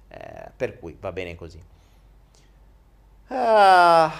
eh, 0.10 0.52
per 0.56 0.78
cui 0.80 0.98
va 1.00 1.14
bene 1.14 1.36
così. 1.36 1.64
Ah, 3.30 4.12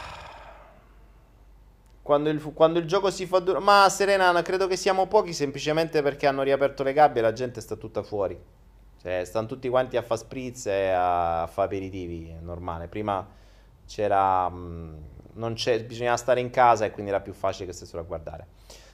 quando, 2.02 2.30
il, 2.30 2.42
quando, 2.54 2.80
il, 2.80 2.86
gioco 2.86 3.12
si 3.12 3.26
fa 3.26 3.40
duro, 3.40 3.60
ma 3.60 3.88
Serena, 3.90 4.42
credo 4.42 4.68
che 4.68 4.78
siamo 4.78 5.08
pochi 5.08 5.34
semplicemente 5.34 6.02
perché 6.02 6.26
hanno 6.26 6.44
riaperto 6.44 6.84
le 6.84 6.94
gabbie 6.94 7.20
e 7.20 7.24
la 7.24 7.34
gente 7.34 7.60
sta 7.60 7.76
tutta 7.76 8.02
fuori. 8.02 8.40
Cioè, 9.02 9.26
stanno 9.26 9.46
tutti 9.46 9.68
quanti 9.70 9.98
a 9.98 10.02
fare 10.02 10.20
spritz 10.22 10.68
e 10.68 10.90
a, 10.90 11.44
a 11.44 11.48
fare 11.48 11.68
aperitivi, 11.68 12.30
è 12.30 12.40
normale. 12.42 12.88
Prima 12.88 13.28
c'era... 13.86 14.50
Mh, 14.50 14.96
c'è, 15.17 15.17
bisognava 15.86 16.18
stare 16.18 16.40
in 16.40 16.50
casa 16.50 16.86
e 16.86 16.92
quindi 16.92 17.12
era 17.12 17.22
più 17.22 17.34
facile 17.34 17.66
che 17.66 17.74
stessero 17.74 18.02
a 18.02 18.06
guardare. 18.06 18.48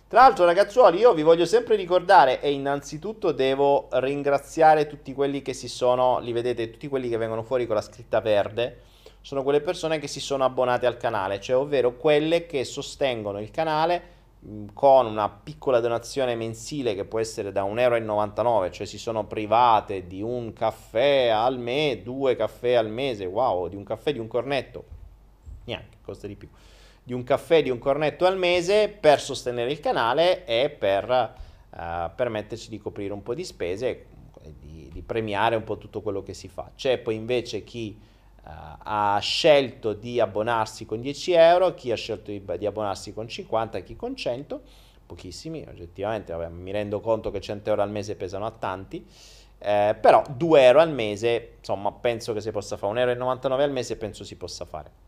Tra 0.07 0.22
l'altro, 0.22 0.45
ragazzuoli, 0.45 0.99
io 0.99 1.14
vi 1.14 1.24
voglio 1.24 1.45
sempre 1.45 1.76
ricordare 1.76 2.40
e 2.40 2.52
innanzitutto 2.52 3.32
devo 3.32 3.88
ringraziare 3.94 4.86
tutti 4.86 5.11
quelli 5.11 5.41
che 5.41 5.53
si 5.53 5.68
sono, 5.68 6.20
li 6.20 6.32
vedete, 6.32 6.70
tutti 6.70 6.88
quelli 6.88 7.10
che 7.10 7.18
vengono 7.18 7.41
fuori 7.41 7.65
con 7.65 7.76
la 7.76 7.82
scritta 7.82 8.22
verde, 8.22 8.82
sono 9.22 9.41
quelle 9.41 9.61
persone 9.61 9.98
che 9.98 10.07
si 10.07 10.20
sono 10.20 10.44
abbonate 10.44 10.86
al 10.86 10.98
canale, 10.98 11.40
cioè 11.40 11.56
ovvero 11.56 11.95
quelle 11.95 12.45
che 12.45 12.64
sostengono 12.64 13.40
il 13.40 13.49
canale 13.49 14.11
con 14.74 15.06
una 15.06 15.30
piccola 15.30 15.80
donazione 15.80 16.36
mensile 16.36 16.94
che 16.94 17.06
può 17.06 17.20
essere 17.20 17.52
da 17.52 17.64
1,99 17.64 18.45
euro, 18.45 18.70
cioè 18.70 18.86
si 18.86 18.98
sono 18.98 19.26
private 19.26 20.06
di 20.06 20.22
un 20.22 20.53
caffè 20.53 21.30
al 21.30 21.57
mese, 21.57 22.03
due 22.03 22.36
caffè 22.36 22.74
al 22.74 22.90
mese, 22.90 23.26
wow, 23.26 23.68
di 23.68 23.78
un 23.78 23.84
caffè, 23.84 24.11
di 24.11 24.20
un 24.20 24.28
cornetto, 24.28 24.84
neanche, 25.65 25.98
costa 26.02 26.27
di 26.27 26.35
più 26.35 26.49
di 27.03 27.14
un 27.14 27.23
caffè, 27.23 27.61
di 27.61 27.69
un 27.69 27.80
cornetto 27.80 28.26
al 28.26 28.38
mese 28.38 28.88
per 28.88 29.19
sostenere 29.19 29.72
il 29.72 29.80
canale 29.80 30.45
e 30.45 30.69
per 30.69 31.10
uh, 31.69 32.10
permetterci 32.15 32.69
di 32.69 32.77
coprire 32.77 33.11
un 33.14 33.22
po' 33.22 33.35
di 33.35 33.44
spese 33.44 34.06
e 34.41 34.53
di, 34.57 34.90
di, 34.91 35.02
premiare 35.02 35.56
un 35.57 35.65
po' 35.65 35.77
tutto 35.77 36.02
quello 36.02 36.23
che 36.23 36.34
si 36.34 36.48
fa. 36.48 36.72
C'è 36.76 36.99
poi 36.99 37.15
invece 37.15 37.65
chi 37.65 37.99
uh, 37.99 38.41
ha 38.44 39.19
scelto 39.22 39.91
di 39.91 40.22
abbonarsi 40.22 40.85
con 40.85 41.02
10 41.02 41.34
euro, 41.34 41.73
chi 41.73 41.91
ha 41.91 41.95
scelto 41.95 42.31
di, 42.31 42.41
di 42.57 42.65
abbonarsi 42.65 43.14
con 43.14 43.27
50, 43.27 43.81
chi 43.81 43.98
con 43.98 44.15
100, 44.15 44.61
pochissimi, 45.06 45.65
oggettivamente 45.68 46.31
vabbè, 46.31 46.48
mi 46.48 46.72
rendo 46.72 47.02
conto 47.02 47.31
che 47.31 47.41
100 47.41 47.69
euro 47.69 47.81
al 47.81 47.91
mese 47.91 48.15
pesano 48.15 48.45
a 48.45 48.52
tanti. 48.52 49.06
Eh, 49.65 49.95
però 49.99 50.23
2 50.30 50.61
euro 50.61 50.80
al 50.80 50.91
mese, 50.91 51.56
insomma, 51.60 51.91
penso 51.91 52.31
che 52.31 52.40
si 52.40 52.52
possa 52.52 52.77
fare. 52.77 53.14
1,99 53.14 53.52
euro 53.52 53.56
al 53.64 53.72
mese 53.72 53.98
penso 53.98 54.23
si 54.23 54.38
possa 54.38 54.64
fare. 54.64 55.03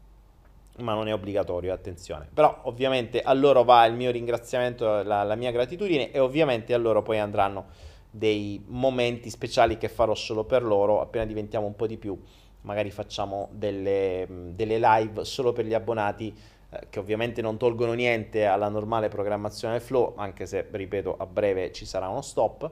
Ma 0.77 0.93
non 0.93 1.07
è 1.07 1.13
obbligatorio, 1.13 1.73
attenzione. 1.73 2.27
Però 2.33 2.59
ovviamente 2.63 3.21
a 3.21 3.33
loro 3.33 3.63
va 3.63 3.85
il 3.85 3.93
mio 3.93 4.11
ringraziamento, 4.11 5.03
la, 5.03 5.23
la 5.23 5.35
mia 5.35 5.51
gratitudine 5.51 6.11
e 6.11 6.19
ovviamente 6.19 6.73
a 6.73 6.77
loro 6.77 7.01
poi 7.01 7.19
andranno 7.19 7.67
dei 8.09 8.63
momenti 8.67 9.29
speciali 9.29 9.77
che 9.77 9.89
farò 9.89 10.15
solo 10.15 10.43
per 10.43 10.63
loro 10.63 11.01
appena 11.01 11.25
diventiamo 11.25 11.65
un 11.65 11.75
po' 11.75 11.87
di 11.87 11.97
più. 11.97 12.19
Magari 12.61 12.91
facciamo 12.91 13.49
delle, 13.51 14.27
delle 14.53 14.79
live 14.79 15.23
solo 15.23 15.53
per 15.53 15.65
gli 15.65 15.73
abbonati 15.73 16.35
eh, 16.69 16.87
che 16.89 16.99
ovviamente 16.99 17.41
non 17.41 17.57
tolgono 17.57 17.93
niente 17.93 18.45
alla 18.45 18.69
normale 18.69 19.07
programmazione 19.07 19.75
del 19.75 19.83
flow, 19.83 20.13
anche 20.17 20.45
se, 20.45 20.67
ripeto, 20.69 21.15
a 21.17 21.25
breve 21.25 21.71
ci 21.71 21.85
sarà 21.85 22.09
uno 22.09 22.21
stop 22.21 22.71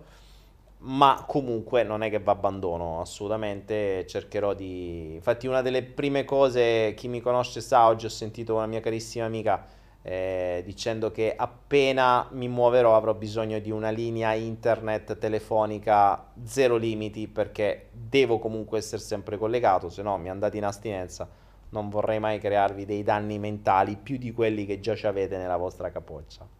ma 0.86 1.24
comunque 1.28 1.84
non 1.84 2.04
è 2.04 2.10
che 2.10 2.20
va 2.20 2.32
abbandono 2.34 3.00
assolutamente. 3.02 4.06
Cercherò 4.08 4.54
di 4.54 5.14
infatti 5.16 5.48
una 5.48 5.62
delle 5.62 5.84
prime 5.84 6.26
cose 6.26 6.94
chi 6.96 7.08
mi 7.08 7.22
conosce 7.22 7.62
sa 7.62 7.88
oggi 7.88 8.06
ho 8.06 8.10
sentito 8.10 8.56
una 8.56 8.66
mia 8.66 8.82
carissima 8.82 9.26
amica 9.26 9.66
eh, 10.02 10.62
dicendo 10.66 11.12
che 11.12 11.34
appena 11.36 12.28
mi 12.32 12.50
muoverò 12.50 12.96
avrò 12.96 13.14
bisogno 13.14 13.60
di 13.60 13.72
una 13.72 13.90
linea 13.90 14.34
internet 14.34 15.18
telefonica 15.18 16.32
zero 16.44 16.76
limiti 16.76 17.30
perché 17.30 17.90
devo 17.94 18.40
comunque 18.40 18.80
essere 18.80 19.02
sempre 19.02 19.38
collegato 19.38 19.90
se 19.90 20.02
no 20.02 20.18
mi 20.18 20.30
andate 20.30 20.58
in 20.58 20.66
astinenza. 20.66 21.30
Non 21.70 21.90
vorrei 21.90 22.20
mai 22.20 22.40
crearvi 22.40 22.86
dei 22.86 23.04
danni 23.04 23.40
mentali 23.40 23.96
più 23.96 24.18
di 24.18 24.32
quelli 24.32 24.66
che 24.66 24.80
già 24.80 24.96
ci 24.96 25.08
avete 25.08 25.38
nella 25.38 25.58
vostra 25.58 25.90
capoccia 25.92 26.53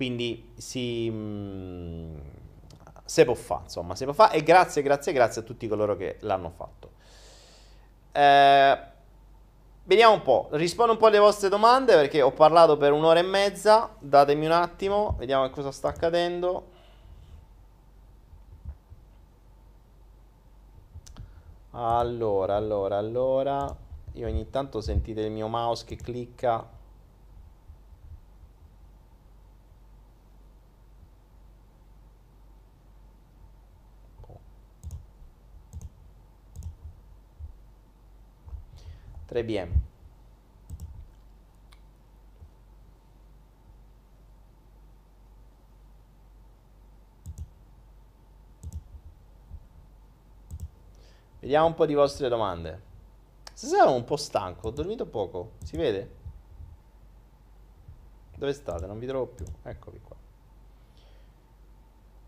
quindi 0.00 0.50
si, 0.56 1.10
mh, 1.10 1.14
mm, 1.14 2.16
se 3.04 3.26
può 3.26 3.34
fare, 3.34 3.64
insomma, 3.64 3.94
se 3.94 4.04
può 4.04 4.14
fare. 4.14 4.38
E 4.38 4.42
grazie, 4.42 4.80
grazie, 4.80 5.12
grazie 5.12 5.42
a 5.42 5.44
tutti 5.44 5.68
coloro 5.68 5.94
che 5.94 6.16
l'hanno 6.20 6.48
fatto. 6.48 6.92
Eh, 8.10 8.78
vediamo 9.84 10.14
un 10.14 10.22
po', 10.22 10.48
rispondo 10.52 10.92
un 10.92 10.98
po' 10.98 11.08
alle 11.08 11.18
vostre 11.18 11.50
domande 11.50 11.94
perché 11.96 12.22
ho 12.22 12.30
parlato 12.32 12.78
per 12.78 12.92
un'ora 12.92 13.18
e 13.18 13.24
mezza. 13.24 13.94
Datemi 13.98 14.46
un 14.46 14.52
attimo, 14.52 15.16
vediamo 15.18 15.44
che 15.44 15.50
cosa 15.50 15.70
sta 15.70 15.88
accadendo. 15.88 16.68
Allora, 21.72 22.56
allora, 22.56 22.96
allora. 22.96 23.76
Io 24.14 24.26
ogni 24.26 24.48
tanto 24.48 24.80
sentite 24.80 25.20
il 25.20 25.30
mio 25.30 25.48
mouse 25.48 25.84
che 25.84 25.96
clicca 25.96 26.78
Très 39.30 39.44
bien. 39.44 39.70
Vediamo 51.38 51.66
un 51.66 51.74
po' 51.74 51.86
di 51.86 51.94
vostre 51.94 52.28
domande. 52.28 52.82
Stasera 53.54 53.84
sono 53.84 53.94
un 53.94 54.04
po' 54.04 54.16
stanco, 54.16 54.66
ho 54.66 54.70
dormito 54.72 55.06
poco, 55.06 55.52
si 55.62 55.76
vede? 55.76 56.10
Dove 58.36 58.52
state? 58.52 58.86
Non 58.86 58.98
vi 58.98 59.06
trovo 59.06 59.26
più. 59.26 59.44
Eccovi 59.62 60.00
qua. 60.00 60.16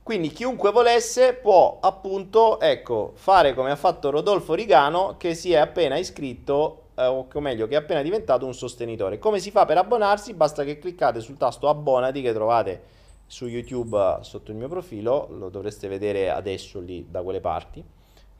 Quindi 0.05 0.29
chiunque 0.29 0.71
volesse 0.71 1.35
può 1.35 1.79
appunto, 1.81 2.61
ecco, 2.61 3.11
fare 3.15 3.55
come 3.55 3.73
ha 3.73 3.77
fatto 3.77 4.11
Rodolfo 4.11 4.55
Rigano 4.55 5.17
che 5.17 5.35
si 5.35 5.53
è 5.53 5.57
appena 5.57 5.97
iscritto 5.97 6.82
eh, 7.05 7.07
o 7.07 7.41
meglio 7.41 7.67
che 7.67 7.75
è 7.75 7.79
appena 7.79 8.03
diventato 8.03 8.47
un 8.47 8.55
sostenitore. 8.55 9.19
Come 9.19 9.39
si 9.39 9.51
fa 9.51 9.65
per 9.65 9.79
abbonarsi? 9.79 10.35
Basta 10.35 10.65
che 10.65 10.79
cliccate 10.79 11.21
sul 11.21 11.37
tasto 11.37 11.69
abbonati 11.69 12.23
che 12.23 12.33
trovate 12.33 12.83
su 13.27 13.47
YouTube 13.47 13.97
eh, 13.97 14.17
sotto 14.23 14.51
il 14.51 14.57
mio 14.57 14.69
profilo, 14.69 15.29
lo 15.31 15.49
dovreste 15.49 15.89
vedere 15.89 16.31
adesso 16.31 16.81
lì 16.81 17.07
da 17.09 17.23
quelle 17.23 17.41
parti. 17.41 17.83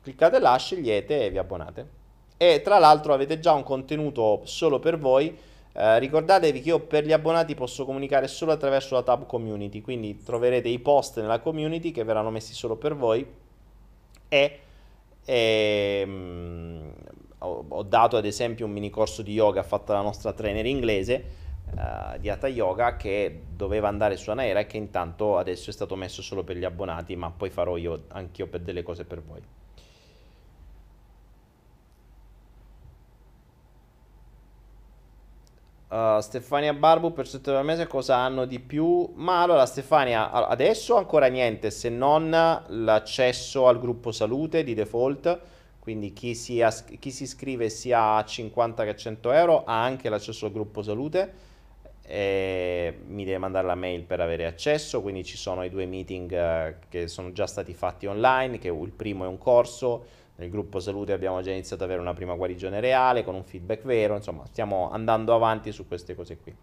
Cliccate 0.01 0.39
là, 0.39 0.55
scegliete 0.55 1.25
e 1.25 1.29
vi 1.29 1.37
abbonate. 1.37 2.01
E 2.37 2.61
tra 2.61 2.77
l'altro 2.77 3.13
avete 3.13 3.39
già 3.39 3.53
un 3.53 3.63
contenuto 3.63 4.41
solo 4.43 4.79
per 4.79 4.99
voi. 4.99 5.35
Eh, 5.75 5.99
ricordatevi 5.99 6.61
che 6.61 6.69
io 6.69 6.79
per 6.81 7.05
gli 7.05 7.11
abbonati 7.11 7.55
posso 7.55 7.85
comunicare 7.85 8.27
solo 8.27 8.51
attraverso 8.51 8.93
la 8.95 9.01
tab 9.01 9.25
community, 9.25 9.81
quindi 9.81 10.21
troverete 10.21 10.67
i 10.67 10.79
post 10.79 11.19
nella 11.19 11.39
community 11.39 11.91
che 11.91 12.03
verranno 12.03 12.29
messi 12.29 12.53
solo 12.53 12.75
per 12.75 12.95
voi 12.95 13.25
e, 14.33 14.59
e 15.25 15.99
ehm, 16.03 16.93
ho, 17.43 17.83
dato 17.83 18.17
ad 18.17 18.25
esempio 18.25 18.65
un 18.65 18.71
mini 18.71 18.89
corso 18.89 19.21
di 19.21 19.33
yoga 19.33 19.63
fatto 19.63 19.91
dalla 19.91 20.01
nostra 20.03 20.31
trainer 20.33 20.65
inglese 20.65 21.25
uh, 21.75 22.17
di 22.17 22.29
Hatha 22.29 22.47
Yoga 22.47 22.95
che 22.95 23.43
doveva 23.55 23.87
andare 23.87 24.17
su 24.17 24.29
Anaera 24.31 24.61
e 24.61 24.65
che 24.65 24.77
intanto 24.77 25.37
adesso 25.37 25.69
è 25.69 25.73
stato 25.73 25.95
messo 25.95 26.21
solo 26.21 26.43
per 26.43 26.57
gli 26.57 26.63
abbonati, 26.63 27.15
ma 27.15 27.31
poi 27.31 27.49
farò 27.49 27.77
io 27.77 28.05
anch'io 28.09 28.47
per 28.47 28.61
delle 28.61 28.83
cose 28.83 29.03
per 29.05 29.21
voi. 29.21 29.41
Uh, 35.89 36.19
Stefania 36.21 36.73
Barbu 36.73 37.13
per 37.13 37.29
al 37.45 37.63
mese 37.63 37.85
cosa 37.85 38.15
hanno 38.15 38.45
di 38.45 38.59
più? 38.59 39.11
Ma 39.13 39.43
allora 39.43 39.63
Stefania, 39.67 40.31
adesso 40.31 40.95
ancora 40.97 41.27
niente 41.27 41.69
se 41.69 41.89
non 41.89 42.31
l'accesso 42.31 43.67
al 43.67 43.79
gruppo 43.79 44.11
salute 44.11 44.63
di 44.63 44.73
default 44.73 45.51
quindi 45.83 46.13
chi 46.13 46.33
si, 46.33 46.61
as- 46.61 46.85
chi 46.97 47.11
si 47.11 47.23
iscrive 47.23 47.67
sia 47.67 48.15
a 48.15 48.23
50 48.23 48.85
che 48.85 48.89
a 48.91 48.95
100 48.95 49.31
euro 49.33 49.63
ha 49.65 49.83
anche 49.83 50.07
l'accesso 50.07 50.45
al 50.45 50.53
gruppo 50.53 50.81
salute 50.81 51.33
e 52.03 52.99
mi 53.07 53.25
deve 53.25 53.37
mandare 53.37 53.67
la 53.67 53.75
mail 53.75 54.03
per 54.03 54.21
avere 54.21 54.45
accesso, 54.45 55.01
quindi 55.01 55.25
ci 55.25 55.35
sono 55.35 55.61
i 55.61 55.69
due 55.69 55.85
meeting 55.85 56.31
eh, 56.31 56.75
che 56.87 57.09
sono 57.09 57.33
già 57.33 57.47
stati 57.47 57.73
fatti 57.73 58.05
online, 58.05 58.59
che 58.59 58.69
il 58.69 58.91
primo 58.95 59.25
è 59.25 59.27
un 59.27 59.37
corso, 59.37 60.05
nel 60.37 60.49
gruppo 60.49 60.79
salute 60.79 61.11
abbiamo 61.11 61.41
già 61.41 61.51
iniziato 61.51 61.83
ad 61.83 61.89
avere 61.89 62.01
una 62.01 62.13
prima 62.13 62.33
guarigione 62.33 62.79
reale 62.79 63.25
con 63.25 63.35
un 63.35 63.43
feedback 63.43 63.83
vero, 63.83 64.15
insomma 64.15 64.45
stiamo 64.45 64.89
andando 64.89 65.35
avanti 65.35 65.73
su 65.73 65.85
queste 65.85 66.15
cose 66.15 66.37
qui. 66.37 66.55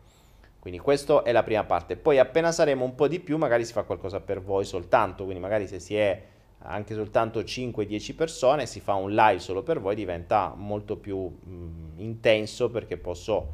Quindi 0.58 0.80
questa 0.80 1.24
è 1.24 1.32
la 1.32 1.42
prima 1.42 1.64
parte. 1.64 1.96
Poi 1.96 2.18
appena 2.18 2.52
saremo 2.52 2.86
un 2.86 2.94
po' 2.94 3.06
di 3.06 3.20
più 3.20 3.36
magari 3.36 3.66
si 3.66 3.72
fa 3.72 3.82
qualcosa 3.82 4.20
per 4.20 4.40
voi 4.40 4.64
soltanto, 4.64 5.24
quindi 5.24 5.42
magari 5.42 5.66
se 5.66 5.78
si 5.78 5.94
è 5.94 6.22
anche 6.62 6.94
soltanto 6.94 7.40
5-10 7.40 8.14
persone, 8.14 8.66
si 8.66 8.80
fa 8.80 8.94
un 8.94 9.12
live 9.12 9.38
solo 9.38 9.62
per 9.62 9.80
voi, 9.80 9.94
diventa 9.94 10.52
molto 10.56 10.96
più 10.96 11.18
mh, 11.18 12.00
intenso 12.00 12.70
perché 12.70 12.96
posso, 12.96 13.48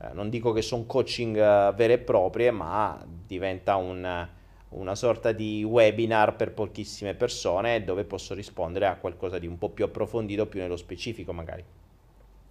eh, 0.00 0.08
non 0.12 0.28
dico 0.28 0.52
che 0.52 0.62
sono 0.62 0.84
coaching 0.84 1.36
uh, 1.36 1.74
vere 1.74 1.94
e 1.94 1.98
proprie, 1.98 2.50
ma 2.50 3.00
diventa 3.06 3.76
un, 3.76 4.28
una 4.70 4.94
sorta 4.94 5.32
di 5.32 5.62
webinar 5.62 6.34
per 6.34 6.52
pochissime 6.52 7.14
persone 7.14 7.84
dove 7.84 8.04
posso 8.04 8.34
rispondere 8.34 8.86
a 8.86 8.96
qualcosa 8.96 9.38
di 9.38 9.46
un 9.46 9.56
po' 9.56 9.68
più 9.68 9.84
approfondito, 9.84 10.46
più 10.46 10.60
nello 10.60 10.76
specifico 10.76 11.32
magari. 11.32 11.64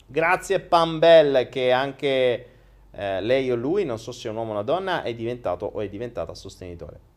Grazie 0.10 0.62
Pambell 0.62 1.50
che 1.50 1.74
anche 1.74 2.46
eh, 2.92 3.22
lei 3.22 3.52
o 3.52 3.56
lui, 3.56 3.84
non 3.84 4.00
so 4.00 4.14
se 4.14 4.30
è 4.30 4.32
un 4.32 4.38
uomo 4.38 4.52
o 4.52 4.54
una 4.54 4.64
donna, 4.64 5.04
è 5.04 5.14
diventato 5.14 5.66
o 5.66 5.82
è 5.82 5.90
diventata 5.90 6.34
sostenitore. 6.34 7.17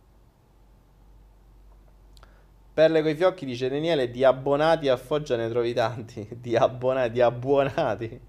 Perle 2.72 3.02
coi 3.02 3.14
fiocchi 3.14 3.44
dice 3.44 3.68
Daniele, 3.68 4.10
di 4.10 4.24
abbonati 4.24 4.88
a 4.88 4.96
Foggia 4.96 5.36
ne 5.36 5.48
trovi 5.48 5.72
tanti. 5.72 6.26
di 6.40 6.56
abbonati, 6.56 7.10
di 7.10 7.20
abbonati. 7.20 8.20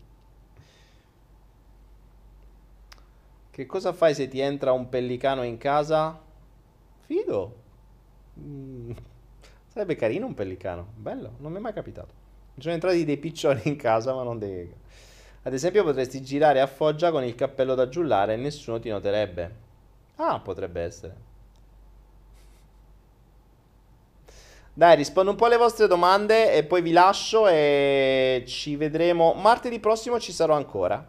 Che 3.51 3.65
cosa 3.65 3.93
fai 3.93 4.13
se 4.15 4.27
ti 4.27 4.39
entra 4.39 4.71
un 4.71 4.89
pellicano 4.89 5.43
in 5.43 5.57
casa? 5.57 6.19
Figo. 7.01 7.55
Mm. 8.39 8.91
Sarebbe 9.67 9.95
carino 9.95 10.25
un 10.25 10.33
pellicano. 10.33 10.87
Bello, 10.95 11.33
non 11.37 11.51
mi 11.51 11.57
è 11.57 11.61
mai 11.61 11.73
capitato. 11.73 12.13
Mi 12.55 12.61
sono 12.61 12.73
entrati 12.73 13.05
dei 13.05 13.17
piccioni 13.17 13.61
in 13.65 13.75
casa, 13.75 14.13
ma 14.13 14.23
non 14.23 14.39
dei... 14.39 14.73
Ad 15.43 15.53
esempio 15.53 15.83
potresti 15.83 16.21
girare 16.21 16.61
a 16.61 16.67
Foggia 16.67 17.11
con 17.11 17.23
il 17.23 17.35
cappello 17.35 17.75
da 17.75 17.87
giullare 17.89 18.33
e 18.33 18.37
nessuno 18.37 18.79
ti 18.79 18.89
noterebbe. 18.89 19.55
Ah, 20.15 20.39
potrebbe 20.39 20.81
essere. 20.81 21.15
Dai, 24.81 24.95
rispondo 24.95 25.29
un 25.29 25.37
po' 25.37 25.45
alle 25.45 25.57
vostre 25.57 25.85
domande 25.85 26.55
e 26.55 26.63
poi 26.63 26.81
vi 26.81 26.91
lascio 26.91 27.47
e 27.47 28.43
ci 28.47 28.75
vedremo. 28.75 29.33
Martedì 29.35 29.79
prossimo 29.79 30.19
ci 30.19 30.31
sarò 30.31 30.55
ancora. 30.55 31.07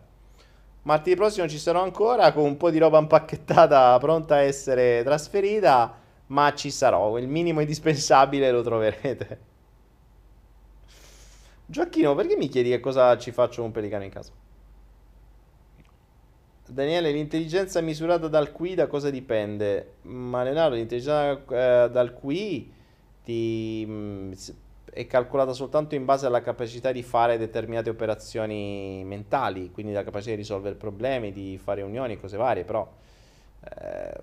Martedì 0.82 1.16
prossimo 1.16 1.48
ci 1.48 1.56
sarò 1.56 1.82
ancora 1.82 2.34
con 2.34 2.44
un 2.44 2.58
po' 2.58 2.68
di 2.68 2.76
roba 2.76 2.98
impacchettata 2.98 3.96
pronta 3.98 4.34
a 4.34 4.40
essere 4.40 5.02
trasferita, 5.02 5.98
ma 6.26 6.52
ci 6.52 6.70
sarò. 6.70 7.16
Il 7.16 7.28
minimo 7.28 7.60
indispensabile 7.60 8.50
lo 8.50 8.60
troverete. 8.60 9.40
Gioacchino, 11.64 12.14
perché 12.14 12.36
mi 12.36 12.48
chiedi 12.48 12.68
che 12.68 12.80
cosa 12.80 13.16
ci 13.16 13.32
faccio 13.32 13.62
con 13.62 13.68
un 13.68 13.72
pelicano 13.72 14.04
in 14.04 14.10
casa? 14.10 14.32
Daniele, 16.66 17.10
l'intelligenza 17.10 17.80
misurata 17.80 18.28
dal 18.28 18.52
QI 18.52 18.74
da 18.74 18.86
cosa 18.86 19.08
dipende? 19.08 19.94
Ma 20.02 20.42
Leonardo, 20.42 20.74
l'intelligenza 20.74 21.30
eh, 21.30 21.88
dal 21.90 22.12
QI 22.12 22.80
ti, 23.24 23.86
s- 24.34 24.54
è 24.92 25.06
calcolata 25.06 25.52
soltanto 25.52 25.94
in 25.94 26.04
base 26.04 26.26
alla 26.26 26.42
capacità 26.42 26.92
di 26.92 27.02
fare 27.02 27.38
determinate 27.38 27.90
operazioni 27.90 29.02
mentali, 29.04 29.70
quindi 29.70 29.92
la 29.92 30.04
capacità 30.04 30.30
di 30.32 30.36
risolvere 30.36 30.74
problemi, 30.74 31.32
di 31.32 31.58
fare 31.62 31.82
unioni, 31.82 32.18
cose 32.18 32.36
varie, 32.36 32.64
però 32.64 32.88
eh, 33.80 34.14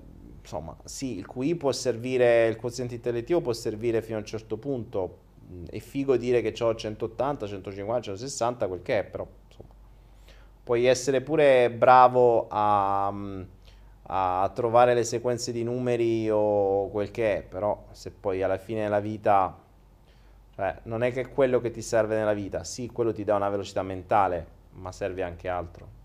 insomma, 0.41 0.75
sì, 0.83 1.17
il 1.17 1.25
QI 1.25 1.55
può 1.55 1.71
servire, 1.71 2.47
il 2.47 2.55
quoziente 2.57 2.95
intellettivo 2.95 3.41
può 3.41 3.53
servire 3.53 4.01
fino 4.01 4.17
a 4.17 4.19
un 4.19 4.25
certo 4.25 4.57
punto. 4.57 5.17
Mm, 5.51 5.65
È 5.69 5.79
figo 5.79 6.17
dire 6.17 6.41
che 6.41 6.63
ho 6.63 6.75
180, 6.75 7.47
150, 7.47 8.01
160, 8.03 8.67
quel 8.67 8.81
che 8.81 8.99
è, 8.99 9.03
però 9.03 9.27
insomma, 9.47 9.69
puoi 10.63 10.85
essere 10.85 11.21
pure 11.21 11.69
bravo 11.71 12.47
a, 12.49 13.09
mm, 13.11 13.41
a 14.11 14.49
trovare 14.55 14.95
le 14.95 15.03
sequenze 15.03 15.51
di 15.51 15.63
numeri 15.63 16.29
o 16.31 16.89
quel 16.89 17.11
che 17.11 17.37
è, 17.37 17.41
però 17.43 17.85
se 17.91 18.09
poi 18.09 18.41
alla 18.41 18.57
fine 18.57 18.81
della 18.81 18.99
vita, 18.99 19.55
cioè, 20.55 20.79
non 20.83 21.03
è 21.03 21.11
che 21.11 21.29
quello 21.29 21.61
che 21.61 21.69
ti 21.69 21.83
serve 21.83 22.15
nella 22.17 22.33
vita, 22.33 22.63
sì, 22.63 22.87
quello 22.87 23.13
ti 23.13 23.23
dà 23.23 23.35
una 23.35 23.49
velocità 23.49 23.83
mentale, 23.83 24.47
ma 24.73 24.91
serve 24.91 25.21
anche 25.21 25.47
altro. 25.47 25.97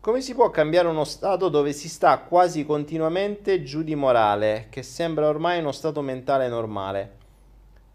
Come 0.00 0.20
si 0.20 0.34
può 0.34 0.50
cambiare 0.50 0.88
uno 0.88 1.04
stato 1.04 1.48
dove 1.48 1.72
si 1.72 1.88
sta 1.88 2.18
quasi 2.18 2.66
continuamente 2.66 3.62
giù 3.62 3.84
di 3.84 3.94
morale, 3.94 4.66
che 4.68 4.82
sembra 4.82 5.28
ormai 5.28 5.60
uno 5.60 5.70
stato 5.70 6.02
mentale 6.02 6.48
normale? 6.48 7.16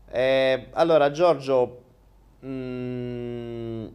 Eh, 0.10 0.68
allora, 0.72 1.12
Giorgio, 1.12 1.82
mm, 2.44 3.88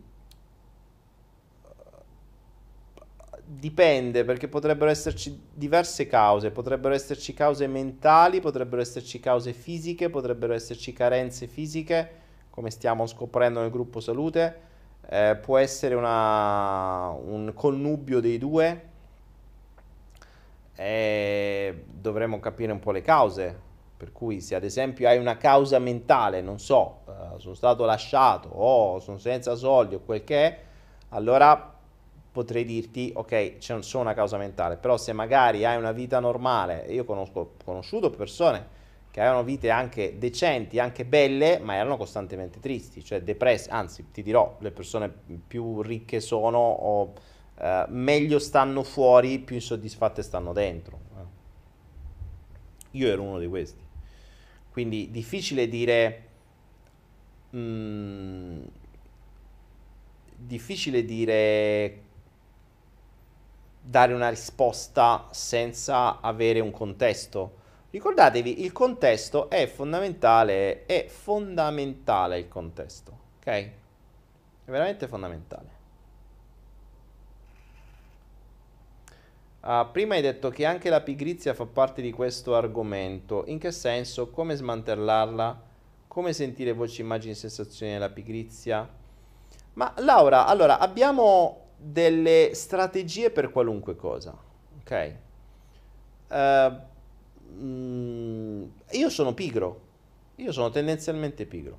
dipende 3.44 4.24
perché 4.24 4.48
potrebbero 4.48 4.90
esserci 4.90 5.39
diverse 5.52 6.06
cause, 6.06 6.51
potrebbero 6.51 6.94
esserci 6.94 7.35
cause 7.35 7.66
mentali, 7.66 8.40
potrebbero 8.40 8.81
esserci 8.81 9.20
cause 9.20 9.52
fisiche, 9.52 10.10
potrebbero 10.10 10.52
esserci 10.55 10.93
carenze 10.93 11.47
fisiche, 11.47 12.10
come 12.51 12.70
stiamo 12.70 13.06
scoprendo 13.06 13.60
nel 13.60 13.70
gruppo 13.70 14.01
salute. 14.01 14.70
Eh, 15.09 15.36
può 15.40 15.59
essere 15.59 15.94
una- 15.94 17.09
un 17.10 17.52
connubio 17.55 18.20
dei 18.20 18.39
due 18.39 18.90
e 20.74 21.85
dovremmo 21.86 22.40
capire 22.40 22.73
un 22.73 22.78
po' 22.81 22.93
le 22.93 23.02
cause. 23.02 23.70
Per 23.97 24.10
cui 24.12 24.40
se 24.40 24.55
ad 24.56 24.64
esempio 24.64 25.06
hai 25.09 25.19
una 25.19 25.36
causa 25.36 25.78
mentale, 25.78 26.40
non 26.40 26.59
so, 26.59 27.01
eh, 27.02 27.02
sono 27.39 27.55
stato 27.55 27.85
lasciato 27.85 28.49
o 28.49 28.99
sono 29.01 29.19
senza 29.19 29.55
soldi 29.55 29.95
o 29.95 30.01
quel 30.01 30.25
che 30.25 30.47
è, 30.47 30.59
allora 31.11 31.75
potrei 32.33 32.65
dirti, 32.65 33.13
ok, 33.15 33.59
c'è 33.59 33.75
un- 33.75 33.83
una 33.95 34.15
causa 34.15 34.39
mentale, 34.39 34.77
però 34.77 34.97
se 34.97 35.13
magari 35.13 35.65
hai 35.65 35.77
una 35.77 35.93
vita 35.93 36.19
normale, 36.19 36.87
io 36.89 37.05
conosco, 37.05 37.55
conosciuto 37.63 38.11
persone 38.11 38.81
che 39.11 39.21
avevano 39.21 39.45
vite 39.45 39.69
anche 39.69 40.17
decenti, 40.19 40.79
anche 40.79 41.05
belle, 41.05 41.59
ma 41.59 41.75
erano 41.75 41.99
costantemente 41.99 42.61
tristi, 42.61 43.05
cioè 43.05 43.21
depresse, 43.21 43.69
anzi 43.69 44.11
ti 44.11 44.23
dirò, 44.23 44.57
le 44.61 44.71
persone 44.71 45.13
più 45.47 45.83
ricche 45.83 46.21
sono 46.21 46.59
o 46.59 47.13
eh, 47.59 47.85
meglio 47.89 48.39
stanno 48.39 48.83
fuori, 48.83 49.39
più 49.39 49.55
insoddisfatte 49.57 50.23
stanno 50.23 50.55
dentro. 50.55 50.99
Io 52.93 53.09
ero 53.09 53.23
uno 53.23 53.39
di 53.39 53.47
questi. 53.47 53.83
Quindi 54.71 55.11
difficile 55.11 55.69
dire... 55.69 56.31
mm, 57.57 58.62
difficile 60.37 61.05
dire 61.05 62.03
dare 63.81 64.12
una 64.12 64.29
risposta 64.29 65.29
senza 65.33 66.20
avere 66.20 66.61
un 66.61 66.70
contesto. 66.70 67.61
Ricordatevi, 67.91 68.62
il 68.62 68.73
contesto 68.73 69.51
è 69.51 69.66
fondamentale, 69.66 70.87
è 70.87 71.07
fondamentale 71.09 72.39
il 72.39 72.49
contesto, 72.49 73.19
ok? 73.39 73.47
È 73.47 73.70
veramente 74.65 75.09
fondamentale. 75.09 75.81
Ah, 79.65 79.85
prima 79.85 80.15
hai 80.15 80.23
detto 80.23 80.51
che 80.51 80.65
anche 80.65 80.89
la 80.89 81.03
pigrizia 81.03 81.55
fa 81.55 81.66
parte 81.66 82.03
di 82.03 82.11
questo 82.12 82.57
argomento. 82.57 83.45
In 83.47 83.59
che 83.59 83.70
senso? 83.70 84.31
Come 84.31 84.57
smantellarla? 84.57 85.70
Come 86.12 86.34
sentire 86.34 86.72
voci, 86.72 87.01
immagini, 87.01 87.34
sensazioni 87.34 87.93
nella 87.93 88.10
pigrizia? 88.10 88.86
Ma 89.72 89.94
Laura, 89.97 90.44
allora 90.44 90.78
abbiamo 90.78 91.68
delle 91.78 92.51
strategie 92.52 93.30
per 93.30 93.51
qualunque 93.51 93.97
cosa, 93.97 94.36
ok? 94.80 95.14
Mm, 97.55 98.64
io 98.90 99.09
sono 99.09 99.32
pigro, 99.32 99.80
io 100.34 100.52
sono 100.52 100.68
tendenzialmente 100.68 101.47
pigro. 101.47 101.78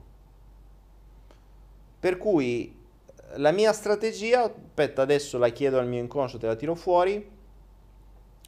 Per 2.00 2.18
cui 2.18 2.76
eh, 3.06 3.38
la 3.38 3.52
mia 3.52 3.72
strategia, 3.72 4.46
aspetta, 4.46 5.04
adesso 5.04 5.38
la 5.38 5.50
chiedo 5.50 5.78
al 5.78 5.86
mio 5.86 6.00
inconscio, 6.00 6.40
te 6.40 6.48
la 6.48 6.56
tiro 6.56 6.74
fuori. 6.74 7.30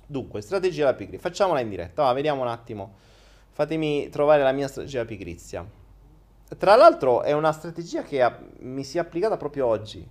Dunque, 0.08 0.42
strategia 0.42 0.86
della 0.86 0.98
pigrizia. 0.98 1.30
Facciamola 1.30 1.60
in 1.60 1.70
diretta, 1.70 2.02
va, 2.02 2.14
vediamo 2.14 2.42
un 2.42 2.48
attimo. 2.48 3.14
Fatemi 3.56 4.10
trovare 4.10 4.44
la 4.44 4.52
mia 4.52 4.68
strategia 4.68 5.06
pigrizia. 5.06 5.66
Tra 6.58 6.76
l'altro 6.76 7.22
è 7.22 7.32
una 7.32 7.54
strategia 7.54 8.04
che 8.04 8.22
ha- 8.22 8.38
mi 8.60 8.84
si 8.84 8.98
è 8.98 9.00
applicata 9.00 9.38
proprio 9.38 9.66
oggi. 9.66 10.06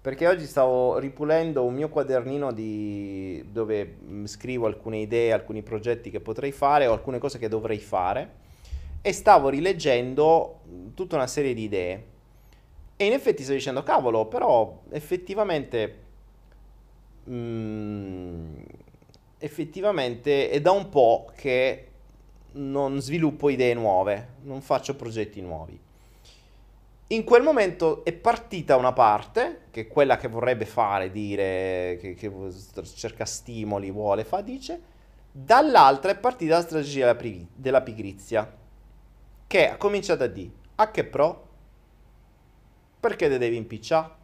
Perché 0.00 0.26
oggi 0.26 0.46
stavo 0.46 0.98
ripulendo 0.98 1.62
un 1.62 1.74
mio 1.74 1.88
quadernino 1.88 2.50
di... 2.52 3.44
dove 3.52 3.84
mh, 3.84 4.24
scrivo 4.24 4.66
alcune 4.66 4.98
idee, 4.98 5.32
alcuni 5.32 5.62
progetti 5.62 6.10
che 6.10 6.18
potrei 6.18 6.50
fare 6.50 6.88
o 6.88 6.92
alcune 6.92 7.18
cose 7.18 7.38
che 7.38 7.46
dovrei 7.46 7.78
fare 7.78 8.30
e 9.00 9.12
stavo 9.12 9.48
rileggendo 9.48 10.58
mh, 10.64 10.94
tutta 10.94 11.14
una 11.14 11.28
serie 11.28 11.54
di 11.54 11.62
idee. 11.62 12.04
E 12.96 13.06
in 13.06 13.12
effetti 13.12 13.42
stavo 13.42 13.58
dicendo, 13.58 13.84
cavolo, 13.84 14.26
però 14.26 14.80
effettivamente, 14.90 15.98
mm, 17.30 18.54
effettivamente 19.38 20.50
è 20.50 20.60
da 20.60 20.72
un 20.72 20.88
po' 20.88 21.30
che 21.36 21.85
non 22.56 23.00
sviluppo 23.00 23.48
idee 23.48 23.74
nuove, 23.74 24.34
non 24.42 24.60
faccio 24.60 24.96
progetti 24.96 25.40
nuovi. 25.40 25.78
In 27.08 27.22
quel 27.22 27.42
momento 27.42 28.04
è 28.04 28.12
partita 28.12 28.76
una 28.76 28.92
parte, 28.92 29.66
che 29.70 29.82
è 29.82 29.86
quella 29.86 30.16
che 30.16 30.26
vorrebbe 30.26 30.66
fare, 30.66 31.12
dire, 31.12 31.98
che, 32.00 32.14
che 32.14 32.32
cerca 32.94 33.24
stimoli, 33.24 33.90
vuole, 33.92 34.24
fa, 34.24 34.40
dice, 34.40 34.80
dall'altra 35.30 36.10
è 36.10 36.18
partita 36.18 36.56
la 36.56 36.62
strategia 36.62 37.06
della, 37.06 37.14
pri- 37.14 37.46
della 37.54 37.82
pigrizia, 37.82 38.52
che 39.46 39.70
ha 39.70 39.76
cominciato 39.76 40.24
a 40.24 40.26
dire, 40.26 40.50
a 40.76 40.90
che 40.90 41.04
pro? 41.04 41.46
Perché 42.98 43.28
te 43.28 43.38
devi 43.38 43.56
impicciare? 43.56 44.14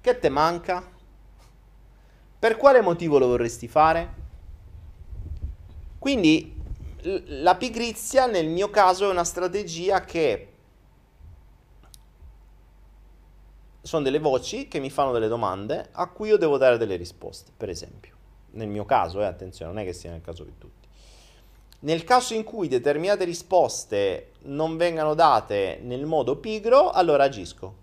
Che 0.00 0.18
te 0.18 0.28
manca? 0.28 0.90
Per 2.38 2.56
quale 2.56 2.80
motivo 2.82 3.18
lo 3.18 3.26
vorresti 3.26 3.66
fare? 3.66 4.20
Quindi 5.98 6.51
la 7.02 7.56
pigrizia 7.56 8.26
nel 8.26 8.48
mio 8.48 8.70
caso 8.70 9.08
è 9.08 9.10
una 9.10 9.24
strategia 9.24 10.02
che 10.02 10.48
sono 13.82 14.04
delle 14.04 14.20
voci 14.20 14.68
che 14.68 14.78
mi 14.78 14.90
fanno 14.90 15.10
delle 15.10 15.26
domande 15.26 15.88
a 15.92 16.08
cui 16.08 16.28
io 16.28 16.36
devo 16.36 16.56
dare 16.56 16.78
delle 16.78 16.96
risposte, 16.96 17.50
per 17.56 17.68
esempio. 17.68 18.14
Nel 18.52 18.68
mio 18.68 18.84
caso, 18.84 19.20
eh, 19.20 19.24
attenzione, 19.24 19.72
non 19.72 19.82
è 19.82 19.84
che 19.84 19.92
sia 19.92 20.10
nel 20.10 20.20
caso 20.20 20.44
di 20.44 20.52
tutti. 20.56 20.88
Nel 21.80 22.04
caso 22.04 22.34
in 22.34 22.44
cui 22.44 22.68
determinate 22.68 23.24
risposte 23.24 24.32
non 24.42 24.76
vengano 24.76 25.14
date 25.14 25.80
nel 25.82 26.06
modo 26.06 26.36
pigro, 26.36 26.90
allora 26.90 27.24
agisco. 27.24 27.80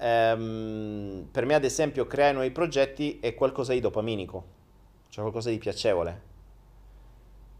Ehm, 0.00 1.28
per 1.30 1.46
me, 1.46 1.54
ad 1.54 1.64
esempio, 1.64 2.06
creare 2.06 2.34
nuovi 2.34 2.50
progetti 2.50 3.18
è 3.20 3.34
qualcosa 3.34 3.72
di 3.72 3.80
dopaminico, 3.80 4.44
cioè 5.08 5.22
qualcosa 5.22 5.48
di 5.48 5.56
piacevole. 5.56 6.27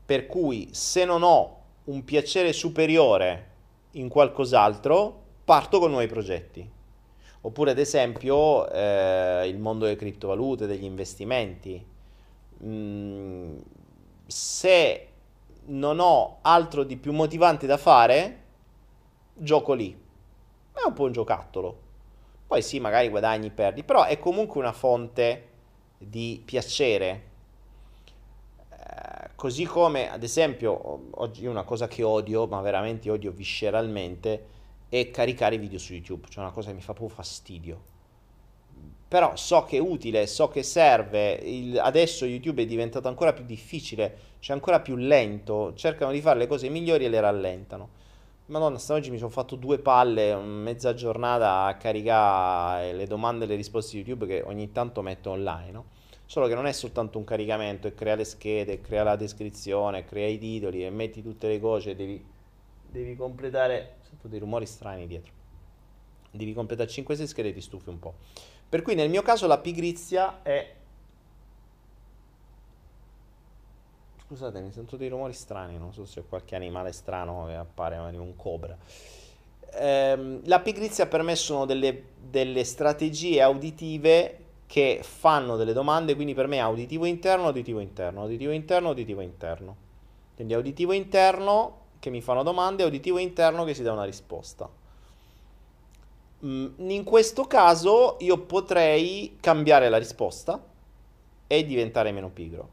Per 0.08 0.24
cui 0.24 0.70
se 0.72 1.04
non 1.04 1.22
ho 1.22 1.56
un 1.84 2.02
piacere 2.02 2.54
superiore 2.54 3.50
in 3.92 4.08
qualcos'altro, 4.08 5.22
parto 5.44 5.78
con 5.78 5.90
nuovi 5.90 6.06
progetti. 6.06 6.66
Oppure, 7.42 7.72
ad 7.72 7.78
esempio, 7.78 8.70
eh, 8.70 9.46
il 9.46 9.58
mondo 9.58 9.84
delle 9.84 9.98
criptovalute, 9.98 10.66
degli 10.66 10.84
investimenti. 10.84 11.86
Mm, 12.64 13.58
se 14.26 15.08
non 15.66 16.00
ho 16.00 16.38
altro 16.40 16.84
di 16.84 16.96
più 16.96 17.12
motivante 17.12 17.66
da 17.66 17.76
fare, 17.76 18.44
gioco 19.34 19.74
lì. 19.74 19.94
È 20.72 20.86
un 20.86 20.94
po' 20.94 21.04
un 21.04 21.12
giocattolo. 21.12 21.80
Poi 22.46 22.62
sì, 22.62 22.80
magari 22.80 23.10
guadagni, 23.10 23.50
perdi, 23.50 23.82
però 23.82 24.04
è 24.04 24.18
comunque 24.18 24.58
una 24.58 24.72
fonte 24.72 25.48
di 25.98 26.40
piacere. 26.42 27.27
Così 29.38 29.66
come, 29.66 30.10
ad 30.10 30.24
esempio, 30.24 31.10
oggi 31.12 31.46
una 31.46 31.62
cosa 31.62 31.86
che 31.86 32.02
odio, 32.02 32.48
ma 32.48 32.60
veramente 32.60 33.08
odio 33.08 33.30
visceralmente, 33.30 34.46
è 34.88 35.12
caricare 35.12 35.58
video 35.58 35.78
su 35.78 35.92
YouTube, 35.92 36.26
cioè 36.28 36.42
una 36.42 36.52
cosa 36.52 36.70
che 36.70 36.74
mi 36.74 36.80
fa 36.80 36.92
proprio 36.92 37.14
fastidio. 37.14 37.80
Però 39.06 39.36
so 39.36 39.62
che 39.62 39.76
è 39.76 39.80
utile, 39.80 40.26
so 40.26 40.48
che 40.48 40.64
serve, 40.64 41.34
il, 41.34 41.78
adesso 41.78 42.24
YouTube 42.24 42.62
è 42.62 42.66
diventato 42.66 43.06
ancora 43.06 43.32
più 43.32 43.44
difficile, 43.44 44.18
cioè 44.40 44.56
ancora 44.56 44.80
più 44.80 44.96
lento, 44.96 45.72
cercano 45.74 46.10
di 46.10 46.20
fare 46.20 46.40
le 46.40 46.48
cose 46.48 46.68
migliori 46.68 47.04
e 47.04 47.08
le 47.08 47.20
rallentano. 47.20 47.90
Madonna, 48.46 48.76
stanotte 48.76 49.08
mi 49.08 49.18
sono 49.18 49.30
fatto 49.30 49.54
due 49.54 49.78
palle, 49.78 50.34
mezza 50.34 50.94
giornata 50.94 51.62
a 51.66 51.76
caricare 51.76 52.92
le 52.92 53.06
domande 53.06 53.44
e 53.44 53.46
le 53.46 53.54
risposte 53.54 53.92
di 53.92 53.98
YouTube 53.98 54.26
che 54.26 54.42
ogni 54.44 54.72
tanto 54.72 55.00
metto 55.00 55.30
online, 55.30 55.70
no? 55.70 55.84
Solo 56.28 56.46
che 56.46 56.54
non 56.54 56.66
è 56.66 56.72
soltanto 56.72 57.16
un 57.16 57.24
caricamento, 57.24 57.88
e 57.88 57.94
crea 57.94 58.14
le 58.14 58.24
schede, 58.24 58.82
crea 58.82 59.02
la 59.02 59.16
descrizione, 59.16 60.04
crea 60.04 60.26
i 60.26 60.38
titoli 60.38 60.84
e 60.84 60.90
metti 60.90 61.22
tutte 61.22 61.48
le 61.48 61.58
cose, 61.58 61.96
devi, 61.96 62.22
devi 62.86 63.16
completare... 63.16 63.96
Sento 64.02 64.28
dei 64.28 64.38
rumori 64.38 64.66
strani 64.66 65.06
dietro. 65.06 65.32
Devi 66.30 66.52
completare 66.52 66.90
5-6 66.90 67.24
schede 67.24 67.48
e 67.48 67.54
ti 67.54 67.62
stufi 67.62 67.88
un 67.88 67.98
po'. 67.98 68.12
Per 68.68 68.82
cui 68.82 68.94
nel 68.94 69.08
mio 69.08 69.22
caso 69.22 69.46
la 69.46 69.56
pigrizia 69.56 70.42
è 70.42 70.74
Scusate, 74.26 74.60
mi 74.60 74.70
sento 74.70 74.98
dei 74.98 75.08
rumori 75.08 75.32
strani, 75.32 75.78
non 75.78 75.94
so 75.94 76.04
se 76.04 76.20
c'è 76.20 76.28
qualche 76.28 76.54
animale 76.54 76.92
strano 76.92 77.46
che 77.46 77.54
appare, 77.54 77.96
magari 77.96 78.18
un 78.18 78.36
cobra. 78.36 78.76
Ehm, 79.72 80.42
la 80.44 80.60
pigrizia 80.60 81.06
per 81.06 81.22
me 81.22 81.34
sono 81.36 81.64
delle, 81.64 82.02
delle 82.20 82.64
strategie 82.64 83.40
auditive 83.40 84.44
che 84.68 85.00
fanno 85.02 85.56
delle 85.56 85.72
domande, 85.72 86.14
quindi 86.14 86.34
per 86.34 86.46
me 86.46 86.60
auditivo 86.60 87.06
interno, 87.06 87.46
auditivo 87.46 87.80
interno, 87.80 88.20
auditivo 88.20 88.52
interno, 88.52 88.88
auditivo 88.88 89.20
interno. 89.22 89.76
Quindi 90.34 90.52
auditivo 90.52 90.92
interno 90.92 91.76
che 91.98 92.10
mi 92.10 92.20
fanno 92.20 92.42
domande, 92.42 92.82
auditivo 92.82 93.16
interno 93.16 93.64
che 93.64 93.72
si 93.72 93.82
dà 93.82 93.92
una 93.92 94.04
risposta. 94.04 94.68
Mm, 96.44 96.90
in 96.90 97.02
questo 97.02 97.46
caso 97.46 98.18
io 98.20 98.38
potrei 98.40 99.38
cambiare 99.40 99.88
la 99.88 99.96
risposta 99.96 100.62
e 101.46 101.64
diventare 101.64 102.12
meno 102.12 102.28
pigro. 102.28 102.68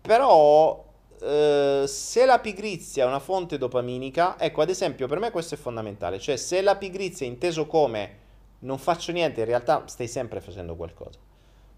Però 0.00 0.84
eh, 1.20 1.84
se 1.88 2.24
la 2.24 2.38
pigrizia 2.38 3.02
è 3.02 3.06
una 3.08 3.18
fonte 3.18 3.58
dopaminica, 3.58 4.38
ecco 4.38 4.62
ad 4.62 4.68
esempio 4.68 5.08
per 5.08 5.18
me 5.18 5.32
questo 5.32 5.56
è 5.56 5.58
fondamentale, 5.58 6.20
cioè 6.20 6.36
se 6.36 6.62
la 6.62 6.76
pigrizia 6.76 7.26
è 7.26 7.28
inteso 7.28 7.66
come 7.66 8.22
non 8.60 8.78
faccio 8.78 9.12
niente, 9.12 9.40
in 9.40 9.46
realtà 9.46 9.84
stai 9.86 10.08
sempre 10.08 10.40
facendo 10.40 10.74
qualcosa. 10.74 11.18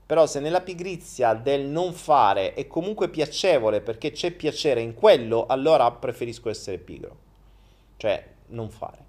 Però 0.06 0.24
se 0.26 0.38
nella 0.38 0.60
pigrizia 0.60 1.34
del 1.34 1.66
non 1.66 1.92
fare 1.92 2.54
è 2.54 2.68
comunque 2.68 3.08
piacevole 3.08 3.80
perché 3.80 4.12
c'è 4.12 4.30
piacere 4.30 4.80
in 4.80 4.94
quello, 4.94 5.46
allora 5.46 5.90
preferisco 5.90 6.48
essere 6.48 6.78
pigro. 6.78 7.16
Cioè 7.96 8.24
non 8.48 8.70
fare, 8.70 9.04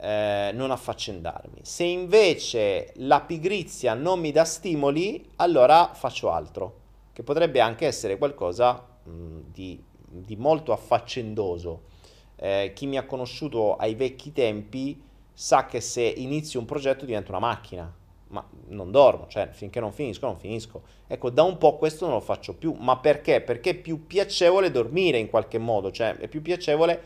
eh, 0.00 0.50
non 0.52 0.72
affaccendarmi. 0.72 1.60
Se 1.62 1.84
invece 1.84 2.92
la 2.96 3.20
pigrizia 3.20 3.94
non 3.94 4.18
mi 4.18 4.32
dà 4.32 4.44
stimoli, 4.44 5.30
allora 5.36 5.92
faccio 5.94 6.30
altro 6.32 6.84
che 7.12 7.22
potrebbe 7.22 7.60
anche 7.60 7.86
essere 7.86 8.18
qualcosa 8.18 8.84
mh, 9.04 9.38
di, 9.52 9.82
di, 10.06 10.36
molto 10.36 10.72
affaccendoso. 10.72 11.84
Eh, 12.36 12.72
chi 12.74 12.86
mi 12.86 12.98
ha 12.98 13.06
conosciuto 13.06 13.76
ai 13.76 13.94
vecchi 13.94 14.32
tempi 14.32 15.02
sa 15.38 15.66
che 15.66 15.82
se 15.82 16.00
inizio 16.00 16.58
un 16.58 16.64
progetto 16.64 17.04
diventa 17.04 17.30
una 17.30 17.40
macchina, 17.40 17.94
ma 18.28 18.42
non 18.68 18.90
dormo, 18.90 19.26
cioè 19.28 19.50
finché 19.52 19.80
non 19.80 19.92
finisco, 19.92 20.24
non 20.24 20.38
finisco. 20.38 20.82
Ecco, 21.06 21.28
da 21.28 21.42
un 21.42 21.58
po' 21.58 21.76
questo 21.76 22.06
non 22.06 22.14
lo 22.14 22.20
faccio 22.20 22.54
più, 22.54 22.72
ma 22.72 22.96
perché? 22.96 23.42
Perché 23.42 23.70
è 23.70 23.74
più 23.74 24.06
piacevole 24.06 24.70
dormire 24.70 25.18
in 25.18 25.28
qualche 25.28 25.58
modo, 25.58 25.90
cioè 25.90 26.16
è 26.16 26.26
più 26.26 26.40
piacevole 26.40 27.02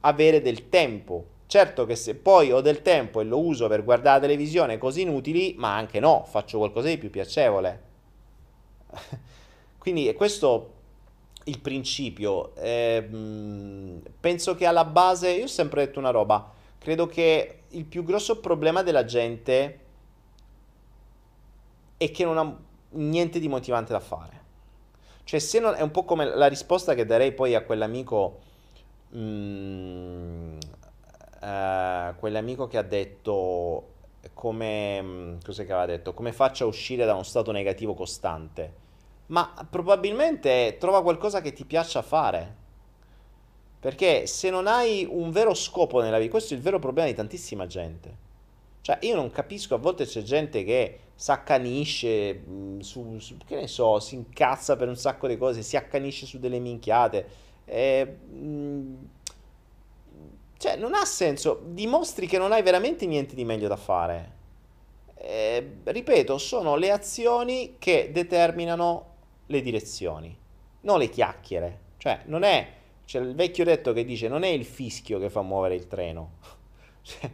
avere 0.00 0.40
del 0.40 0.68
tempo. 0.68 1.36
Certo 1.46 1.84
che 1.84 1.96
se 1.96 2.14
poi 2.14 2.52
ho 2.52 2.60
del 2.60 2.80
tempo 2.80 3.20
e 3.20 3.24
lo 3.24 3.40
uso 3.40 3.66
per 3.66 3.82
guardare 3.82 4.20
la 4.20 4.26
televisione, 4.26 4.78
cose 4.78 5.00
inutili, 5.00 5.54
ma 5.58 5.74
anche 5.74 5.98
no, 5.98 6.24
faccio 6.28 6.58
qualcosa 6.58 6.86
di 6.86 6.98
più 6.98 7.10
piacevole. 7.10 7.82
Quindi 9.78 10.06
è 10.06 10.14
questo 10.14 10.74
il 11.44 11.58
principio. 11.58 12.54
Eh, 12.54 13.02
penso 14.20 14.54
che 14.54 14.64
alla 14.64 14.84
base, 14.84 15.30
io 15.30 15.44
ho 15.44 15.48
sempre 15.48 15.86
detto 15.86 15.98
una 15.98 16.10
roba, 16.10 16.52
credo 16.88 17.06
che 17.06 17.64
il 17.68 17.84
più 17.84 18.02
grosso 18.02 18.40
problema 18.40 18.82
della 18.82 19.04
gente 19.04 19.78
è 21.98 22.10
che 22.10 22.24
non 22.24 22.38
ha 22.38 22.56
niente 22.92 23.38
di 23.38 23.46
motivante 23.46 23.92
da 23.92 24.00
fare. 24.00 24.40
Cioè, 25.24 25.38
se 25.38 25.58
non, 25.58 25.74
è 25.74 25.82
un 25.82 25.90
po' 25.90 26.06
come 26.06 26.24
la 26.24 26.46
risposta 26.46 26.94
che 26.94 27.04
darei 27.04 27.32
poi 27.32 27.54
a 27.54 27.62
quell'amico, 27.62 28.38
mm, 29.14 30.56
uh, 31.42 32.16
quell'amico 32.16 32.66
che 32.68 32.78
ha 32.78 32.82
detto 32.82 33.88
come, 34.32 35.02
mm, 35.02 35.34
cos'è 35.44 35.66
che 35.66 35.72
aveva 35.72 35.84
detto, 35.84 36.14
come 36.14 36.32
faccio 36.32 36.64
a 36.64 36.68
uscire 36.68 37.04
da 37.04 37.12
uno 37.12 37.22
stato 37.22 37.52
negativo 37.52 37.92
costante 37.92 38.86
ma 39.26 39.52
probabilmente 39.68 40.78
trova 40.80 41.02
qualcosa 41.02 41.42
che 41.42 41.52
ti 41.52 41.66
piaccia 41.66 42.00
fare. 42.00 42.56
Perché 43.80 44.26
se 44.26 44.50
non 44.50 44.66
hai 44.66 45.06
un 45.08 45.30
vero 45.30 45.54
scopo 45.54 46.00
nella 46.00 46.18
vita, 46.18 46.30
questo 46.30 46.54
è 46.54 46.56
il 46.56 46.62
vero 46.62 46.78
problema 46.78 47.08
di 47.08 47.14
tantissima 47.14 47.66
gente. 47.66 48.26
Cioè, 48.80 48.98
io 49.02 49.14
non 49.14 49.30
capisco, 49.30 49.74
a 49.74 49.78
volte 49.78 50.06
c'è 50.06 50.22
gente 50.22 50.64
che 50.64 50.98
si 51.14 51.30
accanisce 51.30 52.42
mm, 52.48 52.80
su, 52.80 53.18
su, 53.18 53.36
che 53.46 53.56
ne 53.56 53.66
so, 53.66 54.00
si 54.00 54.14
incazza 54.14 54.76
per 54.76 54.88
un 54.88 54.96
sacco 54.96 55.26
di 55.28 55.36
cose, 55.36 55.62
si 55.62 55.76
accanisce 55.76 56.26
su 56.26 56.38
delle 56.38 56.58
minchiate. 56.58 57.28
E, 57.64 58.16
cioè, 60.56 60.76
non 60.76 60.94
ha 60.94 61.04
senso. 61.04 61.60
Dimostri 61.66 62.26
che 62.26 62.38
non 62.38 62.52
hai 62.52 62.62
veramente 62.62 63.06
niente 63.06 63.34
di 63.34 63.44
meglio 63.44 63.68
da 63.68 63.76
fare. 63.76 64.32
E, 65.14 65.76
ripeto, 65.84 66.38
sono 66.38 66.76
le 66.76 66.90
azioni 66.90 67.76
che 67.78 68.10
determinano 68.12 69.14
le 69.46 69.60
direzioni, 69.60 70.36
non 70.80 70.98
le 70.98 71.08
chiacchiere. 71.10 71.80
Cioè, 71.98 72.22
non 72.26 72.42
è, 72.42 72.72
c'è 73.08 73.20
il 73.20 73.34
vecchio 73.34 73.64
detto 73.64 73.94
che 73.94 74.04
dice, 74.04 74.28
non 74.28 74.42
è 74.42 74.48
il 74.48 74.66
fischio 74.66 75.18
che 75.18 75.30
fa 75.30 75.40
muovere 75.40 75.74
il 75.74 75.86
treno. 75.86 76.32
Cioè, 77.08 77.30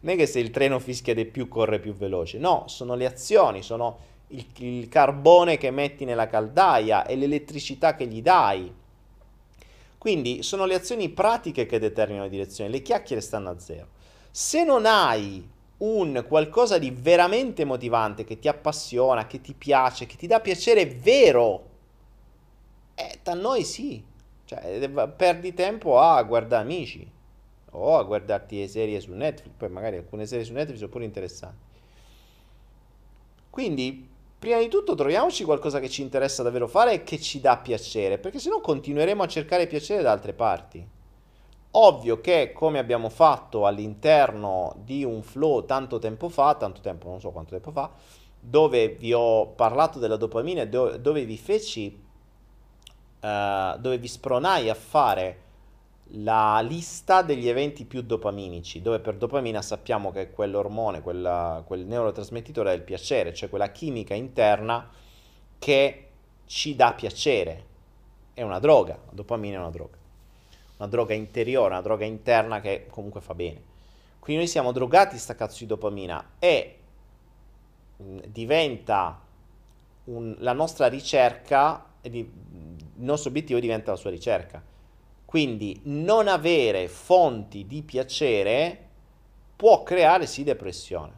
non 0.00 0.14
è 0.14 0.16
che 0.16 0.26
se 0.26 0.40
il 0.40 0.50
treno 0.50 0.80
fischia 0.80 1.14
di 1.14 1.24
più 1.26 1.46
corre 1.46 1.78
più 1.78 1.92
veloce, 1.92 2.38
no, 2.38 2.64
sono 2.66 2.96
le 2.96 3.06
azioni, 3.06 3.62
sono 3.62 3.98
il, 4.28 4.44
il 4.56 4.88
carbone 4.88 5.58
che 5.58 5.70
metti 5.70 6.04
nella 6.04 6.26
caldaia 6.26 7.06
e 7.06 7.14
l'elettricità 7.14 7.94
che 7.94 8.06
gli 8.08 8.20
dai. 8.20 8.72
Quindi 9.96 10.42
sono 10.42 10.64
le 10.64 10.74
azioni 10.74 11.08
pratiche 11.08 11.66
che 11.66 11.78
determinano 11.78 12.24
le 12.24 12.30
direzioni, 12.30 12.68
le 12.68 12.82
chiacchiere 12.82 13.22
stanno 13.22 13.50
a 13.50 13.60
zero. 13.60 13.86
Se 14.32 14.64
non 14.64 14.86
hai 14.86 15.48
un 15.78 16.24
qualcosa 16.26 16.78
di 16.78 16.90
veramente 16.90 17.64
motivante 17.64 18.24
che 18.24 18.40
ti 18.40 18.48
appassiona, 18.48 19.28
che 19.28 19.40
ti 19.40 19.54
piace, 19.54 20.06
che 20.06 20.16
ti 20.16 20.26
dà 20.26 20.40
piacere 20.40 20.86
vero, 20.86 21.68
eh, 22.96 23.20
da 23.22 23.34
noi 23.34 23.62
sì. 23.62 24.08
Cioè, 24.50 24.88
perdi 25.16 25.54
tempo 25.54 26.00
a 26.00 26.20
guardare 26.24 26.64
amici 26.64 27.08
o 27.70 27.96
a 27.96 28.02
guardarti 28.02 28.58
le 28.58 28.66
serie 28.66 28.98
su 28.98 29.12
Netflix, 29.12 29.52
poi 29.56 29.68
magari 29.68 29.98
alcune 29.98 30.26
serie 30.26 30.44
su 30.44 30.52
Netflix 30.52 30.78
sono 30.78 30.90
pure 30.90 31.04
interessanti. 31.04 31.68
Quindi, 33.48 34.08
prima 34.36 34.58
di 34.58 34.66
tutto 34.66 34.96
troviamoci 34.96 35.44
qualcosa 35.44 35.78
che 35.78 35.88
ci 35.88 36.02
interessa 36.02 36.42
davvero 36.42 36.66
fare 36.66 36.94
e 36.94 37.02
che 37.04 37.20
ci 37.20 37.40
dà 37.40 37.58
piacere, 37.58 38.18
perché 38.18 38.40
sennò 38.40 38.60
continueremo 38.60 39.22
a 39.22 39.28
cercare 39.28 39.68
piacere 39.68 40.02
da 40.02 40.10
altre 40.10 40.32
parti. 40.32 40.84
Ovvio 41.70 42.20
che 42.20 42.50
come 42.52 42.80
abbiamo 42.80 43.08
fatto 43.08 43.66
all'interno 43.66 44.74
di 44.82 45.04
un 45.04 45.22
flow 45.22 45.64
tanto 45.64 46.00
tempo 46.00 46.28
fa, 46.28 46.56
tanto 46.56 46.80
tempo, 46.80 47.08
non 47.08 47.20
so 47.20 47.30
quanto 47.30 47.52
tempo 47.52 47.70
fa, 47.70 47.88
dove 48.40 48.88
vi 48.88 49.12
ho 49.12 49.46
parlato 49.46 50.00
della 50.00 50.16
dopamina 50.16 50.64
do- 50.64 50.96
dove 50.96 51.24
vi 51.24 51.36
feci, 51.38 52.08
uh, 53.20 53.78
dove 53.78 53.98
vi 53.98 54.08
spronai 54.08 54.68
a 54.68 54.74
fare 54.74 55.42
la 56.14 56.60
lista 56.60 57.22
degli 57.22 57.48
eventi 57.48 57.84
più 57.84 58.02
dopaminici, 58.02 58.82
dove 58.82 58.98
per 58.98 59.16
dopamina 59.16 59.62
sappiamo 59.62 60.10
che 60.10 60.22
è 60.22 60.30
quell'ormone, 60.30 61.02
quella, 61.02 61.62
quel 61.66 61.86
neurotrasmettitore 61.86 62.70
del 62.70 62.82
piacere, 62.82 63.32
cioè 63.32 63.48
quella 63.48 63.70
chimica 63.70 64.14
interna 64.14 64.88
che 65.58 66.08
ci 66.46 66.74
dà 66.74 66.92
piacere. 66.94 67.66
È 68.34 68.42
una 68.42 68.58
droga, 68.58 68.94
la 68.94 69.12
dopamina 69.12 69.56
è 69.56 69.60
una 69.60 69.70
droga 69.70 69.98
una 70.80 70.88
droga 70.88 71.12
interiore, 71.14 71.74
una 71.74 71.82
droga 71.82 72.06
interna 72.06 72.60
che 72.60 72.86
comunque 72.88 73.20
fa 73.20 73.34
bene. 73.34 73.68
Quindi 74.18 74.42
noi 74.42 74.50
siamo 74.50 74.72
drogati 74.72 75.18
sta 75.18 75.34
cazzo 75.34 75.58
di 75.60 75.66
dopamina 75.66 76.32
e 76.38 76.76
diventa 77.96 79.20
un, 80.04 80.34
la 80.38 80.54
nostra 80.54 80.86
ricerca, 80.86 81.84
di, 82.00 82.30
il 83.00 83.06
nostro 83.06 83.30
obiettivo 83.30 83.58
diventa 83.58 83.90
la 83.90 83.96
sua 83.96 84.10
ricerca. 84.10 84.62
Quindi 85.24 85.80
non 85.84 86.28
avere 86.28 86.86
fonti 86.88 87.66
di 87.66 87.82
piacere 87.82 88.88
può 89.56 89.82
creare 89.82 90.26
sì 90.26 90.44
depressione. 90.44 91.12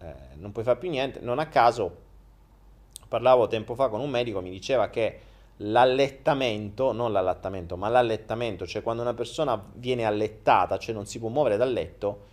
Eh, 0.00 0.14
non 0.34 0.52
puoi 0.52 0.64
fare 0.64 0.78
più 0.78 0.90
niente, 0.90 1.20
non 1.20 1.38
a 1.38 1.46
caso 1.46 2.08
parlavo 3.08 3.48
tempo 3.48 3.74
fa 3.74 3.88
con 3.88 4.00
un 4.00 4.08
medico, 4.08 4.40
mi 4.40 4.50
diceva 4.50 4.88
che 4.88 5.20
l'allettamento, 5.58 6.92
non 6.92 7.12
l'allattamento, 7.12 7.76
ma 7.76 7.88
l'allettamento, 7.88 8.66
cioè 8.66 8.82
quando 8.82 9.02
una 9.02 9.14
persona 9.14 9.62
viene 9.74 10.04
allettata, 10.04 10.78
cioè 10.78 10.94
non 10.94 11.06
si 11.06 11.18
può 11.18 11.28
muovere 11.28 11.56
dal 11.56 11.72
letto, 11.72 12.26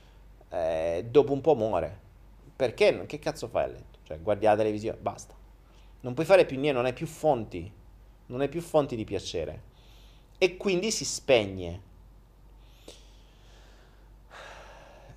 eh, 0.50 1.06
dopo 1.10 1.34
un 1.34 1.42
po' 1.42 1.56
muore. 1.56 2.06
Perché? 2.56 3.06
Che 3.06 3.20
cazzo 3.20 3.48
fai 3.48 3.64
a 3.64 3.68
letto? 3.68 4.00
Cioè 4.04 4.20
guardi 4.20 4.46
la 4.46 4.56
televisione, 4.56 4.98
basta. 4.98 5.34
Non 6.02 6.14
puoi 6.14 6.26
fare 6.26 6.46
più 6.46 6.58
niente, 6.58 6.78
non 6.78 6.86
hai 6.86 6.94
più 6.94 7.08
fonti, 7.08 7.72
non 8.28 8.42
hai 8.42 8.50
più 8.50 8.62
fonti 8.62 8.96
di 8.96 9.04
piacere. 9.04 9.62
E 10.38 10.58
quindi 10.58 10.92
si 10.92 11.06
spegne. 11.06 11.82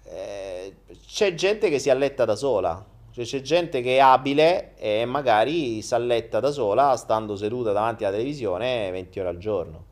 Eh, 0.04 0.74
c'è 1.06 1.34
gente 1.34 1.68
che 1.68 1.78
si 1.78 1.90
alletta 1.90 2.24
da 2.24 2.34
sola, 2.34 2.84
cioè 3.12 3.24
c'è 3.24 3.40
gente 3.42 3.80
che 3.80 3.96
è 3.96 4.00
abile 4.00 4.74
e 4.76 5.04
magari 5.04 5.82
si 5.82 5.94
alletta 5.94 6.40
da 6.40 6.50
sola 6.50 6.96
stando 6.96 7.36
seduta 7.36 7.72
davanti 7.72 8.04
alla 8.04 8.16
televisione 8.16 8.90
20 8.90 9.20
ore 9.20 9.28
al 9.28 9.38
giorno. 9.38 9.84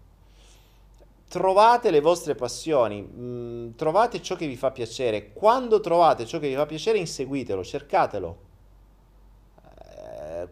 Trovate 1.29 1.91
le 1.91 2.01
vostre 2.01 2.35
passioni, 2.35 3.03
mh, 3.03 3.21
mm, 3.21 3.71
trovate 3.77 4.23
ciò 4.23 4.35
che 4.35 4.47
vi 4.47 4.57
fa 4.57 4.71
piacere. 4.71 5.33
Quando 5.33 5.79
trovate 5.81 6.25
ciò 6.25 6.39
che 6.39 6.49
vi 6.49 6.55
fa 6.55 6.65
piacere, 6.65 6.99
inseguitelo, 6.99 7.63
cercatelo. 7.63 8.47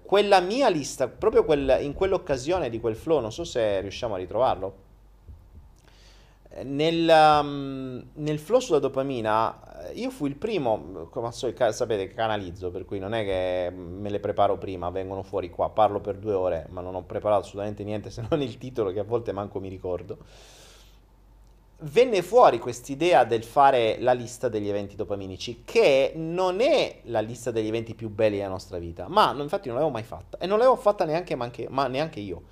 Eh, 0.07 0.09
quella 0.09 0.41
mia 0.41 0.69
lista, 0.69 1.09
proprio 1.09 1.45
quel, 1.45 1.79
in 1.81 1.93
quell'occasione 1.93 2.71
di 2.71 2.81
quel 2.81 2.97
flow, 2.97 3.21
non 3.21 3.33
so 3.33 3.45
se 3.45 3.81
riusciamo 3.81 4.15
a 4.15 4.19
ritrovarlo 4.19 4.85
nel, 6.65 7.09
um, 7.09 8.03
nel 8.15 8.39
flow 8.39 8.61
sulla 8.61 8.79
dopamina, 8.79 9.91
io 9.95 10.11
fui 10.11 10.29
il 10.29 10.37
primo, 10.37 11.09
come 11.11 11.31
so, 11.33 11.53
sapete, 11.71 12.09
canalizzo, 12.09 12.71
per 12.71 12.85
cui 12.85 12.99
non 12.99 13.15
è 13.15 13.25
che 13.25 13.71
me 13.71 14.09
le 14.09 14.21
preparo 14.21 14.57
prima, 14.57 14.91
vengono 14.91 15.23
fuori 15.23 15.51
qua, 15.51 15.71
parlo 15.71 16.01
per 16.01 16.17
due 16.17 16.33
ore, 16.33 16.67
ma 16.71 16.81
non 16.81 16.95
ho 16.95 17.03
preparato 17.03 17.43
assolutamente 17.43 17.85
niente 17.85 18.11
se 18.11 18.25
non 18.29 18.41
il 18.41 18.59
titolo 18.59 18.93
che 18.93 19.01
a 19.01 19.05
volte 19.05 19.33
manco 19.33 19.61
mi 19.61 19.69
ricordo. 19.69 20.19
Venne 21.79 22.23
fuori 22.23 22.59
quest'idea 22.59 23.25
del 23.25 23.45
fare 23.45 23.99
la 24.01 24.13
lista 24.13 24.49
degli 24.49 24.69
eventi 24.69 24.97
dopaminici, 24.97 25.63
che 25.65 26.13
non 26.15 26.61
è 26.61 27.01
la 27.05 27.21
lista 27.21 27.51
degli 27.51 27.69
eventi 27.69 27.95
più 27.95 28.09
belli 28.09 28.37
della 28.37 28.49
nostra 28.49 28.79
vita, 28.79 29.09
ma 29.09 29.35
infatti 29.39 29.69
non 29.69 29.77
l'avevo 29.77 29.93
mai 29.93 30.05
fatta 30.05 30.39
e 30.39 30.47
non 30.47 30.59
l'avevo 30.59 30.77
fatta 30.77 31.05
neanche, 31.05 31.35
manche, 31.35 31.67
ma 31.69 31.87
neanche 31.87 32.21
io 32.21 32.43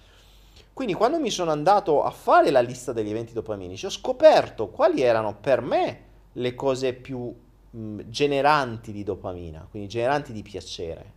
quindi 0.74 0.94
quando 0.94 1.20
mi 1.20 1.30
sono 1.30 1.52
andato 1.52 2.02
a 2.02 2.10
fare 2.10 2.50
la 2.50 2.60
lista 2.60 2.92
degli 2.92 3.08
eventi 3.08 3.32
dopaminici 3.32 3.86
ho 3.86 3.90
scoperto 3.90 4.70
quali 4.70 5.02
erano 5.02 5.36
per 5.40 5.60
me 5.60 6.00
le 6.32 6.54
cose 6.56 6.94
più 6.94 7.32
mh, 7.70 8.00
generanti 8.06 8.90
di 8.90 9.04
dopamina, 9.04 9.68
quindi 9.70 9.88
generanti 9.88 10.32
di 10.32 10.42
piacere, 10.42 11.12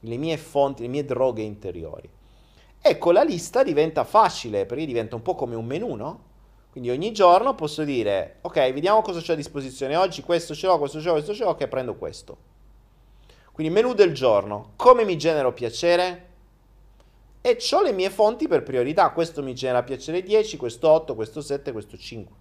le 0.00 0.16
mie 0.16 0.36
fonti, 0.36 0.82
le 0.82 0.88
mie 0.88 1.04
droghe 1.04 1.42
interiori. 1.42 2.10
Ecco, 2.80 3.12
la 3.12 3.22
lista 3.22 3.62
diventa 3.62 4.02
facile 4.02 4.66
perché 4.66 4.86
diventa 4.86 5.14
un 5.14 5.22
po' 5.22 5.36
come 5.36 5.54
un 5.54 5.66
menù, 5.66 5.94
no? 5.94 6.25
Quindi 6.76 6.92
ogni 6.92 7.10
giorno 7.10 7.54
posso 7.54 7.84
dire, 7.84 8.36
ok, 8.42 8.70
vediamo 8.74 9.00
cosa 9.00 9.20
c'è 9.20 9.32
a 9.32 9.36
disposizione 9.36 9.96
oggi, 9.96 10.20
questo 10.20 10.54
ce 10.54 10.66
l'ho, 10.66 10.76
questo 10.76 11.00
ce 11.00 11.06
l'ho, 11.06 11.12
questo 11.14 11.32
ce 11.32 11.44
l'ho, 11.44 11.50
ok, 11.52 11.66
prendo 11.68 11.94
questo. 11.94 12.36
Quindi 13.50 13.72
menù 13.72 13.94
del 13.94 14.12
giorno, 14.12 14.72
come 14.76 15.06
mi 15.06 15.16
genero 15.16 15.54
piacere? 15.54 16.24
e 17.40 17.56
ho 17.70 17.80
le 17.80 17.92
mie 17.92 18.10
fonti 18.10 18.46
per 18.46 18.62
priorità. 18.62 19.08
Questo 19.10 19.42
mi 19.42 19.54
genera 19.54 19.84
piacere 19.84 20.22
10, 20.22 20.58
questo 20.58 20.90
8, 20.90 21.14
questo 21.14 21.40
7, 21.40 21.72
questo 21.72 21.96
5. 21.96 22.34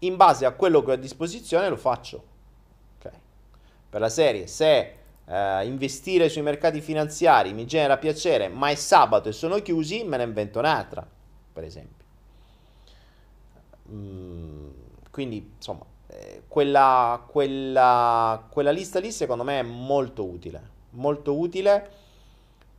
In 0.00 0.16
base 0.16 0.44
a 0.44 0.52
quello 0.52 0.82
che 0.82 0.90
ho 0.90 0.94
a 0.94 0.98
disposizione 0.98 1.70
lo 1.70 1.76
faccio. 1.78 2.22
Okay. 2.98 3.18
Per 3.88 4.00
la 4.00 4.10
serie, 4.10 4.46
se 4.46 4.94
eh, 5.24 5.64
investire 5.64 6.28
sui 6.28 6.42
mercati 6.42 6.82
finanziari 6.82 7.54
mi 7.54 7.64
genera 7.64 7.96
piacere, 7.96 8.48
ma 8.48 8.68
è 8.68 8.74
sabato 8.74 9.30
e 9.30 9.32
sono 9.32 9.56
chiusi, 9.62 10.04
me 10.04 10.18
ne 10.18 10.24
invento 10.24 10.58
un'altra, 10.58 11.08
per 11.50 11.64
esempio. 11.64 11.99
Mm, 13.92 14.68
quindi, 15.10 15.52
insomma, 15.56 15.84
eh, 16.08 16.42
quella, 16.48 17.24
quella, 17.26 18.46
quella 18.50 18.70
lista 18.70 18.98
lì 18.98 19.10
secondo 19.12 19.44
me 19.44 19.60
è 19.60 19.62
molto 19.62 20.24
utile. 20.24 20.78
Molto 20.90 21.38
utile 21.38 21.88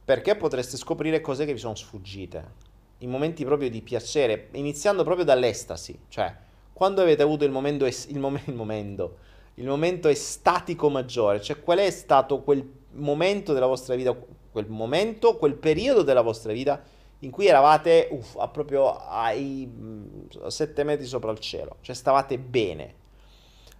perché 0.03 0.35
potreste 0.35 0.75
scoprire 0.77 1.21
cose 1.21 1.45
che 1.45 1.53
vi 1.53 1.59
sono 1.59 1.75
sfuggite, 1.75 2.69
in 2.99 3.09
momenti 3.09 3.45
proprio 3.45 3.69
di 3.69 3.81
piacere, 3.81 4.49
iniziando 4.53 5.03
proprio 5.03 5.23
dall'estasi, 5.23 5.97
cioè 6.09 6.35
quando 6.73 7.01
avete 7.01 7.21
avuto 7.21 7.45
il 7.45 7.51
momento, 7.51 7.85
es- 7.85 8.07
il, 8.09 8.19
mom- 8.19 8.41
il, 8.45 8.55
momento, 8.55 9.17
il 9.55 9.67
momento 9.67 10.07
estatico 10.07 10.89
maggiore, 10.89 11.39
cioè 11.39 11.61
qual 11.61 11.77
è 11.77 11.89
stato 11.91 12.41
quel 12.41 12.67
momento 12.93 13.53
della 13.53 13.67
vostra 13.67 13.95
vita, 13.95 14.15
quel 14.51 14.67
momento, 14.67 15.38
quel 15.38 15.53
periodo 15.53 16.01
della 16.01 16.21
vostra 16.21 16.51
vita 16.51 16.81
in 17.23 17.31
cui 17.31 17.48
eravate 17.48 18.07
uff, 18.11 18.35
a 18.38 18.48
proprio 18.48 18.95
ai 18.95 19.68
mm, 19.68 20.48
sette 20.48 20.84
metri 20.84 21.06
sopra 21.06 21.31
il 21.31 21.39
cielo, 21.39 21.77
cioè 21.81 21.95
stavate 21.95 22.38
bene. 22.38 22.95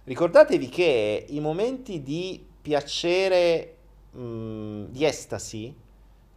Ricordatevi 0.04 0.68
che 0.68 1.26
i 1.28 1.40
momenti 1.40 2.02
di 2.02 2.44
piacere, 2.60 3.76
mh, 4.10 4.20
mm, 4.20 4.84
di 4.86 5.04
estasi, 5.04 5.74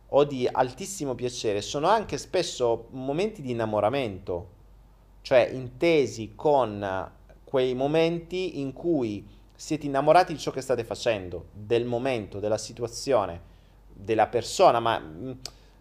o 0.10 0.24
di 0.24 0.48
altissimo 0.50 1.16
piacere 1.16 1.62
sono 1.62 1.88
anche 1.88 2.18
spesso 2.18 2.88
momenti 2.92 3.42
di 3.42 3.52
innamoramento, 3.52 4.50
cioè 5.22 5.50
intesi 5.52 6.34
con 6.36 7.12
quei 7.44 7.74
momenti 7.74 8.60
in 8.60 8.72
cui 8.72 9.28
siete 9.56 9.86
innamorati 9.86 10.34
di 10.34 10.40
ciò 10.40 10.52
che 10.52 10.62
state 10.62 10.84
facendo, 10.84 11.48
del 11.52 11.86
momento, 11.86 12.40
della 12.40 12.58
situazione, 12.58 13.54
della 13.92 14.28
persona, 14.28 14.80
ma 14.80 15.00
mm, 15.00 15.32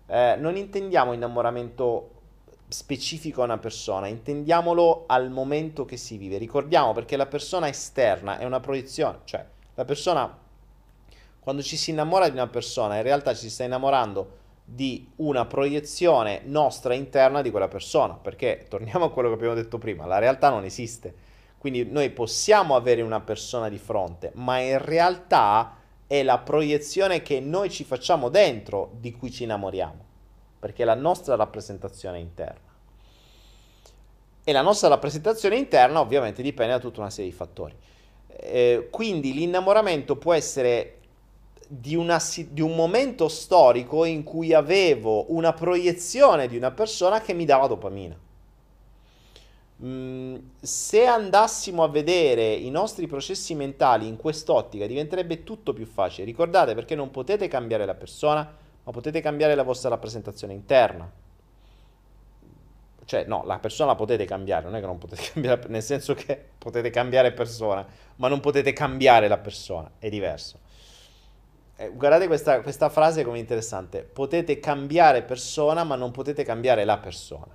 eh, 0.06 0.36
non 0.38 0.56
intendiamo 0.56 1.12
innamoramento 1.12 2.10
specifico 2.68 3.42
a 3.42 3.44
una 3.44 3.58
persona, 3.58 4.06
intendiamolo 4.06 5.04
al 5.06 5.30
momento 5.30 5.84
che 5.84 5.96
si 5.96 6.16
vive. 6.16 6.38
Ricordiamo 6.38 6.92
perché 6.92 7.16
la 7.16 7.26
persona 7.26 7.68
esterna 7.68 8.38
è 8.38 8.44
una 8.44 8.60
proiezione, 8.60 9.18
cioè 9.24 9.44
la 9.74 9.84
persona 9.84 10.42
quando 11.44 11.60
ci 11.60 11.76
si 11.76 11.90
innamora 11.90 12.26
di 12.26 12.36
una 12.36 12.46
persona, 12.46 12.96
in 12.96 13.02
realtà 13.02 13.34
ci 13.34 13.42
si 13.42 13.50
sta 13.50 13.64
innamorando 13.64 14.42
di 14.64 15.10
una 15.16 15.44
proiezione 15.44 16.40
nostra 16.44 16.94
interna 16.94 17.42
di 17.42 17.50
quella 17.50 17.68
persona, 17.68 18.14
perché 18.14 18.64
torniamo 18.66 19.04
a 19.04 19.10
quello 19.10 19.28
che 19.28 19.34
abbiamo 19.34 19.54
detto 19.54 19.76
prima, 19.76 20.06
la 20.06 20.18
realtà 20.18 20.48
non 20.48 20.64
esiste. 20.64 21.14
Quindi 21.58 21.84
noi 21.84 22.08
possiamo 22.08 22.76
avere 22.76 23.02
una 23.02 23.20
persona 23.20 23.68
di 23.68 23.76
fronte, 23.76 24.30
ma 24.36 24.58
in 24.58 24.78
realtà 24.78 25.76
è 26.18 26.22
la 26.22 26.38
proiezione 26.38 27.22
che 27.22 27.40
noi 27.40 27.70
ci 27.70 27.82
facciamo 27.82 28.28
dentro 28.28 28.92
di 29.00 29.10
cui 29.10 29.32
ci 29.32 29.42
innamoriamo, 29.42 30.04
perché 30.60 30.82
è 30.82 30.86
la 30.86 30.94
nostra 30.94 31.34
rappresentazione 31.34 32.20
interna. 32.20 32.72
E 34.44 34.52
la 34.52 34.62
nostra 34.62 34.86
rappresentazione 34.86 35.56
interna 35.56 35.98
ovviamente 35.98 36.40
dipende 36.40 36.74
da 36.74 36.78
tutta 36.78 37.00
una 37.00 37.10
serie 37.10 37.30
di 37.30 37.36
fattori. 37.36 37.74
Eh, 38.28 38.88
quindi 38.92 39.32
l'innamoramento 39.32 40.16
può 40.16 40.34
essere 40.34 40.98
di, 41.66 41.96
una, 41.96 42.22
di, 42.48 42.60
un 42.60 42.76
momento 42.76 43.26
storico 43.26 44.04
in 44.04 44.22
cui 44.22 44.52
avevo 44.52 45.32
una 45.32 45.52
proiezione 45.52 46.46
di 46.46 46.56
una 46.56 46.70
persona 46.70 47.20
che 47.22 47.34
mi 47.34 47.44
dava 47.44 47.66
dopamina. 47.66 48.16
Mm, 49.82 50.36
se 50.60 51.04
andassimo 51.04 51.82
a 51.82 51.88
vedere 51.88 52.52
i 52.52 52.70
nostri 52.70 53.08
processi 53.08 53.56
mentali 53.56 54.06
in 54.06 54.16
quest'ottica 54.16 54.86
diventerebbe 54.86 55.42
tutto 55.42 55.72
più 55.72 55.84
facile. 55.84 56.24
Ricordate 56.24 56.74
perché 56.74 56.94
non 56.94 57.10
potete 57.10 57.48
cambiare 57.48 57.84
la 57.84 57.94
persona, 57.94 58.56
ma 58.84 58.92
potete 58.92 59.20
cambiare 59.20 59.54
la 59.54 59.64
vostra 59.64 59.88
rappresentazione 59.88 60.52
interna. 60.52 61.10
Cioè, 63.04 63.24
no, 63.24 63.42
la 63.44 63.58
persona 63.58 63.90
la 63.90 63.96
potete 63.96 64.24
cambiare, 64.24 64.64
non 64.64 64.76
è 64.76 64.80
che 64.80 64.86
non 64.86 64.98
potete 64.98 65.22
cambiare, 65.32 65.68
nel 65.68 65.82
senso 65.82 66.14
che 66.14 66.42
potete 66.56 66.90
cambiare 66.90 67.32
persona, 67.32 67.86
ma 68.16 68.28
non 68.28 68.40
potete 68.40 68.72
cambiare 68.72 69.28
la 69.28 69.38
persona, 69.38 69.90
è 69.98 70.08
diverso. 70.08 70.60
Eh, 71.76 71.90
guardate 71.90 72.28
questa, 72.28 72.60
questa 72.62 72.88
frase 72.88 73.24
come 73.24 73.38
interessante. 73.40 74.02
Potete 74.04 74.60
cambiare 74.60 75.22
persona, 75.22 75.82
ma 75.82 75.96
non 75.96 76.12
potete 76.12 76.44
cambiare 76.44 76.84
la 76.84 76.98
persona. 76.98 77.52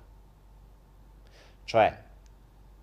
Cioè, 1.64 2.08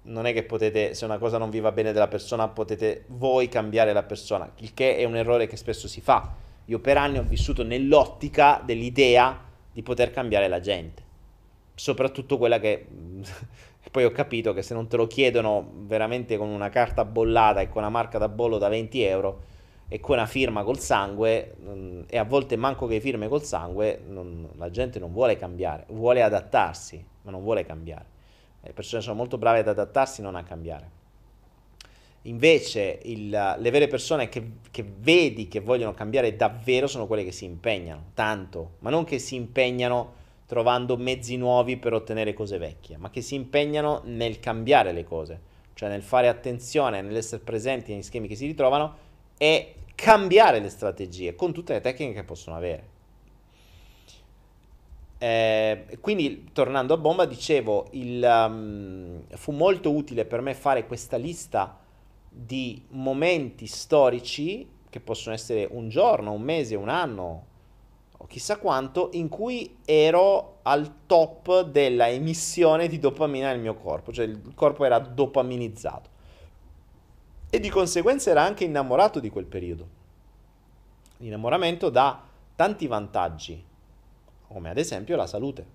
non 0.08 0.26
è 0.26 0.34
che 0.34 0.44
potete, 0.44 0.94
se 0.94 1.06
una 1.06 1.18
cosa 1.18 1.38
non 1.38 1.50
vi 1.50 1.60
va 1.60 1.72
bene 1.72 1.92
della 1.92 2.08
persona, 2.08 2.48
potete 2.48 3.06
voi 3.08 3.48
cambiare 3.48 3.94
la 3.94 4.04
persona, 4.04 4.52
il 4.58 4.74
che 4.74 4.98
è 4.98 5.04
un 5.04 5.16
errore 5.16 5.48
che 5.48 5.56
spesso 5.56 5.88
si 5.88 6.02
fa. 6.02 6.36
Io 6.66 6.80
per 6.80 6.98
anni 6.98 7.18
ho 7.18 7.24
vissuto 7.24 7.64
nell'ottica 7.64 8.62
dell'idea 8.64 9.40
di 9.72 9.82
poter 9.84 10.12
cambiare 10.12 10.48
la 10.48 10.60
gente, 10.60 11.04
soprattutto 11.76 12.38
quella 12.38 12.60
che... 12.60 12.88
poi 13.90 14.04
ho 14.04 14.12
capito 14.12 14.54
che 14.54 14.62
se 14.62 14.74
non 14.74 14.88
te 14.88 14.98
lo 14.98 15.08
chiedono 15.08 15.72
veramente 15.86 16.38
con 16.38 16.50
una 16.50 16.68
carta 16.68 17.06
bollata 17.06 17.62
e 17.62 17.70
con 17.70 17.82
una 17.84 17.90
marca 17.90 18.18
da 18.18 18.28
bollo 18.28 18.58
da 18.58 18.68
20 18.68 19.02
euro, 19.02 19.42
e 19.90 20.00
con 20.00 20.18
una 20.18 20.26
firma 20.26 20.64
col 20.64 20.80
sangue 20.80 21.56
mh, 21.58 22.02
e 22.10 22.18
a 22.18 22.24
volte 22.24 22.58
manco 22.58 22.88
che 22.88 23.00
firme 23.00 23.28
col 23.28 23.44
sangue 23.44 24.02
non, 24.08 24.50
la 24.56 24.70
gente 24.70 25.00
non 25.00 25.14
vuole 25.14 25.38
cambiare, 25.38 25.86
vuole 25.90 26.22
adattarsi, 26.22 27.04
ma 27.22 27.32
non 27.32 27.42
vuole 27.42 27.66
cambiare. 27.66 28.16
Le 28.68 28.74
persone 28.74 29.02
sono 29.02 29.16
molto 29.16 29.38
brave 29.38 29.60
ad 29.60 29.68
adattarsi, 29.70 30.22
non 30.22 30.36
a 30.36 30.44
cambiare. 30.44 30.90
Invece 32.24 33.00
il, 33.04 33.30
le 33.30 33.72
vere 33.72 33.88
persone 33.88 34.28
che, 34.28 34.52
che, 34.70 34.84
vedi 34.84 35.48
che 35.48 35.62
vogliono 35.62 35.94
cambiare 35.94 36.36
davvero 36.36 36.86
sono 36.88 37.08
quelle 37.08 37.24
che 37.24 37.32
si 37.32 37.46
impegnano, 37.46 38.12
tanto, 38.14 38.72
ma 38.80 38.90
non 38.90 39.06
che 39.06 39.20
si 39.20 39.36
impegnano 39.36 40.26
trovando 40.46 40.98
mezzi 40.98 41.38
nuovi 41.38 41.78
per 41.78 41.94
ottenere 41.94 42.34
cose 42.34 42.58
vecchie, 42.58 42.98
ma 42.98 43.10
che 43.10 43.22
si 43.22 43.36
impegnano 43.36 44.02
nel 44.04 44.40
cambiare 44.40 44.92
le 44.92 45.06
cose, 45.06 45.40
cioè 45.74 45.88
nel 45.88 46.04
fare 46.04 46.28
attenzione, 46.28 47.02
nell'essere 47.02 47.42
presenti 47.42 47.94
negli 47.94 48.04
schemi 48.04 48.28
che 48.28 48.36
si 48.36 48.46
ritrovano 48.46 49.06
e 49.38 49.76
cambiare 49.96 50.60
le 50.60 50.70
strategie 50.70 51.36
con 51.36 51.54
tutte 51.54 51.74
le 51.74 51.82
tecniche 51.82 52.14
che 52.14 52.24
possono 52.24 52.58
avere. 52.58 52.96
Eh, 55.20 55.98
quindi 56.00 56.50
tornando 56.54 56.94
a 56.94 56.98
bomba, 56.98 57.26
dicevo, 57.26 57.88
il, 57.92 58.24
um, 58.24 59.24
fu 59.30 59.52
molto 59.52 59.92
utile 59.92 60.26
per 60.26 60.42
me 60.42 60.54
fare 60.54 60.86
questa 60.86 61.18
lista 61.18 61.80
di 62.30 62.84
momenti 62.90 63.66
storici, 63.66 64.70
che 64.90 65.00
possono 65.00 65.34
essere 65.34 65.68
un 65.72 65.90
giorno, 65.90 66.32
un 66.32 66.42
mese, 66.42 66.76
un 66.76 66.90
anno, 66.90 67.46
o 68.18 68.26
chissà 68.28 68.58
quanto, 68.58 69.10
in 69.14 69.28
cui 69.28 69.78
ero 69.86 70.60
al 70.64 71.06
top 71.06 71.62
della 71.64 72.10
emissione 72.10 72.88
di 72.88 73.00
dopamina 73.00 73.50
nel 73.50 73.60
mio 73.60 73.76
corpo, 73.76 74.12
cioè 74.12 74.26
il 74.26 74.54
corpo 74.54 74.86
era 74.86 75.00
dopaminizzato. 75.00 76.10
E 77.50 77.60
di 77.60 77.70
conseguenza 77.70 78.30
era 78.30 78.44
anche 78.44 78.66
innamorato 78.66 79.20
di 79.20 79.30
quel 79.30 79.46
periodo. 79.46 79.88
L'innamoramento 81.18 81.90
dà 81.90 82.22
tanti 82.56 82.86
vantaggi, 82.88 83.64
come 84.48 84.70
ad 84.70 84.78
esempio 84.78 85.16
la 85.16 85.28
salute. 85.28 85.66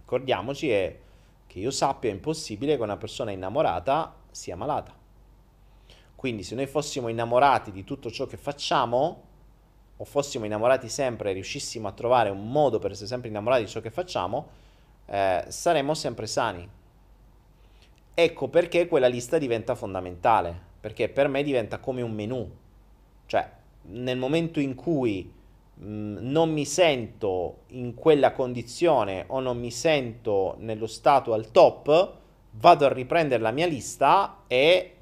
Ricordiamoci 0.00 0.70
è 0.70 0.98
che 1.46 1.58
io 1.58 1.70
sappia 1.70 2.10
è 2.10 2.12
impossibile 2.12 2.76
che 2.76 2.82
una 2.82 2.96
persona 2.96 3.30
innamorata 3.30 4.14
sia 4.30 4.56
malata. 4.56 4.94
Quindi 6.14 6.42
se 6.42 6.54
noi 6.54 6.66
fossimo 6.66 7.08
innamorati 7.08 7.72
di 7.72 7.82
tutto 7.82 8.10
ciò 8.10 8.26
che 8.26 8.36
facciamo, 8.36 9.22
o 9.96 10.04
fossimo 10.04 10.44
innamorati 10.44 10.88
sempre 10.88 11.30
e 11.30 11.32
riuscissimo 11.34 11.86
a 11.86 11.92
trovare 11.92 12.30
un 12.30 12.50
modo 12.50 12.78
per 12.78 12.92
essere 12.92 13.06
sempre 13.06 13.28
innamorati 13.28 13.64
di 13.64 13.70
ciò 13.70 13.80
che 13.80 13.90
facciamo, 13.90 14.48
eh, 15.06 15.44
saremmo 15.48 15.94
sempre 15.94 16.26
sani. 16.26 16.68
Ecco 18.14 18.48
perché 18.48 18.86
quella 18.86 19.08
lista 19.08 19.38
diventa 19.38 19.74
fondamentale, 19.74 20.58
perché 20.80 21.08
per 21.08 21.28
me 21.28 21.42
diventa 21.42 21.78
come 21.78 22.02
un 22.02 22.12
menu. 22.12 22.50
Cioè, 23.26 23.50
nel 23.82 24.18
momento 24.18 24.60
in 24.60 24.74
cui 24.74 25.32
mm, 25.82 26.18
non 26.20 26.52
mi 26.52 26.64
sento 26.64 27.62
in 27.68 27.94
quella 27.94 28.32
condizione 28.32 29.24
o 29.28 29.40
non 29.40 29.58
mi 29.58 29.70
sento 29.70 30.56
nello 30.58 30.86
stato 30.86 31.32
al 31.32 31.50
top, 31.50 32.14
vado 32.52 32.86
a 32.86 32.92
riprendere 32.92 33.42
la 33.42 33.50
mia 33.50 33.66
lista 33.66 34.44
e 34.46 34.94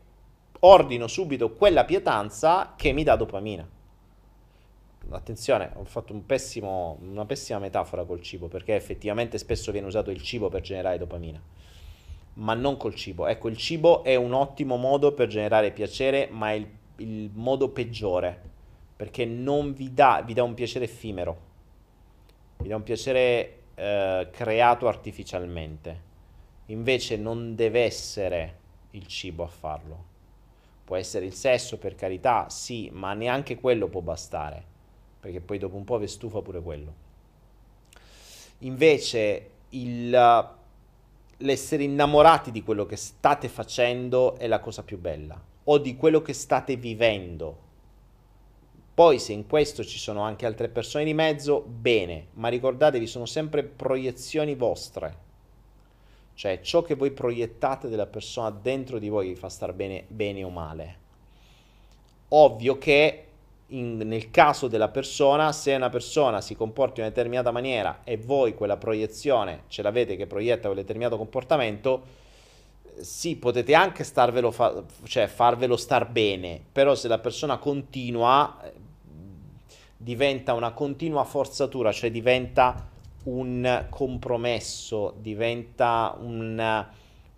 ordino 0.61 1.07
subito 1.07 1.53
quella 1.53 1.85
pietanza 1.85 2.75
che 2.77 2.93
mi 2.93 3.05
dà 3.05 3.17
dopamina. 3.17 3.69
Attenzione, 5.11 5.71
ho 5.75 5.85
fatto 5.85 6.13
un 6.13 6.27
pessimo, 6.27 6.99
una 7.01 7.25
pessima 7.25 7.59
metafora 7.59 8.05
col 8.05 8.21
cibo, 8.21 8.49
perché 8.49 8.75
effettivamente 8.75 9.39
spesso 9.39 9.73
viene 9.73 9.87
usato 9.87 10.11
il 10.11 10.21
cibo 10.23 10.51
per 10.51 10.61
generare 10.61 10.99
dopamina, 10.99 11.41
ma 12.35 12.53
non 12.55 12.77
col 12.77 12.95
cibo. 12.95 13.27
Ecco, 13.27 13.49
il 13.49 13.57
cibo 13.57 14.05
è 14.05 14.17
un 14.17 14.35
ottimo 14.35 14.77
modo 14.77 15.13
per 15.13 15.29
generare 15.29 15.71
piacere, 15.71 16.29
ma 16.31 16.51
è 16.51 16.55
il, 16.55 16.69
il 16.97 17.31
modo 17.33 17.71
peggiore, 17.71 18.48
perché 18.99 19.25
non 19.25 19.73
vi 19.73 19.95
dà, 19.95 20.23
vi 20.27 20.35
dà 20.35 20.43
un 20.43 20.53
piacere 20.53 20.85
effimero, 20.85 21.41
vi 22.59 22.69
dà 22.69 22.77
un 22.77 22.83
piacere 22.83 23.61
eh, 23.75 24.29
creato 24.31 24.89
artificialmente. 24.89 26.07
Invece 26.67 27.17
non 27.17 27.55
deve 27.55 27.85
essere 27.85 28.57
il 28.91 29.07
cibo 29.07 29.45
a 29.45 29.49
farlo 29.49 30.09
Può 30.89 30.97
essere 30.97 31.27
il 31.27 31.35
sesso, 31.35 31.77
per 31.77 31.95
carità, 31.95 32.49
sì, 32.49 32.89
ma 32.91 33.13
neanche 33.13 33.61
quello 33.61 33.89
può 33.89 34.01
bastare, 34.01 34.65
perché 35.21 35.43
poi 35.43 35.59
dopo 35.59 35.77
un 35.77 35.85
po' 35.85 35.99
vi 35.99 36.09
stufa 36.09 36.41
pure 36.41 36.63
quello. 36.63 36.95
Invece 38.61 39.51
il, 39.69 40.49
l'essere 41.37 41.83
innamorati 41.83 42.51
di 42.51 42.63
quello 42.63 42.87
che 42.87 42.97
state 42.97 43.49
facendo 43.49 44.37
è 44.37 44.47
la 44.47 44.61
cosa 44.61 44.83
più 44.83 44.99
bella, 44.99 45.39
o 45.65 45.77
di 45.77 45.95
quello 45.95 46.23
che 46.23 46.33
state 46.33 46.77
vivendo. 46.77 47.67
Poi 48.99 49.21
se 49.21 49.33
in 49.33 49.47
questo 49.47 49.85
ci 49.85 49.97
sono 49.97 50.23
anche 50.23 50.45
altre 50.45 50.69
persone 50.69 51.05
di 51.05 51.15
mezzo, 51.15 51.63
bene, 51.65 52.27
ma 52.33 52.49
ricordatevi, 52.49 53.07
sono 53.07 53.27
sempre 53.27 53.63
proiezioni 53.63 54.57
vostre 54.57 55.27
cioè 56.39 56.61
ciò 56.61 56.83
che 56.83 56.95
voi 56.95 57.11
proiettate 57.11 57.89
della 57.89 58.07
persona 58.07 58.51
dentro 58.51 59.01
di 59.01 59.09
voi 59.09 59.31
vi 59.31 59.35
fa 59.35 59.49
star 59.49 59.73
bene, 59.73 60.05
bene 60.07 60.45
o 60.45 60.51
male. 60.51 60.97
Ovvio 62.29 62.79
che 62.79 63.25
in, 63.67 63.97
nel 63.97 64.31
caso 64.31 64.69
della 64.69 64.87
persona, 64.87 65.51
se 65.51 65.75
una 65.75 65.89
persona 65.89 66.41
si 66.41 66.55
comporta 66.55 67.01
in 67.01 67.07
una 67.07 67.09
determinata 67.09 67.51
maniera 67.51 68.03
e 68.05 68.19
voi 68.19 68.55
quella 68.55 68.77
proiezione 68.77 69.65
ce 69.67 69.83
l'avete 69.83 70.15
che 70.15 70.29
proietta 70.29 70.69
quel 70.69 70.81
determinato 70.81 71.17
comportamento, 71.17 72.03
sì, 73.01 73.35
potete 73.35 73.75
anche 73.75 74.05
starvelo 74.05 74.53
fa- 74.53 74.85
cioè 75.07 75.27
farvelo 75.27 75.77
star 75.77 76.09
bene, 76.09 76.61
però 76.71 76.95
se 76.95 77.09
la 77.09 77.19
persona 77.19 77.59
continua 77.59 78.61
diventa 80.01 80.55
una 80.55 80.71
continua 80.73 81.25
forzatura, 81.25 81.91
cioè 81.91 82.11
diventa 82.11 82.89
un 83.25 83.87
compromesso, 83.91 85.15
diventa 85.19 86.17
un, 86.21 86.87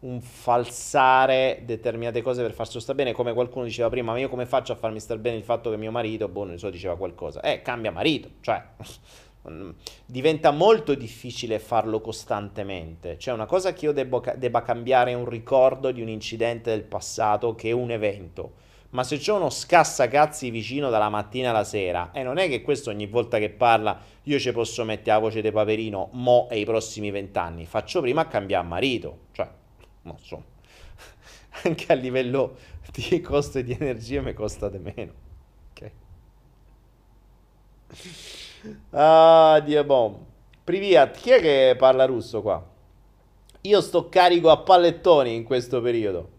un, 0.00 0.20
falsare 0.20 1.62
determinate 1.64 2.20
cose 2.22 2.42
per 2.42 2.52
farsi 2.52 2.78
stare 2.78 2.98
bene, 2.98 3.12
come 3.12 3.32
qualcuno 3.32 3.64
diceva 3.64 3.88
prima, 3.88 4.12
ma 4.12 4.18
io 4.18 4.28
come 4.28 4.44
faccio 4.44 4.72
a 4.72 4.76
farmi 4.76 5.00
stare 5.00 5.18
bene 5.18 5.38
il 5.38 5.42
fatto 5.42 5.70
che 5.70 5.78
mio 5.78 5.90
marito, 5.90 6.28
boh, 6.28 6.44
non 6.44 6.58
so, 6.58 6.68
diceva 6.68 6.96
qualcosa, 6.96 7.40
eh, 7.40 7.62
cambia 7.62 7.90
marito, 7.90 8.28
cioè 8.40 8.62
diventa 10.04 10.50
molto 10.50 10.94
difficile 10.94 11.58
farlo 11.58 12.02
costantemente, 12.02 13.18
cioè 13.18 13.32
una 13.32 13.46
cosa 13.46 13.72
che 13.72 13.86
io 13.86 13.92
debbo, 13.92 14.22
debba 14.36 14.60
cambiare 14.60 15.12
è 15.12 15.14
un 15.14 15.28
ricordo 15.28 15.90
di 15.90 16.02
un 16.02 16.08
incidente 16.08 16.70
del 16.70 16.84
passato 16.84 17.54
che 17.54 17.70
è 17.70 17.72
un 17.72 17.90
evento, 17.90 18.52
ma 18.90 19.04
se 19.04 19.18
c'è 19.18 19.32
uno 19.32 19.50
scassacazzi 19.50 20.50
vicino 20.50 20.90
dalla 20.90 21.08
mattina 21.08 21.50
alla 21.50 21.64
sera, 21.64 22.10
e 22.12 22.22
non 22.22 22.38
è 22.38 22.48
che 22.48 22.62
questo 22.62 22.90
ogni 22.90 23.06
volta 23.06 23.38
che 23.38 23.50
parla 23.50 23.98
io 24.24 24.38
ci 24.38 24.50
posso 24.52 24.84
mettere 24.84 25.12
la 25.12 25.18
voce 25.18 25.40
di 25.40 25.50
Paperino, 25.52 26.08
mo 26.12 26.48
e 26.50 26.58
i 26.58 26.64
prossimi 26.64 27.10
vent'anni, 27.10 27.66
faccio 27.66 28.00
prima 28.00 28.22
a 28.22 28.26
cambiare 28.26 28.66
marito, 28.66 29.18
cioè, 29.32 29.48
non 30.02 30.18
so, 30.18 30.42
anche 31.62 31.92
a 31.92 31.94
livello 31.94 32.56
di 32.92 33.20
costo 33.20 33.60
di 33.60 33.76
energia 33.78 34.22
mi 34.22 34.34
costa 34.34 34.68
di 34.68 34.78
meno, 34.78 35.12
ok? 35.70 35.90
Ah, 38.90 39.60
Dio 39.64 39.84
bom. 39.84 40.26
Priviat, 40.64 41.16
chi 41.16 41.30
è 41.30 41.40
che 41.40 41.74
parla 41.78 42.04
russo 42.04 42.42
qua? 42.42 42.64
Io 43.62 43.80
sto 43.80 44.08
carico 44.08 44.50
a 44.50 44.58
pallettoni 44.58 45.34
in 45.34 45.44
questo 45.44 45.80
periodo 45.80 46.38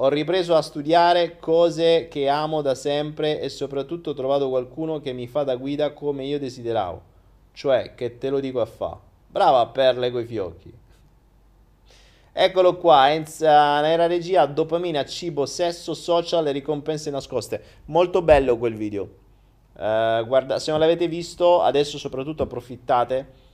ho 0.00 0.08
ripreso 0.08 0.54
a 0.54 0.62
studiare 0.62 1.38
cose 1.40 2.06
che 2.08 2.28
amo 2.28 2.62
da 2.62 2.76
sempre 2.76 3.40
e 3.40 3.48
soprattutto 3.48 4.10
ho 4.10 4.14
trovato 4.14 4.48
qualcuno 4.48 5.00
che 5.00 5.12
mi 5.12 5.26
fa 5.26 5.42
da 5.42 5.56
guida 5.56 5.92
come 5.92 6.24
io 6.24 6.38
desideravo. 6.38 7.02
Cioè, 7.52 7.94
che 7.96 8.16
te 8.16 8.30
lo 8.30 8.38
dico 8.38 8.60
a 8.60 8.66
fa. 8.66 8.96
Brava 9.26 9.66
perle 9.66 10.12
coi 10.12 10.24
fiocchi. 10.24 10.72
Eccolo 12.32 12.76
qua, 12.76 13.10
Enza, 13.10 13.80
nella 13.80 14.06
regia, 14.06 14.46
dopamina, 14.46 15.04
cibo, 15.04 15.46
sesso, 15.46 15.94
social 15.94 16.46
e 16.46 16.52
ricompense 16.52 17.10
nascoste. 17.10 17.60
Molto 17.86 18.22
bello 18.22 18.56
quel 18.56 18.74
video. 18.74 19.02
Uh, 19.72 20.24
guarda, 20.24 20.60
se 20.60 20.70
non 20.70 20.78
l'avete 20.78 21.08
visto, 21.08 21.60
adesso 21.60 21.98
soprattutto 21.98 22.44
approfittate. 22.44 23.46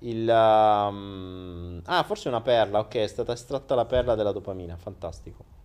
Il, 0.00 0.28
um... 0.28 1.80
Ah, 1.86 2.02
forse 2.02 2.28
una 2.28 2.42
perla, 2.42 2.80
ok, 2.80 2.96
è 2.96 3.06
stata 3.06 3.32
estratta 3.32 3.74
la 3.74 3.86
perla 3.86 4.14
della 4.14 4.32
dopamina, 4.32 4.76
fantastico. 4.76 5.55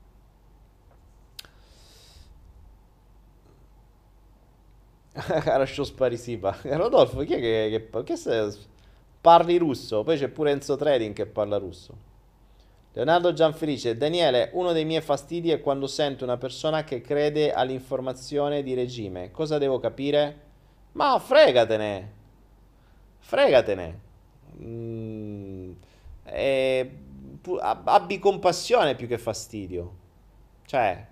Carascio 5.43 5.83
Sparisipa. 5.83 6.57
Rodolfo, 6.63 7.19
chi 7.21 7.33
è 7.33 7.39
che, 7.39 7.89
che, 7.91 8.03
che 8.03 8.15
se, 8.15 8.57
parli 9.19 9.57
russo? 9.57 10.03
Poi 10.03 10.17
c'è 10.17 10.29
pure 10.29 10.51
Enzo 10.51 10.75
Trading 10.75 11.13
che 11.13 11.25
parla 11.25 11.57
russo. 11.57 12.09
Leonardo 12.93 13.31
Gianfelice, 13.31 13.95
Daniele, 13.95 14.49
uno 14.53 14.73
dei 14.73 14.83
miei 14.83 15.01
fastidi 15.01 15.51
è 15.51 15.61
quando 15.61 15.87
sento 15.87 16.25
una 16.25 16.37
persona 16.37 16.83
che 16.83 16.99
crede 16.99 17.53
all'informazione 17.53 18.63
di 18.63 18.73
regime. 18.73 19.31
Cosa 19.31 19.57
devo 19.57 19.79
capire? 19.79 20.49
Ma 20.93 21.17
fregatene! 21.19 22.11
Fregatene! 23.19 23.99
Mm, 24.61 25.71
e, 26.25 26.91
pu- 27.41 27.59
abbi 27.61 28.19
compassione 28.19 28.95
più 28.95 29.07
che 29.07 29.17
fastidio. 29.17 29.95
Cioè, 30.65 31.07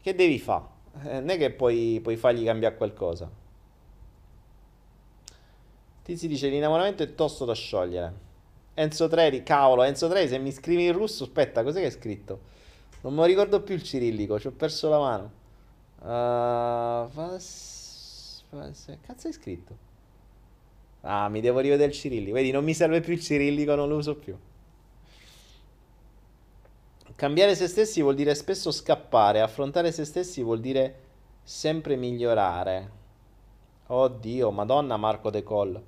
che 0.00 0.14
devi 0.14 0.38
fare? 0.38 0.75
Eh, 1.04 1.20
non 1.20 1.28
è 1.28 1.36
che 1.36 1.50
puoi, 1.50 2.00
puoi 2.02 2.16
fargli 2.16 2.44
cambiare 2.44 2.76
qualcosa. 2.76 3.30
Tizi 6.02 6.28
dice 6.28 6.48
l'innamoramento 6.48 7.02
è 7.02 7.14
tosto 7.14 7.44
da 7.44 7.54
sciogliere. 7.54 8.24
Enzo 8.74 9.08
Treri, 9.08 9.42
cavolo, 9.42 9.82
Enzo 9.82 10.08
Treri, 10.08 10.28
se 10.28 10.38
mi 10.38 10.52
scrivi 10.52 10.86
in 10.86 10.92
russo, 10.92 11.24
aspetta, 11.24 11.62
cos'è 11.62 11.80
che 11.80 11.86
hai 11.86 11.90
scritto? 11.90 12.40
Non 13.00 13.14
lo 13.14 13.24
ricordo 13.24 13.62
più 13.62 13.74
il 13.74 13.82
cirillico, 13.82 14.38
ci 14.38 14.46
ho 14.46 14.52
perso 14.52 14.88
la 14.88 14.98
mano. 14.98 15.32
Uh, 15.98 17.08
vas, 17.12 18.44
vas, 18.50 18.96
cazzo 19.04 19.26
hai 19.26 19.32
scritto? 19.32 19.76
Ah, 21.00 21.28
mi 21.28 21.40
devo 21.40 21.60
rivedere 21.60 21.90
il 21.90 21.96
cirillico. 21.96 22.34
Vedi, 22.34 22.50
non 22.50 22.64
mi 22.64 22.74
serve 22.74 23.00
più 23.00 23.12
il 23.12 23.20
cirillico, 23.20 23.74
non 23.74 23.88
lo 23.88 23.96
uso 23.96 24.16
più. 24.16 24.36
Cambiare 27.16 27.54
se 27.54 27.66
stessi 27.66 28.02
vuol 28.02 28.14
dire 28.14 28.34
spesso 28.34 28.70
scappare, 28.70 29.40
affrontare 29.40 29.90
se 29.90 30.04
stessi 30.04 30.42
vuol 30.42 30.60
dire 30.60 31.04
sempre 31.42 31.96
migliorare. 31.96 32.90
Oddio, 33.86 34.50
Madonna 34.50 34.98
Marco 34.98 35.30
De 35.30 35.42
Coll. 35.42 35.82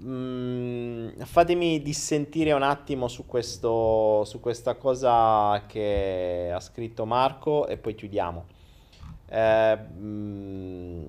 Mm, 0.00 1.20
fatemi 1.20 1.82
dissentire 1.82 2.52
un 2.52 2.62
attimo 2.62 3.08
su, 3.08 3.26
questo, 3.26 4.24
su 4.24 4.40
questa 4.40 4.76
cosa 4.76 5.64
che 5.66 6.50
ha 6.50 6.60
scritto 6.60 7.04
Marco 7.04 7.66
e 7.66 7.76
poi 7.76 7.94
chiudiamo. 7.94 8.46
Eh, 9.28 9.76
mm, 9.76 11.08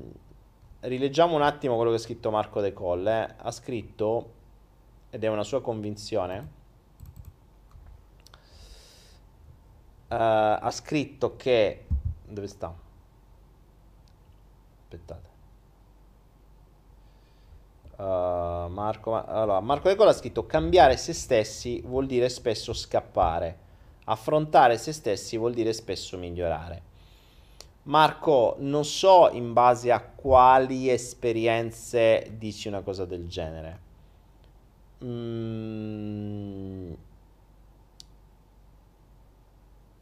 rileggiamo 0.82 1.34
un 1.34 1.44
attimo 1.44 1.76
quello 1.76 1.92
che 1.92 1.96
ha 1.98 2.00
scritto 2.00 2.30
Marco 2.30 2.60
De 2.60 2.74
Colle. 2.74 3.36
Ha 3.38 3.52
scritto, 3.52 4.32
ed 5.12 5.24
è 5.24 5.28
una 5.28 5.46
sua 5.46 5.62
convinzione, 5.62 6.58
ha 10.18 10.72
scritto 10.72 11.36
che... 11.36 11.86
Dove 12.26 12.48
sta? 12.48 12.74
Aspettate. 14.82 15.28
Uh, 17.98 18.70
Marco, 18.70 19.22
allora, 19.22 19.60
Marco 19.60 19.90
De 19.90 19.96
Colle 19.96 20.12
ha 20.12 20.14
scritto 20.14 20.46
cambiare 20.46 20.96
se 20.96 21.12
stessi 21.12 21.82
vuol 21.82 22.06
dire 22.06 22.30
spesso 22.30 22.72
scappare. 22.74 23.68
Affrontare 24.06 24.78
se 24.78 24.94
stessi 24.94 25.38
vuol 25.38 25.54
dire 25.54 25.74
spesso 25.74 26.18
migliorare. 26.18 26.82
Marco, 27.84 28.56
non 28.60 28.86
so 28.86 29.30
in 29.32 29.52
base 29.52 29.92
a 29.92 30.02
quali 30.02 30.90
esperienze 30.90 32.32
dici 32.38 32.68
una 32.68 32.82
cosa 32.82 33.06
del 33.06 33.28
genere. 33.28 33.80
Mm, 35.04 36.94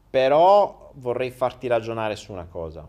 però 0.09 0.91
vorrei 0.95 1.31
farti 1.31 1.67
ragionare 1.67 2.15
su 2.15 2.31
una 2.31 2.45
cosa. 2.45 2.87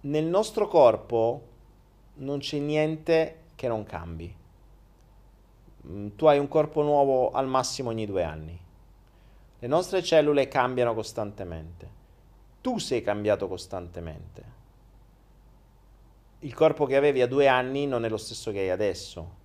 Nel 0.00 0.24
nostro 0.24 0.68
corpo 0.68 1.42
non 2.14 2.38
c'è 2.38 2.58
niente 2.58 3.40
che 3.54 3.68
non 3.68 3.84
cambi. 3.84 4.34
Mm, 5.86 6.08
tu 6.16 6.26
hai 6.26 6.38
un 6.38 6.48
corpo 6.48 6.82
nuovo 6.82 7.30
al 7.30 7.46
massimo 7.46 7.90
ogni 7.90 8.06
due 8.06 8.22
anni 8.22 8.66
le 9.60 9.66
nostre 9.66 10.04
cellule 10.04 10.46
cambiano 10.46 10.94
costantemente. 10.94 11.96
Tu 12.60 12.78
sei 12.78 13.02
cambiato 13.02 13.48
costantemente. 13.48 14.56
Il 16.40 16.54
corpo 16.54 16.86
che 16.86 16.94
avevi 16.94 17.22
a 17.22 17.26
due 17.26 17.48
anni 17.48 17.86
non 17.86 18.04
è 18.04 18.08
lo 18.08 18.18
stesso 18.18 18.52
che 18.52 18.60
hai 18.60 18.70
adesso. 18.70 19.37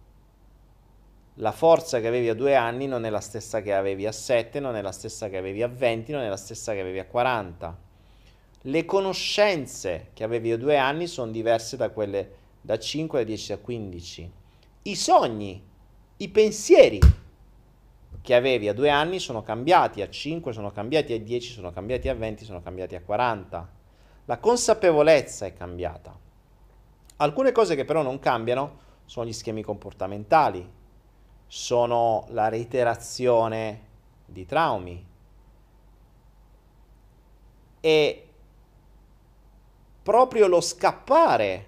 La 1.38 1.52
forza 1.52 2.00
che 2.00 2.08
avevi 2.08 2.30
a 2.30 2.36
due 2.36 2.54
anni 2.56 2.86
non 2.86 3.06
è 3.06 3.10
la 3.10 3.20
stessa 3.20 3.62
che 3.62 3.74
avevi 3.74 4.06
a 4.06 4.12
sette, 4.12 4.60
non 4.60 4.76
è 4.76 4.82
la 4.84 4.92
stessa 4.92 5.30
che 5.30 5.38
avevi 5.38 5.64
a 5.64 5.68
venti, 5.68 6.12
non 6.12 6.22
è 6.22 6.30
la 6.30 6.38
stessa 6.38 6.74
che 6.74 6.80
avevi 6.80 7.00
a 7.00 7.08
quaranta. 7.08 7.76
Le 8.62 8.86
conoscenze 8.86 10.10
che 10.14 10.24
avevi 10.24 10.52
a 10.52 10.58
due 10.58 10.78
anni 10.78 11.08
sono 11.08 11.32
diverse 11.32 11.76
da 11.76 11.90
quelle 11.90 12.42
da 12.62 12.78
5, 12.78 13.18
da 13.18 13.26
10, 13.26 13.48
da 13.48 13.58
15. 13.58 14.32
I 14.84 14.96
sogni, 14.96 15.62
i 16.18 16.30
pensieri 16.30 17.00
che 18.22 18.36
avevi 18.36 18.68
a 18.68 18.74
due 18.74 18.92
anni 18.92 19.18
sono 19.18 19.42
cambiati 19.42 20.04
a 20.04 20.10
5, 20.10 20.54
sono 20.54 20.72
cambiati 20.72 21.14
a 21.14 21.20
10, 21.20 21.52
sono 21.52 21.72
cambiati 21.72 22.10
a 22.10 22.14
20, 22.14 22.46
sono 22.46 22.62
cambiati 22.62 22.94
a 22.94 23.02
40. 23.02 23.70
La 24.26 24.38
consapevolezza 24.38 25.48
è 25.48 25.54
cambiata. 25.54 26.16
Alcune 27.18 27.52
cose 27.52 27.76
che 27.76 27.86
però 27.86 28.04
non 28.04 28.20
cambiano 28.20 28.80
sono 29.06 29.26
gli 29.26 29.34
schemi 29.34 29.64
comportamentali, 29.64 30.82
sono 31.56 32.26
la 32.30 32.50
reiterazione 32.50 33.82
di 34.26 34.44
traumi 34.44 35.06
e 37.80 38.28
proprio 40.02 40.48
lo 40.48 40.60
scappare 40.62 41.68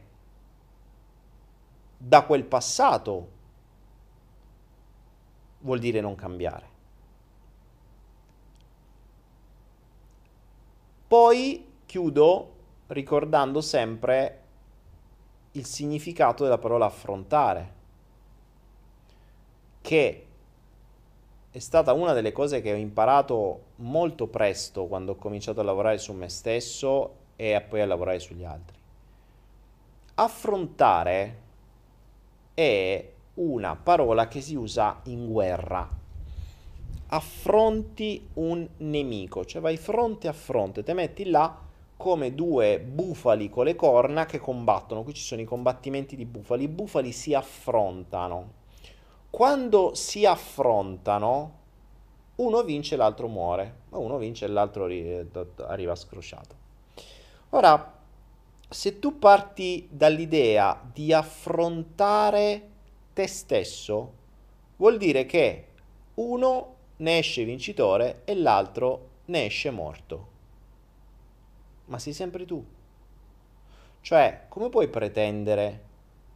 da 2.00 2.24
quel 2.24 2.46
passato 2.46 3.30
vuol 5.60 5.78
dire 5.78 6.02
non 6.02 6.16
cambiare. 6.16 6.68
Poi 11.08 11.74
chiudo 11.86 12.54
ricordando 12.88 13.62
sempre 13.62 14.42
il 15.52 15.66
significato 15.68 16.44
della 16.44 16.58
parola 16.58 16.88
affrontare, 16.88 17.75
che 19.86 20.26
è 21.52 21.60
stata 21.60 21.94
una 21.94 22.14
delle 22.14 22.32
cose 22.32 22.60
che 22.60 22.74
ho 22.74 22.76
imparato 22.76 23.66
molto 23.76 24.26
presto 24.26 24.88
quando 24.88 25.12
ho 25.12 25.16
cominciato 25.16 25.60
a 25.60 25.64
lavorare 25.64 26.00
su 26.00 26.12
me 26.14 26.28
stesso 26.28 27.18
e 27.36 27.64
poi 27.70 27.82
a 27.82 27.86
lavorare 27.86 28.18
sugli 28.18 28.44
altri. 28.44 28.76
Affrontare 30.16 31.38
è 32.56 33.12
una 33.36 33.76
parola 33.76 34.28
che 34.28 34.42
si 34.42 34.56
usa 34.56 35.02
in 35.04 35.32
guerra. 35.32 35.88
Affronti 37.10 38.30
un 38.34 38.68
nemico, 38.78 39.46
cioè 39.46 39.62
vai 39.62 39.78
fronte 39.78 40.28
a 40.28 40.34
fronte, 40.34 40.82
te 40.82 40.96
metti 40.96 41.30
là 41.30 41.60
come 41.96 42.34
due 42.34 42.80
bufali 42.80 43.52
con 43.52 43.66
le 43.66 43.76
corna 43.76 44.26
che 44.26 44.40
combattono. 44.40 45.04
Qui 45.04 45.14
ci 45.14 45.22
sono 45.22 45.42
i 45.42 45.46
combattimenti 45.46 46.16
di 46.16 46.26
bufali. 46.26 46.64
I 46.64 46.70
bufali 46.70 47.12
si 47.12 47.36
affrontano. 47.36 48.64
Quando 49.36 49.96
si 49.96 50.26
affrontano, 50.26 51.60
uno 52.36 52.64
vince 52.64 52.94
e 52.94 52.98
l'altro 52.98 53.28
muore, 53.28 53.80
ma 53.90 53.98
uno 53.98 54.18
vince 54.18 54.46
e 54.46 54.48
l'altro 54.48 54.88
arriva 55.66 55.94
scrociato. 55.94 56.56
Ora, 57.50 58.00
se 58.70 58.98
tu 58.98 59.20
parti 59.20 59.90
dall'idea 59.92 60.82
di 60.90 61.12
affrontare 61.12 62.70
te 63.12 63.28
stesso, 63.28 64.14
vuol 64.78 64.98
dire 64.98 65.26
che 65.26 65.68
uno 66.14 66.76
ne 66.96 67.18
esce 67.18 67.44
vincitore 67.44 68.22
e 68.24 68.36
l'altro 68.36 69.10
ne 69.26 69.48
esce 69.48 69.70
morto. 69.70 70.28
Ma 71.88 72.00
sei 72.00 72.14
sempre 72.14 72.46
tu. 72.46 72.66
Cioè, 74.00 74.46
come 74.48 74.70
puoi 74.70 74.88
pretendere 74.88 75.84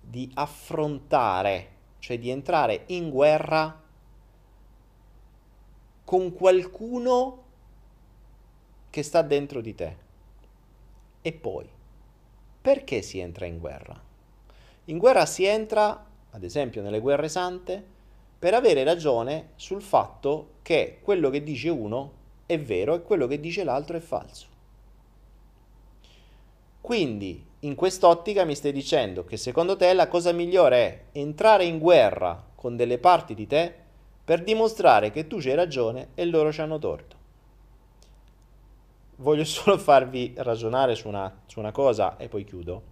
di 0.01 0.29
affrontare, 0.33 1.77
cioè 1.99 2.17
di 2.17 2.29
entrare 2.29 2.83
in 2.87 3.09
guerra 3.09 3.81
con 6.03 6.33
qualcuno 6.33 7.43
che 8.89 9.03
sta 9.03 9.21
dentro 9.21 9.61
di 9.61 9.75
te? 9.75 9.95
E 11.21 11.31
poi, 11.33 11.69
perché 12.61 13.01
si 13.01 13.19
entra 13.19 13.45
in 13.45 13.59
guerra? 13.59 14.01
In 14.85 14.97
guerra 14.97 15.25
si 15.25 15.45
entra 15.45 16.07
ad 16.31 16.43
esempio 16.43 16.81
nelle 16.81 16.99
guerre 16.99 17.29
sante, 17.29 17.83
per 18.37 18.53
avere 18.53 18.83
ragione 18.83 19.49
sul 19.55 19.81
fatto 19.81 20.55
che 20.61 20.99
quello 21.01 21.29
che 21.29 21.43
dice 21.43 21.69
uno 21.69 22.13
è 22.45 22.59
vero 22.59 22.95
e 22.95 23.01
quello 23.01 23.27
che 23.27 23.39
dice 23.39 23.63
l'altro 23.63 23.97
è 23.97 23.99
falso. 23.99 24.47
Quindi, 26.81 27.45
in 27.61 27.75
quest'ottica 27.75 28.45
mi 28.45 28.55
stai 28.55 28.71
dicendo 28.71 29.25
che 29.25 29.35
secondo 29.35 29.75
te 29.75 29.91
la 29.93 30.07
cosa 30.07 30.31
migliore 30.31 30.77
è 30.77 31.19
entrare 31.19 31.65
in 31.65 31.77
guerra 31.77 32.41
con 32.55 32.77
delle 32.77 32.97
parti 32.99 33.33
di 33.33 33.47
te 33.47 33.73
per 34.23 34.43
dimostrare 34.43 35.11
che 35.11 35.27
tu 35.27 35.39
c'hai 35.39 35.55
ragione 35.55 36.09
e 36.15 36.23
loro 36.25 36.53
ci 36.53 36.61
hanno 36.61 36.79
torto. 36.79 37.17
Voglio 39.17 39.43
solo 39.45 39.77
farvi 39.77 40.33
ragionare 40.37 40.95
su 40.95 41.09
una, 41.09 41.41
su 41.47 41.59
una 41.59 41.71
cosa 41.71 42.15
e 42.15 42.29
poi 42.29 42.45
chiudo. 42.45 42.83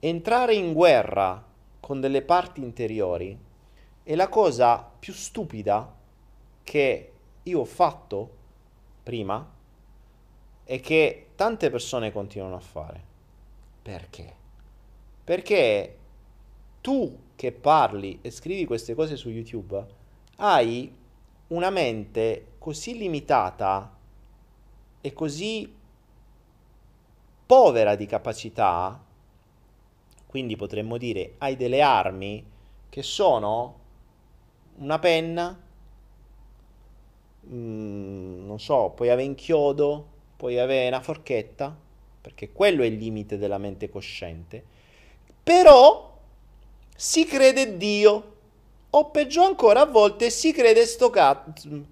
Entrare 0.00 0.54
in 0.54 0.72
guerra 0.72 1.42
con 1.78 2.00
delle 2.00 2.22
parti 2.22 2.60
interiori 2.60 3.38
è 4.02 4.14
la 4.16 4.28
cosa 4.28 4.90
più 4.98 5.12
stupida 5.12 5.94
che 6.64 7.12
io 7.42 7.60
ho 7.60 7.64
fatto 7.64 8.30
prima 9.02 9.48
e 10.64 10.80
che 10.80 11.28
tante 11.36 11.70
persone 11.70 12.10
continuano 12.10 12.56
a 12.56 12.60
fare. 12.60 13.12
Perché? 13.84 14.34
Perché 15.22 15.98
tu 16.80 17.18
che 17.36 17.52
parli 17.52 18.18
e 18.22 18.30
scrivi 18.30 18.64
queste 18.64 18.94
cose 18.94 19.16
su 19.16 19.28
YouTube 19.28 19.86
hai 20.36 20.90
una 21.48 21.68
mente 21.68 22.52
così 22.58 22.96
limitata 22.96 23.94
e 25.02 25.12
così 25.12 25.70
povera 27.46 27.94
di 27.94 28.06
capacità 28.06 29.04
quindi 30.26 30.56
potremmo 30.56 30.96
dire 30.96 31.34
hai 31.38 31.56
delle 31.56 31.82
armi 31.82 32.44
che 32.88 33.02
sono 33.02 33.82
una 34.78 34.98
penna, 34.98 35.56
mm, 37.46 38.46
non 38.46 38.58
so, 38.58 38.90
puoi 38.96 39.10
avere 39.10 39.28
un 39.28 39.34
chiodo, 39.34 40.06
puoi 40.36 40.58
avere 40.58 40.88
una 40.88 41.00
forchetta, 41.00 41.76
perché 42.24 42.52
quello 42.52 42.82
è 42.82 42.86
il 42.86 42.96
limite 42.96 43.36
della 43.36 43.58
mente 43.58 43.90
cosciente, 43.90 44.64
però 45.42 46.18
si 46.96 47.26
crede 47.26 47.76
Dio, 47.76 48.36
o 48.88 49.10
peggio 49.10 49.42
ancora 49.42 49.82
a 49.82 49.84
volte 49.84 50.30
si 50.30 50.50
crede 50.50 50.86
sto 50.86 51.10
cazzo. 51.10 51.84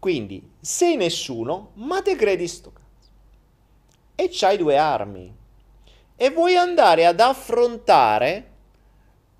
Quindi 0.00 0.50
sei 0.58 0.96
nessuno, 0.96 1.70
ma 1.74 2.02
te 2.02 2.16
credi 2.16 2.48
sto 2.48 2.72
cazzo. 2.72 3.10
E 4.16 4.30
c'hai 4.32 4.56
due 4.56 4.76
armi. 4.76 5.32
E 6.16 6.30
vuoi 6.30 6.56
andare 6.56 7.06
ad 7.06 7.20
affrontare 7.20 8.50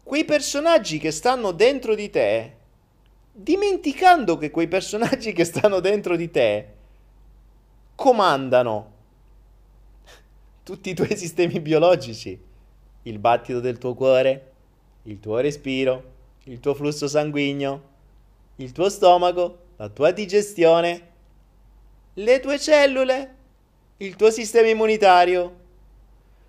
quei 0.04 0.24
personaggi 0.24 0.98
che 0.98 1.10
stanno 1.10 1.50
dentro 1.50 1.96
di 1.96 2.10
te, 2.10 2.56
dimenticando 3.32 4.38
che 4.38 4.52
quei 4.52 4.68
personaggi 4.68 5.32
che 5.32 5.44
stanno 5.44 5.80
dentro 5.80 6.14
di 6.14 6.30
te 6.30 6.74
comandano 7.96 8.92
tutti 10.62 10.90
i 10.90 10.94
tuoi 10.94 11.16
sistemi 11.18 11.58
biologici, 11.60 12.38
il 13.02 13.18
battito 13.18 13.58
del 13.58 13.78
tuo 13.78 13.94
cuore, 13.94 14.52
il 15.04 15.18
tuo 15.18 15.38
respiro, 15.38 16.14
il 16.44 16.60
tuo 16.60 16.74
flusso 16.74 17.08
sanguigno, 17.08 17.94
il 18.56 18.70
tuo 18.72 18.88
stomaco, 18.88 19.58
la 19.76 19.88
tua 19.88 20.12
digestione, 20.12 21.14
le 22.14 22.40
tue 22.40 22.58
cellule, 22.58 23.34
il 23.98 24.14
tuo 24.14 24.30
sistema 24.30 24.68
immunitario. 24.68 25.64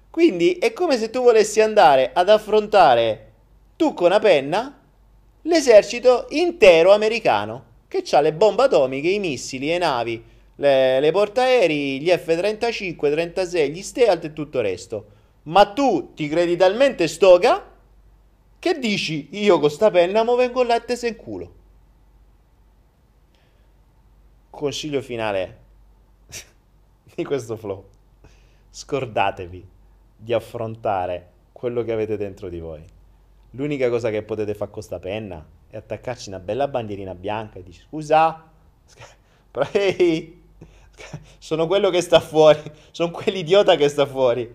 Quindi 0.10 0.54
è 0.54 0.74
come 0.74 0.98
se 0.98 1.10
tu 1.10 1.22
volessi 1.22 1.62
andare 1.62 2.12
ad 2.14 2.30
affrontare 2.30 3.32
tu 3.76 3.94
con 3.94 4.08
una 4.08 4.20
penna 4.20 4.80
l'esercito 5.44 6.26
intero 6.30 6.92
americano 6.92 7.66
che 7.88 8.04
ha 8.12 8.20
le 8.20 8.34
bombe 8.34 8.64
atomiche, 8.64 9.08
i 9.10 9.20
missili, 9.20 9.68
le 9.68 9.78
navi, 9.78 10.24
le, 10.58 11.00
le 11.00 11.12
portaerei, 11.12 12.00
gli 12.00 12.10
F-35, 12.10 12.98
36, 13.12 13.72
gli 13.72 13.82
Stealth 13.82 14.26
e 14.26 14.34
tutto 14.34 14.58
il 14.60 14.64
resto. 14.64 15.06
Ma 15.44 15.66
tu 15.72 16.14
ti 16.14 16.28
credi 16.28 16.56
talmente 16.56 17.08
stoga 17.08 17.76
che 18.60 18.80
dici 18.80 19.30
io 19.32 19.60
con 19.60 19.70
sta 19.70 19.90
penna 19.92 20.24
mo 20.24 20.36
vengo 20.36 20.64
là 20.64 20.76
e 20.76 20.84
te 20.84 20.96
sei 20.96 21.12
in 21.12 21.16
culo. 21.16 21.56
Consiglio 24.50 25.02
finale 25.02 25.58
di 27.16 27.24
questo 27.24 27.56
flow. 27.56 27.86
Scordatevi 28.70 29.68
di 30.18 30.34
affrontare 30.34 31.32
quello 31.52 31.84
che 31.84 31.92
avete 31.92 32.18
dentro 32.18 32.50
di 32.50 32.60
voi. 32.60 32.84
L'unica 33.52 33.90
cosa 33.90 34.10
che 34.10 34.24
potete 34.24 34.54
fare 34.54 34.72
con 34.72 34.82
sta 34.82 35.00
penna 35.00 35.46
è 35.70 35.78
attaccarci 35.78 36.30
una 36.30 36.40
bella 36.40 36.68
bandierina 36.68 37.14
bianca 37.14 37.60
e 37.60 37.64
dici 37.64 37.82
scusa, 37.82 38.50
ehi, 39.72 40.44
sono 41.38 41.68
quello 41.68 41.90
che 41.90 42.02
sta 42.02 42.20
fuori, 42.20 42.62
sono 42.92 43.12
quell'idiota 43.12 43.76
che 43.76 43.88
sta 43.88 44.06
fuori. 44.06 44.52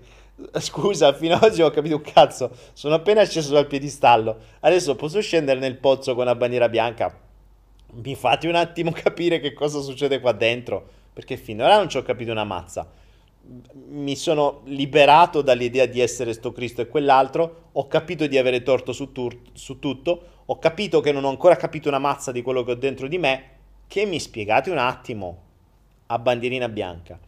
Scusa, 0.59 1.13
fino 1.13 1.35
ad 1.35 1.43
oggi 1.43 1.63
ho 1.63 1.71
capito 1.71 1.97
un 1.97 2.03
cazzo, 2.03 2.51
sono 2.73 2.95
appena 2.95 3.25
sceso 3.25 3.53
dal 3.53 3.67
piedistallo, 3.67 4.37
adesso 4.61 4.97
posso 4.97 5.21
scendere 5.21 5.61
nel 5.61 5.77
pozzo 5.77 6.15
con 6.15 6.25
la 6.25 6.35
bandiera 6.35 6.69
bianca? 6.69 7.17
Mi 7.95 8.15
fate 8.15 8.49
un 8.49 8.55
attimo 8.55 8.91
capire 8.95 9.41
che 9.41 9.53
cosa 9.53 9.81
succede 9.81 10.21
qua 10.21 10.33
dentro, 10.33 10.85
perché 11.13 11.37
finora 11.37 11.77
non 11.77 11.89
ci 11.89 11.99
ho 11.99 12.03
capito 12.03 12.33
una 12.33 12.45
mazza. 12.45 12.91
Mi 13.91 14.17
sono 14.17 14.63
liberato 14.65 15.43
dall'idea 15.43 15.87
di 15.87 16.01
essere 16.01 16.33
sto 16.33 16.53
Cristo 16.53 16.81
e 16.81 16.89
quell'altro, 16.89 17.69
ho 17.73 17.87
capito 17.89 18.27
di 18.27 18.39
avere 18.39 18.63
torto 18.63 18.93
su, 18.93 19.13
tur- 19.13 19.51
su, 19.53 19.79
tutto, 19.79 20.23
ho 20.47 20.59
capito 20.59 21.01
che 21.01 21.13
non 21.13 21.25
ho 21.25 21.29
ancora 21.29 21.57
capito 21.57 21.89
una 21.89 21.99
mazza 21.99 22.33
di 22.33 22.41
quello 22.41 22.63
che 22.63 22.73
ho 22.73 22.77
dentro 22.77 23.09
di 23.09 23.19
me, 23.19 23.51
che 23.87 24.07
mi 24.07 24.19
spiegate 24.19 24.71
un 24.71 24.79
attimo 24.79 25.51
a 26.13 26.19
bandierina 26.19 26.69
bianca. 26.69 27.19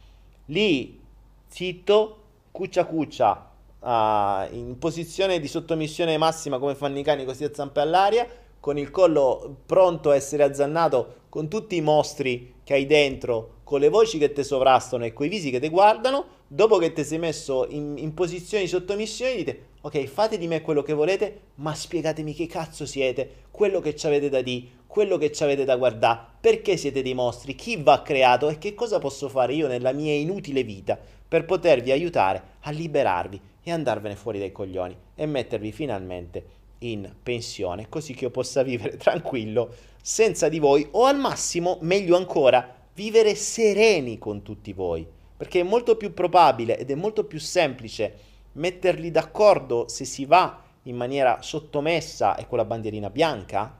Lì, 0.45 0.99
zitto, 1.47 2.17
cuccia 2.51 2.85
cuccia, 2.85 3.49
uh, 3.79 4.55
in 4.55 4.75
posizione 4.79 5.39
di 5.39 5.47
sottomissione 5.47 6.17
massima 6.17 6.59
come 6.59 6.75
fanno 6.75 6.99
i 6.99 7.03
cani 7.03 7.25
così 7.25 7.43
a 7.43 7.53
zampe 7.53 7.79
all'aria, 7.79 8.27
con 8.59 8.77
il 8.77 8.91
collo 8.91 9.57
pronto 9.65 10.11
a 10.11 10.15
essere 10.15 10.43
azzannato 10.43 11.23
con 11.29 11.47
tutti 11.47 11.75
i 11.75 11.81
mostri 11.81 12.55
che 12.63 12.73
hai 12.73 12.85
dentro 12.85 13.57
con 13.63 13.79
le 13.79 13.89
voci 13.89 14.17
che 14.17 14.31
ti 14.31 14.43
sovrastano 14.43 15.05
e 15.05 15.13
coi 15.13 15.27
visi 15.27 15.49
che 15.49 15.59
ti 15.59 15.69
guardano, 15.69 16.25
dopo 16.47 16.77
che 16.77 16.93
ti 16.93 17.03
sei 17.03 17.19
messo 17.19 17.67
in, 17.69 17.97
in 17.97 18.13
posizione 18.13 18.63
di 18.63 18.69
sottomissione, 18.69 19.35
dite 19.35 19.59
ok, 19.81 20.05
fate 20.05 20.37
di 20.37 20.47
me 20.47 20.61
quello 20.61 20.81
che 20.81 20.93
volete, 20.93 21.41
ma 21.55 21.75
spiegatemi 21.75 22.33
che 22.33 22.47
cazzo 22.47 22.85
siete, 22.85 23.43
quello 23.51 23.79
che 23.79 23.95
ci 23.95 24.07
avete 24.07 24.29
da 24.29 24.41
dire, 24.41 24.67
quello 24.87 25.17
che 25.17 25.31
ci 25.31 25.43
avete 25.43 25.63
da 25.63 25.75
guardare, 25.75 26.21
perché 26.41 26.75
siete 26.75 27.03
dei 27.03 27.13
mostri, 27.13 27.53
chi 27.53 27.77
va 27.77 28.01
creato 28.01 28.49
e 28.49 28.57
che 28.57 28.73
cosa 28.73 28.97
posso 28.97 29.29
fare 29.29 29.53
io 29.53 29.67
nella 29.67 29.91
mia 29.91 30.13
inutile 30.13 30.63
vita 30.63 30.97
per 31.27 31.45
potervi 31.45 31.91
aiutare 31.91 32.41
a 32.61 32.71
liberarvi 32.71 33.39
e 33.61 33.71
andarvene 33.71 34.15
fuori 34.15 34.39
dai 34.39 34.51
coglioni 34.51 34.95
e 35.15 35.25
mettervi 35.25 35.71
finalmente 35.71 36.43
in 36.79 37.11
pensione, 37.21 37.87
così 37.89 38.13
che 38.13 38.25
io 38.25 38.31
possa 38.31 38.63
vivere 38.63 38.97
tranquillo 38.97 39.73
senza 40.01 40.49
di 40.49 40.59
voi 40.59 40.87
o 40.91 41.05
al 41.05 41.19
massimo, 41.19 41.77
meglio 41.81 42.15
ancora, 42.15 42.73
vivere 42.93 43.35
sereni 43.35 44.17
con 44.17 44.41
tutti 44.41 44.71
voi, 44.73 45.05
perché 45.37 45.59
è 45.61 45.63
molto 45.63 45.97
più 45.97 46.13
probabile 46.13 46.77
ed 46.77 46.91
è 46.91 46.95
molto 46.95 47.25
più 47.25 47.39
semplice 47.39 48.33
metterli 48.53 49.11
d'accordo 49.11 49.87
se 49.87 50.05
si 50.05 50.25
va 50.25 50.63
in 50.83 50.95
maniera 50.95 51.41
sottomessa 51.41 52.35
e 52.35 52.47
con 52.47 52.57
la 52.57 52.65
bandierina 52.65 53.09
bianca, 53.09 53.77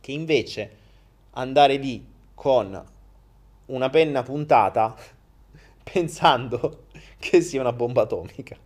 che 0.00 0.12
invece 0.12 0.76
andare 1.30 1.76
lì 1.76 2.04
con 2.34 2.84
una 3.66 3.90
penna 3.90 4.22
puntata 4.22 4.94
pensando 5.82 6.86
che 7.18 7.40
sia 7.40 7.60
una 7.60 7.72
bomba 7.72 8.02
atomica. 8.02 8.56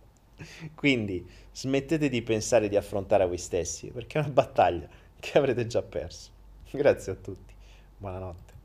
Quindi 0.73 1.27
smettete 1.53 2.09
di 2.09 2.21
pensare 2.23 2.67
di 2.67 2.75
affrontare 2.75 3.27
voi 3.27 3.37
stessi, 3.37 3.87
perché 3.87 4.17
è 4.17 4.21
una 4.21 4.31
battaglia 4.31 4.87
che 5.19 5.37
avrete 5.37 5.67
già 5.67 5.81
perso. 5.81 6.31
Grazie 6.71 7.11
a 7.11 7.15
tutti. 7.15 7.53
Buonanotte. 7.97 8.59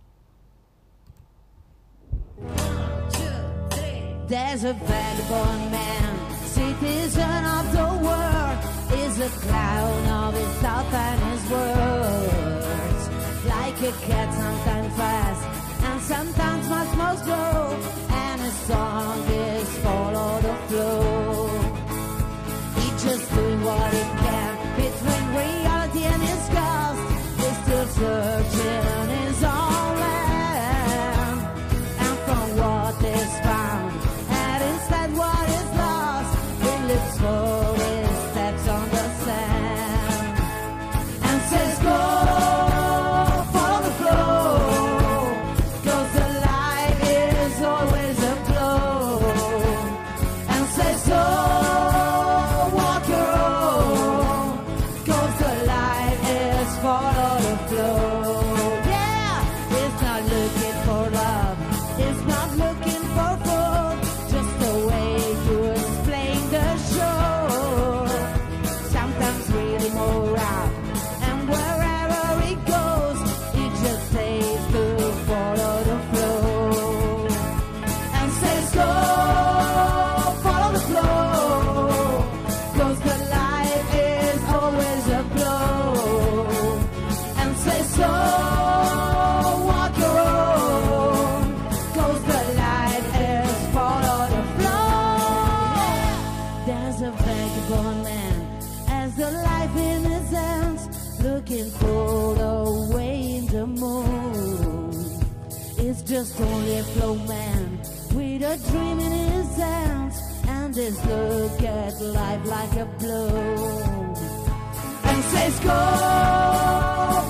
There's 4.29 4.65
a 4.65 4.73
vagabond 4.73 5.71
man, 5.71 6.47
citizen 6.47 7.45
of 7.45 7.71
the 7.71 7.91
world, 8.07 8.59
is 9.01 9.21
a 9.21 9.29
clown 9.39 10.07
of 10.25 10.35
his 10.35 10.53
thoughts 10.63 10.93
and 10.93 11.21
his 11.31 11.49
words. 11.49 13.03
Like 13.47 13.81
a 13.83 13.93
cat, 14.05 14.35
sometimes 14.35 14.97
fast 14.97 15.57
and 15.85 16.01
sometimes 16.03 16.69
much 16.69 16.97
more 16.97 17.17
slow, 17.25 17.79
and 18.11 18.41
his 18.41 18.55
song 18.67 19.36
just 106.87 106.97
a 106.97 107.01
flow 107.01 107.15
man 107.15 107.81
with 108.15 108.43
a 108.43 108.71
dream 108.71 108.99
in 109.01 109.13
his 109.13 109.57
hands 109.57 110.17
and 110.49 110.75
his 110.75 111.05
look 111.07 111.63
at 111.63 112.01
life 112.01 112.47
like 112.47 112.77
a 112.77 112.85
blow. 112.99 114.15
And 115.05 115.25
says, 115.25 115.61
Go, 115.61 115.69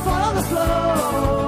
follow 0.05 0.35
the 0.35 0.43
flow. 0.43 1.46